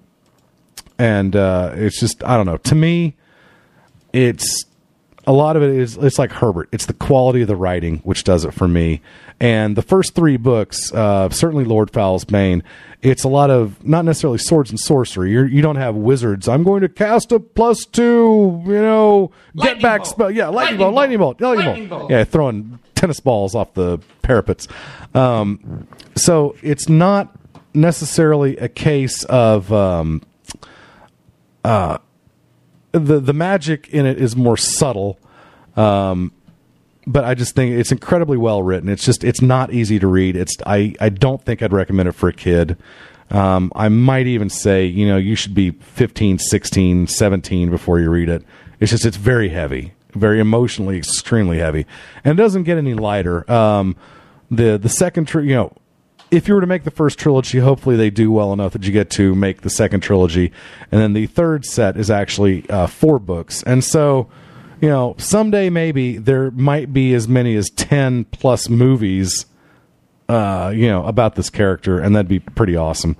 and 0.97 1.35
uh, 1.35 1.71
it's 1.75 1.99
just 1.99 2.23
I 2.23 2.37
don't 2.37 2.45
know. 2.45 2.57
To 2.57 2.75
me, 2.75 3.15
it's 4.13 4.65
a 5.25 5.31
lot 5.31 5.55
of 5.55 5.63
it 5.63 5.69
is 5.69 5.97
it's 5.97 6.19
like 6.19 6.31
Herbert. 6.31 6.69
It's 6.71 6.85
the 6.85 6.93
quality 6.93 7.41
of 7.41 7.47
the 7.47 7.55
writing 7.55 7.97
which 7.99 8.23
does 8.23 8.45
it 8.45 8.53
for 8.53 8.67
me. 8.67 9.01
And 9.39 9.75
the 9.75 9.81
first 9.81 10.13
three 10.13 10.37
books, 10.37 10.93
uh, 10.93 11.29
certainly 11.29 11.63
Lord 11.63 11.89
Fowl's 11.91 12.25
Bane, 12.25 12.61
it's 13.01 13.23
a 13.23 13.27
lot 13.27 13.49
of 13.49 13.83
not 13.83 14.05
necessarily 14.05 14.37
swords 14.37 14.69
and 14.69 14.79
sorcery. 14.79 15.31
You're, 15.31 15.47
you 15.47 15.63
don't 15.63 15.77
have 15.77 15.95
wizards. 15.95 16.47
I'm 16.47 16.63
going 16.63 16.81
to 16.81 16.89
cast 16.89 17.31
a 17.31 17.39
plus 17.39 17.85
two, 17.85 18.61
you 18.65 18.73
know, 18.73 19.31
get 19.55 19.81
back 19.81 20.05
spell. 20.05 20.29
Yeah, 20.29 20.49
lightning, 20.49 20.77
bolt, 20.77 20.93
lightning 20.93 21.17
bolt, 21.17 21.41
lightning, 21.41 21.87
bolt. 21.87 22.11
Yeah, 22.11 22.23
throwing 22.23 22.77
tennis 22.93 23.19
balls 23.19 23.55
off 23.55 23.73
the 23.73 23.97
parapets. 24.21 24.67
Um, 25.15 25.87
so 26.15 26.55
it's 26.61 26.87
not 26.87 27.35
necessarily 27.73 28.57
a 28.57 28.67
case 28.67 29.23
of 29.25 29.71
um, 29.71 30.21
uh, 31.63 31.97
the 32.91 33.19
the 33.19 33.33
magic 33.33 33.89
in 33.89 34.05
it 34.05 34.21
is 34.21 34.35
more 34.35 34.57
subtle. 34.57 35.19
Um, 35.75 36.31
but 37.07 37.23
I 37.23 37.33
just 37.33 37.55
think 37.55 37.73
it's 37.73 37.91
incredibly 37.91 38.37
well 38.37 38.61
written. 38.61 38.89
It's 38.89 39.03
just 39.03 39.23
it's 39.23 39.41
not 39.41 39.73
easy 39.73 39.99
to 39.99 40.07
read. 40.07 40.35
It's 40.35 40.55
I 40.65 40.95
I 40.99 41.09
don't 41.09 41.43
think 41.43 41.61
I'd 41.61 41.73
recommend 41.73 42.09
it 42.09 42.13
for 42.13 42.29
a 42.29 42.33
kid. 42.33 42.77
Um, 43.29 43.71
I 43.75 43.87
might 43.87 44.27
even 44.27 44.49
say, 44.49 44.85
you 44.85 45.07
know, 45.07 45.15
you 45.15 45.35
should 45.35 45.53
be 45.53 45.71
15, 45.71 46.37
16, 46.37 47.07
17 47.07 47.69
before 47.69 47.97
you 47.99 48.09
read 48.09 48.27
it. 48.27 48.43
It's 48.81 48.91
just 48.91 49.05
it's 49.05 49.15
very 49.17 49.49
heavy, 49.49 49.93
very 50.13 50.39
emotionally 50.39 50.97
extremely 50.97 51.59
heavy. 51.59 51.85
And 52.25 52.37
it 52.37 52.41
doesn't 52.41 52.63
get 52.63 52.77
any 52.77 52.93
lighter. 52.93 53.49
Um, 53.49 53.95
the 54.49 54.77
the 54.77 54.89
second 54.89 55.27
tri- 55.27 55.43
you 55.43 55.55
know, 55.55 55.73
if 56.31 56.47
you 56.47 56.55
were 56.55 56.61
to 56.61 56.67
make 56.67 56.85
the 56.85 56.91
first 56.91 57.19
trilogy, 57.19 57.59
hopefully 57.59 57.97
they 57.97 58.09
do 58.09 58.31
well 58.31 58.53
enough 58.53 58.71
that 58.71 58.85
you 58.85 58.93
get 58.93 59.09
to 59.11 59.35
make 59.35 59.61
the 59.61 59.69
second 59.69 59.99
trilogy, 59.99 60.51
and 60.91 61.01
then 61.01 61.13
the 61.13 61.27
third 61.27 61.65
set 61.65 61.97
is 61.97 62.09
actually 62.09 62.67
uh, 62.69 62.87
four 62.87 63.19
books, 63.19 63.61
and 63.63 63.83
so 63.83 64.29
you 64.79 64.87
know 64.87 65.13
someday 65.17 65.69
maybe 65.69 66.17
there 66.17 66.49
might 66.51 66.93
be 66.93 67.13
as 67.13 67.27
many 67.27 67.55
as 67.55 67.69
ten 67.69 68.23
plus 68.23 68.69
movies, 68.69 69.45
uh, 70.29 70.71
you 70.73 70.87
know, 70.87 71.05
about 71.05 71.35
this 71.35 71.49
character, 71.49 71.99
and 71.99 72.15
that'd 72.15 72.29
be 72.29 72.39
pretty 72.39 72.77
awesome. 72.77 73.17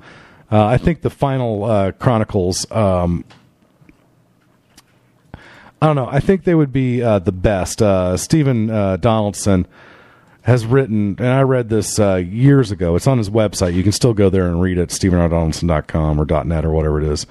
Uh, 0.49 0.65
I 0.65 0.77
think 0.77 1.01
the 1.01 1.09
final 1.09 1.65
uh, 1.65 1.91
Chronicles. 1.91 2.69
Um, 2.71 3.25
I 5.83 5.87
don't 5.87 5.95
know. 5.95 6.07
I 6.07 6.19
think 6.19 6.43
they 6.43 6.53
would 6.53 6.71
be 6.71 7.01
uh, 7.01 7.17
the 7.19 7.31
best. 7.31 7.81
Uh, 7.81 8.15
Stephen 8.15 8.67
Donaldson 8.67 9.65
has 10.43 10.65
written, 10.65 11.15
and 11.19 11.27
I 11.27 11.41
read 11.41 11.69
this 11.69 11.99
uh, 11.99 12.15
years 12.15 12.71
ago. 12.71 12.95
It's 12.95 13.07
on 13.07 13.17
his 13.17 13.29
website. 13.29 13.73
You 13.73 13.83
can 13.83 13.91
still 13.91 14.13
go 14.13 14.29
there 14.29 14.47
and 14.47 14.61
read 14.61 14.77
it, 14.77 14.89
stephenrdonaldson.com 14.89 16.19
or 16.19 16.43
.net 16.43 16.65
or 16.65 16.71
whatever 16.71 17.01
it 17.01 17.07
is. 17.07 17.27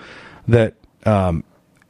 That 0.46 0.74
um, 1.04 1.44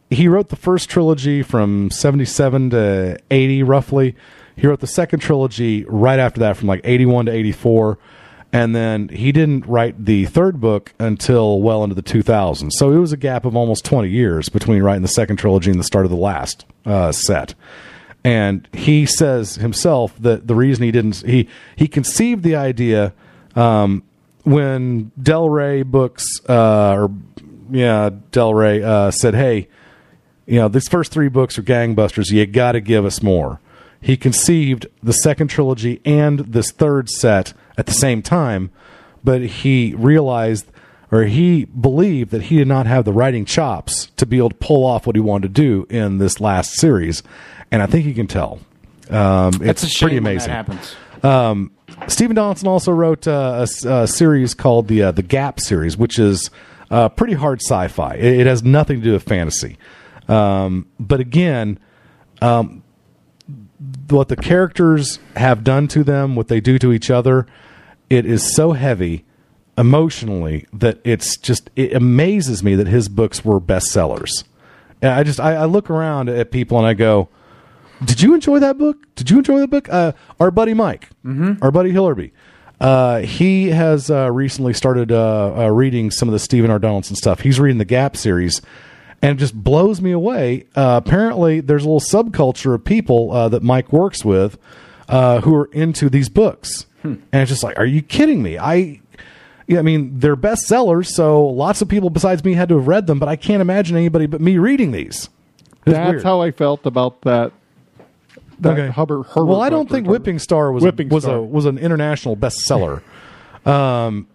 he 0.08 0.28
wrote 0.28 0.48
the 0.48 0.56
first 0.56 0.88
trilogy 0.88 1.42
from 1.42 1.90
77 1.90 2.70
to 2.70 3.18
80, 3.30 3.62
roughly. 3.62 4.16
He 4.60 4.66
wrote 4.66 4.80
the 4.80 4.86
second 4.86 5.20
trilogy 5.20 5.84
right 5.88 6.18
after 6.18 6.40
that, 6.40 6.56
from 6.56 6.68
like 6.68 6.82
eighty 6.84 7.06
one 7.06 7.26
to 7.26 7.32
eighty 7.32 7.52
four, 7.52 7.98
and 8.52 8.74
then 8.74 9.08
he 9.08 9.32
didn't 9.32 9.66
write 9.66 10.04
the 10.04 10.26
third 10.26 10.60
book 10.60 10.92
until 10.98 11.62
well 11.62 11.82
into 11.82 11.94
the 11.94 12.02
two 12.02 12.22
thousands. 12.22 12.76
So 12.76 12.92
it 12.92 12.98
was 12.98 13.10
a 13.10 13.16
gap 13.16 13.46
of 13.46 13.56
almost 13.56 13.86
twenty 13.86 14.10
years 14.10 14.50
between 14.50 14.82
writing 14.82 15.00
the 15.00 15.08
second 15.08 15.36
trilogy 15.36 15.70
and 15.70 15.80
the 15.80 15.84
start 15.84 16.04
of 16.04 16.10
the 16.10 16.16
last 16.18 16.66
uh, 16.84 17.10
set. 17.10 17.54
And 18.22 18.68
he 18.72 19.06
says 19.06 19.56
himself 19.56 20.14
that 20.18 20.46
the 20.46 20.54
reason 20.54 20.84
he 20.84 20.90
didn't 20.90 21.22
he 21.24 21.48
he 21.74 21.88
conceived 21.88 22.42
the 22.42 22.56
idea 22.56 23.14
um, 23.56 24.02
when 24.44 25.12
Del 25.20 25.48
Rey 25.48 25.82
books 25.82 26.26
uh, 26.48 26.92
or 26.92 27.10
yeah 27.70 28.10
Del 28.30 28.52
Rey 28.52 28.82
uh, 28.82 29.10
said, 29.10 29.34
"Hey, 29.34 29.68
you 30.46 30.56
know 30.56 30.68
these 30.68 30.88
first 30.88 31.12
three 31.12 31.28
books 31.28 31.58
are 31.58 31.62
gangbusters. 31.62 32.30
You 32.30 32.44
got 32.46 32.72
to 32.72 32.80
give 32.80 33.04
us 33.04 33.22
more." 33.22 33.60
He 34.02 34.16
conceived 34.16 34.86
the 35.02 35.12
second 35.12 35.48
trilogy 35.48 36.00
and 36.04 36.40
this 36.40 36.70
third 36.70 37.10
set 37.10 37.52
at 37.76 37.86
the 37.86 37.92
same 37.92 38.22
time, 38.22 38.70
but 39.22 39.42
he 39.42 39.94
realized 39.94 40.66
or 41.12 41.24
he 41.24 41.64
believed 41.64 42.30
that 42.30 42.42
he 42.42 42.56
did 42.58 42.68
not 42.68 42.86
have 42.86 43.04
the 43.04 43.12
writing 43.12 43.44
chops 43.44 44.06
to 44.16 44.24
be 44.24 44.38
able 44.38 44.50
to 44.50 44.56
pull 44.56 44.84
off 44.84 45.06
what 45.06 45.16
he 45.16 45.20
wanted 45.20 45.54
to 45.54 45.62
do 45.62 45.86
in 45.90 46.18
this 46.18 46.40
last 46.40 46.72
series, 46.74 47.22
and 47.70 47.82
I 47.82 47.86
think 47.86 48.06
you 48.06 48.14
can 48.14 48.26
tell. 48.26 48.60
Um, 49.08 49.60
it's 49.62 49.98
pretty 49.98 50.16
amazing. 50.16 50.54
Um, 51.22 51.72
Stephen 52.06 52.36
Donaldson 52.36 52.68
also 52.68 52.92
wrote 52.92 53.26
uh, 53.26 53.66
a 53.84 53.88
a, 53.88 54.06
series 54.06 54.54
called 54.54 54.88
the 54.88 55.02
uh, 55.02 55.10
the 55.12 55.22
Gap 55.22 55.60
series, 55.60 55.96
which 55.96 56.18
is 56.18 56.50
uh, 56.90 57.08
pretty 57.08 57.34
hard 57.34 57.60
sci-fi. 57.60 58.14
It, 58.14 58.40
it 58.40 58.46
has 58.46 58.62
nothing 58.62 58.98
to 58.98 59.04
do 59.04 59.12
with 59.12 59.24
fantasy, 59.24 59.76
um, 60.28 60.86
but 60.98 61.20
again, 61.20 61.78
um, 62.40 62.82
what 64.08 64.28
the 64.28 64.36
characters 64.36 65.18
have 65.36 65.64
done 65.64 65.88
to 65.88 66.04
them, 66.04 66.36
what 66.36 66.48
they 66.48 66.60
do 66.60 66.78
to 66.78 66.92
each 66.92 67.10
other, 67.10 67.46
it 68.08 68.26
is 68.26 68.54
so 68.54 68.72
heavy 68.72 69.24
emotionally 69.76 70.66
that 70.72 71.00
it's 71.04 71.36
just 71.36 71.70
it 71.74 71.94
amazes 71.94 72.62
me 72.62 72.74
that 72.74 72.86
his 72.86 73.08
books 73.08 73.44
were 73.44 73.60
bestsellers. 73.60 74.44
And 75.02 75.12
I 75.12 75.22
just 75.22 75.40
I, 75.40 75.54
I 75.54 75.64
look 75.64 75.90
around 75.90 76.28
at 76.28 76.50
people 76.50 76.78
and 76.78 76.86
I 76.86 76.94
go, 76.94 77.28
"Did 78.04 78.20
you 78.22 78.34
enjoy 78.34 78.58
that 78.58 78.78
book? 78.78 78.96
Did 79.14 79.30
you 79.30 79.38
enjoy 79.38 79.60
the 79.60 79.68
book?" 79.68 79.88
Uh, 79.88 80.12
our 80.38 80.50
buddy 80.50 80.74
Mike, 80.74 81.08
our 81.62 81.70
buddy 81.70 81.92
Hillerby, 81.92 82.30
uh, 82.80 83.20
he 83.20 83.68
has 83.70 84.10
uh, 84.10 84.30
recently 84.32 84.72
started 84.72 85.12
uh, 85.12 85.54
uh, 85.64 85.68
reading 85.68 86.10
some 86.10 86.28
of 86.28 86.32
the 86.32 86.38
Stephen 86.38 86.70
R. 86.70 86.78
Donaldson 86.78 87.14
stuff. 87.16 87.40
He's 87.40 87.60
reading 87.60 87.78
the 87.78 87.84
Gap 87.84 88.16
series, 88.16 88.62
and 89.20 89.32
it 89.32 89.38
just 89.40 89.54
blows 89.54 90.00
me 90.00 90.12
away. 90.12 90.66
Uh, 90.74 91.00
apparently, 91.04 91.60
there's 91.60 91.84
a 91.84 91.88
little 91.90 92.00
subculture 92.00 92.74
of 92.74 92.84
people 92.84 93.32
uh, 93.32 93.48
that 93.50 93.62
Mike 93.62 93.92
works 93.92 94.24
with 94.24 94.56
uh, 95.08 95.40
who 95.42 95.54
are 95.54 95.66
into 95.72 96.08
these 96.08 96.28
books, 96.30 96.86
and 97.02 97.22
it's 97.32 97.50
just 97.50 97.62
like, 97.62 97.78
are 97.78 97.86
you 97.86 98.02
kidding 98.02 98.42
me? 98.42 98.58
I. 98.58 99.00
Yeah, 99.66 99.78
I 99.78 99.82
mean, 99.82 100.18
they're 100.18 100.36
bestsellers, 100.36 101.06
so 101.06 101.46
lots 101.46 101.80
of 101.80 101.88
people 101.88 102.10
besides 102.10 102.42
me 102.42 102.54
had 102.54 102.68
to 102.70 102.76
have 102.76 102.88
read 102.88 103.06
them, 103.06 103.20
but 103.20 103.28
I 103.28 103.36
can't 103.36 103.60
imagine 103.60 103.96
anybody 103.96 104.26
but 104.26 104.40
me 104.40 104.58
reading 104.58 104.90
these. 104.90 105.28
It's 105.86 105.96
That's 105.96 106.10
weird. 106.10 106.22
how 106.24 106.40
I 106.40 106.50
felt 106.50 106.86
about 106.86 107.22
that. 107.22 107.52
That 108.60 108.78
Okay. 108.78 108.88
Hubbard, 108.88 109.26
Herbert 109.26 109.44
well, 109.46 109.60
I 109.60 109.70
don't 109.70 109.88
think 109.88 110.06
Whipping 110.06 110.38
Star 110.38 110.70
was 110.72 110.82
Whipping 110.84 111.08
was 111.08 111.24
Star. 111.24 111.36
a 111.36 111.42
was 111.42 111.66
an 111.66 111.78
international 111.78 112.36
bestseller. 112.36 113.02
um, 113.66 114.26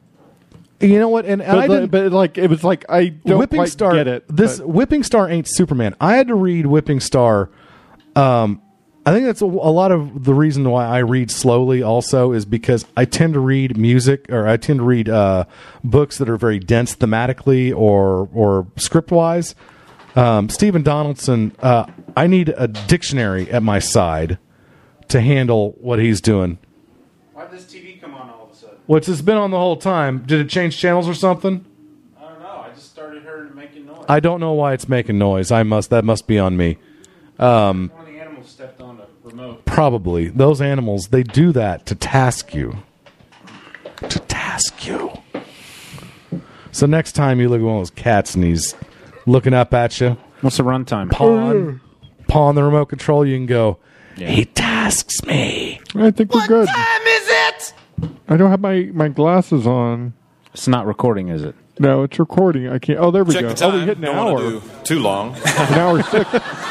you 0.82 1.00
know 1.00 1.10
what? 1.10 1.26
And, 1.26 1.42
and 1.42 1.52
But, 1.52 1.60
I 1.60 1.68
didn't. 1.68 1.90
but 1.92 2.12
like 2.12 2.38
it 2.38 2.50
was 2.50 2.64
like 2.64 2.86
I 2.90 3.08
don't 3.10 3.40
Whipping 3.40 3.60
quite 3.60 3.70
Star. 3.70 3.94
get 3.94 4.08
it. 4.08 4.26
This 4.28 4.60
but- 4.60 4.68
Whipping 4.70 5.04
Star 5.04 5.30
ain't 5.30 5.48
Superman. 5.50 5.96
I 6.02 6.16
had 6.16 6.28
to 6.28 6.36
read 6.36 6.66
Whipping 6.66 7.00
Star. 7.00 7.50
Um, 8.16 8.62
I 9.08 9.12
think 9.14 9.26
that's 9.26 9.42
a, 9.42 9.46
a 9.46 9.48
lot 9.48 9.92
of 9.92 10.24
the 10.24 10.34
reason 10.34 10.68
why 10.70 10.86
I 10.86 10.98
read 11.00 11.30
slowly. 11.30 11.84
Also, 11.84 12.32
is 12.32 12.44
because 12.46 12.86
I 12.98 13.06
tend 13.06 13.36
to 13.36 13.40
read 13.40 13.78
music 13.78 14.26
or 14.30 14.48
I 14.48 14.58
tend 14.58 14.80
to 14.80 14.84
read 14.86 15.08
uh, 15.10 15.46
books 15.84 16.18
that 16.18 16.28
are 16.30 16.38
very 16.38 16.60
dense 16.60 16.96
thematically 16.96 17.74
or 17.76 18.28
or 18.34 18.68
script 18.78 19.12
wise. 19.12 19.54
Um, 20.16 20.50
Stephen 20.50 20.82
Donaldson. 20.82 21.56
Uh, 21.60 21.86
I 22.16 22.28
need 22.28 22.54
a 22.58 22.68
dictionary 22.68 23.50
at 23.52 23.62
my 23.64 23.80
side 23.80 24.38
to 25.10 25.20
handle 25.22 25.76
what 25.80 26.00
he's 26.00 26.22
doing. 26.22 26.58
Why 27.34 27.44
did 27.48 27.52
this 27.60 27.66
TV 27.66 28.00
come 28.00 28.14
on 28.14 28.30
all 28.30 28.46
of 28.46 28.52
a 28.52 28.56
sudden? 28.56 28.78
What's 28.86 29.08
this 29.08 29.22
been 29.22 29.38
on 29.38 29.52
the 29.52 29.58
whole 29.58 29.76
time? 29.78 30.20
Did 30.26 30.40
it 30.40 30.50
change 30.50 30.78
channels 30.78 31.08
or 31.10 31.14
something? 31.14 31.66
I 32.18 32.30
don't 32.30 32.40
know. 32.40 32.64
I 32.66 32.70
just 32.74 32.92
started 32.92 33.24
hearing 33.24 33.48
it 33.48 33.56
making 33.56 33.86
noise. 33.88 34.06
I 34.08 34.20
don't 34.22 34.40
know 34.40 34.54
why 34.54 34.74
it's 34.74 34.88
making 34.88 35.18
noise. 35.18 35.52
I 35.52 35.64
must. 35.64 35.90
That 35.90 36.06
must 36.06 36.28
be 36.28 36.40
on 36.40 36.56
me. 36.56 36.78
Um, 37.38 37.92
One 37.94 38.02
of 38.08 38.14
the 38.14 38.20
animals 38.20 38.50
stepped 38.50 38.80
on 38.82 38.98
the 38.98 39.08
remote. 39.30 39.66
probably 39.66 40.30
those 40.30 40.62
animals. 40.62 41.08
They 41.10 41.24
do 41.24 41.52
that 41.52 41.86
to 41.88 41.96
task 41.96 42.54
you. 42.56 42.78
To 44.08 44.20
task 44.20 44.88
you. 44.88 45.12
So 46.72 46.86
next 46.86 47.14
time 47.14 47.40
you 47.42 47.50
look 47.50 47.60
at 47.60 47.64
one 47.66 47.76
of 47.76 47.82
those 47.82 47.90
cats 47.90 48.36
and 48.36 48.44
he's 48.46 48.76
looking 49.26 49.54
up 49.54 49.74
at 49.74 50.00
you, 50.02 50.18
What's 50.42 50.58
the 50.58 50.64
runtime? 50.64 51.10
pawn, 51.12 51.82
pawn 52.28 52.56
the 52.56 52.64
remote 52.64 52.86
control, 52.88 53.26
you 53.26 53.36
can 53.38 53.46
go. 53.46 53.78
Yeah. 54.18 54.30
He 54.30 54.46
tasks 54.46 55.24
me. 55.26 55.82
I 55.96 56.12
think 56.12 56.34
we're 56.34 56.48
good. 56.48 56.68
What 56.68 56.76
time 56.76 57.02
is 57.08 57.28
it? 57.28 57.74
I 58.30 58.38
don't 58.38 58.50
have 58.50 58.62
my, 58.62 58.90
my 58.94 59.08
glasses 59.10 59.68
on. 59.68 60.14
It's 60.54 60.68
not 60.68 60.86
recording, 60.86 61.28
is 61.28 61.44
it? 61.44 61.54
No, 61.80 62.04
it's 62.04 62.18
recording. 62.18 62.70
I 62.70 62.80
can't. 62.80 62.98
Oh, 63.00 63.12
there 63.12 63.26
we 63.26 63.34
Check 63.34 63.42
go. 63.42 63.50
the 63.50 63.56
time. 63.56 63.72
Oh, 63.72 63.80
we 63.80 63.82
hit 63.86 63.98
an 63.98 64.04
Don't 64.06 64.16
hour. 64.16 64.34
wanna 64.36 64.50
do 64.52 64.62
too 64.86 65.00
long. 65.00 65.36
an 65.46 65.74
hour 65.74 66.02
six. 66.04 66.30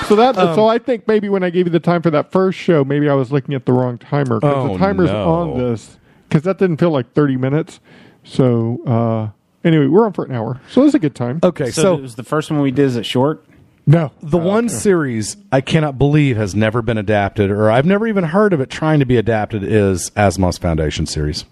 So 0.08 0.16
that. 0.16 0.38
Um, 0.38 0.54
so 0.54 0.66
I 0.66 0.78
think 0.78 1.06
maybe 1.06 1.28
when 1.28 1.42
I 1.42 1.50
gave 1.50 1.66
you 1.66 1.70
the 1.70 1.78
time 1.80 2.00
for 2.00 2.08
that 2.10 2.32
first 2.32 2.58
show, 2.58 2.82
maybe 2.84 3.10
I 3.10 3.14
was 3.14 3.30
looking 3.30 3.54
at 3.54 3.66
the 3.66 3.74
wrong 3.74 3.98
timer 3.98 4.40
because 4.40 4.70
Oh, 4.70 4.72
the 4.72 4.78
timer's 4.78 5.10
no. 5.10 5.28
on 5.28 5.58
this 5.58 5.98
because 6.26 6.44
that 6.44 6.56
didn't 6.56 6.78
feel 6.78 6.90
like 6.90 7.12
thirty 7.12 7.36
minutes. 7.36 7.80
So 8.22 8.82
uh, 8.86 9.28
anyway, 9.64 9.86
we're 9.86 10.04
on 10.06 10.12
for 10.12 10.24
an 10.24 10.32
hour, 10.32 10.60
so 10.70 10.82
it 10.82 10.84
was 10.84 10.94
a 10.94 10.98
good 10.98 11.14
time. 11.14 11.40
Okay, 11.42 11.70
So, 11.70 11.82
so 11.82 11.94
it 11.94 12.02
was 12.02 12.14
the 12.14 12.22
first 12.24 12.50
one 12.50 12.60
we 12.60 12.70
did. 12.70 12.84
Is 12.86 12.96
it 12.96 13.06
short? 13.06 13.44
No, 13.86 14.12
the 14.22 14.38
one 14.38 14.68
series 14.70 15.36
I 15.52 15.60
cannot 15.60 15.98
believe 15.98 16.36
has 16.38 16.54
never 16.54 16.80
been 16.80 16.96
adapted, 16.96 17.50
or 17.50 17.70
I've 17.70 17.84
never 17.84 18.06
even 18.06 18.24
heard 18.24 18.52
of 18.54 18.60
it 18.60 18.70
trying 18.70 19.00
to 19.00 19.04
be 19.06 19.16
adapted, 19.18 19.62
is 19.62 20.10
Asimov's 20.10 20.56
Foundation 20.56 21.04
series. 21.06 21.44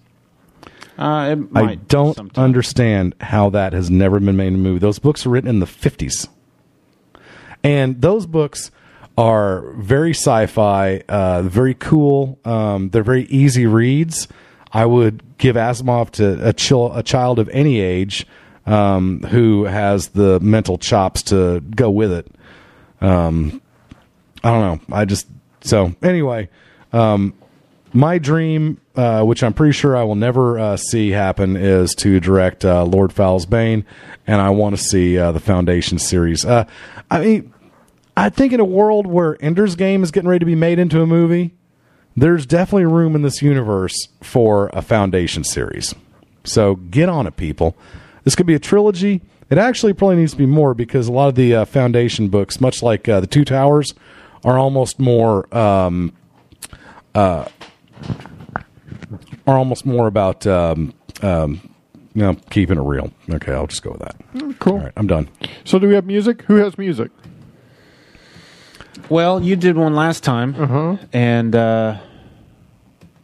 Uh, 0.97 1.37
it 1.37 1.49
I 1.55 1.75
don't 1.75 2.15
sometime. 2.15 2.45
understand 2.45 3.15
how 3.21 3.51
that 3.51 3.73
has 3.75 3.91
never 3.91 4.19
been 4.21 4.37
made 4.37 4.53
a 4.55 4.57
movie. 4.57 4.79
Those 4.79 4.99
books 4.99 5.27
are 5.27 5.31
written 5.31 5.49
in 5.51 5.59
the 5.61 5.67
50s. 5.67 6.29
And 7.65 8.01
those 8.01 8.27
books 8.27 8.71
are 9.17 9.73
very 9.75 10.11
sci-fi, 10.15 11.03
uh, 11.09 11.43
very 11.43 11.75
cool. 11.75 12.39
Um, 12.45 12.91
they're 12.91 13.03
very 13.03 13.25
easy 13.25 13.67
reads. 13.67 14.27
I 14.73 14.87
would 14.87 15.37
give 15.39 15.57
Asimov 15.57 16.11
to 16.13 16.47
a, 16.47 16.99
a 16.99 17.03
child 17.03 17.39
of 17.39 17.49
any 17.51 17.81
age 17.81 18.27
um, 18.67 19.21
who 19.23 19.65
has 19.65 20.09
the 20.09 20.41
mental 20.41 20.79
chops 20.79 21.23
to 21.25 21.61
go 21.61 21.91
with 21.91 22.13
it. 22.13 22.27
Um, 23.01 23.61
I 24.43 24.51
don't 24.51 24.89
know. 24.89 24.97
I 24.97 25.05
just 25.05 25.27
so 25.63 25.95
anyway. 26.03 26.49
Um, 26.93 27.35
my 27.95 28.19
dream, 28.19 28.81
uh, 28.97 29.23
which 29.23 29.43
I'm 29.43 29.53
pretty 29.53 29.73
sure 29.73 29.97
I 29.97 30.05
will 30.05 30.15
never 30.15 30.59
uh, 30.59 30.77
see 30.77 31.11
happen, 31.11 31.57
is 31.57 31.95
to 31.97 32.21
direct 32.21 32.65
uh, 32.65 32.85
Lord 32.85 33.13
Fowl's 33.13 33.45
Bane, 33.45 33.85
and 34.27 34.41
I 34.41 34.51
want 34.51 34.77
to 34.77 34.83
see 34.83 35.19
uh, 35.19 35.33
the 35.33 35.41
Foundation 35.41 35.99
series. 35.99 36.45
Uh, 36.45 36.65
I 37.11 37.21
mean, 37.21 37.53
I 38.17 38.31
think 38.31 38.53
in 38.53 38.61
a 38.61 38.65
world 38.65 39.07
where 39.07 39.37
Ender's 39.45 39.77
Game 39.77 40.03
is 40.03 40.11
getting 40.11 40.29
ready 40.29 40.41
to 40.41 40.47
be 40.47 40.55
made 40.55 40.79
into 40.79 41.03
a 41.03 41.07
movie, 41.07 41.55
there's 42.17 42.47
definitely 42.47 42.87
room 42.87 43.15
in 43.15 43.23
this 43.23 43.43
universe 43.43 44.09
for 44.21 44.71
a 44.73 44.83
Foundation 44.83 45.45
series. 45.45 45.95
So 46.45 46.77
get 46.77 47.09
on 47.09 47.27
it, 47.27 47.37
people. 47.37 47.77
This 48.25 48.35
could 48.35 48.47
be 48.47 48.55
a 48.55 48.59
trilogy. 48.59 49.23
It 49.51 49.59
actually 49.59 49.93
probably 49.93 50.17
needs 50.17 50.33
to 50.33 50.39
be 50.39 50.47
more 50.47 50.75
because 50.75 51.09
a 51.09 51.13
lot 51.13 51.29
of 51.29 51.35
the 51.35 51.55
uh, 51.55 51.65
Foundation 51.65 52.29
books, 52.29 52.61
much 52.61 52.83
like 52.83 53.09
uh, 53.09 53.21
the 53.21 53.27
Two 53.27 53.45
Towers, 53.45 53.95
are 54.45 54.59
almost 54.59 54.99
more. 54.99 55.53
Um, 55.57 56.13
uh, 57.15 57.47
are 59.47 59.59
almost 59.59 59.85
more 59.85 60.07
about 60.07 60.47
um, 60.47 60.95
um, 61.21 61.61
you 62.15 62.23
know 62.23 62.35
keeping 62.51 62.79
it 62.79 62.83
real. 62.83 63.13
Okay, 63.31 63.53
I'll 63.53 63.67
just 63.67 63.83
go 63.83 63.91
with 63.91 64.01
that. 64.01 64.59
cool. 64.59 64.75
All 64.75 64.79
right, 64.81 64.93
I'm 64.97 65.07
done. 65.07 65.29
So 65.65 65.79
do 65.79 65.89
we 65.89 65.95
have 65.95 66.07
music? 66.07 66.43
Who 66.43 66.57
has 66.57 66.79
music? 66.79 67.11
Well, 69.13 69.43
you 69.43 69.57
did 69.57 69.77
one 69.77 69.95
last 69.95 70.25
time, 70.25 70.55
Uh-huh. 70.59 70.97
and 71.13 71.55
uh, 71.55 71.99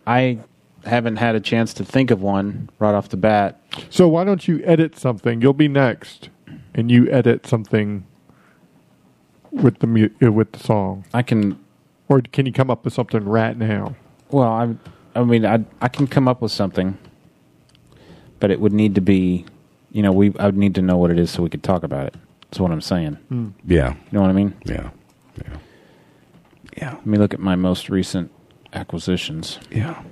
I 0.06 0.38
haven't 0.84 1.16
had 1.16 1.34
a 1.34 1.40
chance 1.40 1.72
to 1.74 1.84
think 1.84 2.10
of 2.10 2.20
one 2.20 2.68
right 2.78 2.94
off 2.94 3.08
the 3.08 3.16
bat. 3.16 3.58
So 3.88 4.06
why 4.06 4.24
don't 4.24 4.46
you 4.46 4.60
edit 4.64 4.98
something? 4.98 5.40
You'll 5.40 5.54
be 5.54 5.66
next, 5.66 6.28
and 6.74 6.90
you 6.90 7.10
edit 7.10 7.46
something 7.46 8.04
with 9.50 9.78
the 9.78 9.86
mu- 9.86 10.10
uh, 10.22 10.30
with 10.30 10.52
the 10.52 10.58
song. 10.58 11.04
I 11.14 11.22
can. 11.22 11.58
Or 12.10 12.20
can 12.20 12.44
you 12.44 12.52
come 12.52 12.70
up 12.70 12.84
with 12.84 12.92
something 12.92 13.24
right 13.24 13.56
now? 13.56 13.94
Well, 14.30 14.48
I, 14.48 14.74
I 15.18 15.24
mean, 15.24 15.46
I, 15.46 15.64
I 15.80 15.88
can 15.88 16.06
come 16.06 16.28
up 16.28 16.42
with 16.42 16.52
something, 16.52 16.98
but 18.40 18.50
it 18.50 18.60
would 18.60 18.72
need 18.74 18.94
to 18.94 19.00
be, 19.00 19.46
you 19.92 20.02
know, 20.02 20.12
we 20.12 20.34
I 20.38 20.46
would 20.46 20.56
need 20.58 20.74
to 20.74 20.82
know 20.82 20.98
what 20.98 21.10
it 21.10 21.18
is 21.18 21.30
so 21.30 21.42
we 21.42 21.48
could 21.48 21.62
talk 21.62 21.82
about 21.82 22.06
it. 22.08 22.14
That's 22.42 22.60
what 22.60 22.72
I'm 22.72 22.82
saying. 22.82 23.14
Hmm. 23.30 23.48
Yeah, 23.66 23.90
You 23.94 23.96
know 24.12 24.20
what 24.20 24.28
I 24.30 24.34
mean? 24.34 24.52
Yeah, 24.66 24.90
yeah. 25.36 25.56
Let 26.80 27.06
me 27.06 27.18
look 27.18 27.34
at 27.34 27.40
my 27.40 27.56
most 27.56 27.88
recent 27.88 28.30
acquisitions. 28.72 29.58
Yeah. 29.70 30.02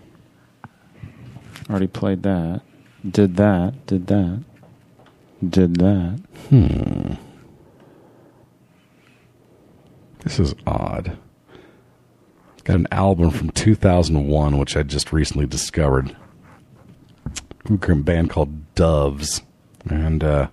Already 1.69 1.87
played 1.87 2.23
that. 2.23 2.63
Did 3.09 3.37
that. 3.37 3.87
Did 3.87 4.07
that. 4.09 4.45
Did 5.49 5.77
that. 5.77 6.21
Hmm. 6.49 7.15
This 10.21 10.41
is 10.41 10.55
odd. 10.67 11.17
Got 12.65 12.77
an 12.77 12.89
album 12.91 13.31
from 13.31 13.51
2001, 13.51 14.59
which 14.59 14.77
I 14.77 14.83
just 14.83 15.13
recently 15.13 15.47
discovered. 15.47 16.17
A 17.69 17.95
band 17.95 18.31
called 18.31 18.75
Doves. 18.75 19.43
And 19.89 20.25
uh, 20.25 20.49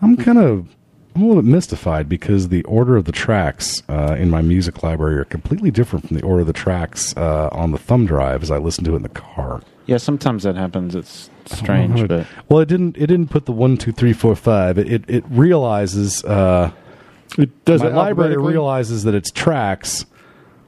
I'm 0.00 0.16
kind 0.16 0.38
of 0.38 0.68
I'm 1.14 1.22
a 1.22 1.26
little 1.26 1.42
bit 1.42 1.48
mystified 1.50 2.08
because 2.08 2.48
the 2.48 2.64
order 2.64 2.96
of 2.96 3.04
the 3.04 3.12
tracks 3.12 3.82
uh, 3.88 4.16
in 4.18 4.30
my 4.30 4.42
music 4.42 4.82
library 4.82 5.16
are 5.16 5.24
completely 5.24 5.70
different 5.70 6.08
from 6.08 6.16
the 6.16 6.24
order 6.24 6.40
of 6.40 6.46
the 6.48 6.52
tracks 6.52 7.16
uh, 7.16 7.48
on 7.52 7.70
the 7.70 7.78
thumb 7.78 8.04
drive 8.04 8.42
as 8.42 8.50
I 8.50 8.58
listen 8.58 8.82
to 8.84 8.94
it 8.94 8.96
in 8.96 9.02
the 9.02 9.08
car. 9.08 9.62
Yeah, 9.86 9.98
sometimes 9.98 10.42
that 10.42 10.56
happens. 10.56 10.94
It's 10.94 11.30
strange, 11.46 12.00
Oh, 12.02 12.06
but 12.08 12.26
well, 12.48 12.60
it 12.60 12.68
didn't. 12.68 12.96
It 12.96 13.06
didn't 13.06 13.28
put 13.28 13.44
the 13.46 13.52
one, 13.52 13.76
two, 13.76 13.92
three, 13.92 14.12
four, 14.14 14.34
five. 14.34 14.78
It 14.78 14.90
it, 14.90 15.04
it 15.08 15.24
realizes. 15.28 16.24
Uh, 16.24 16.72
it 17.38 17.64
does 17.64 17.82
my 17.82 17.88
it 17.90 17.94
library 17.94 18.36
realizes 18.36 19.04
that 19.04 19.14
it's 19.14 19.30
tracks. 19.30 20.06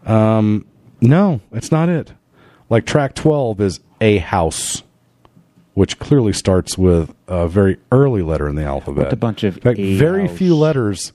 Um, 0.04 0.66
no, 1.00 1.40
it's 1.52 1.72
not 1.72 1.88
it. 1.88 2.12
Like 2.68 2.84
track 2.86 3.14
twelve 3.14 3.60
is 3.60 3.80
a 4.00 4.18
house, 4.18 4.82
which 5.76 5.98
clearly 5.98 6.32
starts 6.32 6.78
with 6.78 7.14
a 7.28 7.46
very 7.46 7.76
early 7.92 8.22
letter 8.22 8.48
in 8.48 8.54
the 8.56 8.64
alphabet. 8.64 9.04
With 9.04 9.12
a 9.12 9.16
bunch 9.16 9.44
of 9.44 9.56
In 9.58 9.62
fact, 9.62 9.78
A 9.78 9.96
very 9.98 10.26
few 10.26 10.56
letters. 10.56 11.12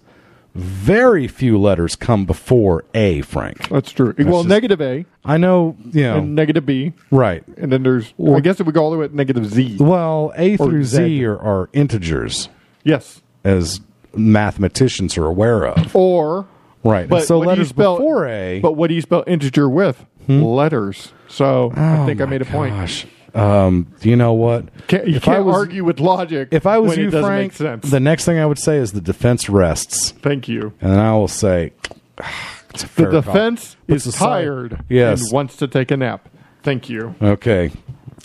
Very 0.54 1.28
few 1.28 1.58
letters 1.58 1.96
come 1.96 2.26
before 2.26 2.84
A, 2.94 3.22
Frank. 3.22 3.70
That's 3.70 3.92
true. 3.92 4.14
That's 4.14 4.30
well, 4.30 4.42
just- 4.44 4.50
negative 4.50 4.80
A 4.82 5.06
I 5.26 5.38
know, 5.38 5.76
you 5.92 6.04
know, 6.04 6.18
and 6.20 6.36
negative 6.36 6.66
B, 6.66 6.94
right. 7.10 7.44
and 7.58 7.72
then 7.72 7.82
there's. 7.84 8.14
I 8.24 8.40
guess 8.42 8.60
if 8.60 8.68
we 8.68 8.74
go 8.74 8.84
all 8.84 8.92
the 8.92 8.98
way 8.98 9.06
at 9.06 9.14
negative 9.14 9.46
Z. 9.48 9.78
Well, 9.80 10.32
A 10.36 10.58
through 10.58 10.84
Z 10.84 10.98
Z. 10.98 11.26
are, 11.26 11.40
are 11.40 11.70
integers, 11.74 12.50
Yes. 12.84 13.22
as 13.44 13.80
mathematicians 14.14 15.18
are 15.18 15.26
aware 15.26 15.66
of. 15.66 15.96
Or 15.96 16.46
Right. 16.84 17.08
But 17.08 17.18
and 17.20 17.26
so 17.28 17.38
what 17.38 17.44
do 17.44 17.50
you 17.50 17.50
letters 17.56 17.68
spell- 17.70 17.98
before 17.98 18.28
A. 18.28 18.60
But 18.60 18.74
what 18.74 18.88
do 18.90 18.94
you 18.96 19.02
spell 19.02 19.24
integer 19.28 19.70
with? 19.70 20.04
Hmm? 20.28 20.42
Letters. 20.44 21.14
So 21.30 21.72
I 21.76 22.00
Oh 22.00 22.06
think 22.06 22.20
I 22.22 22.26
made 22.26 22.42
a 22.42 22.46
point. 22.46 23.06
Gosh. 23.34 23.42
Um, 23.68 23.88
you 24.02 24.16
know 24.16 24.34
what? 24.34 24.66
Can't, 24.88 25.08
you 25.08 25.16
If 25.18 25.24
can't 25.24 25.46
was- 25.46 25.56
argue 25.56 25.84
with 25.84 26.00
logic. 26.00 26.50
If 26.52 26.66
I 26.66 26.78
was 26.80 26.90
when 26.90 27.00
you, 27.00 27.08
it 27.08 27.12
doesn't 27.12 27.28
Frank, 27.30 27.52
make 27.52 27.54
sense. 27.54 27.90
the 27.90 28.00
next 28.00 28.26
thing 28.26 28.38
I 28.40 28.46
would 28.46 28.60
say 28.60 28.78
is 28.78 28.92
the 28.94 29.02
defense 29.02 29.50
rests, 29.50 30.12
Thank 30.12 30.48
you. 30.48 30.74
and 30.82 30.92
then 30.92 31.00
I 31.00 31.14
will 31.14 31.28
say 31.28 31.72
it's 32.70 32.84
a 32.84 32.88
The 32.88 32.88
fair 32.88 33.12
call. 33.12 33.22
defense 33.22 33.76
But 33.88 33.96
is 33.96 34.14
tired 34.16 34.84
Yes. 34.90 35.22
and 35.24 35.32
wants 35.32 35.56
to 35.58 35.68
take 35.68 35.92
a 35.92 35.98
nap. 35.98 36.28
Thank 36.64 36.90
you. 36.90 37.16
Okay. 37.22 37.72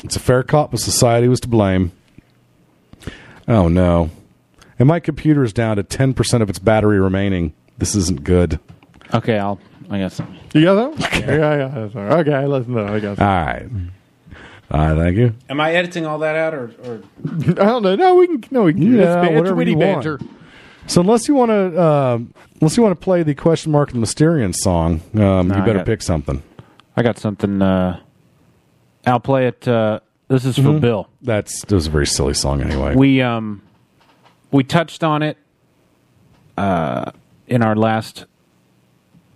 It's 0.05 0.17
a 0.17 0.21
fair 0.21 0.43
cop, 0.43 0.73
but 0.73 0.81
society 0.81 1.27
was 1.29 1.41
to 1.41 1.49
blame. 1.49 1.93
Oh 3.49 3.69
no. 3.69 4.11
And 4.79 4.89
my 4.89 5.01
computer 5.01 5.43
is 5.45 5.53
down 5.53 5.77
to 5.77 5.83
ten 5.83 6.13
percent 6.15 6.43
of 6.43 6.51
its 6.51 6.59
battery 6.59 7.01
remaining. 7.01 7.55
This 7.79 7.95
isn't 7.95 8.25
good. 8.25 8.61
okay, 9.15 9.39
I'll. 9.39 9.59
I 9.89 9.99
guess. 9.99 10.21
You 10.53 10.65
got 10.65 10.99
that? 10.99 11.21
yeah, 11.21 11.57
yeah. 11.57 11.69
that's 11.69 11.95
all 11.95 12.03
right. 12.03 12.27
Okay, 12.27 12.47
listen 12.47 12.75
to 12.75 12.83
that. 12.83 12.91
I 12.93 12.99
guess. 12.99 13.19
All 13.21 13.27
right. 13.27 13.67
All 14.71 14.81
right, 14.81 14.97
thank 14.97 15.17
you. 15.17 15.35
Am 15.49 15.61
I 15.61 15.73
editing 15.75 16.07
all 16.07 16.19
that 16.21 16.35
out, 16.37 16.55
or, 16.55 16.73
or 16.85 17.03
I 17.25 17.53
don't 17.55 17.83
know. 17.83 17.95
No, 17.97 18.15
we 18.17 18.27
can. 18.27 18.43
No, 18.51 18.63
we 18.65 18.73
can. 18.75 18.83
Yeah, 18.95 19.03
it's, 19.03 19.15
ban- 19.15 19.25
it's 19.27 19.37
whatever 19.39 19.55
witty 19.57 19.71
you 19.73 19.77
want. 19.79 19.95
banter. 20.05 20.21
So 20.89 21.01
unless 21.01 21.29
you 21.29 21.35
want 21.35 21.51
to, 21.51 21.81
uh, 21.81 22.19
unless 22.61 22.77
you 22.77 22.83
want 22.83 22.99
to 22.99 23.05
play 23.05 23.23
the 23.23 23.35
question 23.35 23.73
mark 23.73 23.93
and 23.93 24.03
Mysterian 24.03 24.55
song, 24.55 25.01
um, 25.15 25.49
No, 25.49 25.57
you 25.57 25.63
I 25.63 25.67
better 25.67 25.79
got- 25.81 25.87
pick 25.87 26.03
something. 26.03 26.43
I 26.97 27.03
got 27.03 27.19
something. 27.19 27.61
Uh, 27.63 28.01
I'll 29.07 29.21
play 29.21 29.47
it. 29.49 29.67
Uh, 29.69 30.01
this 30.29 30.45
is 30.45 30.57
for 30.59 30.79
Bill. 30.81 31.09
That's 31.23 31.61
that 31.67 31.75
was 31.75 31.87
a 31.87 31.91
very 31.91 32.07
silly 32.07 32.35
song 32.35 32.61
anyway. 32.61 32.97
We 32.97 33.21
um 33.23 33.63
we 34.51 34.65
touched 34.65 35.05
on 35.05 35.23
it 35.23 35.37
uh 36.59 37.13
in 37.47 37.63
our 37.63 37.77
last 37.77 38.25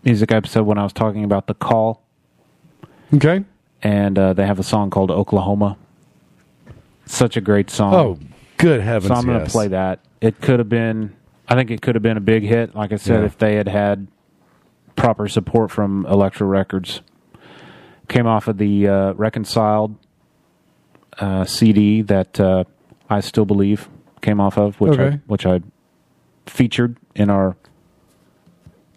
music 0.03 0.33
episode 0.33 0.65
when 0.65 0.79
I 0.79 0.83
was 0.83 0.93
talking 0.93 1.23
about 1.23 1.47
the 1.47 1.55
call 1.55 2.03
okay. 3.15 3.45
And 3.83 4.19
uh, 4.19 4.33
they 4.33 4.47
have 4.47 4.59
a 4.59 4.63
song 4.65 4.91
called 4.91 5.11
Oklahoma. 5.11 5.77
Such 7.07 7.37
a 7.37 7.41
great 7.41 7.71
song. 7.71 7.95
Oh, 7.95 8.19
good 8.57 8.81
heavens! 8.81 9.09
so 9.09 9.15
I'm 9.15 9.25
going 9.25 9.39
to 9.39 9.45
yes. 9.45 9.53
play 9.53 9.69
that. 9.69 10.01
It 10.21 10.41
could 10.41 10.59
have 10.59 10.69
been 10.69 11.17
I 11.49 11.55
think 11.55 11.71
it 11.71 11.83
could 11.83 11.97
have 11.97 12.03
been 12.03 12.17
a 12.17 12.21
big 12.21 12.45
hit 12.45 12.75
like 12.77 12.93
I 12.93 12.97
said 12.97 13.21
Yeah. 13.21 13.27
if 13.27 13.39
they 13.39 13.57
had 13.57 13.67
had 13.69 14.07
proper 14.97 15.27
support 15.29 15.71
from 15.71 16.07
Elektra 16.07 16.47
Records. 16.47 17.01
Came 18.09 18.27
off 18.27 18.49
of 18.49 18.59
the 18.59 18.89
uh, 18.89 19.13
Reconciled 19.15 19.97
uh, 21.19 21.45
CD 21.45 22.03
that 22.03 22.39
uh, 22.41 22.65
I 23.09 23.21
still 23.21 23.45
believe 23.45 23.89
came 24.21 24.41
off 24.41 24.59
of, 24.59 24.81
which 24.81 24.99
I 24.99 25.11
which 25.27 25.47
I 25.47 25.61
featured 26.47 26.97
in 27.15 27.31
our 27.31 27.57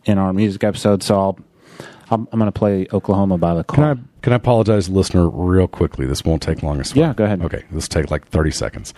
in 0.05 0.17
our 0.17 0.33
music 0.33 0.63
episode. 0.63 1.03
So 1.03 1.15
I'll 1.19 1.37
I'm, 2.13 2.27
I'm 2.31 2.39
going 2.39 2.51
to 2.51 2.57
play 2.57 2.87
Oklahoma 2.93 3.37
by 3.37 3.53
the 3.55 3.63
Can 3.63 3.83
I 3.83 3.95
can 4.21 4.31
I 4.33 4.37
apologize, 4.37 4.89
listener, 4.89 5.27
real 5.29 5.67
quickly? 5.67 6.05
This 6.05 6.23
won't 6.23 6.41
take 6.41 6.63
long. 6.63 6.79
As 6.79 6.95
Yeah, 6.95 7.13
go 7.13 7.25
ahead. 7.25 7.41
Okay, 7.41 7.63
this 7.71 7.85
will 7.89 8.01
take 8.01 8.09
like 8.11 8.27
thirty 8.27 8.51
seconds. 8.51 8.93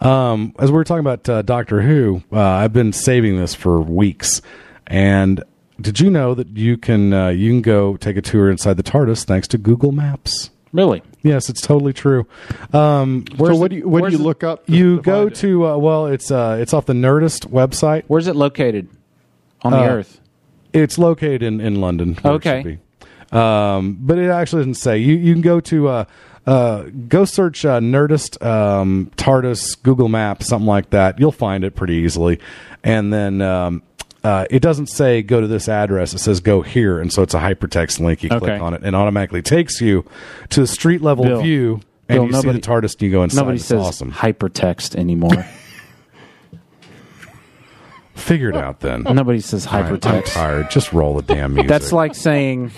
Um, 0.00 0.54
as 0.58 0.70
we 0.70 0.76
were 0.76 0.84
talking 0.84 1.00
about 1.00 1.28
uh, 1.28 1.42
Doctor 1.42 1.82
Who, 1.82 2.22
uh, 2.32 2.40
I've 2.40 2.72
been 2.72 2.92
saving 2.92 3.36
this 3.36 3.54
for 3.54 3.80
weeks, 3.80 4.40
and 4.86 5.42
did 5.80 6.00
you 6.00 6.08
know 6.10 6.34
that 6.34 6.48
you 6.56 6.76
can 6.78 7.12
uh, 7.12 7.28
you 7.28 7.50
can 7.50 7.60
go 7.62 7.96
take 7.98 8.16
a 8.16 8.22
tour 8.22 8.50
inside 8.50 8.76
the 8.78 8.82
TARDIS 8.82 9.24
thanks 9.24 9.46
to 9.48 9.58
Google 9.58 9.92
Maps? 9.92 10.50
Really? 10.72 11.02
Yes, 11.22 11.50
it's 11.50 11.60
totally 11.60 11.92
true. 11.92 12.26
Um, 12.72 13.24
So 13.36 13.56
what 13.56 13.70
do 13.70 13.76
you 13.78 13.88
what 13.88 14.04
do 14.04 14.12
you 14.12 14.18
the- 14.18 14.22
look 14.24 14.44
up? 14.44 14.62
you 14.68 15.02
go 15.02 15.28
to 15.28 15.66
uh, 15.66 15.76
well, 15.76 16.06
it's 16.06 16.30
uh, 16.30 16.56
it's 16.60 16.72
off 16.72 16.86
the 16.86 16.92
Nerdist 16.94 17.48
website. 17.48 18.04
Where's 18.06 18.28
it 18.28 18.36
located 18.36 18.88
on 19.62 19.72
the 19.72 19.78
Uh, 19.78 19.82
Earth? 19.88 20.19
It's 20.72 20.98
located 20.98 21.42
in, 21.42 21.60
in 21.60 21.80
London. 21.80 22.14
where 22.22 22.34
it 22.34 22.36
Okay. 22.36 22.62
should 22.62 22.80
be. 23.32 23.36
Um, 23.36 23.98
but 24.00 24.18
it 24.18 24.28
actually 24.30 24.60
doesn't 24.62 24.74
say. 24.74 24.98
You 24.98 25.14
you 25.16 25.32
can 25.34 25.42
go 25.42 25.60
to 25.60 25.88
uh, 25.88 26.04
uh, 26.46 26.82
go 27.08 27.24
search 27.24 27.64
uh, 27.64 27.78
Nerdist 27.80 28.44
um, 28.44 29.10
TARDIS 29.16 29.80
Google 29.82 30.08
Maps 30.08 30.46
something 30.48 30.66
like 30.66 30.90
that. 30.90 31.20
You'll 31.20 31.30
find 31.32 31.62
it 31.64 31.76
pretty 31.76 31.94
easily. 31.94 32.40
And 32.82 33.12
then 33.12 33.40
um, 33.40 33.82
uh, 34.24 34.46
it 34.50 34.60
doesn't 34.60 34.86
say 34.88 35.22
go 35.22 35.40
to 35.40 35.46
this 35.46 35.68
address. 35.68 36.12
It 36.12 36.18
says 36.18 36.40
go 36.40 36.62
here, 36.62 36.98
and 36.98 37.12
so 37.12 37.22
it's 37.22 37.34
a 37.34 37.38
hypertext 37.38 38.00
link. 38.00 38.22
You 38.24 38.30
Okay. 38.30 38.38
click 38.38 38.60
on 38.60 38.74
it, 38.74 38.82
and 38.82 38.96
automatically 38.96 39.42
takes 39.42 39.80
you 39.80 40.04
to 40.48 40.60
the 40.62 40.66
street 40.66 41.00
level 41.02 41.24
Bill. 41.24 41.42
view. 41.42 41.80
And 42.08 42.16
Bill, 42.16 42.24
you 42.26 42.32
nobody- 42.32 42.48
see 42.58 42.60
the 42.60 42.66
TARDIS, 42.66 42.94
and 42.94 43.02
you 43.02 43.10
go 43.12 43.22
inside. 43.22 43.36
Nobody 43.42 43.56
It's 43.58 43.64
says 43.66 43.80
awesome. 43.80 44.10
hypertext 44.10 44.96
anymore. 44.96 45.46
Figure 48.20 48.50
it 48.50 48.56
out 48.56 48.80
then. 48.80 49.02
Nobody 49.04 49.40
says 49.40 49.66
All 49.66 49.80
right, 49.80 49.86
I'm 49.90 49.98
hypertext. 49.98 50.32
tired. 50.34 50.70
Just 50.70 50.92
roll 50.92 51.14
the 51.14 51.22
damn 51.22 51.54
music. 51.54 51.68
That's 51.68 51.92
like 51.92 52.14
saying 52.14 52.70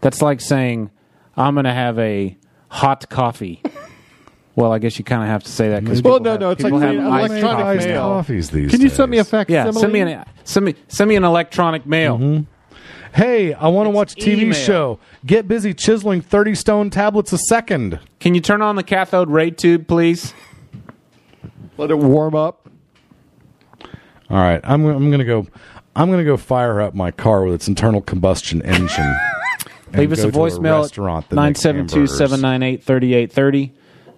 that's 0.00 0.22
like 0.22 0.40
saying 0.40 0.90
I'm 1.36 1.54
going 1.54 1.64
to 1.64 1.72
have 1.72 1.98
a 1.98 2.36
hot 2.68 3.08
coffee. 3.08 3.62
Well, 4.56 4.72
I 4.72 4.78
guess 4.78 4.98
you 4.98 5.04
kind 5.04 5.22
of 5.22 5.28
have 5.28 5.42
to 5.44 5.50
say 5.50 5.70
that 5.70 5.84
because 5.84 6.02
Well, 6.02 6.20
no, 6.20 6.36
no. 6.36 6.50
It's 6.50 6.62
like 6.62 6.72
people 6.72 6.80
have 6.80 6.90
saying 6.94 7.06
iced 7.06 7.30
electronic 7.32 7.58
coffee. 7.64 7.78
iced 7.78 7.88
mail. 7.88 8.02
coffees 8.02 8.50
these 8.50 8.70
Can 8.70 8.80
you 8.80 8.88
send 8.88 9.10
me 9.10 9.18
a 9.18 9.24
fax? 9.24 9.50
facsimile? 9.50 9.74
Yeah, 9.74 9.80
send 9.80 9.92
me 9.92 10.00
an 10.00 10.24
send 10.44 10.66
me 10.66 10.74
send 10.88 11.08
me 11.08 11.16
an 11.16 11.24
electronic 11.24 11.86
mail. 11.86 12.18
Mm-hmm. 12.18 12.44
Hey, 13.14 13.54
I 13.54 13.68
want 13.68 13.86
to 13.86 13.90
watch 13.90 14.14
TV 14.14 14.42
email. 14.42 14.52
show. 14.54 14.98
Get 15.26 15.48
busy 15.48 15.74
chiseling 15.74 16.20
30 16.20 16.54
stone 16.54 16.90
tablets 16.90 17.32
a 17.32 17.38
second. 17.38 17.98
Can 18.20 18.34
you 18.36 18.40
turn 18.40 18.62
on 18.62 18.76
the 18.76 18.84
cathode 18.84 19.30
ray 19.30 19.50
tube, 19.50 19.88
please? 19.88 20.32
Let 21.76 21.90
it 21.90 21.98
warm 21.98 22.34
up. 22.36 22.69
All 24.30 24.38
right, 24.38 24.60
I'm 24.62 24.86
I'm 24.86 25.10
going 25.10 25.18
to 25.18 25.24
go 25.24 25.46
I'm 25.96 26.08
going 26.08 26.18
to 26.18 26.24
go 26.24 26.36
fire 26.36 26.80
up 26.80 26.94
my 26.94 27.10
car 27.10 27.44
with 27.44 27.54
its 27.54 27.66
internal 27.68 28.00
combustion 28.00 28.62
engine. 28.66 29.16
Leave 29.92 30.12
us 30.12 30.20
a 30.20 30.30
to 30.30 30.38
voicemail 30.38 30.82
restaurant 30.82 31.24
at 31.24 31.30
that 31.30 31.36
makes 31.36 31.60
972-798-3830. 31.62 33.72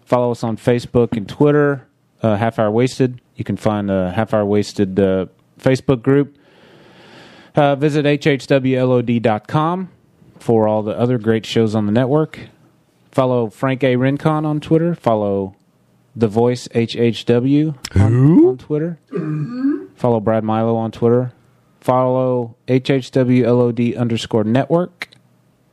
Follow 0.04 0.32
us 0.32 0.44
on 0.44 0.58
Facebook 0.58 1.16
and 1.16 1.26
Twitter, 1.26 1.86
uh, 2.22 2.36
Half 2.36 2.58
Hour 2.58 2.70
Wasted. 2.70 3.22
You 3.36 3.44
can 3.44 3.56
find 3.56 3.90
a 3.90 4.10
Half 4.10 4.34
Hour 4.34 4.44
Wasted 4.44 5.00
uh, 5.00 5.24
Facebook 5.58 6.02
group. 6.02 6.36
Uh, 7.54 7.74
visit 7.76 8.04
hhwlod.com 8.04 9.88
for 10.38 10.68
all 10.68 10.82
the 10.82 10.98
other 10.98 11.16
great 11.16 11.46
shows 11.46 11.74
on 11.74 11.86
the 11.86 11.92
network. 11.92 12.38
Follow 13.10 13.48
Frank 13.48 13.82
A. 13.82 13.96
Rincon 13.96 14.44
on 14.44 14.60
Twitter. 14.60 14.94
Follow 14.94 15.56
The 16.14 16.28
Voice 16.28 16.68
HHW 16.68 17.74
on, 17.96 18.44
on 18.46 18.58
Twitter. 18.58 18.98
Follow 20.02 20.18
Brad 20.18 20.42
Milo 20.42 20.74
on 20.74 20.90
Twitter. 20.90 21.32
Follow 21.80 22.56
HHWLOD 22.66 23.96
underscore 23.96 24.42
network 24.42 25.06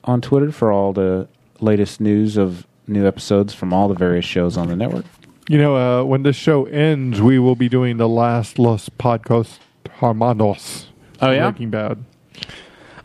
on 0.03 0.21
Twitter 0.21 0.51
for 0.51 0.71
all 0.71 0.93
the 0.93 1.27
latest 1.59 1.99
news 1.99 2.37
of 2.37 2.67
new 2.85 3.07
episodes 3.07 3.55
from 3.55 3.73
all 3.73 3.87
the 3.87 3.95
various 3.95 4.25
shows 4.25 4.55
on 4.55 4.67
the 4.67 4.75
network. 4.75 5.05
You 5.47 5.57
know, 5.57 5.75
uh, 5.75 6.03
when 6.03 6.21
this 6.21 6.35
show 6.35 6.65
ends, 6.65 7.19
we 7.19 7.39
will 7.39 7.55
be 7.55 7.69
doing 7.69 7.97
the 7.97 8.07
last 8.07 8.59
Los 8.59 8.87
Podcast 8.87 9.57
Hermanos. 9.93 10.89
Oh, 11.23 11.31
yeah? 11.31 11.49
Breaking 11.49 11.71
Bad. 11.71 12.05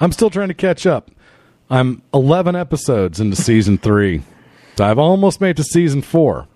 I'm 0.00 0.12
still 0.12 0.28
trying 0.28 0.48
to 0.48 0.54
catch 0.54 0.84
up. 0.84 1.10
I'm 1.70 2.02
11 2.12 2.54
episodes 2.54 3.18
into 3.18 3.36
season 3.36 3.78
three. 3.78 4.24
So 4.76 4.84
I've 4.84 4.98
almost 4.98 5.40
made 5.40 5.52
it 5.52 5.56
to 5.56 5.64
season 5.64 6.02
four. 6.02 6.48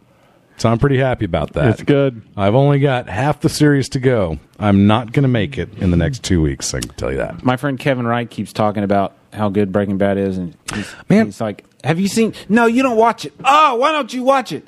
So 0.59 0.69
I'm 0.69 0.79
pretty 0.79 0.99
happy 0.99 1.25
about 1.25 1.53
that. 1.53 1.69
It's 1.71 1.83
good. 1.83 2.21
I've 2.37 2.55
only 2.57 2.81
got 2.81 3.09
half 3.09 3.41
the 3.41 3.49
series 3.49 3.89
to 3.91 4.01
go. 4.01 4.39
I'm 4.59 4.87
not 4.89 5.13
going 5.13 5.23
to 5.23 5.29
make 5.29 5.57
it 5.57 5.73
in 5.79 5.91
the 5.93 5.97
next 5.97 6.25
two 6.25 6.43
weeks. 6.43 6.75
I 6.75 6.81
can 6.81 6.91
tell 6.91 7.13
you 7.13 7.19
that. 7.19 7.45
My 7.45 7.57
friend 7.57 7.79
Kevin 7.79 8.07
Wright 8.07 8.29
keeps 8.29 8.53
talking 8.53 8.83
about 8.83 9.15
how 9.33 9.49
good 9.51 9.71
Breaking 9.73 9.99
Bad 9.99 10.19
is, 10.19 10.37
and 10.37 10.57
he's, 10.75 10.95
Man. 11.09 11.27
he's 11.27 11.41
like, 11.41 11.65
"Have 11.85 12.01
you 12.01 12.09
seen? 12.09 12.35
No, 12.49 12.67
you 12.67 12.83
don't 12.83 12.97
watch 12.97 13.25
it. 13.25 13.33
Oh, 13.45 13.77
why 13.77 13.93
don't 13.93 14.13
you 14.13 14.25
watch 14.25 14.51
it?" 14.53 14.67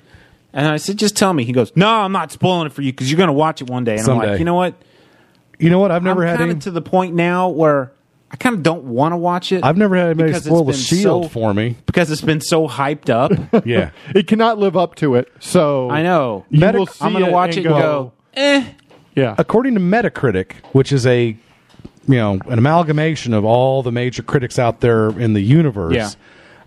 And 0.53 0.67
I 0.69 0.77
said, 0.77 0.97
"Just 0.97 1.17
tell 1.17 1.33
me." 1.33 1.45
He 1.45 1.53
goes, 1.53 1.73
"No, 1.75 1.89
I'm 1.89 2.13
not 2.13 2.31
spoiling 2.31 2.67
it 2.67 2.73
for 2.73 2.83
you 2.83 2.93
because 2.93 3.11
you're 3.11 3.19
going 3.19 3.27
to 3.29 3.33
watch 3.33 3.61
it 3.61 3.69
one 3.69 3.83
day." 3.85 3.93
And 3.93 4.01
I'm 4.01 4.07
Someday. 4.07 4.31
like, 4.31 4.39
"You 4.39 4.45
know 4.45 4.55
what? 4.55 4.75
You 5.59 5.71
know 5.71 5.79
what? 5.81 5.91
I've 5.91 6.03
never 6.05 6.23
I'm 6.23 6.29
had 6.29 6.39
kind 6.39 6.51
any. 6.53 6.61
to 6.61 6.71
the 6.71 6.83
point 6.83 7.15
now 7.15 7.49
where 7.49 7.93
I 8.33 8.37
kind 8.37 8.55
of 8.57 8.63
don't 8.63 8.85
want 8.85 9.13
to 9.13 9.17
watch 9.17 9.51
it. 9.51 9.65
I've 9.65 9.77
never 9.77 9.97
had 9.97 10.07
anybody 10.07 10.29
because 10.31 10.47
it's 10.47 10.55
spoil 10.55 10.65
the 10.65 10.73
been 10.73 10.81
shield 10.81 11.25
so- 11.25 11.29
for 11.31 11.53
me. 11.53 11.77
because 11.87 12.11
it's 12.13 12.21
been 12.21 12.41
so 12.41 12.69
hyped 12.69 13.11
up. 13.11 13.33
Yeah. 13.67 13.91
It 14.15 14.27
cannot 14.29 14.59
live 14.59 14.77
up 14.77 14.95
to 14.97 15.17
it. 15.17 15.29
So 15.41 15.91
I 15.91 16.03
know. 16.03 16.45
You 16.51 16.61
Meta- 16.61 16.79
will 16.79 16.87
see 16.87 17.05
I'm 17.05 17.13
going 17.13 17.25
to 17.25 17.31
watch 17.33 17.57
it 17.57 17.67
and 17.67 17.75
go, 17.75 18.13
eh. 18.35 18.65
Yeah. 19.17 19.35
According 19.37 19.75
to 19.75 19.81
Metacritic, 19.81 20.53
which 20.73 20.93
is 20.93 21.07
a 21.07 21.37
you 22.09 22.15
know 22.15 22.39
an 22.47 22.59
amalgamation 22.59 23.35
of 23.35 23.45
all 23.45 23.83
the 23.83 23.93
major 23.93 24.23
critics 24.23 24.59
out 24.59 24.81
there 24.81 25.09
in 25.19 25.33
the 25.33 25.41
universe, 25.43 25.95
Yeah. 25.95 26.11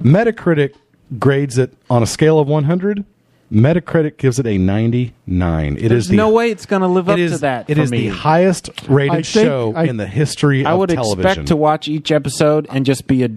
Metacritic 0.02 0.76
grades 1.19 1.57
it 1.57 1.73
on 1.90 2.03
a 2.03 2.07
scale 2.07 2.40
of 2.40 2.48
100. 2.48 3.06
Metacritic 3.51 4.17
gives 4.17 4.39
it 4.39 4.47
a 4.47 4.57
99. 4.57 5.73
It 5.75 5.83
is 5.83 5.89
There's 5.89 6.07
the, 6.07 6.15
no 6.15 6.29
way 6.29 6.49
it's 6.49 6.65
going 6.65 6.81
to 6.81 6.87
live 6.87 7.07
up 7.09 7.17
it 7.19 7.21
is, 7.21 7.31
to 7.33 7.37
that. 7.39 7.69
It 7.69 7.75
for 7.75 7.81
is 7.83 7.91
me. 7.91 8.09
the 8.09 8.15
highest 8.15 8.69
rated 8.87 9.25
show 9.25 9.73
I- 9.75 9.83
in 9.83 9.97
the 9.97 10.07
history 10.07 10.65
I 10.65 10.71
of 10.73 10.79
would 10.79 10.89
television. 10.89 11.25
expect 11.27 11.47
to 11.49 11.55
watch 11.55 11.87
each 11.87 12.11
episode 12.11 12.67
and 12.71 12.85
just 12.85 13.05
be 13.07 13.23
a 13.23 13.29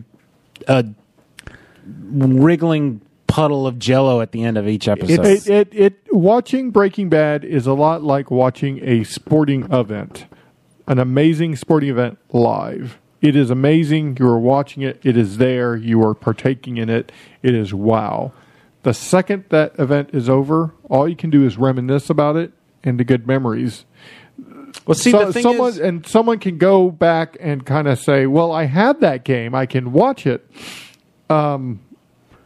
a 0.68 0.86
wriggling 1.84 3.00
puddle 3.26 3.66
of 3.66 3.78
jello 3.78 4.20
at 4.20 4.32
the 4.32 4.42
end 4.42 4.56
of 4.56 4.66
each 4.68 4.88
episode. 4.88 5.24
It, 5.26 5.46
it, 5.48 5.68
it, 5.72 6.00
watching 6.10 6.70
Breaking 6.70 7.08
Bad 7.08 7.44
is 7.44 7.66
a 7.66 7.74
lot 7.74 8.02
like 8.02 8.30
watching 8.30 8.80
a 8.82 9.04
sporting 9.04 9.70
event, 9.72 10.26
an 10.86 10.98
amazing 10.98 11.56
sporting 11.56 11.90
event 11.90 12.18
live. 12.32 12.98
It 13.20 13.34
is 13.36 13.50
amazing. 13.50 14.16
You 14.18 14.28
are 14.28 14.38
watching 14.38 14.82
it. 14.82 15.00
It 15.02 15.16
is 15.16 15.38
there. 15.38 15.74
You 15.76 16.02
are 16.06 16.14
partaking 16.14 16.76
in 16.76 16.88
it. 16.88 17.10
It 17.42 17.54
is 17.54 17.74
wow. 17.74 18.32
The 18.86 18.94
second 18.94 19.46
that 19.48 19.76
event 19.80 20.10
is 20.12 20.28
over, 20.28 20.72
all 20.88 21.08
you 21.08 21.16
can 21.16 21.28
do 21.28 21.44
is 21.44 21.58
reminisce 21.58 22.08
about 22.08 22.36
it 22.36 22.52
and 22.84 23.00
the 23.00 23.02
good 23.02 23.26
memories. 23.26 23.84
well, 24.86 24.94
see, 24.94 25.10
So- 25.10 25.26
the 25.26 25.32
thing 25.32 25.42
someone 25.42 25.70
is, 25.70 25.78
and 25.80 26.06
someone 26.06 26.38
can 26.38 26.56
go 26.56 26.92
back 26.92 27.36
and 27.40 27.66
kind 27.66 27.88
of 27.88 27.98
say, 27.98 28.26
"Well, 28.26 28.52
I 28.52 28.66
had 28.66 29.00
that 29.00 29.24
game. 29.24 29.56
I 29.56 29.66
can 29.66 29.90
watch 29.90 30.24
it." 30.24 30.48
Um, 31.28 31.80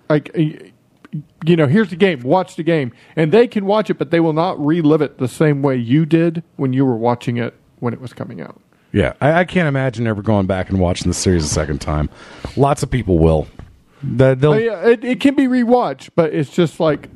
like 0.08 0.34
you 0.34 1.56
know, 1.56 1.66
here's 1.66 1.90
the 1.90 1.96
game. 1.96 2.20
Watch 2.22 2.56
the 2.56 2.62
game, 2.62 2.92
and 3.16 3.32
they 3.32 3.46
can 3.46 3.66
watch 3.66 3.90
it, 3.90 3.98
but 3.98 4.10
they 4.10 4.20
will 4.20 4.32
not 4.32 4.58
relive 4.64 5.02
it 5.02 5.18
the 5.18 5.28
same 5.28 5.60
way 5.60 5.76
you 5.76 6.06
did 6.06 6.42
when 6.56 6.72
you 6.72 6.86
were 6.86 6.96
watching 6.96 7.36
it 7.36 7.52
when 7.80 7.92
it 7.92 8.00
was 8.00 8.14
coming 8.14 8.40
out. 8.40 8.58
yeah, 8.92 9.12
I, 9.20 9.40
I 9.40 9.44
can't 9.44 9.68
imagine 9.68 10.06
ever 10.06 10.22
going 10.22 10.46
back 10.46 10.70
and 10.70 10.80
watching 10.80 11.08
the 11.08 11.14
series 11.14 11.44
a 11.44 11.48
second 11.48 11.82
time. 11.82 12.08
Lots 12.56 12.82
of 12.82 12.90
people 12.90 13.18
will. 13.18 13.46
That 14.02 14.40
they'll, 14.40 14.52
Oh, 14.52 14.56
yeah, 14.56 14.86
it, 14.89 15.05
it 15.05 15.20
can 15.20 15.35
be 15.35 15.44
rewatched, 15.47 16.10
but 16.14 16.32
it's 16.32 16.51
just 16.51 16.81
like 16.81 17.09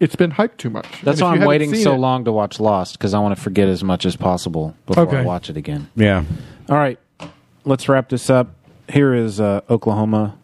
it's 0.00 0.16
been 0.16 0.32
hyped 0.32 0.56
too 0.56 0.70
much. 0.70 0.86
That's 1.02 1.18
if 1.20 1.22
why 1.24 1.34
I'm 1.34 1.44
waiting 1.44 1.74
so 1.74 1.94
it- 1.94 1.98
long 1.98 2.24
to 2.24 2.32
watch 2.32 2.58
Lost 2.58 2.98
because 2.98 3.14
I 3.14 3.18
want 3.18 3.36
to 3.36 3.42
forget 3.42 3.68
as 3.68 3.84
much 3.84 4.04
as 4.06 4.16
possible 4.16 4.74
before 4.86 5.14
I 5.16 5.22
watch 5.24 5.48
it 5.50 5.56
again. 5.56 5.90
yeah. 5.94 6.24
All 6.68 6.76
right, 6.76 6.98
let's 7.64 7.88
wrap 7.88 8.08
this 8.08 8.30
up. 8.30 8.54
Here 8.88 9.14
is 9.14 9.40
uh, 9.40 9.60
Oklahoma 9.70 10.36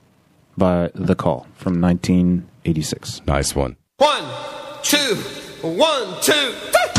by 0.57 0.91
The 0.95 1.15
Call 1.15 1.47
from 1.55 1.81
1986. 1.81 3.23
Nice 3.27 3.55
one. 3.55 3.77
One, 3.99 4.25
two, 4.83 5.15
one, 5.63 6.21
two, 6.23 6.33
three. 6.33 6.98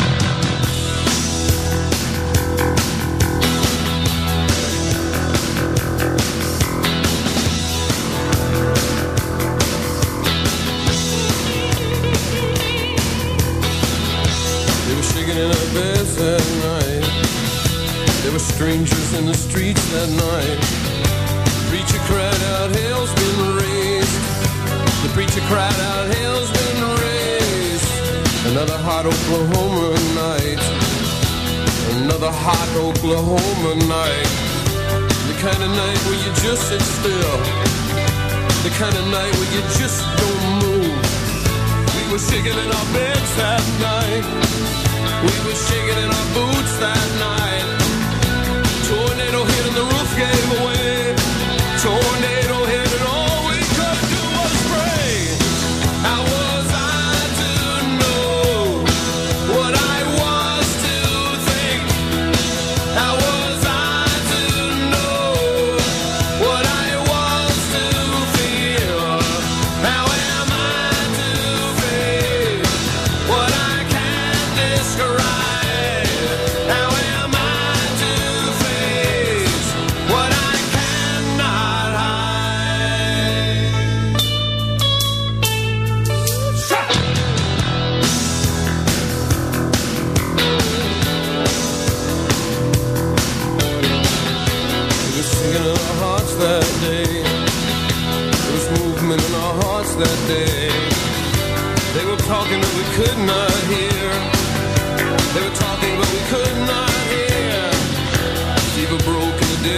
Shaking 15.29 15.43
in 15.45 15.51
our 15.51 15.73
beds 15.77 16.15
that 16.15 16.41
night. 16.65 17.05
There 18.23 18.31
were 18.31 18.41
strangers 18.41 19.13
in 19.13 19.27
the 19.27 19.35
streets 19.35 19.85
that 19.93 20.09
night. 20.09 20.59
Preacher 21.69 22.01
cried 22.09 22.41
out, 22.57 22.73
hell's 22.73 23.13
been 23.13 23.39
raised. 23.61 24.17
The 25.05 25.11
preacher 25.13 25.45
cried 25.45 25.79
out, 25.93 26.09
hell's 26.17 26.49
been 26.49 26.81
raised. 27.05 27.91
Another 28.49 28.77
hot 28.81 29.05
Oklahoma 29.05 29.93
night. 30.17 30.61
Another 32.01 32.33
hot 32.33 32.69
Oklahoma 32.73 33.71
night. 33.85 34.31
The 35.29 35.37
kind 35.45 35.61
of 35.61 35.69
night 35.69 35.99
where 36.09 36.17
you 36.25 36.31
just 36.41 36.73
sit 36.73 36.81
still. 36.81 37.37
The 38.65 38.73
kind 38.81 38.97
of 38.97 39.05
night 39.13 39.33
where 39.37 39.51
you 39.53 39.61
just 39.77 40.01
don't 40.17 40.45
move. 40.65 40.97
We 41.93 42.01
were 42.09 42.17
shaking 42.17 42.57
in 42.57 42.69
our 42.73 42.87
beds 42.97 43.29
that 43.37 43.61
night. 43.77 44.88
We 45.21 45.35
were 45.45 45.55
shaking 45.55 45.99
in 46.03 46.09
our 46.17 46.27
boots 46.33 46.73
that 46.79 47.07
night. 47.19 47.48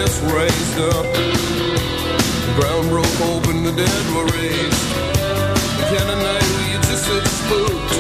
Deaths 0.02 0.20
raised 0.34 0.80
up. 0.96 1.06
The 1.14 2.54
ground 2.60 2.90
broke 2.90 3.22
open, 3.22 3.64
the 3.64 3.72
dead 3.72 4.06
were 4.16 4.26
raised. 4.34 4.84
The 5.78 5.86
where 6.56 6.70
you 6.72 6.80
just 6.90 7.06
sit 7.06 7.28
spooked. 7.28 7.91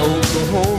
Oklahoma. 0.00 0.77